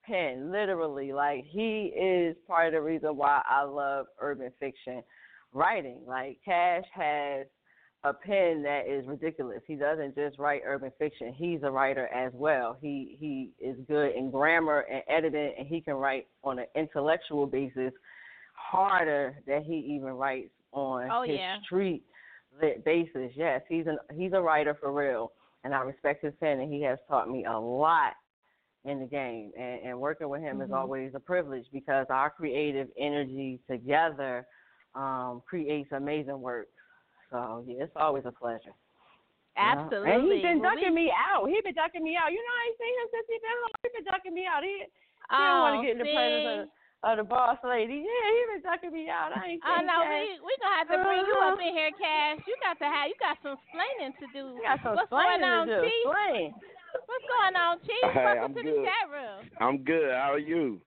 pen. 0.04 0.50
Literally, 0.52 1.12
like 1.12 1.44
he 1.44 1.92
is 1.96 2.36
part 2.46 2.68
of 2.68 2.72
the 2.74 2.80
reason 2.82 3.16
why 3.16 3.42
I 3.48 3.62
love 3.64 4.06
urban 4.20 4.50
fiction 4.60 5.02
writing. 5.52 6.02
Like 6.06 6.38
Cash 6.44 6.84
has 6.94 7.46
a 8.04 8.12
pen 8.12 8.62
that 8.64 8.88
is 8.88 9.06
ridiculous. 9.06 9.62
He 9.66 9.76
doesn't 9.76 10.14
just 10.16 10.38
write 10.38 10.62
urban 10.66 10.90
fiction. 10.98 11.32
He's 11.32 11.60
a 11.62 11.70
writer 11.70 12.08
as 12.08 12.32
well. 12.34 12.76
He 12.80 13.16
he 13.20 13.50
is 13.64 13.76
good 13.86 14.14
in 14.16 14.30
grammar 14.30 14.80
and 14.90 15.02
editing, 15.08 15.54
and 15.56 15.66
he 15.66 15.80
can 15.80 15.94
write 15.94 16.26
on 16.42 16.58
an 16.58 16.66
intellectual 16.74 17.46
basis 17.46 17.92
harder 18.54 19.36
than 19.46 19.62
he 19.62 19.76
even 19.94 20.12
writes 20.14 20.50
on 20.72 21.08
Oh, 21.10 21.22
his 21.22 21.38
yeah. 21.38 21.56
street 21.64 22.02
lit 22.60 22.84
basis. 22.84 23.30
Yes, 23.36 23.62
he's 23.68 23.86
an 23.86 23.98
he's 24.16 24.32
a 24.32 24.40
writer 24.40 24.74
for 24.80 24.92
real, 24.92 25.32
and 25.62 25.72
I 25.74 25.80
respect 25.82 26.24
his 26.24 26.34
pen, 26.40 26.58
and 26.60 26.72
he 26.72 26.82
has 26.82 26.98
taught 27.08 27.30
me 27.30 27.44
a 27.44 27.58
lot 27.58 28.14
in 28.84 28.98
the 28.98 29.06
game. 29.06 29.52
And, 29.56 29.80
and 29.84 30.00
working 30.00 30.28
with 30.28 30.40
him 30.42 30.60
is 30.60 30.70
Mhm. 30.70 30.76
always 30.76 31.14
a 31.14 31.20
privilege 31.20 31.66
because 31.72 32.06
our 32.10 32.30
creative 32.30 32.88
energy 32.98 33.60
together 33.70 34.44
um, 34.94 35.40
creates 35.46 35.90
amazing 35.92 36.40
work. 36.40 36.68
So 37.32 37.64
yeah, 37.64 37.88
it's 37.88 37.96
always 37.96 38.28
a 38.28 38.32
pleasure. 38.32 38.76
you 39.56 39.64
know? 39.64 39.88
absolutely. 39.88 40.12
And 40.12 40.20
he's 40.28 40.44
been 40.44 40.60
Well, 40.60 40.76
ducking 40.76 40.92
we- 40.92 41.08
me 41.08 41.16
out. 41.16 41.48
He's 41.48 41.64
been 41.64 41.74
ducking 41.74 42.04
me 42.04 42.14
out. 42.14 42.28
You 42.28 42.38
know, 42.44 42.54
I 42.54 42.62
ain't 42.68 42.78
seen 42.78 42.94
him 43.00 43.08
since 43.08 43.26
he's 43.32 43.40
been 43.40 43.56
home. 43.56 43.72
He's 43.82 43.94
been 43.96 44.04
ducking 44.12 44.34
me 44.36 44.44
out. 44.44 44.60
He, 44.62 44.84
he 44.84 44.88
oh, 45.32 45.40
don't 45.48 45.60
want 45.64 45.74
to 45.80 45.82
get 45.82 45.96
in 45.96 46.00
the 46.04 46.12
see? 46.12 46.14
presence 46.14 46.44
of, 46.44 46.60
of 47.08 47.14
the 47.18 47.26
boss 47.26 47.56
lady. 47.64 48.04
Yeah, 48.04 48.26
he 48.36 48.40
been 48.52 48.62
ducking 48.62 48.92
me 48.92 49.08
out. 49.08 49.32
I 49.32 49.56
ain't 49.56 49.64
Oh 49.64 49.80
seen 49.80 49.88
no, 49.88 50.04
Cash. 50.04 50.12
we 50.12 50.44
we 50.44 50.52
gonna 50.60 50.76
have 50.76 50.90
to 50.92 50.98
bring 51.00 51.24
you 51.24 51.36
up 51.40 51.56
in 51.56 51.72
here, 51.72 51.90
Cash. 51.96 52.44
You 52.44 52.54
got 52.60 52.76
to 52.84 52.86
have 52.86 53.08
you 53.08 53.16
got 53.16 53.40
some 53.40 53.56
explaining 53.56 54.12
to 54.20 54.26
do. 54.36 54.60
We 54.60 54.68
got 54.68 54.76
some 54.84 54.94
What's 55.00 55.08
going 55.08 55.40
on, 55.40 55.64
to 55.66 55.72
do. 55.72 55.80
Chief? 55.88 56.04
Explain. 56.04 56.52
What's 57.08 57.26
going 57.32 57.56
on, 57.56 57.72
Chief? 57.88 58.04
Hey, 58.12 58.24
Welcome 58.28 58.44
I'm 58.44 58.54
to 58.54 58.62
the 58.62 58.76
chat 58.84 59.04
room. 59.08 59.40
I'm 59.56 59.76
good. 59.88 60.12
How 60.12 60.36
are 60.36 60.42
you? 60.42 60.84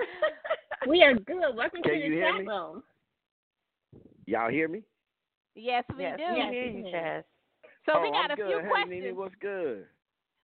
We 0.88 1.02
are 1.02 1.12
good. 1.12 1.52
Welcome 1.56 1.82
Can 1.82 1.92
to 1.92 1.98
you 1.98 2.08
the 2.08 2.16
hear 2.16 2.32
chat 2.32 2.40
me? 2.40 2.48
room. 2.48 2.82
Y'all 4.26 4.48
hear 4.48 4.68
me? 4.68 4.82
Yes, 5.58 5.84
we 5.96 6.02
yes, 6.04 6.16
do. 6.18 6.24
we 6.32 6.38
Yes, 6.38 6.52
hear 6.52 6.66
we 6.72 6.78
you, 6.78 6.82
do. 6.84 6.90
Chaz. 6.94 7.22
So 7.86 7.92
oh, 7.96 8.02
we 8.02 8.10
got 8.10 8.30
I'm 8.30 8.30
a 8.30 8.36
good. 8.36 8.46
few 8.46 8.60
hey, 8.60 8.68
questions. 8.68 9.02
Nene, 9.02 9.16
what's 9.16 9.34
good? 9.40 9.84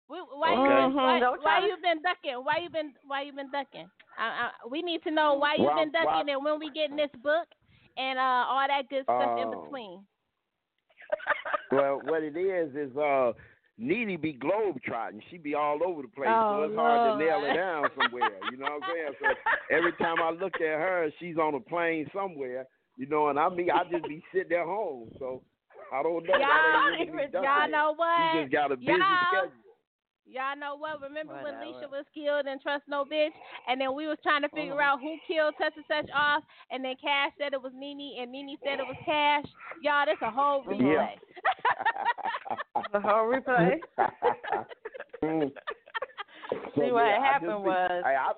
We, 0.09 0.19
why 0.19 0.53
you 0.53 0.61
Okay. 0.61 0.75
been, 0.75 0.95
why, 0.95 1.21
Mhm, 1.21 1.43
why 1.43 1.59
you 1.67 1.77
been 1.81 2.03
ducking? 2.03 2.39
Why 2.45 2.57
you 2.59 2.69
been 2.71 2.93
why 3.07 3.23
you 3.23 3.33
been 3.33 3.51
ducking? 3.51 3.89
I, 4.19 4.25
I, 4.25 4.69
we 4.69 4.83
need 4.83 5.03
to 5.05 5.11
know 5.11 5.35
why 5.35 5.55
you 5.57 5.65
Well, 5.65 5.77
been 5.77 5.93
well- 5.95 6.05
ducking 6.05 6.35
and 6.35 6.45
when 6.45 6.59
we 6.59 6.71
getting 6.71 6.97
this 6.97 7.11
book 7.23 7.49
and 7.97 8.19
uh 8.19 8.45
all 8.51 8.67
that 8.67 8.89
good 8.91 9.05
stuff 9.05 9.39
in 9.39 9.49
Oh. 9.49 9.63
between. 9.63 10.05
well, 11.73 12.01
what 12.05 12.23
it 12.23 12.37
is 12.37 12.75
is 12.75 12.97
uh 12.97 13.33
Needy 13.77 14.17
be 14.17 14.33
globe 14.35 14.79
trotting. 14.85 15.21
She 15.31 15.37
be 15.39 15.55
all 15.57 15.81
over 15.85 16.03
the 16.03 16.09
place, 16.09 16.29
Oh, 16.31 16.61
so 16.61 16.63
it's 16.71 16.77
hard 16.77 17.19
to 17.19 17.25
nail 17.25 17.41
her 17.41 17.55
down 17.55 17.89
somewhere. 18.01 18.39
You 18.53 18.57
know 18.59 18.67
what 18.79 18.85
I'm 18.85 18.91
saying? 18.95 19.15
So 19.21 19.75
every 19.75 19.93
time 19.95 20.23
I 20.23 20.31
look 20.31 20.55
at 20.57 20.79
her, 20.79 21.11
she's 21.19 21.37
on 21.39 21.55
a 21.55 21.61
plane 21.61 22.09
somewhere. 22.15 22.67
You 22.97 23.07
know, 23.07 23.29
and 23.29 23.39
I 23.39 23.49
mean, 23.49 23.71
I 23.71 23.85
just 23.91 24.05
be 24.09 24.23
sitting 24.33 24.57
at 24.57 24.65
home. 24.67 25.11
So 25.19 25.43
I 25.93 26.03
don't 26.03 26.25
know. 26.27 26.35
Y'all, 26.35 26.41
That 26.41 27.13
really 27.13 27.29
y'all 27.33 27.71
know 27.71 27.95
what? 27.97 28.33
She 28.33 28.41
just 28.43 28.53
got 28.53 28.73
a 28.73 28.77
busy 28.77 28.93
Y'all- 28.93 29.29
schedule. 29.33 29.53
Y'all 30.27 30.57
know 30.57 30.75
what? 30.77 31.03
Remember 31.03 31.35
when 31.35 31.55
Whatever. 31.55 31.65
Leisha 31.67 31.91
was 31.91 32.07
killed 32.15 32.47
and 32.47 32.59
Trust 32.63 32.85
No 32.89 33.05
Bitch? 33.05 33.29
And 33.69 33.79
then 33.79 33.95
we 33.95 34.07
was 34.09 34.17
trying 34.23 34.41
to 34.41 34.49
figure 34.49 34.73
Mhm. 34.75 34.81
out 34.83 34.99
who 35.01 35.19
killed 35.29 35.55
such 35.61 35.77
and 35.77 35.85
such 35.87 36.09
off. 36.15 36.43
And 36.71 36.83
then 36.83 36.97
Cash 36.97 37.33
said 37.37 37.53
it 37.53 37.61
was 37.61 37.75
Nene, 37.75 38.17
and 38.23 38.33
Nene 38.33 38.57
said 38.65 38.81
it 38.81 38.87
was 38.87 38.97
Cash. 39.05 39.45
Y'all, 39.83 40.07
that's 40.07 40.23
a 40.23 40.31
whole 40.31 40.65
replay. 40.65 41.19
The 42.93 43.01
whole 43.01 43.27
replay. 43.31 43.79
Mm. 45.23 45.51
See, 46.75 46.91
what 46.93 47.05
yeah, 47.07 47.19
I 47.21 47.25
happened 47.25 47.51
just 47.51 47.63
be- 47.65 47.69
was- 47.69 48.03
I, 48.05 48.15
I, 48.15 48.33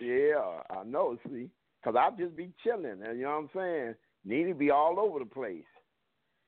yeah, 0.00 0.62
I 0.70 0.84
know. 0.84 1.16
See, 1.28 1.50
because 1.82 1.96
I'll 1.98 2.16
just 2.16 2.36
be 2.36 2.50
chilling, 2.62 3.02
and 3.04 3.18
you 3.18 3.24
know 3.24 3.30
what 3.30 3.36
I'm 3.38 3.50
saying. 3.54 3.94
Need 4.24 4.48
to 4.48 4.54
be 4.54 4.70
all 4.70 4.98
over 4.98 5.20
the 5.20 5.24
place. 5.24 5.64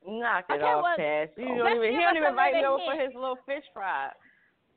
Knock 0.06 0.44
it 0.48 0.54
Okay, 0.54 0.62
off, 0.62 0.82
well, 0.82 0.96
Cash. 0.96 1.28
You 1.36 1.44
let's 1.44 1.58
don't 1.58 1.76
even, 1.76 1.90
he 1.90 2.00
don't 2.02 2.16
even 2.16 2.26
a 2.26 2.30
invite 2.30 2.54
me 2.54 2.64
over 2.64 2.82
for 2.84 3.00
his 3.00 3.14
little 3.14 3.38
fish 3.46 3.64
fry. 3.72 4.08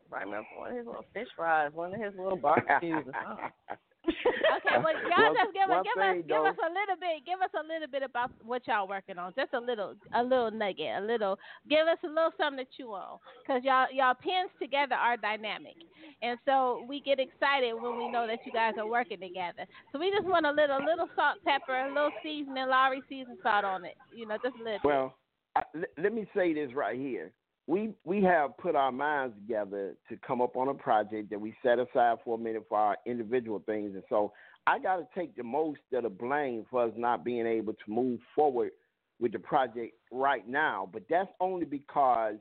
Invite 0.06 0.28
me 0.28 0.34
over 0.34 0.46
for 0.54 0.62
one 0.62 0.72
of 0.72 0.78
his 0.78 0.86
little 0.86 1.06
fish 1.14 1.28
fries, 1.36 1.72
one 1.74 1.94
of 1.94 2.02
his 2.02 2.14
little 2.18 2.38
barbecues 2.38 3.06
or 3.08 3.14
something. 3.24 3.52
Okay, 4.54 4.78
well, 4.84 4.94
y'all 5.10 5.34
One- 5.34 5.36
just 5.36 5.54
give 5.54 5.70
us 5.70 5.84
give 5.84 6.04
us 6.04 6.16
give 6.28 6.44
us 6.44 6.60
a 6.60 6.70
little 6.70 6.98
bit 7.00 7.26
give 7.26 7.42
us 7.42 7.54
a 7.56 7.64
little 7.64 7.88
bit 7.90 8.04
about 8.04 8.32
what 8.44 8.66
y'all 8.68 8.88
working 8.88 9.18
on. 9.18 9.34
Just 9.36 9.54
a 9.54 9.60
little 9.60 9.96
a 10.14 10.22
little 10.22 10.52
nugget, 10.52 10.98
a 10.98 11.02
little 11.02 11.40
give 11.70 11.88
us 11.88 11.98
a 12.04 12.08
little 12.08 12.32
something 12.38 12.66
to 12.66 12.72
chew 12.76 12.92
on, 12.92 13.20
cause 13.48 13.62
y'all 13.64 13.88
y'all 13.92 14.14
pins 14.14 14.52
together 14.62 14.96
are 14.96 15.18
dynamic, 15.18 15.76
and 16.22 16.38
so 16.46 16.86
we 16.88 17.00
get 17.02 17.20
excited 17.20 17.74
when 17.74 17.98
we 17.98 18.12
know 18.12 18.28
that 18.28 18.40
you 18.46 18.52
guys 18.52 18.74
are 18.78 18.88
working 18.88 19.20
together. 19.20 19.66
So 19.92 20.00
we 20.00 20.12
just 20.12 20.28
want 20.28 20.46
a 20.46 20.52
little 20.52 20.84
little 20.84 21.10
salt, 21.16 21.40
pepper, 21.46 21.76
a 21.76 21.88
little 21.88 22.12
seasoning, 22.22 22.68
Lawry 22.68 23.02
season 23.10 23.38
salt 23.42 23.66
on 23.66 23.86
it. 23.86 23.96
You 24.14 24.28
know, 24.28 24.38
just 24.44 24.56
a 24.60 24.64
little. 24.64 24.80
Well, 24.84 25.16
I, 25.56 25.64
let, 25.74 25.90
let 25.98 26.14
me 26.14 26.28
say 26.36 26.54
this 26.54 26.74
right 26.74 26.98
here. 26.98 27.32
We 27.66 27.94
we 28.04 28.22
have 28.24 28.58
put 28.58 28.76
our 28.76 28.92
minds 28.92 29.36
together 29.36 29.96
to 30.10 30.18
come 30.26 30.42
up 30.42 30.58
on 30.58 30.68
a 30.68 30.74
project 30.74 31.30
that 31.30 31.40
we 31.40 31.56
set 31.64 31.80
aside 31.80 32.18
for 32.26 32.36
a 32.36 32.38
minute 32.38 32.66
for 32.68 32.78
our 32.78 32.98
individual 33.06 33.64
things, 33.66 33.94
and 33.94 34.04
so 34.10 34.34
I 34.68 34.80
got 34.80 34.98
to 34.98 35.08
take 35.16 35.36
the 35.36 35.44
most 35.44 35.80
of 35.94 36.04
the 36.04 36.10
blame 36.10 36.66
for 36.70 36.86
us 36.86 36.92
not 36.98 37.24
being 37.24 37.46
able 37.46 37.74
to 37.74 37.92
move 37.92 38.20
forward 38.36 38.72
with 39.20 39.32
the 39.32 39.40
project 39.40 39.94
right 40.12 40.48
now. 40.48 40.90
But 40.92 41.04
that's 41.10 41.30
only 41.40 41.66
because 41.66 42.36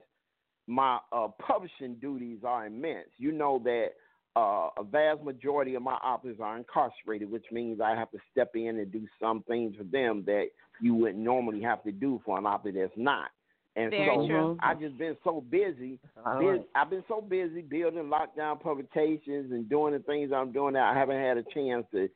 my 0.66 0.98
uh, 1.12 1.28
publishing 1.44 1.96
duties 2.00 2.38
are 2.44 2.66
immense. 2.66 3.08
You 3.18 3.32
know 3.32 3.60
that 3.64 3.88
uh, 4.36 4.68
a 4.78 4.84
vast 4.84 5.22
majority 5.22 5.74
of 5.74 5.82
my 5.82 5.94
authors 5.94 6.38
are 6.40 6.56
incarcerated, 6.56 7.30
which 7.30 7.44
means 7.50 7.80
I 7.80 7.94
have 7.94 8.10
to 8.12 8.18
step 8.30 8.52
in 8.54 8.78
and 8.78 8.90
do 8.90 9.06
some 9.20 9.42
things 9.42 9.76
for 9.76 9.84
them 9.84 10.22
that 10.26 10.46
you 10.80 10.94
wouldn't 10.94 11.18
normally 11.18 11.60
have 11.62 11.82
to 11.84 11.92
do 11.92 12.20
for 12.24 12.38
an 12.38 12.46
author 12.46 12.72
that's 12.72 12.92
not. 12.96 13.30
And 13.74 13.90
Very 13.90 14.14
so 14.14 14.26
true. 14.26 14.56
I 14.60 14.74
just 14.74 14.98
been 14.98 15.16
so 15.24 15.42
busy. 15.50 15.98
All 16.26 16.42
right. 16.42 16.62
I've 16.74 16.90
been 16.90 17.04
so 17.08 17.22
busy 17.22 17.62
building 17.62 18.10
lockdown 18.10 18.60
publications 18.60 19.50
and 19.50 19.68
doing 19.68 19.94
the 19.94 20.00
things 20.00 20.30
I'm 20.34 20.52
doing 20.52 20.74
that 20.74 20.94
I 20.94 20.98
haven't 20.98 21.20
had 21.20 21.38
a 21.38 21.42
chance 21.54 21.86
to 21.92 22.08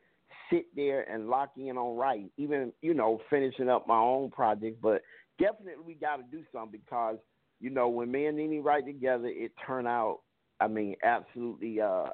sit 0.50 0.66
there 0.76 1.02
and 1.10 1.28
lock 1.28 1.52
in 1.56 1.78
on 1.78 1.96
writing, 1.96 2.30
even 2.36 2.72
you 2.82 2.92
know 2.92 3.20
finishing 3.30 3.70
up 3.70 3.88
my 3.88 3.98
own 3.98 4.30
project. 4.30 4.82
But 4.82 5.02
definitely 5.38 5.84
we 5.86 5.94
got 5.94 6.16
to 6.16 6.24
do 6.30 6.42
something 6.52 6.78
because 6.84 7.16
you 7.60 7.70
know, 7.70 7.88
when 7.88 8.10
me 8.10 8.26
and 8.26 8.36
Nene 8.36 8.62
write 8.62 8.84
together, 8.84 9.28
it 9.28 9.52
turn 9.66 9.86
out. 9.86 10.20
I 10.60 10.68
mean, 10.68 10.96
absolutely. 11.02 11.80
uh 11.80 12.08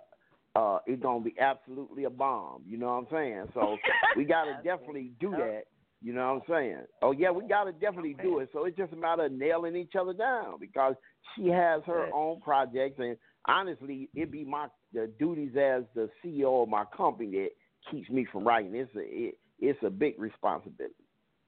uh, 0.54 0.78
it's 0.86 1.02
gonna 1.02 1.24
be 1.24 1.34
absolutely 1.40 2.04
a 2.04 2.10
bomb. 2.10 2.62
You 2.66 2.76
know 2.76 2.88
what 2.88 2.92
I'm 2.92 3.06
saying? 3.10 3.44
So 3.54 3.78
we 4.16 4.24
gotta 4.24 4.60
definitely 4.62 5.12
do 5.18 5.30
that. 5.30 5.62
You 6.02 6.12
know 6.12 6.34
what 6.46 6.56
I'm 6.56 6.64
saying? 6.64 6.82
Oh 7.00 7.12
yeah, 7.12 7.30
we 7.30 7.46
gotta 7.46 7.72
definitely 7.72 8.16
do 8.22 8.40
it. 8.40 8.48
So 8.52 8.64
it's 8.64 8.76
just 8.76 8.92
a 8.92 8.96
matter 8.96 9.26
of 9.26 9.32
nailing 9.32 9.76
each 9.76 9.94
other 9.98 10.12
down 10.12 10.58
because 10.58 10.94
she 11.36 11.46
has 11.48 11.82
her 11.86 12.08
own 12.12 12.40
projects, 12.40 12.98
and 12.98 13.16
honestly, 13.46 14.08
it'd 14.14 14.32
be 14.32 14.44
my 14.44 14.66
the 14.92 15.10
duties 15.18 15.52
as 15.56 15.84
the 15.94 16.10
CEO 16.24 16.62
of 16.64 16.68
my 16.68 16.84
company 16.96 17.30
that 17.32 17.50
keeps 17.90 18.10
me 18.10 18.26
from 18.32 18.44
writing. 18.44 18.74
It's 18.74 18.94
a 18.96 19.00
it, 19.00 19.38
it's 19.60 19.78
a 19.84 19.90
big 19.90 20.18
responsibility. 20.18 20.94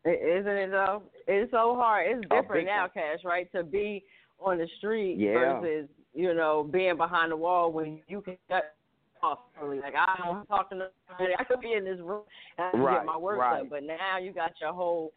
I- 0.06 0.10
Isn't 0.10 0.46
it 0.56 0.70
though? 0.70 1.02
It's 1.26 1.50
so 1.50 1.74
hard. 1.74 2.06
It's 2.10 2.28
different 2.30 2.66
now, 2.66 2.82
one. 2.82 2.90
Cash, 2.94 3.24
right? 3.24 3.50
To 3.52 3.64
be 3.64 4.04
on 4.38 4.58
the 4.58 4.68
street 4.78 5.16
Yeah. 5.18 5.60
versus, 5.60 5.88
you 6.12 6.34
know, 6.34 6.62
being 6.62 6.96
behind 6.96 7.32
the 7.32 7.36
wall 7.36 7.72
when 7.72 8.02
you 8.08 8.20
can 8.20 8.36
get 8.48 8.73
off. 9.24 9.38
Like 9.82 9.94
I'm 9.96 10.46
talking 10.46 10.78
to 10.78 10.88
somebody, 11.08 11.34
I 11.38 11.44
could 11.44 11.60
be 11.60 11.72
in 11.72 11.84
this 11.84 11.98
room 12.00 12.22
and 12.58 12.76
I 12.76 12.78
Right, 12.80 12.98
get 12.98 13.06
my 13.06 13.16
work 13.16 13.38
right. 13.38 13.60
done. 13.60 13.68
But 13.70 13.82
now 13.84 14.18
you 14.20 14.32
got 14.32 14.52
your 14.60 14.72
whole 14.72 15.12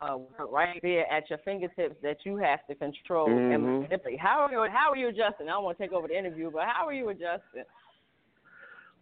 uh 0.00 0.18
right 0.50 0.80
there 0.82 1.10
at 1.12 1.28
your 1.28 1.38
fingertips 1.44 1.96
that 2.02 2.18
you 2.24 2.36
have 2.36 2.66
to 2.68 2.74
control 2.74 3.28
and 3.28 3.62
Mhm. 3.62 3.82
manipulate. 3.82 4.18
How 4.20 4.40
are 4.40 4.52
you 4.52 4.70
how 4.70 4.90
are 4.92 4.96
you 4.96 5.08
adjusting? 5.08 5.48
I 5.48 5.52
don't 5.52 5.64
want 5.64 5.78
to 5.78 5.84
take 5.84 5.92
over 5.92 6.08
the 6.08 6.18
interview, 6.18 6.50
but 6.50 6.66
how 6.66 6.86
are 6.86 6.92
you 6.92 7.08
adjusting? 7.08 7.64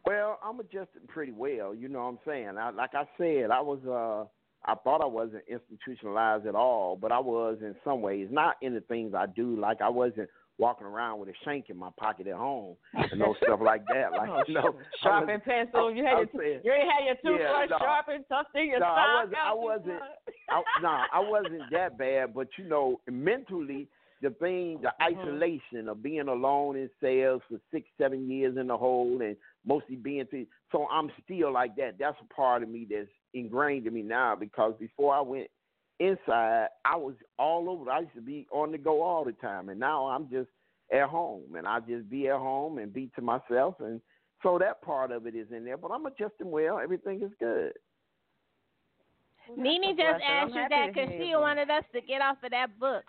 Well, 0.06 0.38
I'm 0.42 0.58
adjusting 0.60 1.06
pretty 1.08 1.32
well. 1.32 1.74
You 1.74 1.88
know 1.88 2.00
what 2.00 2.08
I'm 2.08 2.18
saying? 2.26 2.56
I, 2.58 2.70
like 2.70 2.94
I 2.94 3.04
said, 3.18 3.50
I 3.50 3.60
was 3.60 3.80
uh 3.86 4.26
I 4.64 4.74
thought 4.82 5.00
I 5.00 5.06
wasn't 5.06 5.44
institutionalized 5.48 6.46
at 6.46 6.54
all, 6.54 6.96
but 6.96 7.12
I 7.12 7.18
was 7.18 7.58
in 7.60 7.76
some 7.84 8.02
ways. 8.02 8.28
Not 8.30 8.56
in 8.60 8.74
the 8.74 8.80
things 8.82 9.14
I 9.14 9.26
do. 9.26 9.56
Like 9.58 9.80
I 9.80 9.88
wasn't 9.88 10.28
walking 10.58 10.86
around 10.86 11.20
with 11.20 11.28
a 11.28 11.32
shank 11.44 11.70
in 11.70 11.76
my 11.76 11.90
pocket 11.96 12.26
at 12.26 12.34
home 12.34 12.76
and 12.94 13.18
no 13.18 13.34
stuff 13.42 13.60
like 13.62 13.84
that. 13.86 14.12
Like 14.12 14.28
Oh, 14.30 14.42
you 14.48 14.54
know, 14.54 14.74
sharp 15.02 15.28
and 15.28 15.42
pencil. 15.42 15.94
You 15.94 16.04
had 16.04 16.18
your 16.18 16.26
saying- 16.36 16.60
you 16.64 16.72
ain't 16.72 16.90
had 16.90 17.04
your 17.24 17.38
Yeah, 17.38 17.46
toothbrush 17.46 17.70
no. 17.70 17.78
sharpened, 17.78 18.24
tucked 18.28 18.56
in 18.56 18.66
your 18.68 18.80
No, 18.80 18.86
I 18.86 19.24
wasn't- 19.24 19.38
I 19.46 19.54
wasn't-. 19.54 20.02
I, 20.50 20.62
nah, 20.82 21.04
I 21.12 21.20
wasn't 21.20 21.62
that 21.72 21.96
bad, 21.98 22.34
but 22.34 22.48
you 22.58 22.64
know, 22.64 23.00
mentally, 23.10 23.86
the 24.20 24.30
thing, 24.30 24.80
the 24.82 24.88
Mm-hmm. 25.00 25.18
isolation 25.20 25.88
of 25.88 26.02
being 26.02 26.26
alone 26.28 26.76
in 26.76 26.90
sales 27.00 27.40
for 27.48 27.58
six, 27.70 27.86
seven 27.98 28.28
years 28.28 28.56
in 28.56 28.66
the 28.66 28.76
hole, 28.76 29.20
and 29.22 29.36
mostly 29.64 29.94
being 29.96 30.26
to. 30.32 30.44
So 30.72 30.86
I'm 30.90 31.10
still 31.24 31.52
like 31.52 31.76
that. 31.76 31.98
That's 32.00 32.16
a 32.20 32.34
part 32.34 32.62
of 32.64 32.68
me 32.68 32.86
that's 32.90 33.08
ingrained 33.34 33.86
in 33.86 33.94
me 33.94 34.02
now 34.02 34.34
because 34.34 34.74
before 34.80 35.14
I 35.14 35.20
went 35.20 35.48
inside, 36.00 36.68
I 36.84 36.96
was 36.96 37.14
all 37.38 37.68
over. 37.68 37.90
I 37.90 38.00
used 38.00 38.14
to 38.14 38.20
be 38.20 38.46
on 38.52 38.72
the 38.72 38.78
go 38.78 39.02
all 39.02 39.24
the 39.24 39.32
time, 39.32 39.68
and 39.68 39.78
now 39.80 40.06
I'm 40.06 40.28
just 40.30 40.48
at 40.92 41.08
home, 41.08 41.54
and 41.56 41.66
I 41.66 41.80
just 41.80 42.08
be 42.08 42.28
at 42.28 42.36
home 42.38 42.78
and 42.78 42.92
be 42.92 43.10
to 43.16 43.22
myself, 43.22 43.76
and 43.80 44.00
so 44.42 44.58
that 44.58 44.80
part 44.82 45.10
of 45.10 45.26
it 45.26 45.34
is 45.34 45.48
in 45.50 45.64
there. 45.64 45.76
But 45.76 45.90
I'm 45.90 46.06
adjusting 46.06 46.50
well. 46.50 46.78
Everything 46.78 47.22
is 47.22 47.32
good. 47.40 47.72
Nene 49.56 49.96
just 49.96 50.22
asked 50.22 50.54
you 50.54 50.64
that 50.68 50.92
because 50.92 51.08
she 51.10 51.30
it. 51.32 51.40
wanted 51.40 51.70
us 51.70 51.84
to 51.94 52.00
get 52.02 52.20
off 52.20 52.36
of 52.44 52.50
that 52.50 52.78
book. 52.78 53.02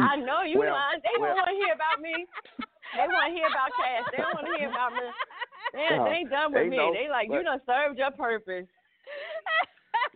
I 0.00 0.14
know 0.16 0.42
you 0.46 0.60
Well, 0.60 0.72
lying. 0.72 1.00
They 1.02 1.20
well- 1.20 1.34
don't 1.34 1.42
want 1.42 1.48
to 1.50 1.54
hear 1.58 1.74
about 1.74 2.00
me. 2.00 2.14
They 2.96 3.02
want 3.06 3.26
to 3.28 3.34
hear 3.34 3.46
about 3.50 3.70
cash. 3.76 4.04
They 4.12 4.18
don't 4.22 4.34
want 4.34 4.46
to 4.46 4.58
hear 4.58 4.70
about 4.70 4.92
me. 4.92 5.00
They, 5.74 5.84
No, 5.96 6.04
they 6.04 6.10
ain't 6.24 6.30
done 6.30 6.52
with 6.54 6.62
they 6.62 6.68
me. 6.70 6.76
know, 6.78 6.94
they 6.94 7.10
like 7.10 7.28
you 7.28 7.44
but- 7.44 7.44
done 7.44 7.60
served 7.66 7.98
your 7.98 8.10
purpose. 8.12 8.64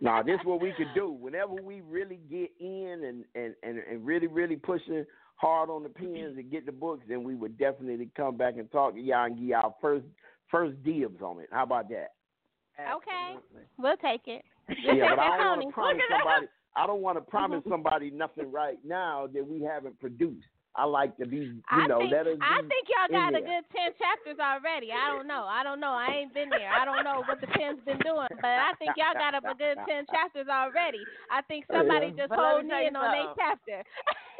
Now, 0.03 0.21
this 0.21 0.33
is 0.33 0.45
what 0.45 0.61
we 0.61 0.73
could 0.73 0.93
do. 0.93 1.09
Whenever 1.09 1.53
we 1.53 1.79
really 1.79 2.19
get 2.29 2.51
in 2.59 3.03
and, 3.05 3.23
and, 3.35 3.55
and, 3.63 3.81
and 3.89 4.05
really, 4.05 4.27
really 4.27 4.57
pushing 4.57 5.05
hard 5.35 5.69
on 5.69 5.81
the 5.81 5.87
pens 5.87 6.35
and 6.37 6.51
get 6.51 6.65
the 6.65 6.73
books, 6.73 7.05
then 7.07 7.23
we 7.23 7.35
would 7.35 7.57
definitely 7.57 8.09
come 8.15 8.35
back 8.35 8.55
and 8.57 8.69
talk 8.69 8.95
to 8.95 8.99
y'all 8.99 9.25
and 9.25 9.37
give 9.37 9.47
y'all 9.47 9.77
first 9.81 10.05
first 10.51 10.75
dibs 10.83 11.21
on 11.21 11.39
it. 11.39 11.47
How 11.53 11.63
about 11.63 11.87
that? 11.89 12.11
okay, 12.79 13.37
we'll 13.77 13.95
take 13.95 14.27
it. 14.27 14.43
Yeah, 14.83 15.15
but 15.15 15.19
I 15.19 15.37
don't 15.43 15.47
want 15.47 15.61
to 15.69 15.73
promise 15.73 15.95
Look 15.95 16.03
at 16.03 16.09
that. 16.09 16.19
somebody. 16.19 16.47
I 16.75 16.87
don't 16.87 17.01
want 17.01 17.17
to 17.17 17.21
promise 17.31 17.63
somebody 17.69 18.11
nothing 18.11 18.51
right 18.51 18.79
now 18.83 19.27
that 19.33 19.47
we 19.47 19.61
haven't 19.61 19.97
produced. 20.01 20.47
I 20.75 20.85
like 20.89 21.13
to 21.21 21.25
be, 21.29 21.37
you 21.37 21.61
I 21.69 21.85
know, 21.85 21.99
think, 22.01 22.11
let 22.11 22.25
us. 22.25 22.33
I 22.41 22.57
think 22.65 22.89
y'all 22.89 23.05
in 23.05 23.13
got 23.13 23.29
a 23.37 23.45
there. 23.45 23.61
good 23.61 23.65
ten 23.69 23.93
chapters 23.93 24.41
already. 24.41 24.89
I 24.89 25.05
don't 25.13 25.29
know. 25.29 25.45
I 25.45 25.61
don't 25.61 25.77
know. 25.77 25.93
I 25.93 26.25
ain't 26.25 26.33
been 26.33 26.49
there. 26.49 26.73
I 26.73 26.81
don't 26.81 27.05
know 27.05 27.21
what 27.29 27.37
the 27.41 27.45
pen's 27.53 27.77
been 27.85 28.01
doing, 28.01 28.25
but 28.41 28.57
I 28.57 28.73
think 28.81 28.97
y'all 28.97 29.13
got 29.13 29.37
up 29.37 29.45
a 29.45 29.53
good 29.53 29.77
ten 29.85 30.09
chapters 30.13 30.49
already. 30.49 31.05
I 31.29 31.45
think 31.45 31.69
somebody 31.69 32.09
Yeah. 32.17 32.25
just 32.25 32.33
But 32.33 32.41
holding 32.41 32.67
me 32.67 32.73
tell 32.73 32.81
you 32.81 32.87
in 32.89 32.95
on 32.97 33.11
their 33.13 33.29
something. 33.37 33.37
chapter. 33.37 33.77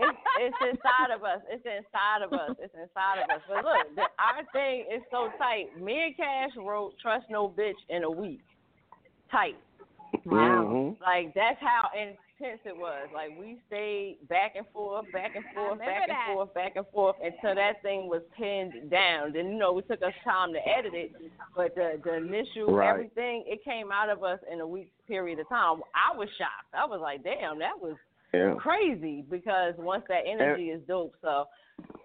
It's, 0.01 0.17
it's 0.41 0.61
inside 0.73 1.13
of 1.13 1.21
us. 1.21 1.41
It's 1.53 1.65
inside 1.69 2.25
of 2.25 2.33
us. 2.33 2.57
It's 2.57 2.73
inside 2.73 3.21
of 3.21 3.29
us. 3.29 3.41
But 3.45 3.61
look, 3.61 3.85
the, 3.93 4.09
our 4.17 4.41
thing 4.49 4.89
is 4.89 5.05
so 5.13 5.29
tight. 5.37 5.69
Me 5.77 6.09
and 6.09 6.17
Cash 6.17 6.57
wrote 6.57 6.97
"Trust 6.97 7.29
No 7.29 7.45
Bitch" 7.45 7.77
in 7.93 8.01
a 8.03 8.09
week. 8.09 8.41
Tight. 9.29 9.53
Mhm. 10.25 10.97
Like 10.97 11.33
that's 11.37 11.61
how 11.61 11.93
intense 12.39 12.59
it 12.65 12.75
was. 12.75 13.07
Like 13.13 13.29
we 13.37 13.57
stayed 13.67 14.17
back 14.29 14.53
and 14.55 14.65
forth, 14.73 15.11
back 15.11 15.35
and 15.35 15.45
forth, 15.53 15.79
back 15.79 16.03
and 16.03 16.11
that. 16.11 16.27
forth, 16.33 16.53
back 16.53 16.75
and 16.75 16.85
forth 16.87 17.15
until 17.23 17.55
that 17.55 17.81
thing 17.81 18.07
was 18.07 18.21
pinned 18.37 18.89
down. 18.89 19.33
Then 19.33 19.47
you 19.51 19.57
know 19.57 19.77
it 19.77 19.87
took 19.87 20.01
us 20.01 20.13
time 20.23 20.53
to 20.53 20.59
edit 20.67 20.93
it, 20.93 21.11
but 21.55 21.75
the 21.75 21.99
the 22.03 22.15
initial 22.15 22.73
Right. 22.73 22.89
everything 22.89 23.43
it 23.47 23.63
came 23.63 23.91
out 23.91 24.09
of 24.09 24.23
us 24.23 24.39
in 24.51 24.59
a 24.61 24.67
week's 24.67 24.91
period 25.07 25.39
of 25.39 25.49
time. 25.49 25.81
I 25.93 26.15
was 26.15 26.29
shocked. 26.37 26.73
I 26.73 26.85
was 26.85 26.99
like, 27.01 27.23
damn, 27.23 27.59
that 27.59 27.79
was 27.79 27.95
Yeah. 28.33 28.55
crazy 28.55 29.23
because 29.29 29.75
once 29.77 30.03
that 30.09 30.23
energy 30.25 30.69
is 30.71 30.81
dope. 30.87 31.15
So 31.21 31.47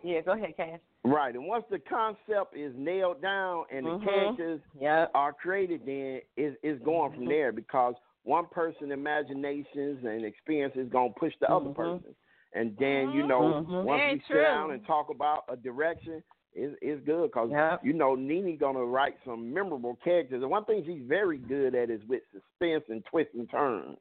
yeah, 0.02 0.20
go 0.20 0.32
ahead, 0.32 0.56
Cash. 0.56 0.80
Right, 1.05 1.34
and 1.34 1.46
once 1.46 1.64
the 1.70 1.78
concept 1.78 2.55
is 2.56 2.74
nailed 2.76 3.22
down 3.22 3.64
and 3.70 3.86
the 3.86 3.90
Mhm. 3.90 4.05
characters 4.05 4.60
Yep. 4.78 5.10
are 5.14 5.32
created, 5.32 5.86
then 5.86 6.20
it's, 6.36 6.59
it's 6.62 6.82
going 6.84 7.12
from 7.12 7.24
there 7.26 7.52
because 7.52 7.94
one 8.24 8.46
person 8.46 8.92
imaginations 8.92 10.04
and 10.04 10.24
experiences 10.24 10.88
going 10.90 11.12
to 11.12 11.18
push 11.18 11.32
the 11.40 11.50
other 11.50 11.70
Mhm. 11.70 11.76
person, 11.76 12.14
and 12.52 12.76
then 12.78 13.10
you 13.12 13.26
know 13.26 13.64
Mhm. 13.66 13.84
once 13.84 14.02
Very 14.02 14.12
we 14.14 14.18
true. 14.20 14.36
sit 14.36 14.42
down 14.42 14.70
and 14.72 14.84
talk 14.86 15.10
about 15.10 15.44
a 15.48 15.56
direction, 15.56 16.22
it's, 16.52 16.76
it's 16.82 17.04
good 17.04 17.30
because 17.30 17.50
Yep. 17.50 17.84
you 17.84 17.92
know 17.92 18.14
Nene 18.14 18.56
gonna 18.56 18.84
write 18.84 19.16
some 19.24 19.52
memorable 19.52 19.96
characters, 19.96 20.42
and 20.42 20.50
one 20.50 20.64
thing 20.64 20.84
she's 20.84 21.02
very 21.02 21.38
good 21.38 21.74
at 21.74 21.90
is 21.90 22.04
with 22.06 22.22
suspense 22.32 22.84
and 22.88 23.04
twists 23.06 23.34
and 23.34 23.48
turns. 23.50 23.98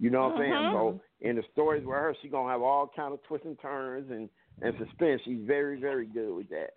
You 0.00 0.10
know 0.10 0.28
what 0.28 0.36
I'm 0.36 0.40
saying? 0.40 0.70
So 0.72 1.00
in 1.20 1.36
the 1.36 1.42
stories 1.52 1.84
with 1.84 1.94
her, 1.94 2.14
she 2.20 2.28
gonna 2.28 2.50
have 2.50 2.62
all 2.62 2.88
kind 2.88 3.14
of 3.14 3.22
twists 3.22 3.46
and 3.46 3.58
turns 3.60 4.10
and 4.10 4.28
and 4.62 4.76
suspense. 4.78 5.20
She's 5.24 5.40
very 5.42 5.78
very 5.78 6.06
good 6.06 6.34
with 6.34 6.48
that. 6.50 6.70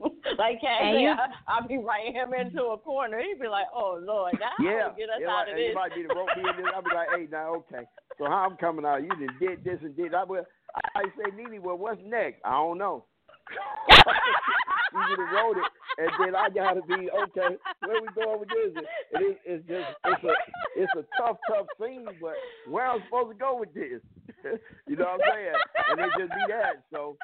like 0.38 0.60
Cash, 0.60 0.80
And 0.82 1.00
you- 1.00 1.10
I, 1.10 1.28
I'll 1.48 1.66
be 1.68 1.78
writing 1.78 2.14
him 2.14 2.34
into 2.34 2.62
a 2.64 2.78
corner. 2.78 3.20
He'd 3.20 3.40
be 3.40 3.48
like, 3.48 3.66
"Oh 3.74 3.98
Lord, 4.02 4.34
now 4.40 4.52
Yeah, 4.58 4.90
get 4.96 5.08
us 5.10 5.20
it 5.20 5.28
out 5.28 5.46
might, 5.46 5.52
of 5.52 5.58
it 5.58 5.68
this." 5.68 5.74
might 5.74 5.94
be 5.94 6.02
the 6.02 6.14
rope 6.14 6.28
me 6.36 6.42
in 6.48 6.56
this. 6.64 6.72
I'll 6.74 6.82
be 6.82 6.90
like, 6.94 7.08
hey, 7.14 7.26
now 7.30 7.54
okay. 7.66 7.84
So 8.18 8.24
how 8.26 8.46
I'm 8.50 8.56
coming 8.56 8.84
out? 8.84 9.02
You 9.02 9.08
done 9.10 9.36
did 9.40 9.64
this 9.64 9.78
and 9.82 9.96
did. 9.96 10.14
I 10.14 10.24
will. 10.24 10.44
I, 10.74 11.00
I 11.00 11.02
say, 11.16 11.34
Nene, 11.36 11.62
well, 11.62 11.76
what's 11.76 12.00
next? 12.04 12.40
I 12.44 12.52
don't 12.52 12.78
know. 12.78 13.04
you 13.90 15.00
just 15.16 15.32
wrote 15.32 15.56
it, 15.58 15.64
and 15.98 16.10
then 16.18 16.34
I 16.34 16.48
gotta 16.50 16.82
be 16.82 17.08
okay. 17.10 17.56
Where 17.84 18.00
we 18.02 18.08
going 18.14 18.40
with 18.40 18.48
this? 18.48 18.82
It 19.12 19.22
is. 19.22 19.36
It's 19.44 19.68
just. 19.68 19.86
It's 20.04 20.24
a. 20.24 20.34
It's 20.76 20.92
a 20.96 21.04
tough, 21.20 21.36
tough 21.48 21.66
scene, 21.80 22.06
but 22.20 22.34
where 22.68 22.86
I'm 22.86 23.02
supposed 23.06 23.30
to 23.30 23.34
go 23.38 23.56
with 23.58 23.72
this? 23.74 24.00
you 24.88 24.96
know 24.96 25.04
what 25.16 25.20
I'm 25.24 25.32
saying? 25.32 25.54
And 25.90 26.00
it 26.00 26.10
just 26.18 26.32
be 26.32 26.44
that. 26.48 26.82
So 26.92 27.16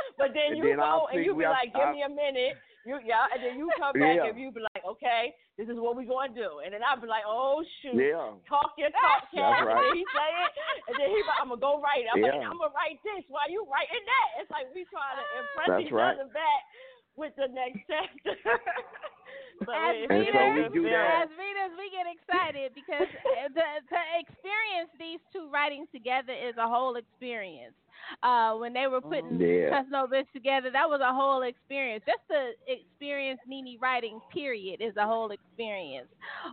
But 0.20 0.34
then 0.34 0.56
you 0.58 0.64
then 0.66 0.80
I'll 0.82 1.06
go 1.06 1.14
and 1.14 1.22
you 1.24 1.32
be 1.32 1.38
we 1.38 1.44
have- 1.44 1.54
like, 1.54 1.70
"Give 1.74 1.86
I- 1.88 1.92
me 1.94 2.02
a 2.02 2.08
minute." 2.10 2.56
You 2.86 2.96
yeah, 3.04 3.28
and 3.34 3.42
then 3.44 3.58
you 3.60 3.68
come 3.76 3.92
back 4.00 4.16
Yeah. 4.16 4.32
and 4.32 4.38
you 4.40 4.48
be 4.50 4.64
like, 4.64 4.80
"Okay, 4.86 5.34
this 5.60 5.68
is 5.68 5.76
what 5.76 5.92
we 5.98 6.06
gonna 6.08 6.32
do." 6.32 6.62
And 6.64 6.72
then 6.72 6.80
I'll 6.82 6.96
be 6.98 7.06
like, 7.10 7.26
"Oh 7.26 7.60
shoot." 7.82 7.94
yeah. 8.00 8.32
Talk 8.48 8.72
your 8.80 8.88
talk, 8.90 9.28
Cash. 9.28 9.36
That's 9.36 9.60
And 9.60 9.66
right. 9.68 9.82
then 9.82 9.92
he 9.98 10.02
say 10.14 10.30
it, 10.46 10.50
and 10.88 10.94
then 10.96 11.08
he 11.12 11.18
like, 11.28 11.38
I'm 11.42 11.48
gonna 11.52 11.60
go 11.60 11.82
write 11.84 12.06
it. 12.06 12.10
I'm 12.14 12.22
like, 12.22 12.32
I'm 12.32 12.56
gonna 12.56 12.72
write 12.72 12.96
this 13.04 13.24
while 13.28 13.50
you 13.50 13.66
writing 13.68 14.00
that. 14.08 14.28
It's 14.40 14.50
like 14.50 14.72
we 14.72 14.86
trying 14.88 15.20
to 15.20 15.24
impress 15.36 15.68
That's 15.68 15.82
each 15.84 15.92
right. 15.92 16.16
other 16.16 16.30
back 16.32 16.62
with 17.18 17.34
the 17.36 17.48
next 17.52 17.82
chapter. 17.86 18.34
so 19.64 19.72
As 19.72 19.94
it- 19.96 20.10
And 20.10 20.26
so 20.32 20.40
we 20.54 20.62
do 20.72 20.82
that. 20.90 21.26
As 21.26 21.30
readers, 21.38 21.72
we 21.78 21.90
get 21.90 22.06
excited 22.06 22.72
because 22.74 23.06
uh, 23.06 23.48
the, 23.56 23.66
to 23.90 23.98
experience 24.18 24.90
these 24.98 25.20
two 25.32 25.48
writings 25.50 25.88
together 25.92 26.32
is 26.32 26.54
a 26.58 26.66
whole 26.68 26.96
experience. 26.96 27.74
Uh, 28.22 28.54
when 28.54 28.72
they 28.72 28.86
were 28.86 29.00
putting 29.00 29.38
Yeah. 29.40 29.68
Trust 29.68 29.90
No 29.90 30.06
Bitch 30.06 30.30
together, 30.32 30.70
that 30.70 30.88
was 30.88 31.00
a 31.02 31.12
whole 31.12 31.42
experience. 31.42 32.02
Just 32.06 32.22
to 32.30 32.52
experience 32.66 33.40
Nene 33.46 33.76
writing, 33.82 34.20
period, 34.32 34.80
is 34.80 34.96
a 34.96 35.04
whole 35.04 35.30
experience. 35.30 36.08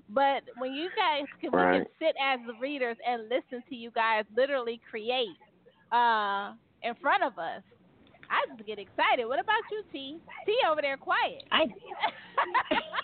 But 0.09 0.43
when 0.57 0.73
you 0.73 0.89
guys 0.97 1.23
can, 1.39 1.51
we 1.51 1.57
can 1.57 1.85
sit 1.99 2.15
as 2.21 2.39
the 2.47 2.53
readers 2.59 2.97
and 3.07 3.29
listen 3.29 3.63
to 3.69 3.75
you 3.75 3.91
guys 3.91 4.25
literally 4.35 4.81
create 4.89 5.37
uh, 5.91 6.53
in 6.83 6.93
front 7.01 7.23
of 7.23 7.37
us, 7.37 7.61
I 8.29 8.45
just 8.49 8.65
get 8.65 8.79
excited. 8.79 9.25
What 9.25 9.39
about 9.39 9.61
you, 9.71 9.83
T? 9.91 10.17
T 10.45 10.55
over 10.69 10.81
there 10.81 10.97
quiet. 10.97 11.43
I 11.51 11.65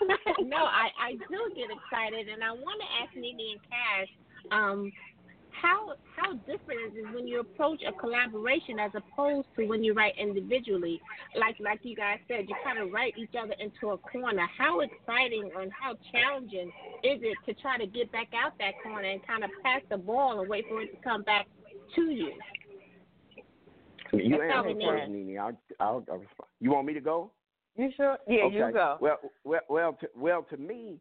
no, 0.44 0.58
I 0.58 0.90
I 1.00 1.12
do 1.14 1.40
get 1.56 1.70
excited, 1.70 2.28
and 2.28 2.44
I 2.44 2.52
want 2.52 2.82
to 2.82 2.88
ask 3.02 3.16
Nene 3.16 3.58
and 3.58 3.62
Cash, 3.70 4.10
um, 4.52 4.92
how 5.62 5.94
how 6.16 6.34
different 6.34 6.82
is 6.88 6.94
it 6.96 7.14
when 7.14 7.28
you 7.28 7.40
approach 7.40 7.82
a 7.88 7.92
collaboration 7.94 8.80
as 8.80 8.92
opposed 8.96 9.48
to 9.58 9.66
when 9.66 9.84
you 9.84 9.94
write 9.94 10.14
individually? 10.18 11.00
Like 11.38 11.56
like 11.60 11.80
you 11.84 11.96
guys 11.96 12.20
said, 12.28 12.46
you 12.48 12.56
kind 12.64 12.80
of 12.80 12.92
write 12.92 13.14
each 13.18 13.36
other 13.40 13.54
into 13.60 13.94
a 13.94 13.98
corner. 13.98 14.48
How 14.58 14.80
exciting 14.80 15.52
and 15.60 15.72
how 15.72 15.96
challenging 16.12 16.72
is 17.04 17.20
it 17.22 17.38
to 17.46 17.54
try 17.62 17.78
to 17.78 17.86
get 17.86 18.12
back 18.12 18.30
out 18.34 18.54
that 18.60 18.74
corner 18.84 19.10
and 19.10 19.26
kind 19.26 19.44
of 19.44 19.52
pass 19.64 19.82
the 19.90 19.98
ball 19.98 20.42
and 20.42 20.50
wait 20.50 20.66
for 20.68 20.82
it 20.82 20.92
to 20.96 21.02
come 21.04 21.24
back 21.24 21.48
to 21.96 22.02
you? 22.02 22.32
You 24.14 24.38
That's 24.38 24.54
answer 24.54 24.80
first. 24.86 25.12
Nene. 25.12 25.38
I'll, 25.40 25.58
I'll, 25.80 26.06
I'll 26.10 26.18
respond. 26.18 26.50
You 26.60 26.72
want 26.72 26.88
me 26.88 26.94
to 26.94 27.02
go? 27.02 27.32
You 27.76 27.90
sure? 27.96 28.18
Yeah, 28.28 28.44
okay. 28.44 28.56
you 28.56 28.72
go. 28.74 28.98
Well, 29.00 29.20
well, 29.44 29.62
well, 29.70 29.98
to, 30.02 30.08
well, 30.16 30.44
to 30.50 30.58
me, 30.58 31.00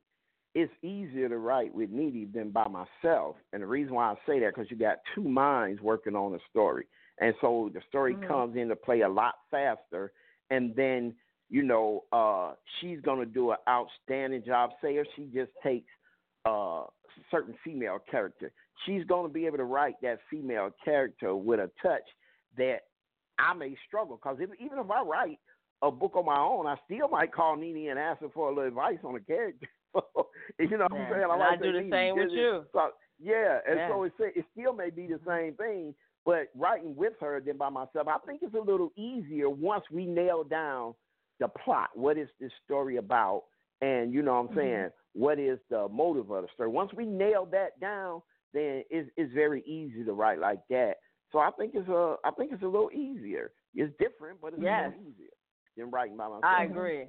it's 0.55 0.73
easier 0.83 1.29
to 1.29 1.39
write 1.39 1.75
with 1.75 1.91
Needy 1.91 2.27
than 2.27 2.51
by 2.51 2.67
myself, 2.69 3.37
and 3.53 3.63
the 3.63 3.67
reason 3.67 3.95
why 3.95 4.11
I 4.11 4.15
say 4.27 4.41
that 4.41 4.55
because 4.55 4.71
you 4.71 4.77
got 4.77 4.99
two 5.15 5.23
minds 5.23 5.81
working 5.81 6.15
on 6.15 6.35
a 6.35 6.39
story, 6.51 6.87
and 7.19 7.35
so 7.41 7.71
the 7.73 7.81
story 7.89 8.15
Mhm. 8.15 8.27
comes 8.27 8.57
into 8.57 8.75
play 8.77 9.01
a 9.01 9.09
lot 9.09 9.37
faster, 9.51 10.13
and 10.51 10.75
then 10.75 11.15
you 11.51 11.63
know 11.63 12.05
uh, 12.13 12.55
she's 12.79 13.01
gonna 13.01 13.27
do 13.27 13.53
an 13.53 13.59
outstanding 13.69 14.43
job. 14.43 14.71
Say 14.83 14.97
if 14.97 15.07
she 15.15 15.27
just 15.27 15.53
takes 15.63 15.91
uh, 16.45 16.85
certain 17.31 17.55
female 17.63 17.99
character, 18.11 18.51
she's 18.85 19.05
gonna 19.05 19.29
be 19.29 19.47
able 19.47 19.59
to 19.59 19.65
write 19.65 20.01
that 20.03 20.21
female 20.29 20.71
character 20.85 21.37
with 21.37 21.61
a 21.61 21.71
touch 21.81 22.09
that 22.57 22.87
I 23.41 23.55
may 23.55 23.77
struggle 23.87 24.17
because 24.17 24.39
if, 24.41 24.51
even 24.61 24.79
if 24.79 24.91
I 24.91 25.03
write 25.03 25.39
a 25.83 25.91
book 25.91 26.17
on 26.17 26.27
my 26.27 26.39
own, 26.39 26.67
I 26.67 26.77
still 26.85 27.09
might 27.09 27.33
call 27.33 27.57
Nene 27.57 27.91
and 27.91 27.99
ask 27.99 28.21
her 28.21 28.29
for 28.33 28.51
a 28.51 28.55
little 28.55 28.69
advice 28.69 28.99
on 29.05 29.17
a 29.17 29.21
character. 29.21 29.67
you 30.59 30.69
know 30.71 30.87
what 30.89 30.93
I'm 30.93 30.99
Yeah, 30.99 31.11
saying? 31.11 31.23
and 31.23 31.39
might 31.39 31.53
I 31.53 31.57
do 31.57 31.73
the 31.73 31.81
"Nene, 31.81 31.91
same 31.91 32.17
with 32.17 32.31
you. 32.33 32.67
So, 32.73 32.91
yeah, 33.19 33.59
and 33.69 33.79
Yeah. 33.79 33.89
so 33.89 34.03
it 34.05 34.13
it 34.19 34.45
still 34.53 34.73
may 34.75 34.91
be 34.91 35.07
the 35.07 35.21
same 35.27 35.55
thing, 35.55 35.95
but 36.25 36.49
writing 36.55 36.95
with 36.97 37.15
her 37.21 37.41
than 37.41 37.57
by 37.57 37.71
myself, 37.71 38.09
I 38.09 38.19
think 38.27 38.43
it's 38.43 38.55
a 38.55 38.61
little 38.61 38.93
easier 38.97 39.49
once 39.49 39.85
we 39.91 40.07
nail 40.07 40.45
down 40.45 40.95
the 41.39 41.49
plot. 41.49 41.91
What 41.95 42.19
is 42.19 42.29
this 42.39 42.53
story 42.65 42.97
about? 42.97 43.45
And 43.81 44.13
you 44.13 44.23
know 44.23 44.35
what 44.35 44.41
I'm 44.41 44.47
mm-hmm. 44.49 44.59
saying? 44.59 44.91
What 45.15 45.39
is 45.39 45.59
the 45.71 45.89
motive 45.89 46.31
of 46.31 46.43
the 46.43 46.49
story? 46.55 46.69
Once 46.69 46.93
we 46.95 47.07
nail 47.07 47.47
that 47.47 47.81
down, 47.81 48.23
then 48.53 48.85
it's, 48.91 49.11
it's 49.17 49.33
very 49.33 49.63
easy 49.63 50.05
to 50.05 50.13
write 50.13 50.39
like 50.39 50.61
that. 50.69 50.97
So 51.33 51.39
I 51.39 51.51
think 51.53 51.73
it's 51.75 51.89
a 51.89 52.17
I 52.25 52.31
think 52.33 52.53
it's 52.53 52.63
a 52.63 52.67
little 52.67 52.91
easier. 52.93 53.53
It's 53.75 53.93
different, 53.99 54.41
but 54.41 54.53
it's 54.55 54.63
Yes. 54.63 54.87
a 54.87 54.99
little 54.99 55.13
easier 55.13 55.35
than 55.77 55.91
writing 55.91 56.17
by 56.17 56.27
myself. 56.27 56.45
I 56.45 56.65
agree. 56.65 57.07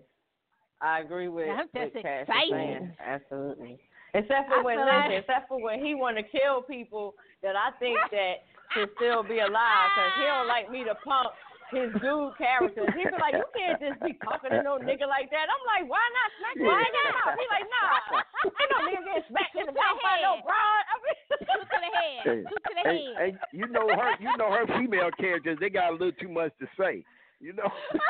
I 0.81 0.99
agree 0.99 1.27
with. 1.27 1.47
That's 1.73 1.93
just 1.93 1.95
with 1.95 2.05
exciting. 2.05 2.91
Absolutely. 3.03 3.79
Except 4.13 4.51
I 4.51 4.57
for 4.57 4.63
when 4.63 4.77
feel 4.77 4.85
listen, 4.85 5.11
except 5.11 5.47
for 5.47 5.61
when 5.61 5.83
he 5.83 5.95
want 5.95 6.17
to 6.17 6.23
kill 6.23 6.61
people 6.61 7.15
that 7.41 7.55
I 7.55 7.71
think 7.79 7.97
that 8.11 8.43
should 8.73 8.89
still 8.97 9.23
be 9.23 9.39
alive 9.39 9.89
because 9.95 10.11
he 10.19 10.25
don't 10.25 10.47
like 10.51 10.69
me 10.69 10.83
to 10.83 10.95
pump 10.95 11.31
his 11.71 11.89
dude 12.03 12.35
characters. 12.37 12.91
He 12.95 13.03
be 13.07 13.17
like, 13.19 13.35
you 13.39 13.47
can't 13.55 13.79
just 13.79 13.99
be 14.03 14.13
talking 14.19 14.51
to 14.51 14.59
no 14.61 14.75
nigga 14.77 15.07
like 15.07 15.31
that. 15.31 15.47
I'm 15.47 15.63
like, 15.67 15.85
why 15.87 16.03
not 16.03 16.29
smack 16.39 16.55
him 16.59 16.67
in 16.67 16.75
the 16.75 17.03
mouth? 17.15 17.35
He 17.39 17.45
like, 17.47 17.67
nah, 17.71 18.19
ain't 18.51 18.69
no 18.71 18.79
nigga 18.87 19.01
getting 19.07 19.27
smacked 19.31 19.55
in 19.55 19.65
the 19.71 19.75
mouth 19.75 19.97
by 20.03 20.15
no 20.19 20.43
broad. 20.43 20.83
I 20.91 20.95
mean, 20.99 21.17
Two 21.41 21.63
to 21.63 21.77
the 21.79 21.91
head. 21.95 22.21
Hey, 22.23 22.39
Two 22.45 22.59
to 22.59 22.71
the 22.75 22.83
hey, 22.85 22.99
head. 23.01 23.15
hey, 23.17 23.31
you 23.55 23.65
know 23.71 23.87
her. 23.87 24.11
You 24.19 24.31
know 24.37 24.51
her 24.51 24.67
female 24.77 25.09
characters. 25.17 25.57
They 25.59 25.69
got 25.71 25.89
a 25.89 25.97
little 25.97 26.15
too 26.19 26.29
much 26.29 26.51
to 26.59 26.67
say. 26.77 27.03
You 27.41 27.53
know, 27.57 27.65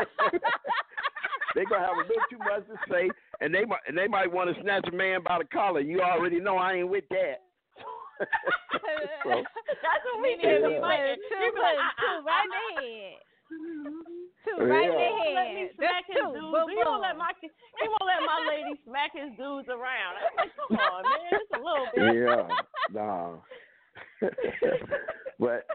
they 1.56 1.64
gonna 1.66 1.86
have 1.86 1.96
a 1.96 2.04
little 2.04 2.28
too 2.30 2.40
much 2.40 2.68
to 2.68 2.76
say, 2.92 3.08
and 3.40 3.54
they 3.56 3.64
might 3.64 3.80
and 3.88 3.96
they 3.98 4.08
might 4.08 4.28
want 4.32 4.54
to 4.54 4.62
snatch 4.62 4.84
a 4.92 4.96
man 4.96 5.24
by 5.24 5.38
the 5.40 5.46
collar. 5.46 5.80
You 5.80 6.02
already 6.02 6.40
know 6.42 6.58
I 6.58 6.84
ain't 6.84 6.90
with 6.90 7.06
that. 7.10 7.40
so, 8.22 9.32
That's 9.32 10.04
what 10.06 10.22
we 10.22 10.36
need 10.36 10.44
to 10.44 10.68
be 10.68 10.76
be 10.76 10.78
putting 10.78 10.82
fighting. 10.84 11.16
two, 11.32 11.40
He 11.40 11.50
be 11.50 11.60
like, 11.64 11.80
two 11.96 12.12
uh-uh, 12.12 12.28
right 12.28 12.44
in 12.44 12.52
the 12.52 12.82
head. 12.84 13.18
Two 13.52 14.58
Yeah. 14.58 14.64
right 14.66 14.90
in 14.90 14.96
the 14.96 15.06
He 15.06 15.12
won't 15.12 15.36
let 15.36 15.54
me 15.54 15.62
head. 15.62 15.76
smack 15.76 16.04
his 16.08 16.16
two. 16.18 16.34
dudes. 16.34 16.52
Boom, 16.52 16.70
He 16.70 16.76
won't 16.84 17.02
let 17.02 17.18
my 17.18 17.32
he 17.42 17.88
won't 17.88 18.06
let 18.08 18.22
my 18.26 18.40
lady 18.50 18.80
smack 18.86 19.12
his 19.14 19.32
dudes 19.38 19.68
around. 19.70 20.16
I'm 20.18 20.36
like, 20.38 20.52
come 20.56 20.78
on, 20.80 21.04
man, 21.04 21.32
just 21.32 21.52
a 21.54 21.62
little 21.62 21.88
bit. 21.94 22.16
yeah, 22.16 22.48
no. 22.94 23.44
but 25.40 25.66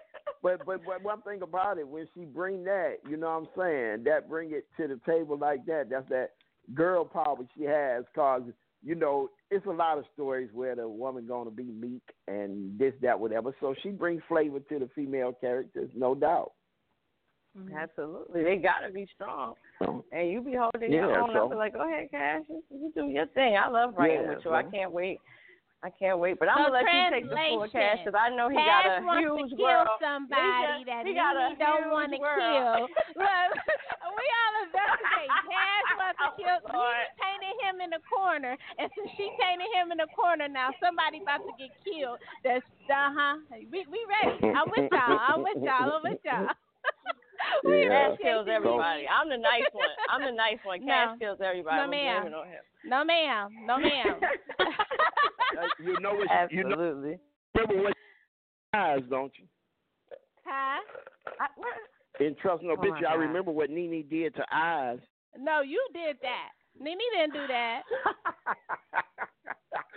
but 0.43 0.65
but 0.67 0.81
but 0.87 1.03
one 1.03 1.23
thing 1.23 1.43
about 1.43 1.79
it, 1.79 1.87
when 1.87 2.07
she 2.15 2.25
bring 2.25 2.65
that, 2.65 2.97
you 3.09 3.17
know 3.17 3.27
what 3.29 3.49
I'm 3.49 3.49
saying, 3.57 4.05
that 4.05 4.29
bring 4.29 4.53
it 4.53 4.67
to 4.79 4.87
the 4.89 5.01
table 5.07 5.37
like 5.39 5.65
that. 5.67 5.89
That's 5.91 6.09
that 6.11 6.31
girl 6.75 7.05
power 7.05 7.37
she 7.57 7.65
has, 7.65 8.05
cause 8.15 8.43
you 8.85 8.95
know 8.95 9.31
it's 9.51 9.67
a 9.67 9.71
lot 9.71 9.99
of 9.99 10.05
stories 10.15 10.51
where 10.53 10.75
the 10.77 10.89
woman 10.89 11.27
gonna 11.27 11.51
be 11.51 11.65
meek 11.65 12.03
and 12.29 12.79
this 12.79 12.95
that 13.03 13.19
whatever. 13.19 13.55
So 13.61 13.75
she 13.83 13.91
brings 13.91 14.23
flavor 14.29 14.61
to 14.61 14.79
the 14.79 14.89
female 14.95 15.33
characters, 15.41 15.91
no 15.95 16.15
doubt. 16.15 16.53
Absolutely, 17.77 18.45
they 18.45 18.57
gotta 18.57 18.93
be 18.93 19.07
strong, 19.15 19.55
So, 19.81 20.05
and 20.13 20.29
you 20.31 20.41
be 20.43 20.55
holding 20.55 20.93
Yeah, 20.93 21.09
your 21.09 21.21
own. 21.21 21.31
so- 21.33 21.47
I 21.47 21.51
be 21.51 21.57
like, 21.57 21.73
go 21.73 21.89
ahead, 21.89 22.11
Cash, 22.11 22.45
you, 22.49 22.63
you 22.71 22.93
do 22.95 23.09
your 23.09 23.27
thing. 23.33 23.57
I 23.57 23.69
love 23.69 23.95
writing 23.97 24.23
Yeah, 24.23 24.35
with 24.37 24.45
you. 24.45 24.53
I 24.53 24.63
can't 24.65 24.93
wait. 24.93 25.21
I 25.85 25.91
can't 25.93 26.19
wait, 26.19 26.39
but 26.41 26.49
I'm 26.49 26.57
So 26.57 26.73
gonna 26.73 26.83
let 26.83 26.89
you 26.89 27.05
take 27.13 27.29
the 27.31 27.37
full 27.53 27.69
cash 27.69 28.01
because 28.03 28.17
I 28.19 28.29
know 28.35 28.49
he 28.49 28.57
Cash 28.57 28.97
got 28.97 29.03
a 29.03 29.07
wants 29.07 29.21
huge 29.23 29.51
to 29.53 29.57
kill 29.57 29.67
world. 29.69 29.89
somebody 30.01 30.41
He 30.41 30.85
got- 30.85 30.87
that 30.89 31.03
he 31.07 31.13
got 31.15 31.37
a 31.37 31.49
Nene 31.53 31.59
don't 31.61 31.91
want 31.93 32.11
to 32.13 32.19
kill. 32.19 32.89
Look, 33.21 33.51
we 34.17 34.25
all 34.25 34.55
investigate. 34.67 35.31
Cash 35.47 35.89
wants 36.01 36.19
to 36.25 36.29
Oh, 36.33 36.37
kill. 36.41 36.59
Lord. 36.73 36.97
Nene 36.97 37.13
painted 37.21 37.55
him 37.61 37.77
in 37.85 37.91
the 37.93 38.03
corner, 38.09 38.57
and 38.81 38.89
since 38.97 39.11
she 39.21 39.29
painted 39.39 39.69
him 39.77 39.93
in 39.93 39.99
the 40.01 40.09
corner, 40.17 40.49
now 40.49 40.73
somebody 40.83 41.21
about 41.23 41.45
to 41.45 41.53
get 41.61 41.71
killed. 41.85 42.19
That's 42.43 42.65
uh 42.89 43.13
huh. 43.13 43.37
We 43.53 43.85
we 43.87 44.01
ready. 44.09 44.49
I'm 44.57 44.67
with 44.73 44.91
y'all. 44.91 45.21
I'm 45.29 45.43
with 45.45 45.61
y'all. 45.61 45.93
I'm 45.93 46.03
with 46.03 46.25
y'all. 46.25 46.51
we 47.65 47.83
Yeah. 47.83 48.09
Cash 48.11 48.19
kills 48.23 48.49
everybody. 48.51 49.07
I'm 49.09 49.29
the 49.29 49.37
nice 49.39 49.69
one. 49.73 49.89
I'm 50.11 50.23
the 50.25 50.33
nice 50.37 50.59
one. 50.65 50.81
Cash 50.87 51.09
No. 51.13 51.19
kills 51.19 51.39
everybody. 51.45 51.77
No, 51.77 51.87
ma'am. 51.89 52.23
blaming 52.23 52.39
on 52.39 52.47
him. 52.47 52.63
No 52.85 53.05
ma'am. 53.05 53.51
No 53.67 53.79
ma'am. 53.87 54.21
uh, 54.61 55.67
you 55.83 55.99
know 56.01 56.15
what? 56.15 56.29
You 56.51 56.65
know, 56.65 56.71
Absolutely. 56.73 57.19
remember 57.55 57.83
what 57.83 57.95
eyes, 58.75 59.01
don't 59.11 59.33
you? 59.39 59.47
huh? 60.45 60.81
I, 61.41 61.47
what? 61.57 61.75
In 62.21 62.35
Trust 62.37 62.63
No 62.63 62.73
Oh, 62.73 62.77
Bitch, 62.77 63.05
I 63.07 63.15
remember 63.15 63.51
what 63.51 63.69
Nene 63.71 64.05
did 64.09 64.35
to 64.37 64.45
eyes. 64.53 64.99
No, 65.39 65.61
you 65.61 65.85
did 65.93 66.17
that. 66.23 66.51
Nene 66.81 66.99
didn't 67.15 67.33
do 67.35 67.47
that. 67.49 67.83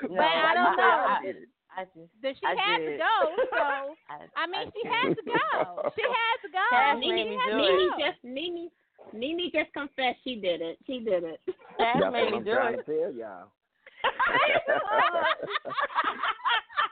No, 0.02 0.16
But 0.16 0.24
I 0.26 0.54
don't 0.54 0.78
know. 0.78 0.84
I, 0.84 1.34
I 1.80 1.88
just. 1.96 2.12
That 2.22 2.36
she 2.36 2.44
I 2.44 2.60
had 2.60 2.78
to 2.84 2.98
go. 3.00 3.16
So 3.56 3.96
I, 4.12 4.28
I 4.36 4.44
mean, 4.52 4.68
she 4.76 4.84
did. 4.84 4.92
had 4.92 5.16
to 5.16 5.24
go. 5.24 5.90
She 5.96 6.04
had 6.04 6.38
to 6.44 6.50
go. 6.52 6.66
Cash 6.70 7.00
Nene 7.00 7.40
had 7.40 7.56
do 7.56 7.58
to 7.58 7.64
it. 7.64 7.72
Nene 7.72 7.92
just 7.96 8.20
Nene 8.24 8.70
Nene 9.14 9.52
just 9.54 9.72
confessed 9.72 10.20
she 10.26 10.36
did 10.36 10.60
it. 10.60 10.78
She 10.86 11.00
did 11.00 11.24
it. 11.24 11.40
Cash 11.80 12.04
That's 12.04 12.12
made 12.12 12.32
me 12.36 12.44
do 12.44 12.52
it. 12.52 12.78
to 12.78 12.84
tell 12.84 13.14
y'all. 13.16 13.48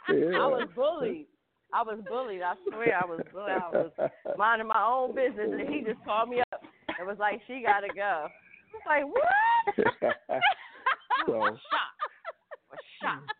I 0.07 0.47
was 0.47 0.69
bullied. 0.75 1.27
I 1.73 1.83
was 1.83 1.99
bullied. 2.07 2.41
I 2.41 2.53
swear 2.69 2.97
I 2.97 3.05
was 3.05 3.19
bullied. 3.33 3.51
I 3.51 3.69
was 3.69 3.91
minding 4.37 4.67
my 4.67 4.85
own 4.87 5.13
business, 5.13 5.51
and 5.51 5.67
he 5.67 5.81
just 5.81 6.03
called 6.05 6.29
me 6.29 6.39
up 6.53 6.63
and 6.97 7.05
was 7.05 7.17
like, 7.19 7.41
"She 7.45 7.61
got 7.61 7.81
to 7.81 7.93
go." 7.93 8.27
I 8.31 8.71
was 8.71 8.83
like, 8.87 9.03
"What?" 9.05 9.75
so, 11.27 11.33
Shocked. 11.43 11.59
Was 12.71 12.79
shocked. 13.01 13.31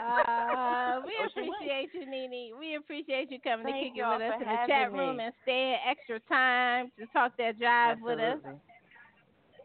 Uh, 0.00 1.00
we 1.04 1.12
Oh, 1.20 1.26
appreciate 1.28 1.90
you, 1.92 2.06
Nene. 2.08 2.52
We 2.58 2.76
appreciate 2.76 3.30
you 3.30 3.38
coming 3.40 3.66
to 3.66 3.72
Thank 3.72 3.94
kick 3.94 4.02
it 4.02 4.08
with 4.08 4.22
us 4.22 4.34
in 4.40 4.46
the 4.46 4.56
chat 4.66 4.68
having 4.68 4.98
room 4.98 5.18
me. 5.18 5.24
and 5.24 5.34
staying 5.42 5.76
extra 5.88 6.20
time 6.20 6.90
to 6.98 7.06
talk 7.12 7.36
that 7.36 7.58
jive 7.60 8.00
with 8.00 8.18
us. 8.18 8.38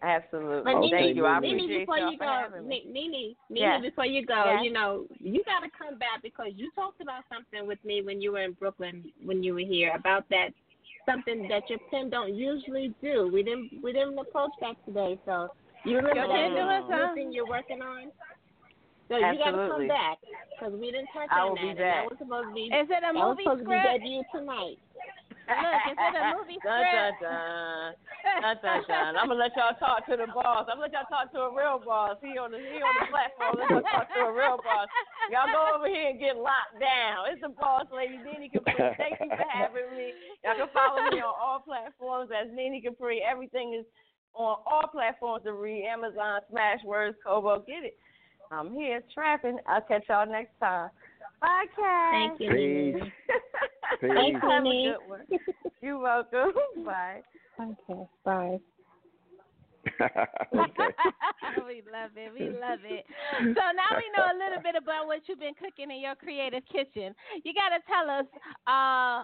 Absolutely. 0.02 0.64
But 0.64 0.76
Okay, 0.80 0.90
Thank 0.92 1.16
you. 1.16 1.26
I 1.26 1.40
Nene, 1.40 1.56
appreciate 1.56 1.80
before 1.80 1.98
y'all 1.98 2.12
you 2.12 2.18
for 2.18 2.26
go, 2.26 2.32
having 2.32 2.68
me. 2.68 2.84
Nene, 2.86 3.36
Nene, 3.50 3.62
Yes. 3.62 3.82
before 3.82 4.06
you 4.06 4.26
go, 4.26 4.44
Yes. 4.46 4.64
you 4.64 4.72
know, 4.74 5.06
you 5.20 5.42
got 5.46 5.62
to 5.62 5.70
come 5.72 5.98
back 5.98 6.22
because 6.22 6.52
you 6.56 6.70
talked 6.76 7.02
about 7.02 7.24
something 7.32 7.66
with 7.66 7.80
me 7.86 8.02
when 8.02 8.22
you 8.22 8.34
were 8.34 8.42
in 8.44 8.54
Brooklyn 8.54 9.12
when 9.24 9.42
you 9.42 9.54
were 9.54 9.62
here 9.62 9.94
about 9.96 10.28
that 10.30 10.50
something 11.06 11.48
that 11.48 11.70
your 11.70 11.80
pen 11.92 12.10
don't 12.10 12.36
usually 12.36 12.94
do. 13.02 13.30
We 13.32 13.44
didn't 13.44 13.72
we 13.82 13.94
didn't 13.94 14.18
approach 14.20 14.52
that 14.62 14.76
today, 14.86 15.20
so 15.26 15.50
you 15.86 15.98
remember 15.98 16.16
Your 16.20 16.28
that 16.28 16.36
pen 16.36 16.52
do 16.52 16.70
it, 16.70 16.90
new 16.90 17.06
huh? 17.08 17.14
thing 17.16 17.32
you're 17.32 17.48
working 17.48 17.82
on. 17.82 18.12
So 19.08 19.18
you 19.18 19.38
got 19.38 19.54
to 19.54 19.70
come 19.70 19.88
back 19.88 20.18
because 20.58 20.74
we 20.74 20.90
didn't 20.90 21.14
touch 21.14 21.30
I 21.30 21.46
on 21.46 21.54
will 21.54 21.56
that. 21.62 21.62
be 21.62 21.74
back. 21.78 22.10
that 22.10 22.10
was 22.10 22.18
supposed 22.18 22.50
to 22.50 22.56
be 22.58 22.74
Is 22.74 22.90
it 22.90 23.04
a 23.06 23.14
that 23.14 23.14
was 23.14 23.38
movie 23.38 23.46
supposed 23.46 23.62
to 23.62 24.02
be 24.02 24.18
script? 24.26 24.34
tonight. 24.34 24.78
Look, 25.46 25.78
is 25.94 25.98
it 26.02 26.16
a 26.18 26.24
movie 26.34 26.58
dun, 26.66 26.82
dun, 26.82 27.14
script? 27.14 27.22
dun. 27.22 27.94
Dun, 28.42 28.56
dun, 28.66 28.82
dun. 28.90 29.12
I'm 29.14 29.30
gonna 29.30 29.38
let 29.38 29.54
y'all 29.54 29.78
talk 29.78 30.10
to 30.10 30.18
the 30.18 30.26
boss. 30.34 30.66
I'm 30.66 30.82
gonna 30.82 30.90
let 30.90 30.94
y'all 30.98 31.06
talk 31.06 31.30
to 31.38 31.46
a 31.46 31.52
real 31.54 31.78
boss. 31.78 32.18
He 32.18 32.34
on 32.42 32.50
the 32.50 32.58
he 32.58 32.82
on 32.82 32.94
the 32.98 33.06
platform. 33.14 33.62
Let 33.62 33.70
y'all 33.70 33.86
talk 33.86 34.10
to 34.10 34.26
a 34.26 34.34
real 34.34 34.58
boss. 34.58 34.90
Y'all 35.30 35.54
go 35.54 35.78
over 35.78 35.86
here 35.86 36.10
and 36.10 36.18
get 36.18 36.34
locked 36.42 36.82
down. 36.82 37.30
It's 37.30 37.46
the 37.46 37.54
boss 37.54 37.86
lady, 37.94 38.18
Nene 38.26 38.50
Capri. 38.50 38.74
Thank 38.98 39.22
you 39.22 39.30
for 39.30 39.46
having 39.54 39.94
me. 39.94 40.18
Y'all 40.42 40.58
can 40.58 40.70
follow 40.74 41.06
me 41.14 41.22
on 41.22 41.30
all 41.38 41.62
platforms 41.62 42.34
as 42.34 42.50
Nene 42.50 42.82
Capri. 42.82 43.22
Everything 43.22 43.78
is 43.78 43.86
on 44.34 44.58
all 44.66 44.90
platforms 44.90 45.46
to 45.46 45.54
read. 45.54 45.86
Amazon, 45.86 46.42
Smashwords, 46.50 47.22
Kobo. 47.22 47.62
Get 47.70 47.86
it. 47.86 48.02
I'm 48.52 48.74
here 48.74 49.02
trapping. 49.14 49.58
I'll 49.68 49.82
catch 49.82 50.04
y'all 50.10 50.26
next 50.26 50.60
time. 50.60 50.90
Bye, 51.42 51.66
Kat. 51.76 52.12
Thank 52.12 52.40
you. 52.40 52.52
Peace. 52.52 53.12
Peace. 54.02 54.12
Thanks, 54.14 54.42
Have 54.42 54.66
a 54.66 54.70
good 54.70 54.96
one. 55.08 55.22
You're 55.82 56.00
welcome. 56.00 56.52
Bye. 56.86 57.22
Okay. 57.60 58.02
Bye. 58.24 58.60
okay. 59.88 60.90
we 61.68 61.84
love 61.92 62.12
it. 62.16 62.34
We 62.34 62.50
love 62.50 62.80
it. 62.84 63.06
So 63.40 63.64
now 63.76 63.92
we 63.96 64.10
know 64.18 64.26
a 64.26 64.38
little 64.38 64.62
bit 64.64 64.76
about 64.76 65.06
what 65.08 65.22
you've 65.28 65.40
been 65.40 65.54
cooking 65.54 65.92
in 65.92 66.02
your 66.02 66.16
creative 66.16 66.64
kitchen. 66.72 67.14
You 67.44 67.54
got 67.54 67.70
to 67.70 67.82
tell 67.86 68.10
us 68.10 68.26
uh, 68.66 69.24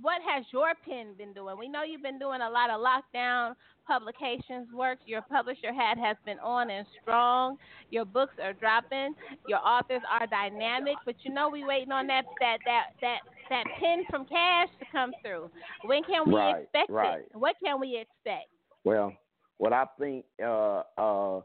what 0.00 0.22
has 0.22 0.44
your 0.52 0.72
pen 0.88 1.14
been 1.18 1.32
doing? 1.32 1.56
We 1.58 1.68
know 1.68 1.82
you've 1.82 2.02
been 2.02 2.18
doing 2.18 2.40
a 2.40 2.48
lot 2.50 2.70
of 2.70 2.80
lockdown 2.80 3.54
publications 3.88 4.68
work. 4.72 4.98
Your 5.06 5.22
publisher 5.22 5.72
hat 5.72 5.98
has 5.98 6.16
been 6.24 6.38
on 6.40 6.70
and 6.70 6.86
strong. 7.02 7.56
Your 7.90 8.04
books 8.04 8.34
are 8.42 8.52
dropping. 8.52 9.14
Your 9.48 9.58
authors 9.66 10.02
are 10.08 10.26
dynamic, 10.26 10.96
but 11.06 11.16
you 11.22 11.32
know 11.32 11.48
we 11.48 11.64
waiting 11.64 11.90
on 11.90 12.06
that 12.08 12.26
that 12.38 12.58
that 12.66 12.84
that 13.00 13.20
that 13.48 13.64
pen 13.80 14.04
from 14.10 14.26
Cash 14.26 14.68
to 14.78 14.86
come 14.92 15.12
through. 15.22 15.50
When 15.86 16.02
can 16.04 16.28
we 16.28 16.34
Right, 16.34 16.62
expect 16.62 16.90
right. 16.90 17.20
it? 17.20 17.30
What 17.32 17.56
can 17.64 17.80
we 17.80 17.96
expect? 17.96 18.48
Well, 18.84 19.14
what 19.56 19.72
I 19.72 19.86
think 19.98 20.26
uh, 20.42 20.82
uh, 20.98 21.40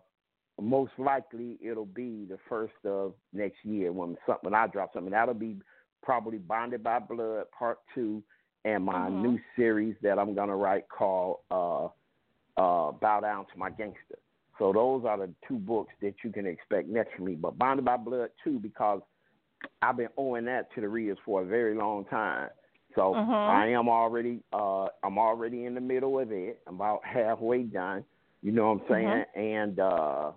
most 0.61 0.91
likely 0.97 1.57
it'll 1.63 1.85
be 1.85 2.25
the 2.29 2.37
first 2.49 2.73
of 2.85 3.13
next 3.31 3.63
year 3.63 3.91
when 3.91 4.17
something 4.25 4.51
when 4.51 4.53
I 4.53 4.67
drop 4.67 4.93
something. 4.93 5.11
That'll 5.11 5.33
be 5.33 5.57
probably 6.03 6.37
Bonded 6.37 6.83
by 6.83 6.99
Blood 6.99 7.45
Part 7.57 7.79
Two, 7.95 8.21
and 8.65 8.83
my 8.83 9.09
Mhm. 9.09 9.21
new 9.21 9.39
series 9.55 9.95
that 10.01 10.19
I'm 10.19 10.35
gonna 10.35 10.55
write 10.55 10.89
called 10.89 11.39
uh, 11.49 11.87
uh, 12.57 12.91
Bow 12.91 13.19
Down 13.21 13.45
to 13.45 13.57
My 13.57 13.69
Gangster. 13.69 14.19
So 14.59 14.71
those 14.71 15.03
are 15.05 15.17
the 15.17 15.29
two 15.47 15.57
books 15.57 15.93
that 16.01 16.13
you 16.23 16.31
can 16.31 16.45
expect 16.45 16.87
next 16.87 17.15
from 17.15 17.25
me. 17.25 17.35
But 17.35 17.57
Bonded 17.57 17.85
by 17.85 17.97
Blood 17.97 18.29
too, 18.43 18.59
because 18.59 19.01
I've 19.81 19.97
been 19.97 20.09
owing 20.17 20.45
that 20.45 20.73
to 20.75 20.81
the 20.81 20.89
readers 20.89 21.17
for 21.25 21.41
a 21.41 21.45
very 21.45 21.75
long 21.75 22.05
time. 22.05 22.49
So 22.95 23.15
Mhm. 23.15 23.29
I 23.49 23.67
am 23.69 23.89
already 23.89 24.43
uh 24.53 24.87
I'm 25.01 25.17
already 25.17 25.65
in 25.65 25.73
the 25.73 25.81
middle 25.81 26.19
of 26.19 26.31
it. 26.31 26.61
About 26.67 27.03
halfway 27.03 27.63
done. 27.63 28.05
You 28.41 28.51
know 28.51 28.73
what 28.73 28.81
I'm 28.83 28.87
saying? 28.89 29.25
And 29.35 29.79
uh 29.79 30.31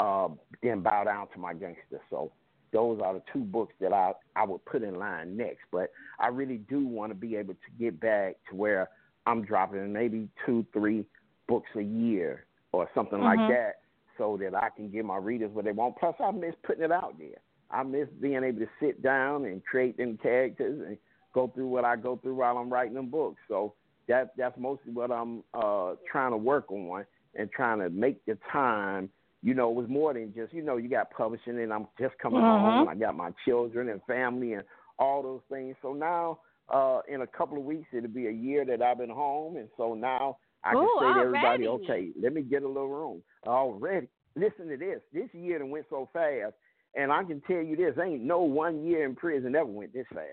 uh 0.00 0.28
then 0.62 0.80
bow 0.80 1.04
down 1.04 1.28
to 1.28 1.38
my 1.38 1.54
gangster. 1.54 2.00
So 2.10 2.32
those 2.72 3.00
are 3.00 3.14
the 3.14 3.22
two 3.32 3.40
books 3.44 3.74
that 3.80 3.92
I 3.92 4.14
I 4.34 4.44
would 4.44 4.64
put 4.64 4.82
in 4.82 4.96
line 4.96 5.36
next. 5.36 5.60
But 5.70 5.92
I 6.18 6.28
really 6.28 6.58
do 6.58 6.84
want 6.84 7.10
to 7.10 7.14
be 7.14 7.36
able 7.36 7.54
to 7.54 7.70
get 7.78 8.00
back 8.00 8.36
to 8.50 8.56
where 8.56 8.88
I'm 9.26 9.44
dropping 9.44 9.92
maybe 9.92 10.28
two, 10.44 10.66
three 10.72 11.06
books 11.48 11.70
a 11.76 11.82
year 11.82 12.46
or 12.72 12.88
something 12.94 13.18
Mhm. 13.18 13.24
like 13.24 13.48
that 13.48 13.80
so 14.18 14.36
that 14.38 14.54
I 14.54 14.68
can 14.70 14.90
give 14.90 15.04
my 15.04 15.16
readers 15.16 15.50
what 15.52 15.64
they 15.64 15.72
want. 15.72 15.96
Plus 15.98 16.14
I 16.20 16.30
miss 16.30 16.54
putting 16.64 16.84
it 16.84 16.92
out 16.92 17.18
there. 17.18 17.40
I 17.70 17.82
miss 17.82 18.08
being 18.20 18.44
able 18.44 18.60
to 18.60 18.68
sit 18.80 19.02
down 19.02 19.46
and 19.46 19.64
create 19.64 19.96
them 19.96 20.18
characters 20.18 20.80
and 20.86 20.98
go 21.34 21.48
through 21.48 21.68
what 21.68 21.84
I 21.84 21.96
go 21.96 22.16
through 22.16 22.36
while 22.36 22.58
I'm 22.58 22.72
writing 22.72 22.94
them 22.94 23.08
books. 23.10 23.40
So 23.48 23.74
that 24.08 24.32
that's 24.36 24.58
mostly 24.58 24.92
what 24.92 25.10
I'm 25.10 25.42
uh 25.54 25.94
trying 26.10 26.32
to 26.32 26.36
work 26.36 26.70
on 26.70 27.06
and 27.34 27.50
trying 27.50 27.78
to 27.80 27.88
make 27.90 28.24
the 28.26 28.38
time. 28.52 29.08
You 29.42 29.54
know, 29.54 29.70
it 29.70 29.74
was 29.74 29.88
more 29.88 30.12
than 30.12 30.34
just 30.34 30.52
you 30.52 30.62
know 30.62 30.76
you 30.76 30.88
got 30.88 31.10
publishing 31.10 31.58
and 31.60 31.72
I'm 31.72 31.88
just 31.98 32.18
coming 32.18 32.42
Mhm. 32.42 32.46
home 32.46 32.80
and 32.80 32.88
I 32.90 32.94
got 32.94 33.16
my 33.16 33.32
children 33.44 33.88
and 33.88 34.02
family 34.04 34.52
and 34.52 34.64
all 34.98 35.22
those 35.22 35.42
things. 35.50 35.76
So 35.82 35.94
now 35.94 36.40
uh 36.68 37.00
in 37.08 37.22
a 37.22 37.26
couple 37.26 37.56
of 37.56 37.64
weeks 37.64 37.88
it'll 37.92 38.08
be 38.08 38.26
a 38.26 38.30
year 38.30 38.64
that 38.66 38.82
I've 38.82 38.98
been 38.98 39.10
home 39.10 39.56
and 39.56 39.68
so 39.76 39.94
now 39.94 40.38
I 40.64 40.72
can 40.74 40.88
say 41.00 41.12
to 41.14 41.20
everybody, 41.20 41.66
okay, 41.66 42.10
let 42.22 42.32
me 42.32 42.42
get 42.42 42.62
a 42.62 42.68
little 42.68 42.88
room 42.88 43.22
already. 43.46 44.08
Listen 44.36 44.68
to 44.68 44.76
this. 44.76 45.00
This 45.12 45.28
year 45.32 45.58
done 45.58 45.70
went 45.70 45.86
so 45.90 46.08
fast, 46.12 46.54
and 46.94 47.12
I 47.12 47.24
can 47.24 47.40
tell 47.42 47.60
you 47.62 47.76
this: 47.76 47.96
ain't 48.02 48.22
no 48.22 48.40
one 48.42 48.84
year 48.84 49.04
in 49.04 49.14
prison 49.14 49.54
ever 49.54 49.66
went 49.66 49.92
this 49.92 50.06
fast 50.12 50.28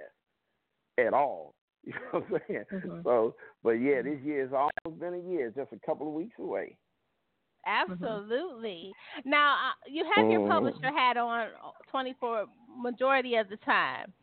at 0.98 1.14
all. 1.14 1.54
You 1.86 1.94
know 1.94 2.20
what 2.20 2.42
I'm 2.42 2.42
saying? 2.48 2.66
Mhm. 2.74 3.04
So, 3.04 3.36
but 3.64 3.72
yeah, 3.72 4.02
this 4.02 4.20
year 4.22 4.44
has 4.44 4.54
almost 4.54 5.00
been 5.00 5.14
a 5.14 5.18
year, 5.32 5.48
it's 5.48 5.56
just 5.56 5.72
a 5.72 5.80
couple 5.86 6.08
of 6.08 6.14
weeks 6.14 6.38
away. 6.38 6.78
Absolutely. 7.66 8.92
Now 9.26 9.54
uh, 9.54 9.74
you 9.88 10.04
have 10.16 10.30
your 10.30 10.42
Mhm. 10.42 10.50
publisher 10.50 10.92
hat 10.92 11.18
on 11.18 11.50
twenty 11.90 12.14
four 12.20 12.46
majority 12.78 13.36
of 13.36 13.50
the 13.50 13.58
time. 13.58 14.14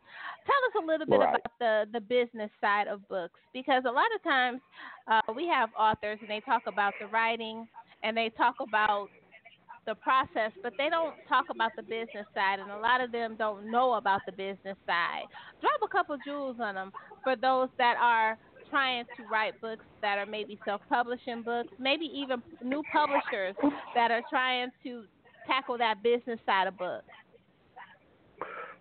Tell 0.45 0.81
us 0.81 0.83
a 0.83 0.85
little 0.85 1.07
bit 1.07 1.19
Right. 1.19 1.39
about 1.39 1.59
the 1.59 1.85
the 1.91 2.01
business 2.01 2.51
side 2.61 2.87
of 2.87 3.07
books 3.09 3.39
because 3.53 3.83
a 3.85 3.91
lot 3.91 4.07
of 4.15 4.23
times 4.23 4.61
uh, 5.07 5.33
we 5.35 5.47
have 5.47 5.69
authors 5.77 6.19
and 6.21 6.29
they 6.29 6.41
talk 6.41 6.63
about 6.67 6.93
the 6.99 7.07
writing 7.07 7.67
and 8.03 8.15
they 8.15 8.29
talk 8.29 8.55
about 8.59 9.09
the 9.85 9.95
process, 9.95 10.51
but 10.61 10.73
they 10.77 10.89
don't 10.89 11.15
talk 11.29 11.45
about 11.49 11.71
the 11.77 11.81
business 11.83 12.27
side, 12.35 12.59
and 12.59 12.69
a 12.69 12.77
lot 12.77 12.99
of 12.99 13.11
them 13.11 13.35
don't 13.37 13.71
know 13.71 13.93
about 13.93 14.19
the 14.25 14.33
business 14.33 14.75
side. 14.85 15.23
Drop 15.61 15.79
a 15.81 15.87
couple 15.87 16.17
jewels 16.25 16.57
on 16.59 16.75
them 16.75 16.91
for 17.23 17.35
those 17.37 17.69
that 17.77 17.95
are 17.99 18.37
trying 18.69 19.05
to 19.15 19.23
write 19.31 19.59
books 19.61 19.85
that 20.01 20.17
are 20.17 20.25
maybe 20.25 20.59
self-publishing 20.65 21.41
books, 21.41 21.69
maybe 21.79 22.05
even 22.13 22.43
new 22.61 22.83
publishers 22.91 23.55
that 23.95 24.11
are 24.11 24.21
trying 24.29 24.69
to 24.83 25.05
tackle 25.47 25.77
that 25.77 26.03
business 26.03 26.39
side 26.45 26.67
of 26.67 26.77
books. 26.77 27.05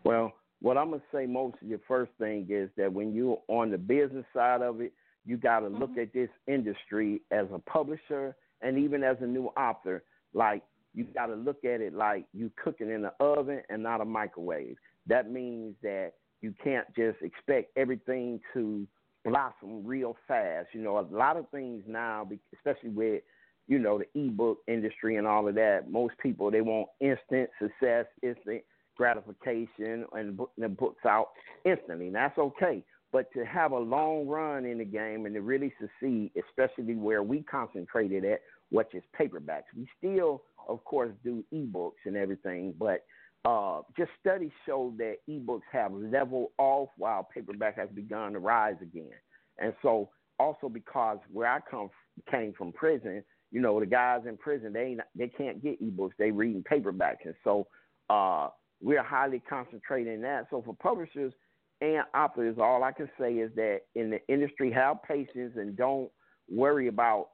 Well, 0.02 0.32
what 0.60 0.78
I'm 0.78 0.90
gonna 0.90 1.02
say 1.12 1.26
most 1.26 1.56
of 1.62 1.68
your 1.68 1.80
first 1.86 2.12
thing 2.18 2.46
is 2.48 2.70
that 2.76 2.92
when 2.92 3.14
you're 3.14 3.40
on 3.48 3.70
the 3.70 3.78
business 3.78 4.24
side 4.34 4.62
of 4.62 4.80
it, 4.80 4.92
you 5.26 5.36
got 5.36 5.60
to 5.60 5.68
look 5.68 5.90
mm-hmm. 5.90 6.00
at 6.00 6.12
this 6.12 6.30
industry 6.46 7.20
as 7.32 7.46
a 7.52 7.58
publisher 7.58 8.36
and 8.62 8.78
even 8.78 9.02
as 9.02 9.16
a 9.20 9.26
new 9.26 9.46
author. 9.56 10.04
Like 10.32 10.62
you 10.94 11.04
got 11.04 11.26
to 11.26 11.34
look 11.34 11.64
at 11.64 11.80
it 11.80 11.94
like 11.94 12.24
you 12.32 12.50
cooking 12.62 12.90
in 12.90 13.04
an 13.04 13.10
oven 13.20 13.60
and 13.68 13.82
not 13.82 14.00
a 14.00 14.04
microwave. 14.04 14.76
That 15.06 15.30
means 15.30 15.74
that 15.82 16.12
you 16.40 16.54
can't 16.62 16.86
just 16.94 17.18
expect 17.22 17.76
everything 17.76 18.40
to 18.54 18.86
blossom 19.24 19.84
real 19.84 20.16
fast. 20.28 20.68
You 20.72 20.82
know, 20.82 20.98
a 20.98 21.06
lot 21.14 21.36
of 21.36 21.48
things 21.50 21.82
now, 21.86 22.28
especially 22.54 22.90
with 22.90 23.22
you 23.68 23.80
know 23.80 23.98
the 23.98 24.26
ebook 24.26 24.58
industry 24.68 25.16
and 25.16 25.26
all 25.26 25.48
of 25.48 25.56
that. 25.56 25.90
Most 25.90 26.14
people 26.22 26.50
they 26.50 26.60
want 26.60 26.88
instant 27.00 27.50
success, 27.60 28.06
instant 28.22 28.62
gratification, 28.96 30.04
and 30.12 30.38
the 30.58 30.68
books 30.68 31.04
out 31.06 31.30
instantly. 31.64 32.06
And 32.06 32.14
that's 32.14 32.38
okay. 32.38 32.82
But 33.12 33.32
to 33.32 33.44
have 33.44 33.72
a 33.72 33.78
long 33.78 34.26
run 34.26 34.64
in 34.64 34.78
the 34.78 34.84
game 34.84 35.26
and 35.26 35.34
to 35.34 35.40
really 35.40 35.72
succeed, 35.80 36.32
especially 36.48 36.94
where 36.96 37.22
we 37.22 37.42
concentrated 37.42 38.24
at, 38.24 38.40
which 38.70 38.88
is 38.94 39.02
paperbacks, 39.18 39.64
we 39.76 39.88
still, 39.96 40.42
of 40.68 40.84
course, 40.84 41.12
do 41.22 41.44
ebooks 41.52 42.04
and 42.04 42.16
everything, 42.16 42.74
but 42.78 43.04
uh, 43.44 43.82
just 43.96 44.10
studies 44.20 44.50
show 44.66 44.92
that 44.98 45.18
ebooks 45.30 45.60
have 45.70 45.92
leveled 45.92 46.48
off 46.58 46.88
while 46.96 47.28
paperback 47.32 47.76
has 47.76 47.88
begun 47.94 48.32
to 48.32 48.40
rise 48.40 48.74
again. 48.82 49.12
And 49.58 49.72
so, 49.82 50.10
also 50.38 50.68
because 50.68 51.18
where 51.32 51.48
I 51.48 51.60
come 51.70 51.88
came 52.30 52.52
from 52.52 52.72
prison, 52.72 53.22
you 53.52 53.60
know, 53.60 53.78
the 53.78 53.86
guys 53.86 54.22
in 54.28 54.36
prison 54.36 54.72
they 54.72 54.96
they 55.14 55.28
can't 55.28 55.62
get 55.62 55.82
ebooks; 55.82 56.10
they 56.18 56.30
reading 56.30 56.64
paperbacks, 56.64 57.24
and 57.24 57.34
so 57.44 57.68
uh, 58.10 58.48
we're 58.86 59.02
highly 59.02 59.40
concentrated 59.40 60.14
in 60.14 60.22
that. 60.22 60.46
So 60.48 60.62
for 60.64 60.72
publishers 60.72 61.32
and 61.80 62.04
authors, 62.14 62.56
all 62.60 62.84
I 62.84 62.92
can 62.92 63.10
say 63.18 63.32
is 63.32 63.50
that 63.56 63.80
in 63.96 64.10
the 64.10 64.20
industry, 64.28 64.70
have 64.70 65.02
patience 65.02 65.54
and 65.56 65.76
don't 65.76 66.08
worry 66.48 66.86
about 66.86 67.30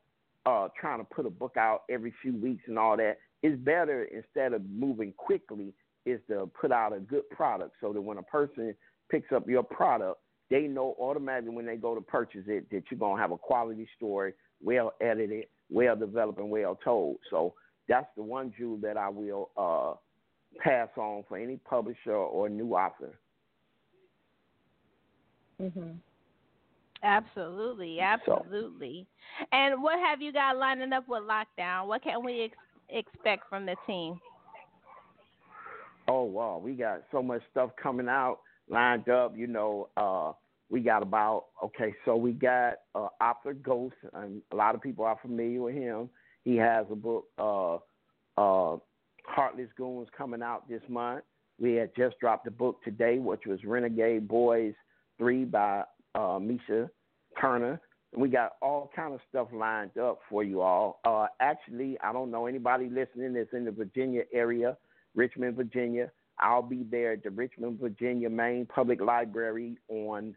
uh, 0.47 0.69
trying 0.81 1.01
to 1.01 1.05
put 1.05 1.27
a 1.27 1.31
book 1.31 1.59
out 1.59 1.83
every 1.91 2.15
few 2.23 2.35
weeks 2.35 2.63
and 2.69 2.79
all 2.79 2.97
that. 2.97 3.19
It's 3.43 3.61
better 3.61 4.05
instead 4.05 4.55
of 4.55 4.63
moving 4.71 5.13
quickly 5.19 5.75
is 6.07 6.21
to 6.29 6.51
put 6.59 6.73
out 6.73 6.97
a 6.97 7.01
good 7.01 7.29
product 7.29 7.75
so 7.83 7.93
that 7.93 8.01
when 8.01 8.17
a 8.17 8.23
person 8.23 8.75
picks 9.11 9.31
up 9.31 9.47
your 9.47 9.63
product, 9.63 10.21
they 10.49 10.63
know 10.63 10.97
automatically 10.99 11.55
when 11.55 11.67
they 11.67 11.77
go 11.77 11.95
to 11.95 12.01
purchase 12.01 12.45
it 12.47 12.71
that 12.71 12.85
you're 12.91 12.99
gonna 12.99 13.21
have 13.21 13.31
a 13.31 13.37
quality 13.37 13.87
story, 13.95 14.33
well 14.63 14.95
edited, 15.03 15.45
well 15.69 15.97
developed, 15.97 16.39
and 16.39 16.49
well 16.49 16.79
told. 16.83 17.19
So 17.29 17.53
that's 17.89 18.09
the 18.17 18.23
one 18.23 18.55
jewel 18.57 18.79
that 18.79 18.97
I 18.97 19.11
will 19.11 19.51
uh, 19.55 19.99
pass 20.59 20.89
on 20.97 21.25
for 21.29 21.37
any 21.37 21.57
publisher 21.57 22.15
or 22.15 22.49
new 22.49 22.75
author. 22.75 23.19
Mhm. 25.61 25.99
Absolutely, 27.03 28.01
absolutely. 28.01 29.07
And 29.51 29.83
what 29.83 29.99
have 29.99 30.23
you 30.23 30.33
got 30.33 30.57
lining 30.57 30.93
up 30.93 31.09
with 31.09 31.23
lockdown? 31.25 31.87
What 31.87 32.03
can 32.03 32.25
we 32.25 32.43
ex- 32.43 32.57
expect 32.89 33.49
from 33.49 33.67
the 33.67 33.77
team? 33.87 34.21
Oh 36.09 36.23
wow, 36.25 36.61
we 36.63 36.75
got 36.75 37.03
so 37.11 37.23
much 37.23 37.43
stuff 37.51 37.71
coming 37.81 38.09
out 38.09 38.41
lined 38.69 39.09
up. 39.09 39.37
You 39.37 39.47
know, 39.47 39.89
uh, 39.97 40.33
we 40.71 40.81
got 40.81 41.03
about 41.03 41.47
okay. 41.65 41.95
So 42.05 42.17
we 42.17 42.33
got 42.33 42.75
uh, 42.95 43.09
author 43.21 43.55
Ghost, 43.55 43.97
and 44.15 44.43
a 44.53 44.57
lot 44.57 44.75
of 44.75 44.81
people 44.81 45.05
are 45.05 45.19
familiar 45.21 45.63
with 45.63 45.75
him. 45.75 46.09
He 46.45 46.57
has 46.57 46.87
a 46.91 46.97
book, 46.97 47.27
uh, 47.39 47.77
uh, 48.37 48.79
Heartless 49.25 49.69
Goons, 49.77 50.09
coming 50.17 50.43
out 50.43 50.69
this 50.69 50.83
month. 50.89 51.25
We 51.61 51.75
had 51.75 51.95
just 51.97 52.19
dropped 52.19 52.47
a 52.47 52.51
book 52.51 52.83
today, 52.83 53.19
which 53.19 53.43
was 53.47 53.63
Renegade 53.65 54.27
Boys 54.27 54.75
Three 55.19 55.45
by 55.45 55.85
uh, 56.15 56.39
Misha 56.41 56.91
Turner. 57.41 57.81
And 58.13 58.21
we 58.21 58.29
got 58.29 58.53
all 58.61 58.91
kind 58.95 59.15
of 59.15 59.21
stuff 59.29 59.49
lined 59.53 59.97
up 59.97 60.21
for 60.29 60.43
you 60.43 60.61
all. 60.61 61.01
Uh, 61.05 61.27
actually, 61.41 61.99
I 62.03 62.13
don't 62.13 62.31
know 62.31 62.47
anybody 62.47 62.89
listening 62.91 63.33
that's 63.33 63.53
in 63.53 63.65
the 63.65 63.71
Virginia 63.71 64.23
area, 64.33 64.77
Richmond, 65.15 65.57
Virginia. 65.57 66.11
I'll 66.39 66.63
be 66.63 66.85
there 66.91 67.13
at 67.13 67.23
the 67.23 67.31
Richmond, 67.31 67.79
Virginia 67.81 68.29
Main 68.29 68.67
Public 68.67 69.01
Library 69.01 69.79
on 69.89 70.35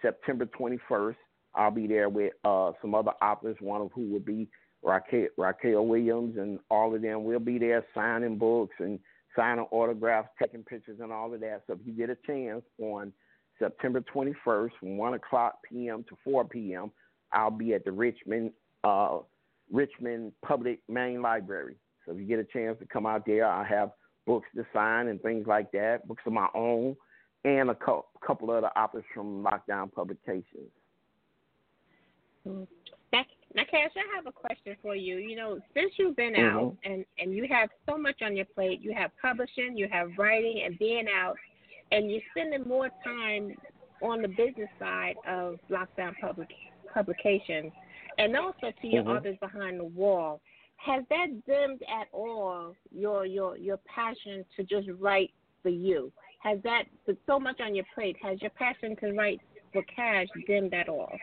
September 0.00 0.46
21st. 0.46 1.16
I'll 1.54 1.70
be 1.70 1.86
there 1.86 2.08
with 2.08 2.32
uh, 2.44 2.72
some 2.80 2.94
other 2.94 3.12
authors, 3.22 3.56
one 3.60 3.80
of 3.80 3.90
who 3.92 4.02
will 4.12 4.20
be 4.20 4.48
Raquel, 4.82 5.26
Raquel 5.36 5.86
Williams, 5.86 6.36
and 6.38 6.58
all 6.70 6.94
of 6.94 7.02
them. 7.02 7.24
We'll 7.24 7.38
be 7.38 7.58
there 7.58 7.84
signing 7.94 8.38
books 8.38 8.74
and 8.78 8.98
signing 9.36 9.66
autographs, 9.70 10.28
taking 10.40 10.62
pictures, 10.62 10.98
and 11.00 11.12
all 11.12 11.32
of 11.32 11.40
that. 11.40 11.62
So 11.66 11.74
if 11.74 11.80
you 11.84 11.92
get 11.92 12.10
a 12.10 12.16
chance 12.26 12.62
on 12.80 13.12
September 13.58 14.02
21st 14.14 14.70
from 14.78 14.96
1 14.96 15.14
o'clock 15.14 15.58
p.m. 15.68 16.04
to 16.08 16.16
4 16.24 16.44
p.m., 16.44 16.90
I'll 17.32 17.50
be 17.50 17.74
at 17.74 17.84
the 17.84 17.92
Richmond 17.92 18.52
uh, 18.84 19.18
Richmond 19.70 20.32
Public 20.46 20.80
Main 20.88 21.20
Library. 21.20 21.76
So 22.06 22.12
if 22.12 22.18
you 22.18 22.24
get 22.24 22.38
a 22.38 22.44
chance 22.44 22.78
to 22.78 22.86
come 22.86 23.04
out 23.04 23.26
there, 23.26 23.46
I 23.46 23.64
have 23.64 23.90
books 24.26 24.48
to 24.56 24.64
sign 24.72 25.08
and 25.08 25.20
things 25.20 25.46
like 25.46 25.70
that, 25.72 26.06
books 26.08 26.22
of 26.26 26.32
my 26.32 26.48
own, 26.54 26.96
and 27.44 27.70
a 27.70 27.74
co- 27.74 28.06
couple 28.26 28.50
other 28.50 28.70
authors 28.76 29.04
from 29.14 29.44
Lockdown 29.44 29.92
Publications. 29.92 30.70
Now, 33.54 33.64
Cash, 33.70 33.90
I 33.96 34.16
have 34.16 34.26
a 34.26 34.32
question 34.32 34.76
for 34.82 34.94
you. 34.94 35.16
You 35.16 35.36
know, 35.36 35.58
since 35.74 35.92
you've 35.96 36.16
been 36.16 36.36
out 36.36 36.74
Mhm. 36.74 36.76
and 36.84 37.04
and 37.18 37.34
you 37.34 37.46
have 37.48 37.70
so 37.86 37.96
much 37.96 38.20
on 38.22 38.36
your 38.36 38.44
plate, 38.46 38.80
you 38.80 38.92
have 38.92 39.10
publishing, 39.20 39.76
you 39.76 39.88
have 39.88 40.16
writing, 40.18 40.62
and 40.62 40.78
being 40.78 41.08
out, 41.08 41.36
and 41.90 42.10
you're 42.10 42.22
spending 42.30 42.68
more 42.68 42.90
time 43.02 43.56
on 44.02 44.22
the 44.22 44.28
business 44.28 44.70
side 44.78 45.16
of 45.26 45.58
Lockdown 45.70 46.16
Public 46.20 46.50
Publications, 46.92 47.72
and 48.18 48.36
also 48.36 48.70
to 48.70 48.86
your 48.86 49.02
Mhm. 49.02 49.16
others 49.16 49.38
behind 49.38 49.80
the 49.80 49.84
wall. 49.84 50.40
Has 50.76 51.04
that 51.08 51.44
dimmed 51.46 51.82
at 51.88 52.08
all 52.12 52.76
your 52.92 53.24
your 53.24 53.56
your 53.56 53.78
passion 53.78 54.44
to 54.56 54.62
just 54.62 54.88
write 55.00 55.32
for 55.62 55.70
you? 55.70 56.12
Has 56.40 56.62
that 56.62 56.86
with 57.06 57.18
so 57.26 57.40
much 57.40 57.60
on 57.60 57.74
your 57.74 57.86
plate? 57.94 58.16
Has 58.22 58.40
your 58.40 58.50
passion 58.50 58.94
to 58.96 59.12
write 59.12 59.40
for 59.72 59.82
cash 59.84 60.28
dimmed 60.46 60.74
at 60.74 60.88
all? 60.88 61.18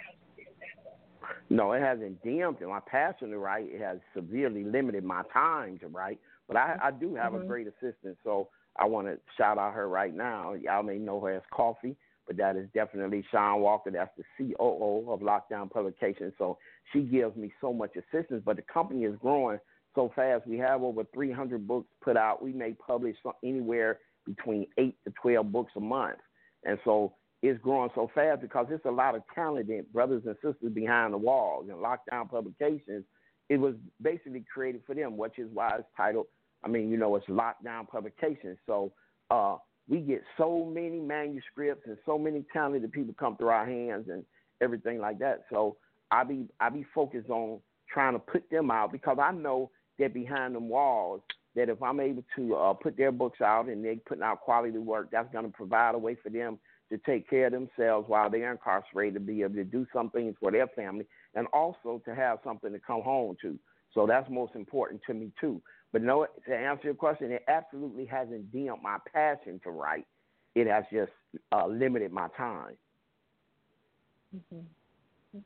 No, 1.50 1.74
it 1.74 1.82
hasn't 1.82 2.24
dimmed 2.24 2.62
my 2.62 2.80
passion 2.80 3.30
to 3.30 3.38
write. 3.38 3.68
It 3.70 3.82
has 3.82 4.00
severely 4.16 4.64
limited 4.64 5.04
my 5.04 5.24
time 5.32 5.78
to 5.80 5.88
write. 5.88 6.20
But 6.48 6.58
I, 6.58 6.78
I 6.84 6.92
do 6.92 7.16
have 7.16 7.34
Mhm. 7.34 7.42
a 7.42 7.46
great 7.46 7.68
assistant, 7.68 8.18
so 8.24 8.50
I 8.78 8.86
want 8.86 9.08
to 9.08 9.20
shout 9.38 9.58
out 9.58 9.74
her 9.74 9.88
right 9.88 10.14
now. 10.14 10.54
Y'all 10.54 10.84
may 10.84 10.98
know 10.98 11.20
her 11.22 11.32
as 11.34 11.44
Coffee, 11.52 11.96
but 12.28 12.36
that 12.38 12.56
is 12.56 12.68
definitely 12.74 13.24
Sean 13.32 13.62
Walker. 13.62 13.92
That's 13.92 14.12
the 14.18 14.24
COO 14.38 15.12
of 15.12 15.22
Lockdown 15.22 15.70
Publications. 15.72 16.34
So 16.38 16.58
she 16.92 17.02
gives 17.02 17.36
me 17.36 17.54
so 17.62 17.72
much 17.72 17.96
assistance. 17.96 18.44
But 18.44 18.58
the 18.58 18.64
company 18.64 19.06
is 19.06 19.16
growing 19.18 19.60
so 19.94 20.10
fast. 20.16 20.46
We 20.46 20.58
have 20.58 20.84
over 20.84 21.04
300 21.14 21.68
books 21.68 21.88
put 22.02 22.18
out. 22.18 22.42
We 22.44 22.54
may 22.54 22.74
publish 22.74 23.16
anywhere 23.44 24.00
between 24.26 24.68
eight 24.78 24.98
to 25.06 25.12
12 25.22 25.52
books 25.52 25.72
a 25.76 25.80
month, 25.80 26.20
and 26.64 26.80
so 26.84 27.14
it's 27.48 27.62
growing 27.62 27.92
so 27.94 28.10
fast 28.16 28.42
because 28.42 28.66
there's 28.70 28.82
a 28.86 28.92
lot 28.92 29.16
of 29.16 29.22
talented 29.34 29.92
brothers 29.94 30.24
and 30.26 30.36
sisters 30.36 30.74
behind 30.74 31.14
the 31.14 31.18
walls. 31.18 31.68
And 31.70 31.78
Lockdown 31.78 32.30
Publications, 32.30 33.04
it 33.50 33.58
was 33.58 33.76
basically 34.02 34.44
created 34.52 34.82
for 34.88 34.96
them, 34.96 35.16
which 35.16 35.38
is 35.38 35.50
why 35.54 35.76
it's 35.78 35.88
titled. 35.96 36.26
I 36.64 36.70
mean, 36.70 36.90
you 36.90 36.98
know, 36.98 37.16
it's 37.16 37.28
Lockdown 37.28 37.88
Publications. 37.88 38.58
So 38.66 38.92
uh, 39.30 39.58
we 39.88 40.00
get 40.00 40.24
so 40.38 40.66
many 40.66 41.00
manuscripts 41.00 41.84
and 41.86 41.98
so 42.06 42.18
many 42.18 42.44
talented 42.52 42.92
people 42.92 43.14
come 43.20 43.38
through 43.38 43.50
our 43.50 43.66
hands 43.66 44.08
and 44.10 44.24
everything 44.62 45.00
like 45.00 45.20
that. 45.20 45.44
So 45.52 45.78
I 46.10 46.24
be 46.24 46.48
I 46.60 46.70
be 46.70 46.86
focused 46.96 47.30
on 47.30 47.60
trying 47.94 48.14
to 48.14 48.20
put 48.20 48.50
them 48.50 48.72
out 48.72 48.92
because 48.92 49.18
I 49.22 49.32
know 49.32 49.70
that 50.00 50.14
behind 50.14 50.56
them 50.56 50.68
walls 50.68 51.22
that 51.56 51.70
if 51.70 51.82
I'm 51.82 52.00
able 52.00 52.24
to 52.36 52.56
uh, 52.56 52.74
put 52.74 52.98
their 52.98 53.12
books 53.12 53.40
out 53.40 53.68
and 53.68 53.86
they're 53.86 53.96
putting 54.08 54.24
out 54.24 54.42
quality 54.42 54.78
work, 54.78 55.10
that's 55.12 55.32
going 55.32 55.46
to 55.46 55.52
provide 55.52 55.96
a 55.96 55.98
way 55.98 56.18
for 56.22 56.30
them 56.30 56.58
to 56.92 56.98
take 57.00 57.30
care 57.30 57.48
of 57.48 57.54
themselves 57.54 58.08
while 58.08 58.30
they're 58.30 58.52
incarcerated, 58.52 59.16
to 59.16 59.20
be 59.20 59.42
able 59.42 59.56
to 59.56 59.64
do 59.64 59.86
some 59.94 60.10
things 60.12 60.36
for 60.40 60.52
their 60.52 60.68
family, 60.68 61.06
and 61.34 61.48
also 61.54 62.02
to 62.06 62.16
have 62.16 62.40
something 62.44 62.72
to 62.72 62.80
come 62.80 63.02
home 63.02 63.36
to. 63.42 63.58
So 63.94 64.06
that's 64.06 64.30
most 64.30 64.56
important 64.56 65.02
to 65.08 65.14
me 65.14 65.32
too. 65.40 65.62
But 65.92 66.02
no, 66.02 66.28
to 66.48 66.56
answer 66.56 66.86
your 66.86 66.94
question, 66.94 67.32
it 67.32 67.44
absolutely 67.48 68.06
hasn't 68.06 68.52
dimmed 68.52 68.82
my 68.84 68.98
passion 69.14 69.60
to 69.64 69.72
write. 69.72 70.06
It 70.54 70.68
has 70.68 70.84
just 70.92 71.12
uh, 71.52 71.68
limited 71.68 72.12
my 72.12 72.28
time. 72.38 72.76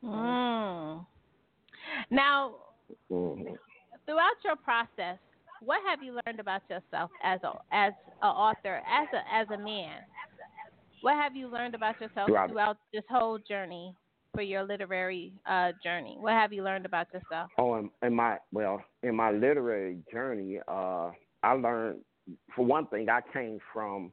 Mm. 0.04 1.06
Now, 2.10 2.54
Mhm. 3.10 3.56
throughout 4.06 4.44
your 4.44 4.56
process, 4.56 5.18
what 5.60 5.82
have 5.86 6.02
you 6.02 6.18
learned 6.24 6.40
about 6.40 6.62
yourself 6.68 7.10
as 7.22 7.42
a 7.44 7.52
as 7.70 7.92
a 8.22 8.26
author, 8.26 8.82
as 8.86 9.08
a 9.12 9.34
as 9.34 9.48
a 9.50 9.58
man? 9.58 10.02
What 11.02 11.14
have 11.16 11.34
you 11.36 11.48
learned 11.48 11.74
about 11.74 12.00
yourself 12.00 12.28
Throughout- 12.28 12.50
throughout 12.50 12.76
this 12.92 13.04
whole 13.08 13.38
journey 13.38 13.94
for 14.34 14.42
your 14.42 14.62
literary 14.62 15.32
uh, 15.46 15.72
journey? 15.82 16.16
What 16.18 16.32
have 16.34 16.52
you 16.52 16.62
learned 16.62 16.86
about 16.86 17.12
yourself? 17.12 17.50
Oh, 17.58 17.76
in, 17.76 17.90
in 18.02 18.14
my 18.14 18.38
well, 18.52 18.82
in 19.02 19.14
my 19.16 19.30
literary 19.30 19.98
journey, 20.12 20.60
uh, 20.68 21.10
I 21.42 21.52
learned 21.52 22.00
for 22.54 22.64
one 22.64 22.86
thing, 22.86 23.08
I 23.08 23.20
came 23.32 23.58
from 23.72 24.12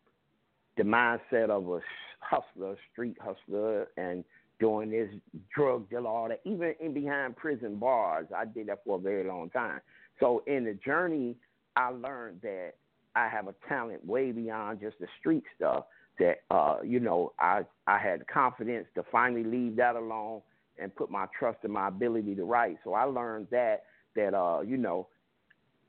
the 0.77 0.84
mindset 0.84 1.49
of 1.49 1.68
a 1.69 1.81
hustler, 2.19 2.76
street 2.91 3.18
hustler, 3.22 3.88
and 3.97 4.23
doing 4.59 4.89
this 4.89 5.09
drug 5.55 5.89
deal, 5.89 6.07
all 6.07 6.30
that. 6.30 6.41
Even 6.45 6.73
in 6.80 6.93
behind 6.93 7.35
prison 7.35 7.76
bars, 7.76 8.27
I 8.35 8.45
did 8.45 8.68
that 8.68 8.84
for 8.85 8.97
a 8.97 8.99
very 8.99 9.27
long 9.27 9.49
time. 9.51 9.81
So 10.19 10.43
in 10.47 10.65
the 10.65 10.73
journey, 10.73 11.35
I 11.76 11.89
learned 11.89 12.41
that 12.41 12.73
I 13.15 13.27
have 13.27 13.47
a 13.47 13.55
talent 13.68 14.03
way 14.05 14.31
beyond 14.31 14.80
just 14.80 14.97
the 14.99 15.07
street 15.19 15.43
stuff. 15.55 15.85
That 16.19 16.38
uh, 16.49 16.77
you 16.84 16.99
know, 16.99 17.34
I 17.39 17.61
I 17.85 17.99
had 17.99 18.27
confidence 18.27 18.88
to 18.95 19.03
finally 19.11 19.44
leave 19.44 19.76
that 19.77 19.95
alone 19.95 20.41
and 20.80 20.95
put 20.95 21.10
my 21.10 21.26
trust 21.38 21.60
in 21.64 21.72
my 21.72 21.88
ability 21.88 22.35
to 22.35 22.44
write. 22.44 22.77
So 22.84 22.94
I 22.94 23.03
learned 23.03 23.48
that 23.52 23.84
that 24.15 24.34
uh, 24.34 24.61
you 24.61 24.77
know, 24.77 25.07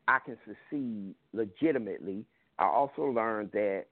I 0.07 0.19
can 0.19 0.37
succeed 0.47 1.15
legitimately. 1.33 2.25
I 2.59 2.67
also 2.67 3.03
learned 3.03 3.53
that 3.53 3.87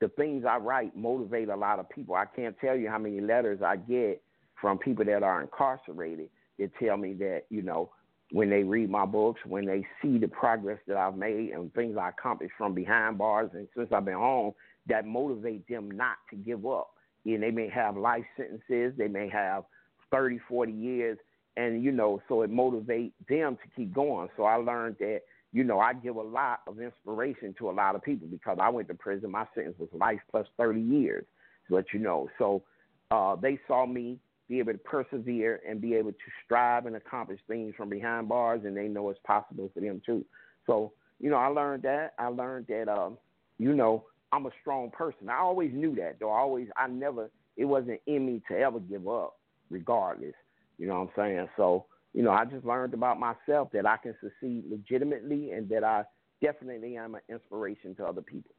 the 0.00 0.08
things 0.08 0.44
I 0.44 0.56
write 0.56 0.96
motivate 0.96 1.48
a 1.48 1.56
lot 1.56 1.78
of 1.78 1.88
people. 1.88 2.14
I 2.14 2.24
can't 2.24 2.56
tell 2.60 2.76
you 2.76 2.88
how 2.88 2.98
many 2.98 3.20
letters 3.20 3.60
I 3.64 3.76
get 3.76 4.22
from 4.60 4.78
people 4.78 5.04
that 5.04 5.22
are 5.22 5.42
incarcerated 5.42 6.30
that 6.58 6.70
tell 6.80 6.96
me 6.96 7.14
that, 7.14 7.42
you 7.50 7.62
know, 7.62 7.90
when 8.30 8.50
they 8.50 8.62
read 8.62 8.90
my 8.90 9.06
books, 9.06 9.40
when 9.46 9.64
they 9.64 9.86
see 10.02 10.18
the 10.18 10.28
progress 10.28 10.78
that 10.86 10.96
I've 10.96 11.16
made 11.16 11.50
and 11.50 11.72
things 11.72 11.96
I 11.96 12.10
accomplished 12.10 12.54
from 12.58 12.74
behind 12.74 13.18
bars 13.18 13.50
and 13.54 13.66
since 13.76 13.88
I've 13.92 14.04
been 14.04 14.14
home, 14.14 14.52
that 14.88 15.06
motivate 15.06 15.66
them 15.68 15.90
not 15.90 16.16
to 16.30 16.36
give 16.36 16.66
up. 16.66 16.90
And 17.24 17.42
they 17.42 17.50
may 17.50 17.68
have 17.68 17.96
life 17.96 18.24
sentences, 18.36 18.94
they 18.96 19.08
may 19.08 19.28
have 19.28 19.64
30, 20.10 20.38
40 20.48 20.72
years, 20.72 21.18
and, 21.56 21.82
you 21.82 21.92
know, 21.92 22.22
so 22.28 22.42
it 22.42 22.50
motivates 22.50 23.12
them 23.28 23.56
to 23.56 23.68
keep 23.76 23.92
going. 23.92 24.28
So 24.36 24.44
I 24.44 24.56
learned 24.56 24.96
that 25.00 25.22
you 25.52 25.64
know, 25.64 25.80
I 25.80 25.94
give 25.94 26.16
a 26.16 26.22
lot 26.22 26.60
of 26.66 26.80
inspiration 26.80 27.54
to 27.58 27.70
a 27.70 27.72
lot 27.72 27.94
of 27.94 28.02
people 28.02 28.28
because 28.28 28.58
I 28.60 28.68
went 28.68 28.88
to 28.88 28.94
prison. 28.94 29.30
My 29.30 29.46
sentence 29.54 29.76
was 29.78 29.88
life 29.92 30.20
plus 30.30 30.46
30 30.58 30.80
years, 30.80 31.24
let 31.70 31.86
you 31.92 32.00
know. 32.00 32.28
So 32.38 32.62
uh, 33.10 33.36
they 33.36 33.58
saw 33.66 33.86
me 33.86 34.18
be 34.48 34.58
able 34.58 34.72
to 34.72 34.78
persevere 34.78 35.60
and 35.68 35.80
be 35.80 35.94
able 35.94 36.12
to 36.12 36.18
strive 36.44 36.86
and 36.86 36.96
accomplish 36.96 37.40
things 37.48 37.74
from 37.76 37.88
behind 37.88 38.28
bars, 38.28 38.62
and 38.64 38.76
they 38.76 38.88
know 38.88 39.08
it's 39.10 39.20
possible 39.24 39.70
for 39.72 39.80
them 39.80 40.02
too. 40.04 40.24
So, 40.66 40.92
you 41.18 41.30
know, 41.30 41.36
I 41.36 41.46
learned 41.48 41.82
that. 41.84 42.12
I 42.18 42.28
learned 42.28 42.66
that, 42.68 42.88
um, 42.88 43.16
you 43.58 43.74
know, 43.74 44.04
I'm 44.32 44.46
a 44.46 44.50
strong 44.60 44.90
person. 44.90 45.28
I 45.28 45.38
always 45.38 45.70
knew 45.72 45.94
that, 45.96 46.18
though. 46.20 46.30
I 46.30 46.40
always, 46.40 46.68
I 46.76 46.86
never, 46.86 47.30
it 47.56 47.64
wasn't 47.64 48.00
in 48.06 48.26
me 48.26 48.42
to 48.50 48.58
ever 48.58 48.80
give 48.80 49.08
up, 49.08 49.36
regardless. 49.70 50.34
You 50.78 50.86
know 50.86 50.94
what 51.00 51.00
I'm 51.00 51.10
saying? 51.16 51.48
So, 51.56 51.86
you 52.14 52.22
know, 52.22 52.30
I 52.30 52.44
just 52.44 52.64
learned 52.64 52.94
about 52.94 53.18
myself 53.18 53.70
that 53.72 53.86
I 53.86 53.96
can 53.96 54.14
succeed 54.22 54.64
legitimately 54.70 55.52
and 55.52 55.68
that 55.70 55.84
I 55.84 56.04
definitely 56.42 56.96
am 56.96 57.14
an 57.14 57.20
inspiration 57.28 57.94
to 57.96 58.06
other 58.06 58.22
people. 58.22 58.54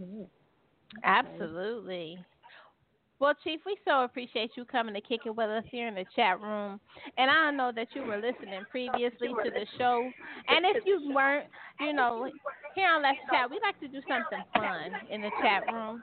Mm-hmm. 0.00 0.24
Absolutely. 1.02 2.18
Well, 3.20 3.34
Chief, 3.42 3.60
we 3.64 3.76
so 3.84 4.04
appreciate 4.04 4.50
you 4.56 4.64
coming 4.64 4.94
to 4.94 5.00
kick 5.00 5.22
it 5.24 5.34
with 5.34 5.48
us 5.48 5.64
here 5.70 5.88
in 5.88 5.94
the 5.94 6.04
chat 6.14 6.40
room. 6.40 6.80
And 7.16 7.30
I 7.30 7.50
know 7.50 7.72
that 7.74 7.88
you 7.94 8.02
were 8.04 8.16
listening 8.16 8.64
previously 8.70 9.28
to 9.44 9.50
the 9.50 9.66
show. 9.78 10.12
And 10.48 10.64
if 10.66 10.84
you 10.84 11.12
weren't, 11.14 11.46
you 11.80 11.92
know, 11.92 12.28
here 12.74 12.88
on 12.90 13.02
Let's 13.02 13.18
Chat, 13.30 13.48
we 13.50 13.58
like 13.62 13.78
to 13.80 13.88
do 13.88 14.00
something 14.08 14.42
fun 14.52 14.92
in 15.10 15.20
the 15.22 15.30
chat 15.40 15.62
room. 15.72 16.02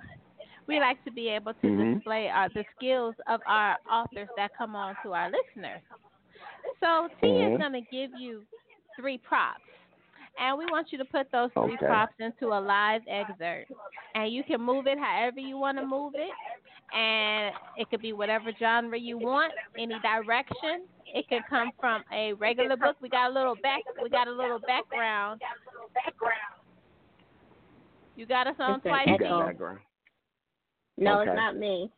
We 0.68 0.80
like 0.80 1.04
to 1.04 1.12
be 1.12 1.28
able 1.30 1.54
to 1.54 1.68
Mhm. 1.68 1.94
display 1.96 2.30
our, 2.30 2.50
the 2.50 2.66
skills 2.76 3.16
of 3.28 3.42
our 3.46 3.78
authors 3.90 4.30
that 4.36 4.54
come 4.58 4.76
on 4.76 4.96
to 5.04 5.14
our 5.14 5.30
listeners. 5.30 5.82
So 6.80 7.10
T 7.20 7.28
is 7.28 7.54
Mhm. 7.54 7.58
going 7.58 7.74
to 7.74 7.82
give 7.82 8.14
you 8.14 8.46
three 8.96 9.18
props. 9.18 9.62
and 10.38 10.58
we 10.58 10.66
want 10.68 10.92
you 10.92 10.98
to 10.98 11.06
put 11.06 11.30
those 11.32 11.52
three 11.54 11.76
Okay. 11.76 11.86
props 11.86 12.16
into 12.20 12.48
a 12.48 12.60
live 12.60 13.04
excerpt. 13.08 13.72
And 14.16 14.32
you 14.34 14.44
can 14.44 14.62
move 14.62 14.88
it 14.88 14.98
however 14.98 15.40
you 15.40 15.58
want 15.58 15.78
to 15.78 15.84
move 15.84 16.14
it, 16.16 16.32
and 16.94 17.54
it 17.78 17.90
could 17.90 18.02
be 18.02 18.14
whatever 18.14 18.52
genre 18.60 18.98
you 18.98 19.18
want, 19.18 19.54
any 19.78 20.00
direction. 20.00 20.86
It 21.14 21.28
could 21.30 21.44
come 21.50 21.72
from 21.80 22.04
a 22.14 22.34
regular 22.34 22.78
book. 22.78 22.96
We 23.02 23.10
got 23.10 23.30
a 23.32 23.34
little 23.34 23.56
back. 23.56 23.82
We 24.02 24.10
got 24.10 24.28
a 24.28 24.32
little 24.32 24.60
background. 24.60 25.42
You 28.16 28.26
got 28.26 28.48
us 28.48 28.56
on 28.60 28.82
It's 28.84 28.84
twice. 28.84 29.08
You 29.08 29.14
echo. 29.14 29.18
got 29.18 29.38
Dean? 29.38 29.46
background. 29.48 29.80
No, 30.98 31.22
Okay. 31.22 31.32
it's 31.32 31.36
not 31.36 31.56
me. 31.58 31.92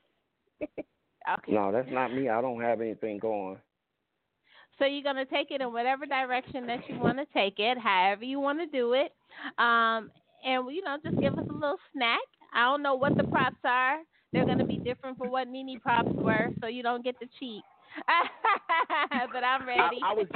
Okay. 1.38 1.54
No, 1.54 1.72
that's 1.72 1.90
not 1.92 2.14
me. 2.14 2.30
I 2.30 2.42
don't 2.42 2.62
have 2.62 2.82
anything 2.82 3.18
going. 3.20 3.58
So 4.80 4.86
you're 4.86 5.04
gonna 5.04 5.26
take 5.26 5.52
it 5.52 5.62
in 5.62 5.72
whatever 5.72 6.06
direction 6.06 6.66
that 6.68 6.80
you 6.88 7.00
want 7.00 7.18
to 7.18 7.26
take 7.34 7.60
it, 7.60 7.78
however 7.78 8.24
you 8.24 8.40
want 8.40 8.60
to 8.60 8.66
do 8.66 8.94
it, 8.94 9.12
um, 9.58 10.12
and 10.44 10.74
you 10.74 10.82
know 10.84 10.98
just 11.04 11.20
give 11.20 11.34
us 11.38 11.46
a 11.50 11.54
little 11.54 11.78
snack. 11.94 12.22
I 12.54 12.64
don't 12.64 12.82
know 12.82 12.96
what 12.96 13.16
the 13.18 13.24
props 13.24 13.58
are. 13.64 14.00
They're 14.34 14.46
gonna 14.46 14.66
be 14.66 14.78
different 14.78 15.18
from 15.18 15.30
what 15.30 15.48
Nene 15.48 15.80
props 15.80 16.12
were, 16.16 16.50
so 16.60 16.68
you 16.68 16.84
don't 16.84 17.04
get 17.04 17.20
to 17.20 17.28
cheat. 17.40 17.62
but 19.32 19.44
I'm 19.44 19.68
ready. 19.68 20.00
I 20.04 20.14
was 20.14 20.28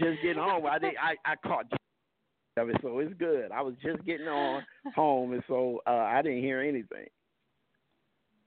just 0.00 0.22
getting 0.22 0.42
home. 0.42 0.66
I 0.66 0.78
did. 0.78 0.94
I 1.02 1.14
I 1.30 1.34
caught 1.46 1.66
of 2.58 2.68
it, 2.68 2.76
so 2.82 2.98
it's 2.98 3.14
good. 3.14 3.50
I 3.52 3.62
was 3.62 3.74
just 3.82 4.04
getting 4.04 4.28
on 4.28 4.62
home, 4.94 5.32
and 5.32 5.42
so 5.48 5.80
uh, 5.86 5.90
I 5.90 6.22
didn't 6.22 6.40
hear 6.40 6.60
anything. 6.60 7.06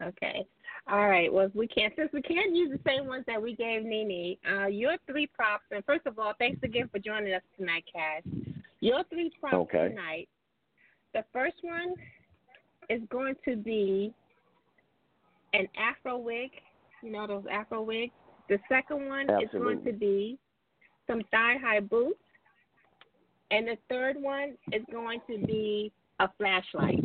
Okay. 0.02 0.46
All 0.90 1.10
right. 1.10 1.32
Well, 1.32 1.50
we 1.54 1.68
can't 1.68 1.94
since 1.98 2.10
we 2.14 2.22
can't 2.22 2.56
use 2.56 2.72
the 2.72 2.90
same 2.90 3.08
ones 3.08 3.26
that 3.28 3.42
we 3.42 3.56
gave 3.56 3.84
Nene. 3.84 4.38
Uh, 4.50 4.68
your 4.68 4.96
three 5.08 5.28
props, 5.28 5.66
and 5.72 5.84
first 5.86 6.06
of 6.06 6.20
all, 6.20 6.34
thanks 6.40 6.60
again 6.64 6.90
for 6.92 7.00
joining 7.00 7.34
us 7.34 7.42
tonight, 7.58 7.84
Cash. 7.92 8.24
Your 8.80 9.04
three 9.10 9.32
props 9.40 9.56
Okay. 9.56 9.90
tonight. 9.90 10.30
The 11.14 11.26
first 11.34 11.58
one 11.62 11.96
is 12.90 13.02
going 13.10 13.36
to 13.46 13.56
be 13.58 14.14
an 15.54 15.68
Afro 15.78 16.18
wig. 16.18 16.52
You 17.04 17.12
know 17.12 17.28
those 17.28 17.46
Afro 17.52 17.82
wigs. 17.82 18.14
The 18.50 18.60
second 18.68 19.08
one 19.08 19.30
is 19.30 19.50
going 19.54 19.84
to 19.84 19.94
be 19.94 20.38
some 21.08 21.22
thigh 21.32 21.56
high 21.62 21.80
boots, 21.80 22.20
and 23.52 23.68
the 23.68 23.78
third 23.90 24.16
one 24.20 24.56
is 24.72 24.82
going 24.92 25.22
to 25.30 25.38
be 25.46 25.92
a 26.20 26.30
flashlight. 26.38 27.04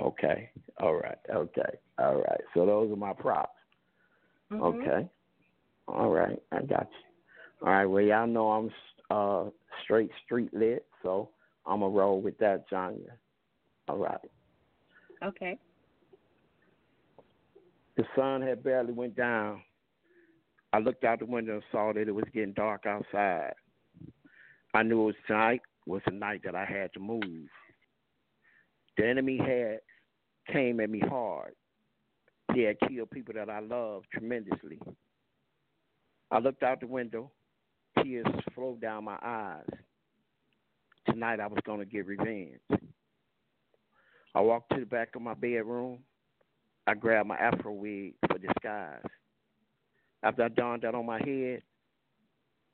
Okay. 0.00 0.50
All 0.80 0.94
right. 0.94 1.18
Okay. 1.30 1.78
All 1.98 2.16
right. 2.16 2.40
So 2.54 2.64
those 2.66 2.92
are 2.92 2.96
my 2.96 3.12
props. 3.12 3.58
Mhm. 4.50 4.62
Okay. 4.62 5.08
All 5.88 6.10
right. 6.10 6.40
I 6.52 6.62
got 6.62 6.88
you. 6.90 7.66
All 7.66 7.72
right. 7.72 7.86
Well, 7.86 8.02
y'all 8.02 8.26
know 8.26 8.50
I'm 8.50 8.70
uh, 9.10 9.50
straight 9.82 10.10
street 10.24 10.52
lit, 10.54 10.86
so 11.02 11.30
I'm 11.66 11.80
going 11.80 11.92
to 11.92 11.98
roll 11.98 12.20
with 12.20 12.38
that 12.38 12.66
genre. 12.70 12.98
All 13.88 13.96
right. 13.96 14.20
Okay. 15.24 15.58
The 17.98 18.04
sun 18.14 18.42
had 18.42 18.62
barely 18.62 18.92
went 18.92 19.16
down. 19.16 19.60
I 20.72 20.78
looked 20.78 21.02
out 21.02 21.18
the 21.18 21.26
window 21.26 21.54
and 21.54 21.62
saw 21.72 21.92
that 21.92 22.06
it 22.06 22.14
was 22.14 22.24
getting 22.32 22.52
dark 22.52 22.86
outside. 22.86 23.54
I 24.72 24.84
knew 24.84 25.02
it 25.02 25.06
was 25.06 25.14
tonight 25.26 25.62
was 25.84 26.02
the 26.04 26.12
night 26.12 26.42
that 26.44 26.54
I 26.54 26.64
had 26.64 26.92
to 26.92 27.00
move. 27.00 27.48
The 28.96 29.06
enemy 29.06 29.36
had 29.36 29.78
came 30.52 30.78
at 30.78 30.90
me 30.90 31.00
hard. 31.00 31.54
He 32.54 32.62
had 32.62 32.76
killed 32.88 33.10
people 33.10 33.34
that 33.34 33.50
I 33.50 33.58
loved 33.58 34.06
tremendously. 34.12 34.78
I 36.30 36.38
looked 36.38 36.62
out 36.62 36.80
the 36.80 36.86
window. 36.86 37.32
Tears 38.00 38.26
flowed 38.54 38.80
down 38.80 39.04
my 39.04 39.18
eyes. 39.20 39.64
Tonight 41.06 41.40
I 41.40 41.48
was 41.48 41.60
going 41.64 41.80
to 41.80 41.86
get 41.86 42.06
revenge. 42.06 42.60
I 44.34 44.40
walked 44.40 44.70
to 44.74 44.80
the 44.80 44.86
back 44.86 45.16
of 45.16 45.22
my 45.22 45.34
bedroom. 45.34 46.00
I 46.88 46.94
grabbed 46.94 47.28
my 47.28 47.36
afro 47.36 47.70
wig 47.70 48.14
for 48.26 48.38
disguise. 48.38 49.02
After 50.22 50.44
I 50.44 50.48
donned 50.48 50.82
that 50.82 50.94
on 50.94 51.04
my 51.04 51.18
head, 51.18 51.60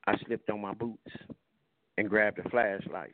I 0.07 0.15
slipped 0.25 0.49
on 0.49 0.61
my 0.61 0.73
boots 0.73 1.11
and 1.97 2.09
grabbed 2.09 2.39
a 2.39 2.49
flashlight. 2.49 3.13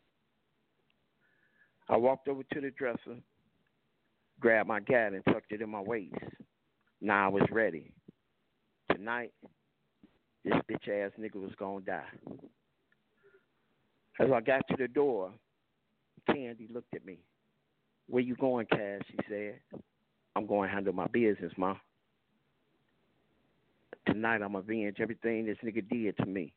I 1.89 1.97
walked 1.97 2.27
over 2.27 2.43
to 2.43 2.61
the 2.61 2.69
dresser, 2.69 3.17
grabbed 4.39 4.67
my 4.67 4.79
gat 4.79 5.13
and 5.13 5.25
tucked 5.25 5.51
it 5.51 5.63
in 5.63 5.71
my 5.71 5.81
waist. 5.81 6.13
Now 7.01 7.25
I 7.25 7.29
was 7.29 7.49
ready. 7.51 7.91
Tonight, 8.91 9.31
this 10.45 10.53
bitch 10.69 10.87
ass 10.87 11.13
nigga 11.19 11.41
was 11.41 11.55
gonna 11.57 11.81
die. 11.81 12.03
As 14.19 14.29
I 14.31 14.39
got 14.39 14.67
to 14.69 14.75
the 14.77 14.87
door, 14.87 15.31
Candy 16.27 16.67
looked 16.71 16.93
at 16.93 17.03
me. 17.03 17.17
Where 18.07 18.21
you 18.21 18.35
going, 18.35 18.67
Cash? 18.67 19.01
She 19.09 19.17
said. 19.27 19.81
I'm 20.35 20.47
going 20.47 20.69
to 20.69 20.73
handle 20.73 20.93
my 20.93 21.07
business, 21.07 21.51
Ma. 21.57 21.75
Tonight 24.07 24.41
I'm 24.41 24.55
avenge 24.55 24.97
everything 24.99 25.45
this 25.45 25.57
nigga 25.63 25.87
did 25.87 26.17
to 26.17 26.25
me. 26.25 26.53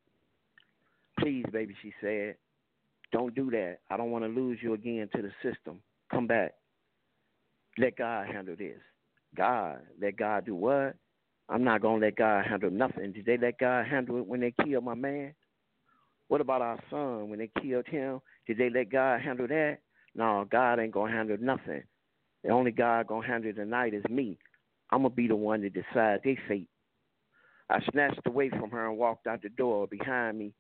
Please, 1.18 1.44
baby, 1.52 1.74
she 1.82 1.92
said. 2.00 2.36
Don't 3.12 3.34
do 3.34 3.50
that. 3.50 3.78
I 3.90 3.96
don't 3.96 4.10
want 4.10 4.24
to 4.24 4.28
lose 4.28 4.58
you 4.60 4.74
again 4.74 5.08
to 5.14 5.22
the 5.22 5.30
system. 5.42 5.80
Come 6.10 6.26
back. 6.26 6.54
Let 7.78 7.96
God 7.96 8.26
handle 8.26 8.56
this. 8.56 8.80
God. 9.36 9.78
Let 10.00 10.16
God 10.16 10.46
do 10.46 10.54
what? 10.54 10.96
I'm 11.48 11.62
not 11.62 11.82
going 11.82 12.00
to 12.00 12.06
let 12.06 12.16
God 12.16 12.46
handle 12.46 12.70
nothing. 12.70 13.12
Did 13.12 13.26
they 13.26 13.36
let 13.36 13.58
God 13.58 13.86
handle 13.86 14.18
it 14.18 14.26
when 14.26 14.40
they 14.40 14.54
killed 14.64 14.84
my 14.84 14.94
man? 14.94 15.34
What 16.28 16.40
about 16.40 16.62
our 16.62 16.78
son 16.90 17.28
when 17.28 17.38
they 17.38 17.50
killed 17.60 17.86
him? 17.86 18.20
Did 18.46 18.58
they 18.58 18.70
let 18.70 18.90
God 18.90 19.20
handle 19.20 19.46
that? 19.48 19.78
No, 20.14 20.46
God 20.50 20.78
ain't 20.78 20.92
going 20.92 21.12
to 21.12 21.16
handle 21.16 21.36
nothing. 21.40 21.82
The 22.44 22.50
only 22.50 22.70
God 22.70 23.06
going 23.06 23.22
to 23.22 23.28
handle 23.28 23.52
tonight 23.52 23.94
is 23.94 24.04
me. 24.10 24.38
I'm 24.90 25.02
to 25.02 25.08
be 25.08 25.26
the 25.26 25.34
one 25.34 25.62
to 25.62 25.70
decide 25.70 26.20
their 26.22 26.36
fate. 26.46 26.68
I 27.70 27.80
snatched 27.90 28.20
away 28.26 28.50
from 28.50 28.70
her 28.70 28.86
and 28.88 28.98
walked 28.98 29.26
out 29.26 29.42
the 29.42 29.48
door. 29.48 29.86
Behind 29.86 30.38
me, 30.38 30.52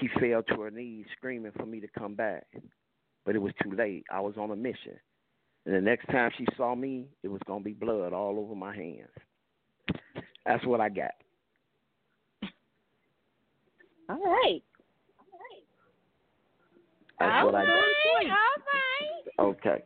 she 0.00 0.08
fell 0.18 0.42
to 0.42 0.62
her 0.62 0.70
knees, 0.70 1.04
screaming 1.16 1.52
for 1.54 1.66
me 1.66 1.80
to 1.80 1.88
come 1.98 2.14
back. 2.14 2.46
But 3.26 3.36
it 3.36 3.42
was 3.42 3.52
too 3.62 3.72
late. 3.72 4.04
I 4.10 4.20
was 4.20 4.34
on 4.38 4.50
a 4.50 4.56
mission. 4.56 4.98
And 5.66 5.74
the 5.74 5.80
next 5.80 6.06
time 6.06 6.30
she 6.38 6.46
saw 6.56 6.74
me, 6.74 7.04
it 7.22 7.28
was 7.28 7.40
to 7.46 7.60
be 7.60 7.72
blood 7.72 8.14
all 8.14 8.38
over 8.38 8.54
my 8.54 8.74
hands. 8.74 9.10
That's 10.46 10.64
what 10.64 10.80
I 10.80 10.88
got. 10.88 11.12
All 14.08 14.24
right. 14.24 14.62
That's 17.20 17.44
what 17.44 17.54
I 17.54 17.66
got. 17.66 17.74
all 19.38 19.44
right. 19.50 19.56
Okay. 19.58 19.82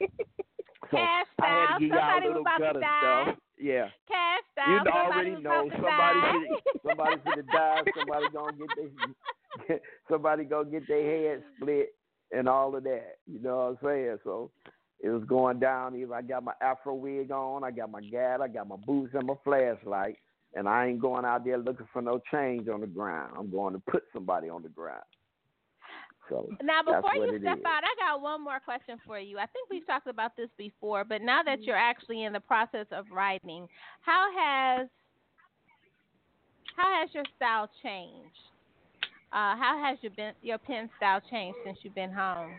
So 0.90 0.96
Cash 0.96 1.26
I 1.40 1.46
had 1.46 1.78
to 1.78 1.80
give 1.80 1.88
y'all 1.90 1.98
a 1.98 2.00
Somebody 2.00 2.28
was 2.28 2.36
little 2.36 2.42
about 2.42 2.58
to 2.58 2.64
gutter 2.64 2.80
die. 2.80 3.22
stuff. 3.24 3.36
Yeah. 3.58 3.88
Cash 4.08 4.44
style. 4.52 4.68
You 4.68 4.78
Somebody 4.78 5.12
already 5.12 5.42
know 5.42 5.70
somebody 5.72 6.20
die. 6.20 6.32
finna, 6.32 6.80
somebody 6.86 7.16
finna 7.16 7.46
die. 7.52 7.82
Somebody 7.98 8.26
gonna 8.32 8.56
get 8.56 8.68
their 9.68 9.80
somebody 10.10 10.44
gonna 10.44 10.70
get 10.70 10.88
their 10.88 11.30
head 11.32 11.42
split 11.56 11.94
and 12.32 12.48
all 12.48 12.74
of 12.76 12.84
that. 12.84 13.18
You 13.26 13.40
know 13.40 13.56
what 13.56 13.62
I'm 13.62 13.78
saying? 13.82 14.18
So 14.24 14.50
it 15.00 15.10
was 15.10 15.24
going 15.24 15.58
down. 15.60 15.96
Either 15.96 16.14
I 16.14 16.22
got 16.22 16.44
my 16.44 16.52
afro 16.60 16.94
wig 16.94 17.30
on, 17.30 17.64
I 17.64 17.70
got 17.70 17.90
my 17.90 18.00
gat, 18.00 18.40
I 18.40 18.48
got 18.48 18.68
my 18.68 18.76
boots 18.76 19.14
and 19.14 19.26
my 19.26 19.34
flashlight, 19.44 20.16
and 20.54 20.68
I 20.68 20.86
ain't 20.86 21.00
going 21.00 21.24
out 21.24 21.44
there 21.44 21.58
looking 21.58 21.86
for 21.92 22.02
no 22.02 22.20
change 22.32 22.68
on 22.68 22.80
the 22.80 22.86
ground. 22.86 23.34
I'm 23.38 23.50
going 23.50 23.74
to 23.74 23.82
put 23.90 24.04
somebody 24.12 24.48
on 24.48 24.62
the 24.62 24.68
ground. 24.68 25.02
So 26.28 26.48
Now, 26.62 26.82
before 26.82 27.14
you 27.14 27.38
step 27.40 27.58
is. 27.58 27.64
out, 27.64 27.82
I 27.84 27.94
got 27.98 28.20
one 28.20 28.42
more 28.42 28.60
question 28.60 28.98
for 29.06 29.18
you. 29.18 29.38
I 29.38 29.46
think 29.46 29.70
we've 29.70 29.86
talked 29.86 30.06
about 30.06 30.36
this 30.36 30.48
before, 30.56 31.04
but 31.04 31.22
now 31.22 31.42
that 31.42 31.62
you're 31.62 31.76
actually 31.76 32.24
in 32.24 32.32
the 32.32 32.40
process 32.40 32.86
of 32.92 33.06
writing, 33.10 33.68
how 34.02 34.26
has 34.36 34.88
how 36.76 37.00
has 37.00 37.08
your 37.12 37.24
style 37.36 37.68
changed? 37.82 38.38
Uh, 39.32 39.56
how 39.56 39.82
has 39.84 39.98
your 40.00 40.12
been, 40.12 40.32
your 40.42 40.58
pen 40.58 40.88
style 40.96 41.20
changed 41.30 41.58
since 41.64 41.78
you've 41.82 41.94
been 41.94 42.12
home? 42.12 42.52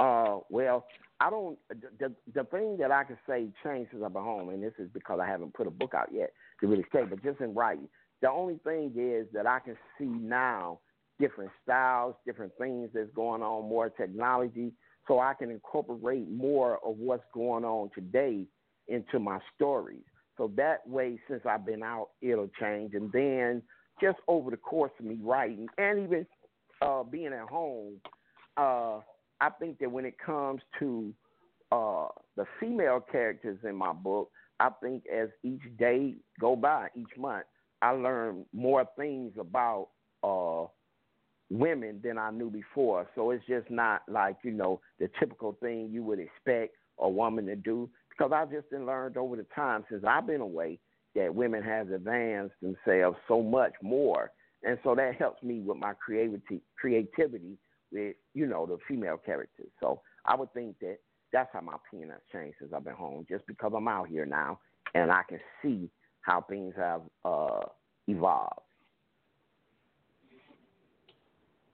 Uh, 0.00 0.38
well, 0.50 0.84
I 1.20 1.30
don't. 1.30 1.58
The 2.00 2.12
the 2.34 2.44
thing 2.44 2.76
that 2.78 2.90
I 2.90 3.04
can 3.04 3.16
say 3.28 3.46
changed 3.62 3.92
since 3.92 4.02
I've 4.04 4.12
been 4.12 4.22
home, 4.22 4.48
and 4.48 4.62
this 4.62 4.72
is 4.78 4.88
because 4.92 5.20
I 5.22 5.26
haven't 5.26 5.54
put 5.54 5.66
a 5.66 5.70
book 5.70 5.94
out 5.94 6.08
yet 6.12 6.32
to 6.60 6.66
really 6.66 6.84
say, 6.92 7.04
but 7.08 7.22
just 7.22 7.40
in 7.40 7.54
writing, 7.54 7.88
the 8.20 8.30
only 8.30 8.58
thing 8.64 8.92
is 8.96 9.26
that 9.32 9.46
I 9.46 9.60
can 9.60 9.76
see 9.98 10.06
now 10.06 10.80
different 11.18 11.50
styles, 11.62 12.14
different 12.26 12.52
things 12.58 12.90
that's 12.94 13.10
going 13.14 13.42
on, 13.42 13.68
more 13.68 13.90
technology, 13.90 14.72
so 15.06 15.20
I 15.20 15.34
can 15.34 15.50
incorporate 15.50 16.28
more 16.30 16.78
of 16.84 16.96
what's 16.98 17.24
going 17.32 17.64
on 17.64 17.90
today 17.94 18.46
into 18.88 19.18
my 19.18 19.38
stories. 19.54 20.02
So 20.36 20.50
that 20.56 20.86
way, 20.86 21.18
since 21.28 21.42
I've 21.48 21.66
been 21.66 21.82
out, 21.82 22.08
it'll 22.20 22.50
change, 22.60 22.94
and 22.94 23.12
then 23.12 23.62
just 24.00 24.18
over 24.26 24.50
the 24.50 24.56
course 24.56 24.92
of 24.98 25.04
me 25.04 25.18
writing, 25.22 25.68
and 25.78 26.00
even 26.00 26.26
uh, 26.82 27.02
being 27.02 27.32
at 27.32 27.48
home. 27.48 28.00
Uh, 28.56 29.00
I 29.40 29.50
think 29.58 29.78
that 29.78 29.90
when 29.90 30.04
it 30.04 30.16
comes 30.24 30.60
to 30.78 31.12
uh, 31.72 32.08
the 32.36 32.44
female 32.60 33.00
characters 33.00 33.58
in 33.64 33.76
my 33.76 33.92
book, 33.92 34.30
I 34.60 34.70
think 34.82 35.04
as 35.12 35.28
each 35.42 35.62
day 35.78 36.14
go 36.40 36.56
by, 36.56 36.88
each 36.94 37.16
month, 37.18 37.44
I 37.82 37.90
learn 37.90 38.46
more 38.52 38.86
things 38.96 39.32
about 39.38 39.88
uh, 40.22 40.66
women 41.50 42.00
than 42.02 42.18
I 42.18 42.30
knew 42.30 42.50
before. 42.50 43.08
So 43.14 43.30
it's 43.30 43.44
just 43.46 43.70
not 43.70 44.02
like 44.08 44.36
you 44.44 44.52
know 44.52 44.80
the 44.98 45.08
typical 45.18 45.56
thing 45.60 45.90
you 45.92 46.02
would 46.04 46.18
expect 46.18 46.74
a 46.98 47.08
woman 47.08 47.46
to 47.46 47.56
do. 47.56 47.90
Because 48.08 48.32
I've 48.34 48.50
just 48.50 48.70
learned 48.72 49.16
over 49.16 49.36
the 49.36 49.46
time 49.54 49.84
since 49.90 50.04
I've 50.06 50.26
been 50.26 50.40
away 50.40 50.78
that 51.16 51.34
women 51.34 51.62
has 51.62 51.88
advanced 51.90 52.54
themselves 52.62 53.16
so 53.28 53.42
much 53.42 53.72
more, 53.82 54.30
and 54.62 54.78
so 54.82 54.94
that 54.94 55.16
helps 55.16 55.42
me 55.42 55.60
with 55.60 55.78
my 55.78 55.92
creativity. 56.04 56.62
Creativity 56.78 57.58
with 57.92 58.16
you 58.34 58.46
know 58.46 58.66
the 58.66 58.78
female 58.88 59.18
characters. 59.18 59.70
So 59.80 60.00
I 60.24 60.36
would 60.36 60.52
think 60.54 60.78
that 60.80 60.98
that's 61.32 61.50
how 61.52 61.60
my 61.60 61.74
opinion 61.74 62.10
has 62.10 62.20
changed 62.32 62.56
since 62.60 62.72
I've 62.74 62.84
been 62.84 62.94
home. 62.94 63.26
Just 63.28 63.46
because 63.46 63.72
I'm 63.76 63.88
out 63.88 64.08
here 64.08 64.26
now 64.26 64.60
and 64.94 65.10
I 65.10 65.22
can 65.28 65.40
see 65.62 65.90
how 66.22 66.42
things 66.42 66.74
have 66.76 67.02
uh, 67.24 67.60
evolved. 68.06 68.60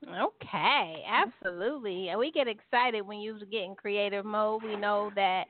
Okay, 0.02 1.04
absolutely. 1.06 2.08
And 2.08 2.18
we 2.18 2.32
get 2.32 2.48
excited 2.48 3.02
when 3.02 3.20
you 3.20 3.38
get 3.50 3.64
in 3.64 3.74
creative 3.74 4.24
mode. 4.24 4.62
We 4.62 4.76
know 4.76 5.10
that 5.14 5.44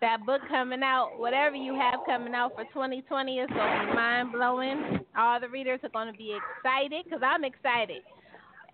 that 0.00 0.24
book 0.26 0.42
coming 0.48 0.82
out, 0.82 1.12
whatever 1.16 1.56
you 1.56 1.74
have 1.74 2.00
coming 2.04 2.34
out 2.34 2.54
for 2.54 2.64
2020 2.64 3.38
is 3.38 3.48
going 3.48 3.80
to 3.80 3.86
be 3.86 3.94
mind 3.94 4.32
blowing. 4.32 5.00
All 5.16 5.40
the 5.40 5.48
readers 5.48 5.80
are 5.82 5.88
going 5.88 6.12
to 6.12 6.18
be 6.18 6.36
excited 6.36 7.04
because 7.04 7.20
I'm 7.24 7.44
excited. 7.44 8.02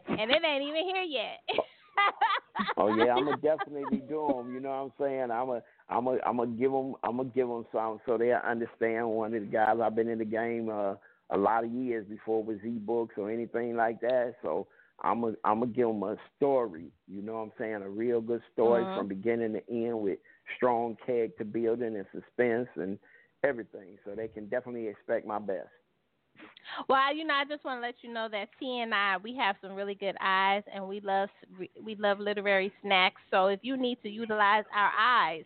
And 0.08 0.30
it 0.30 0.42
ain't 0.44 0.64
even 0.64 0.84
here 0.84 1.02
yet. 1.02 1.38
oh 2.76 2.94
yeah, 2.96 3.14
I'm 3.14 3.24
gonna 3.24 3.36
definitely 3.42 4.00
do 4.08 4.26
them. 4.34 4.52
You 4.52 4.60
know 4.60 4.70
what 4.70 4.76
I'm 4.76 4.92
saying? 4.98 5.30
I'm 5.30 5.48
a, 5.50 5.62
I'm 5.88 6.06
a, 6.08 6.18
I'm 6.26 6.36
gonna 6.38 6.56
give 6.56 6.72
them, 6.72 6.94
I'm 7.04 7.18
gonna 7.18 7.28
give 7.28 7.46
them 7.46 7.64
some 7.72 8.00
so 8.04 8.18
they 8.18 8.32
understand. 8.32 9.08
One 9.08 9.34
of 9.34 9.40
the 9.40 9.46
guys 9.46 9.76
I've 9.80 9.94
been 9.94 10.08
in 10.08 10.18
the 10.18 10.24
game 10.24 10.68
uh, 10.68 10.94
a 11.30 11.38
lot 11.38 11.64
of 11.64 11.70
years 11.70 12.04
before 12.08 12.40
it 12.40 12.46
was 12.46 12.58
e-books 12.64 13.14
or 13.16 13.30
anything 13.30 13.76
like 13.76 14.00
that. 14.00 14.34
So 14.42 14.66
I'm 15.00 15.20
gonna, 15.22 15.36
I'm 15.44 15.60
gonna 15.60 15.72
give 15.72 15.88
them 15.88 16.02
a 16.02 16.16
story. 16.36 16.92
You 17.08 17.22
know 17.22 17.34
what 17.34 17.40
I'm 17.40 17.52
saying? 17.58 17.82
A 17.82 17.88
real 17.88 18.20
good 18.20 18.42
story 18.52 18.84
Mhm. 18.84 18.94
from 18.94 19.08
beginning 19.08 19.54
to 19.54 19.70
end 19.70 20.00
with 20.00 20.18
strong 20.56 20.96
character 21.04 21.44
building 21.44 21.96
and 21.96 22.06
suspense 22.12 22.68
and 22.76 22.98
everything. 23.42 23.98
So 24.04 24.14
they 24.14 24.28
can 24.28 24.46
definitely 24.48 24.88
expect 24.88 25.26
my 25.26 25.38
best. 25.38 25.68
Well, 26.88 27.14
you 27.14 27.24
know, 27.24 27.34
I 27.34 27.44
just 27.44 27.64
want 27.64 27.78
to 27.78 27.86
let 27.86 27.96
you 28.02 28.12
know 28.12 28.28
that 28.30 28.48
T 28.58 28.80
and 28.80 28.94
I 28.94 29.16
we 29.18 29.36
have 29.36 29.56
some 29.60 29.74
really 29.74 29.94
good 29.94 30.16
eyes, 30.20 30.62
and 30.72 30.86
we 30.86 31.00
love 31.00 31.28
we 31.84 31.96
love 31.96 32.18
literary 32.20 32.72
snacks. 32.82 33.20
So 33.30 33.46
if 33.46 33.60
you 33.62 33.76
need 33.76 33.98
to 34.02 34.08
utilize 34.08 34.64
our 34.74 34.90
eyes 34.98 35.44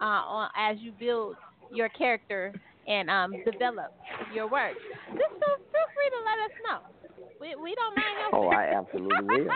uh, 0.00 0.04
on, 0.04 0.50
as 0.56 0.78
you 0.80 0.92
build 0.92 1.36
your 1.70 1.88
character 1.88 2.52
and 2.86 3.10
um, 3.10 3.32
develop 3.44 3.92
your 4.32 4.48
work, 4.48 4.74
just 5.08 5.18
feel, 5.18 5.56
feel 5.72 5.88
free 5.94 6.10
to 6.10 6.20
let 6.24 6.38
us 6.44 6.52
know. 6.68 6.97
We 7.40 7.54
we 7.54 7.74
don't 7.74 7.96
mind 7.96 8.16
helping. 8.20 8.38
Oh, 8.38 8.48
I 8.48 8.64
absolutely 8.78 9.44
will. 9.44 9.50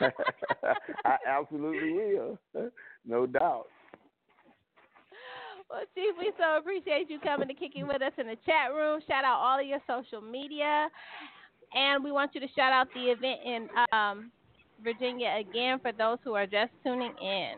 I 1.04 1.16
absolutely 1.26 1.92
will. 1.92 2.38
No 3.06 3.26
doubt. 3.26 3.66
Well, 5.68 5.80
Chief, 5.94 6.14
we 6.18 6.32
so 6.38 6.58
appreciate 6.58 7.10
you 7.10 7.18
coming 7.18 7.48
to 7.48 7.54
kick 7.54 7.72
it 7.74 7.84
with 7.84 8.00
us 8.00 8.12
in 8.18 8.26
the 8.26 8.36
chat 8.46 8.72
room. 8.72 9.00
Shout 9.08 9.24
out 9.24 9.40
all 9.40 9.58
of 9.58 9.66
your 9.66 9.80
social 9.86 10.20
media. 10.20 10.88
And 11.74 12.04
we 12.04 12.12
want 12.12 12.34
you 12.34 12.40
to 12.40 12.46
shout 12.54 12.72
out 12.72 12.86
the 12.94 13.10
event 13.10 13.40
in 13.44 13.68
um, 13.92 14.30
Virginia 14.82 15.36
again 15.40 15.80
for 15.80 15.90
those 15.92 16.18
who 16.22 16.34
are 16.34 16.46
just 16.46 16.70
tuning 16.84 17.12
in. 17.20 17.54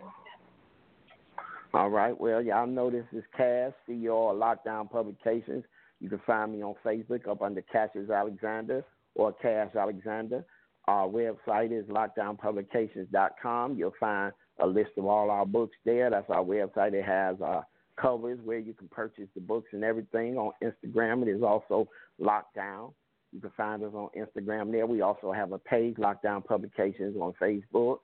All 1.75 1.91
right. 1.91 2.19
Well, 2.19 2.41
y'all 2.41 2.67
know 2.67 2.91
this 2.91 3.05
is 3.13 3.23
Cass, 3.37 3.73
CEO 3.87 4.33
of 4.33 4.39
Lockdown 4.39 4.91
Publications. 4.91 5.65
You 6.01 6.09
can 6.09 6.21
find 6.27 6.53
me 6.53 6.63
on 6.63 6.75
Facebook 6.85 7.29
up 7.29 7.43
under 7.43 7.61
Cassius 7.61 8.09
Alexander 8.09 8.85
or 9.19 9.33
Cass 9.35 9.75
Alexander. 9.77 10.45
Our 10.87 11.07
website 11.07 11.79
is 11.79 11.85
lockdownpublications.com. 11.87 13.77
You'll 13.77 13.93
find 14.01 14.33
a 14.61 14.67
list 14.67 14.93
of 14.97 15.05
all 15.05 15.31
our 15.31 15.45
books 15.45 15.77
there. 15.85 16.09
That's 16.09 16.31
our 16.31 16.43
website. 16.43 16.95
It 16.95 17.05
has 17.05 17.39
uh, 17.43 17.61
covers 18.01 18.39
where 18.43 18.59
you 18.59 18.73
can 18.73 18.89
purchase 18.89 19.29
the 19.35 19.41
books 19.43 19.69
and 19.73 19.85
everything. 19.85 20.39
On 20.39 20.53
Instagram, 20.63 21.23
it 21.23 21.29
is 21.29 21.43
also 21.43 21.89
Lockdown. 22.19 22.95
You 23.33 23.41
can 23.41 23.51
find 23.57 23.85
us 23.85 23.93
on 23.93 24.09
Instagram 24.17 24.73
there. 24.73 24.87
We 24.87 25.03
also 25.03 25.33
have 25.33 25.53
a 25.53 25.59
page, 25.59 25.97
Lockdown 25.97 26.43
Publications, 26.45 27.17
on 27.21 27.35
Facebook. 27.41 27.99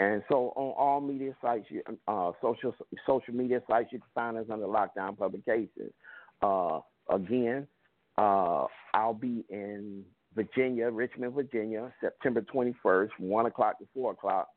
And 0.00 0.24
so 0.28 0.52
on 0.56 0.74
all 0.76 1.00
media 1.00 1.36
sites, 1.40 1.66
you, 1.68 1.82
uh, 2.08 2.32
social 2.42 2.74
social 3.06 3.32
media 3.32 3.62
sites, 3.68 3.90
you 3.92 4.00
can 4.00 4.08
find 4.12 4.36
us 4.36 4.46
under 4.50 4.66
Lockdown 4.66 5.16
Publications. 5.16 5.92
Uh, 6.42 6.80
again, 7.08 7.68
uh, 8.18 8.64
I'll 8.92 9.14
be 9.14 9.44
in 9.48 10.04
Virginia, 10.34 10.90
Richmond, 10.90 11.34
Virginia, 11.34 11.92
September 12.00 12.42
21st, 12.42 13.10
1 13.18 13.46
o'clock 13.46 13.78
to 13.78 13.86
4 13.94 14.12
o'clock 14.12 14.48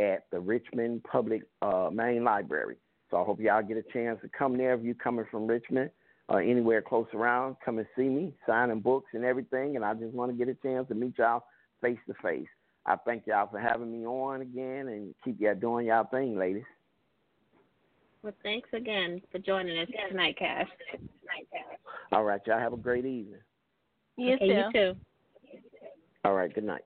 at 0.00 0.24
the 0.30 0.38
Richmond 0.38 1.04
Public 1.04 1.42
uh, 1.62 1.88
Main 1.92 2.24
Library. 2.24 2.76
So 3.10 3.20
I 3.20 3.24
hope 3.24 3.40
y'all 3.40 3.62
get 3.62 3.76
a 3.76 3.92
chance 3.92 4.18
to 4.22 4.28
come 4.36 4.56
there. 4.56 4.74
If 4.74 4.82
you're 4.82 4.94
coming 4.94 5.24
from 5.30 5.46
Richmond 5.46 5.90
or 6.28 6.40
anywhere 6.40 6.82
close 6.82 7.06
around, 7.14 7.56
come 7.64 7.78
and 7.78 7.86
see 7.96 8.08
me, 8.08 8.34
signing 8.46 8.80
books 8.80 9.10
and 9.14 9.24
everything. 9.24 9.76
And 9.76 9.84
I 9.84 9.94
just 9.94 10.12
want 10.12 10.32
to 10.32 10.36
get 10.36 10.48
a 10.48 10.58
chance 10.66 10.88
to 10.88 10.94
meet 10.94 11.18
y'all 11.18 11.44
face 11.80 11.98
to 12.08 12.14
face. 12.22 12.48
I 12.86 12.96
thank 12.96 13.26
y'all 13.26 13.48
for 13.50 13.58
having 13.58 13.92
me 13.92 14.06
on 14.06 14.42
again 14.42 14.88
and 14.88 15.14
keep 15.24 15.40
y'all 15.40 15.54
doing 15.54 15.86
y'all 15.86 16.04
thing, 16.04 16.36
ladies. 16.38 16.64
Well, 18.22 18.34
thanks 18.42 18.68
again 18.72 19.20
for 19.30 19.38
joining 19.38 19.78
us 19.78 19.88
tonight, 20.10 20.38
Cass. 20.38 20.66
All 22.12 22.24
right, 22.24 22.40
y'all 22.46 22.58
have 22.58 22.72
a 22.72 22.78
great 22.78 23.04
evening. 23.04 23.40
You 24.16 24.34
okay, 24.34 24.46
too. 24.46 24.54
You 24.54 24.72
too. 24.72 24.96
All 26.24 26.34
right, 26.34 26.52
good 26.54 26.64
night. 26.64 26.84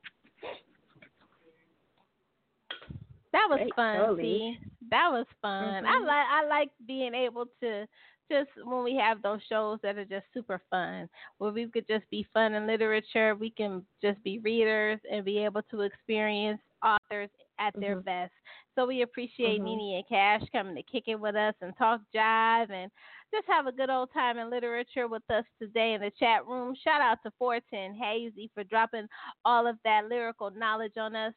That 3.32 3.46
was 3.50 3.58
Great 3.58 3.74
fun, 3.76 4.04
story. 4.04 4.22
T. 4.22 4.58
That 4.90 5.10
was 5.12 5.26
fun. 5.42 5.84
I 5.84 6.00
Mhm. 6.00 6.06
like 6.06 6.26
I 6.30 6.46
like 6.46 6.70
being 6.86 7.14
able 7.14 7.46
to 7.60 7.86
just 8.30 8.50
when 8.64 8.84
we 8.84 8.94
have 8.96 9.22
those 9.22 9.42
shows 9.48 9.78
that 9.82 9.96
are 9.96 10.04
just 10.04 10.26
super 10.34 10.60
fun, 10.70 11.08
where 11.38 11.52
we 11.52 11.66
could 11.68 11.86
just 11.86 12.08
be 12.10 12.26
fun 12.34 12.54
in 12.54 12.66
literature, 12.66 13.34
we 13.34 13.50
can 13.50 13.86
just 14.02 14.22
be 14.22 14.38
readers 14.40 14.98
and 15.10 15.24
be 15.24 15.38
able 15.38 15.62
to 15.70 15.82
experience 15.82 16.60
authors 16.82 17.30
at 17.58 17.74
their 17.74 17.96
Mhm. 17.96 18.04
best. 18.04 18.32
So 18.78 18.86
we 18.86 19.02
appreciate 19.02 19.60
Mhm. 19.60 19.64
Nene 19.64 19.96
and 19.96 20.08
Cash 20.08 20.48
coming 20.52 20.76
to 20.76 20.84
kick 20.84 21.08
it 21.08 21.18
with 21.18 21.34
us 21.34 21.54
and 21.60 21.76
talk 21.76 22.00
jive 22.14 22.70
and 22.70 22.92
just 23.34 23.48
have 23.48 23.66
a 23.66 23.72
good 23.72 23.90
old 23.90 24.12
time 24.12 24.38
in 24.38 24.50
literature 24.50 25.08
with 25.08 25.28
us 25.30 25.44
today 25.58 25.94
in 25.94 26.00
the 26.00 26.12
chat 26.12 26.46
room. 26.46 26.76
Shout 26.76 27.00
out 27.00 27.18
to 27.24 27.32
410 27.40 28.00
Hazey 28.00 28.52
for 28.54 28.62
dropping 28.62 29.08
all 29.44 29.66
of 29.66 29.78
that 29.82 30.08
lyrical 30.08 30.52
knowledge 30.52 30.96
on 30.96 31.16
us 31.16 31.34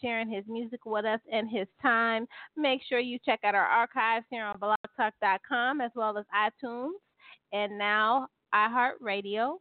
sharing 0.00 0.30
his 0.30 0.46
music 0.46 0.86
with 0.86 1.04
us 1.04 1.18
and 1.32 1.50
his 1.50 1.66
time. 1.82 2.28
Make 2.56 2.80
sure 2.84 3.00
you 3.00 3.18
check 3.24 3.40
out 3.42 3.56
our 3.56 3.66
archives 3.66 4.26
here 4.30 4.44
on 4.44 4.60
blogtalk.com 4.60 5.80
as 5.80 5.90
well 5.96 6.16
as 6.16 6.26
iTunes 6.32 6.92
and 7.52 7.76
now 7.76 8.28
iHeartRadio. 8.54 9.58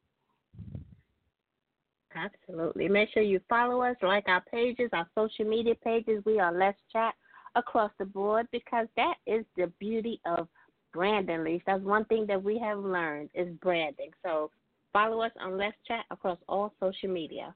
Absolutely. 2.16 2.88
Make 2.88 3.10
sure 3.12 3.24
you 3.24 3.40
follow 3.50 3.82
us, 3.82 3.96
like 4.04 4.28
our 4.28 4.42
pages, 4.52 4.92
our 4.94 5.10
social 5.16 5.46
media 5.46 5.74
pages. 5.84 6.24
We 6.28 6.40
are 6.40 6.54
Let's 6.54 6.78
Chat 6.92 7.16
across 7.56 7.92
the 8.00 8.06
board 8.06 8.48
because 8.52 8.88
that 8.96 9.16
is 9.28 9.46
the 9.56 9.72
beauty 9.80 10.20
of 10.26 10.48
branding, 10.94 11.44
Lise. 11.44 11.62
That's 11.66 11.84
one 11.84 12.06
thing 12.06 12.26
that 12.28 12.42
we 12.42 12.58
have 12.60 12.80
learned 12.80 13.30
is 13.34 13.48
branding. 13.62 14.12
So 14.24 14.52
follow 14.92 15.22
us 15.22 15.32
on 15.42 15.58
Let's 15.58 15.76
Chat 15.88 16.06
across 16.12 16.38
all 16.48 16.74
social 16.80 17.10
media. 17.10 17.54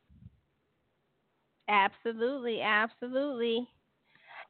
Absolutely, 1.70 2.62
absolutely. 2.62 3.68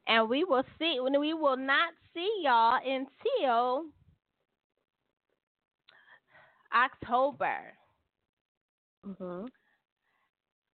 And 0.06 0.28
we 0.28 0.44
will 0.44 0.64
see 0.78 0.98
we 1.00 1.34
will 1.34 1.56
not 1.56 1.92
see 2.14 2.30
y'all 2.42 2.78
until 2.84 3.84
October. 6.74 7.58
Mm-hmm. 9.06 9.46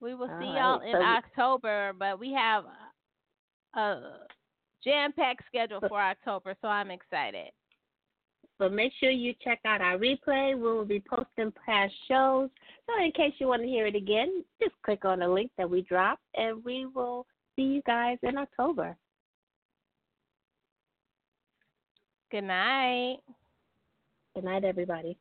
We 0.01 0.15
will 0.15 0.31
All 0.31 0.39
see 0.39 0.47
right, 0.47 0.57
y'all 0.57 0.81
in 0.81 0.93
so 0.93 1.03
October, 1.03 1.93
but 1.99 2.19
we 2.19 2.33
have 2.33 2.65
a 3.77 4.01
jam-packed 4.85 5.43
schedule 5.47 5.81
for 5.89 6.01
October, 6.01 6.55
so 6.61 6.69
I'm 6.69 6.91
excited. 6.91 7.51
But 8.59 8.73
make 8.73 8.93
sure 9.01 9.11
you 9.11 9.35
check 9.43 9.59
out 9.65 9.81
our 9.81 9.99
replay. 9.99 10.55
We 10.55 10.63
will 10.63 10.85
be 10.85 11.03
posting 11.09 11.53
past 11.67 11.93
shows. 12.07 12.51
So 12.87 13.05
in 13.05 13.11
case 13.13 13.33
you 13.39 13.49
want 13.49 13.63
to 13.63 13.69
hear 13.69 13.87
it 13.87 13.97
again, 13.97 14.45
just 14.63 14.75
click 14.85 15.05
on 15.05 15.19
the 15.19 15.29
link 15.29 15.51
that 15.59 15.69
we 15.69 15.83
dropped, 15.83 16.23
and 16.35 16.65
we 16.65 16.87
will 16.87 17.27
see 17.57 17.63
you 17.63 17.83
guys 17.87 18.19
in 18.23 18.39
October. 18.39 18.97
Good 22.31 22.45
night. 22.45 23.19
Good 24.35 24.45
night, 24.45 24.65
everybody. 24.65 25.17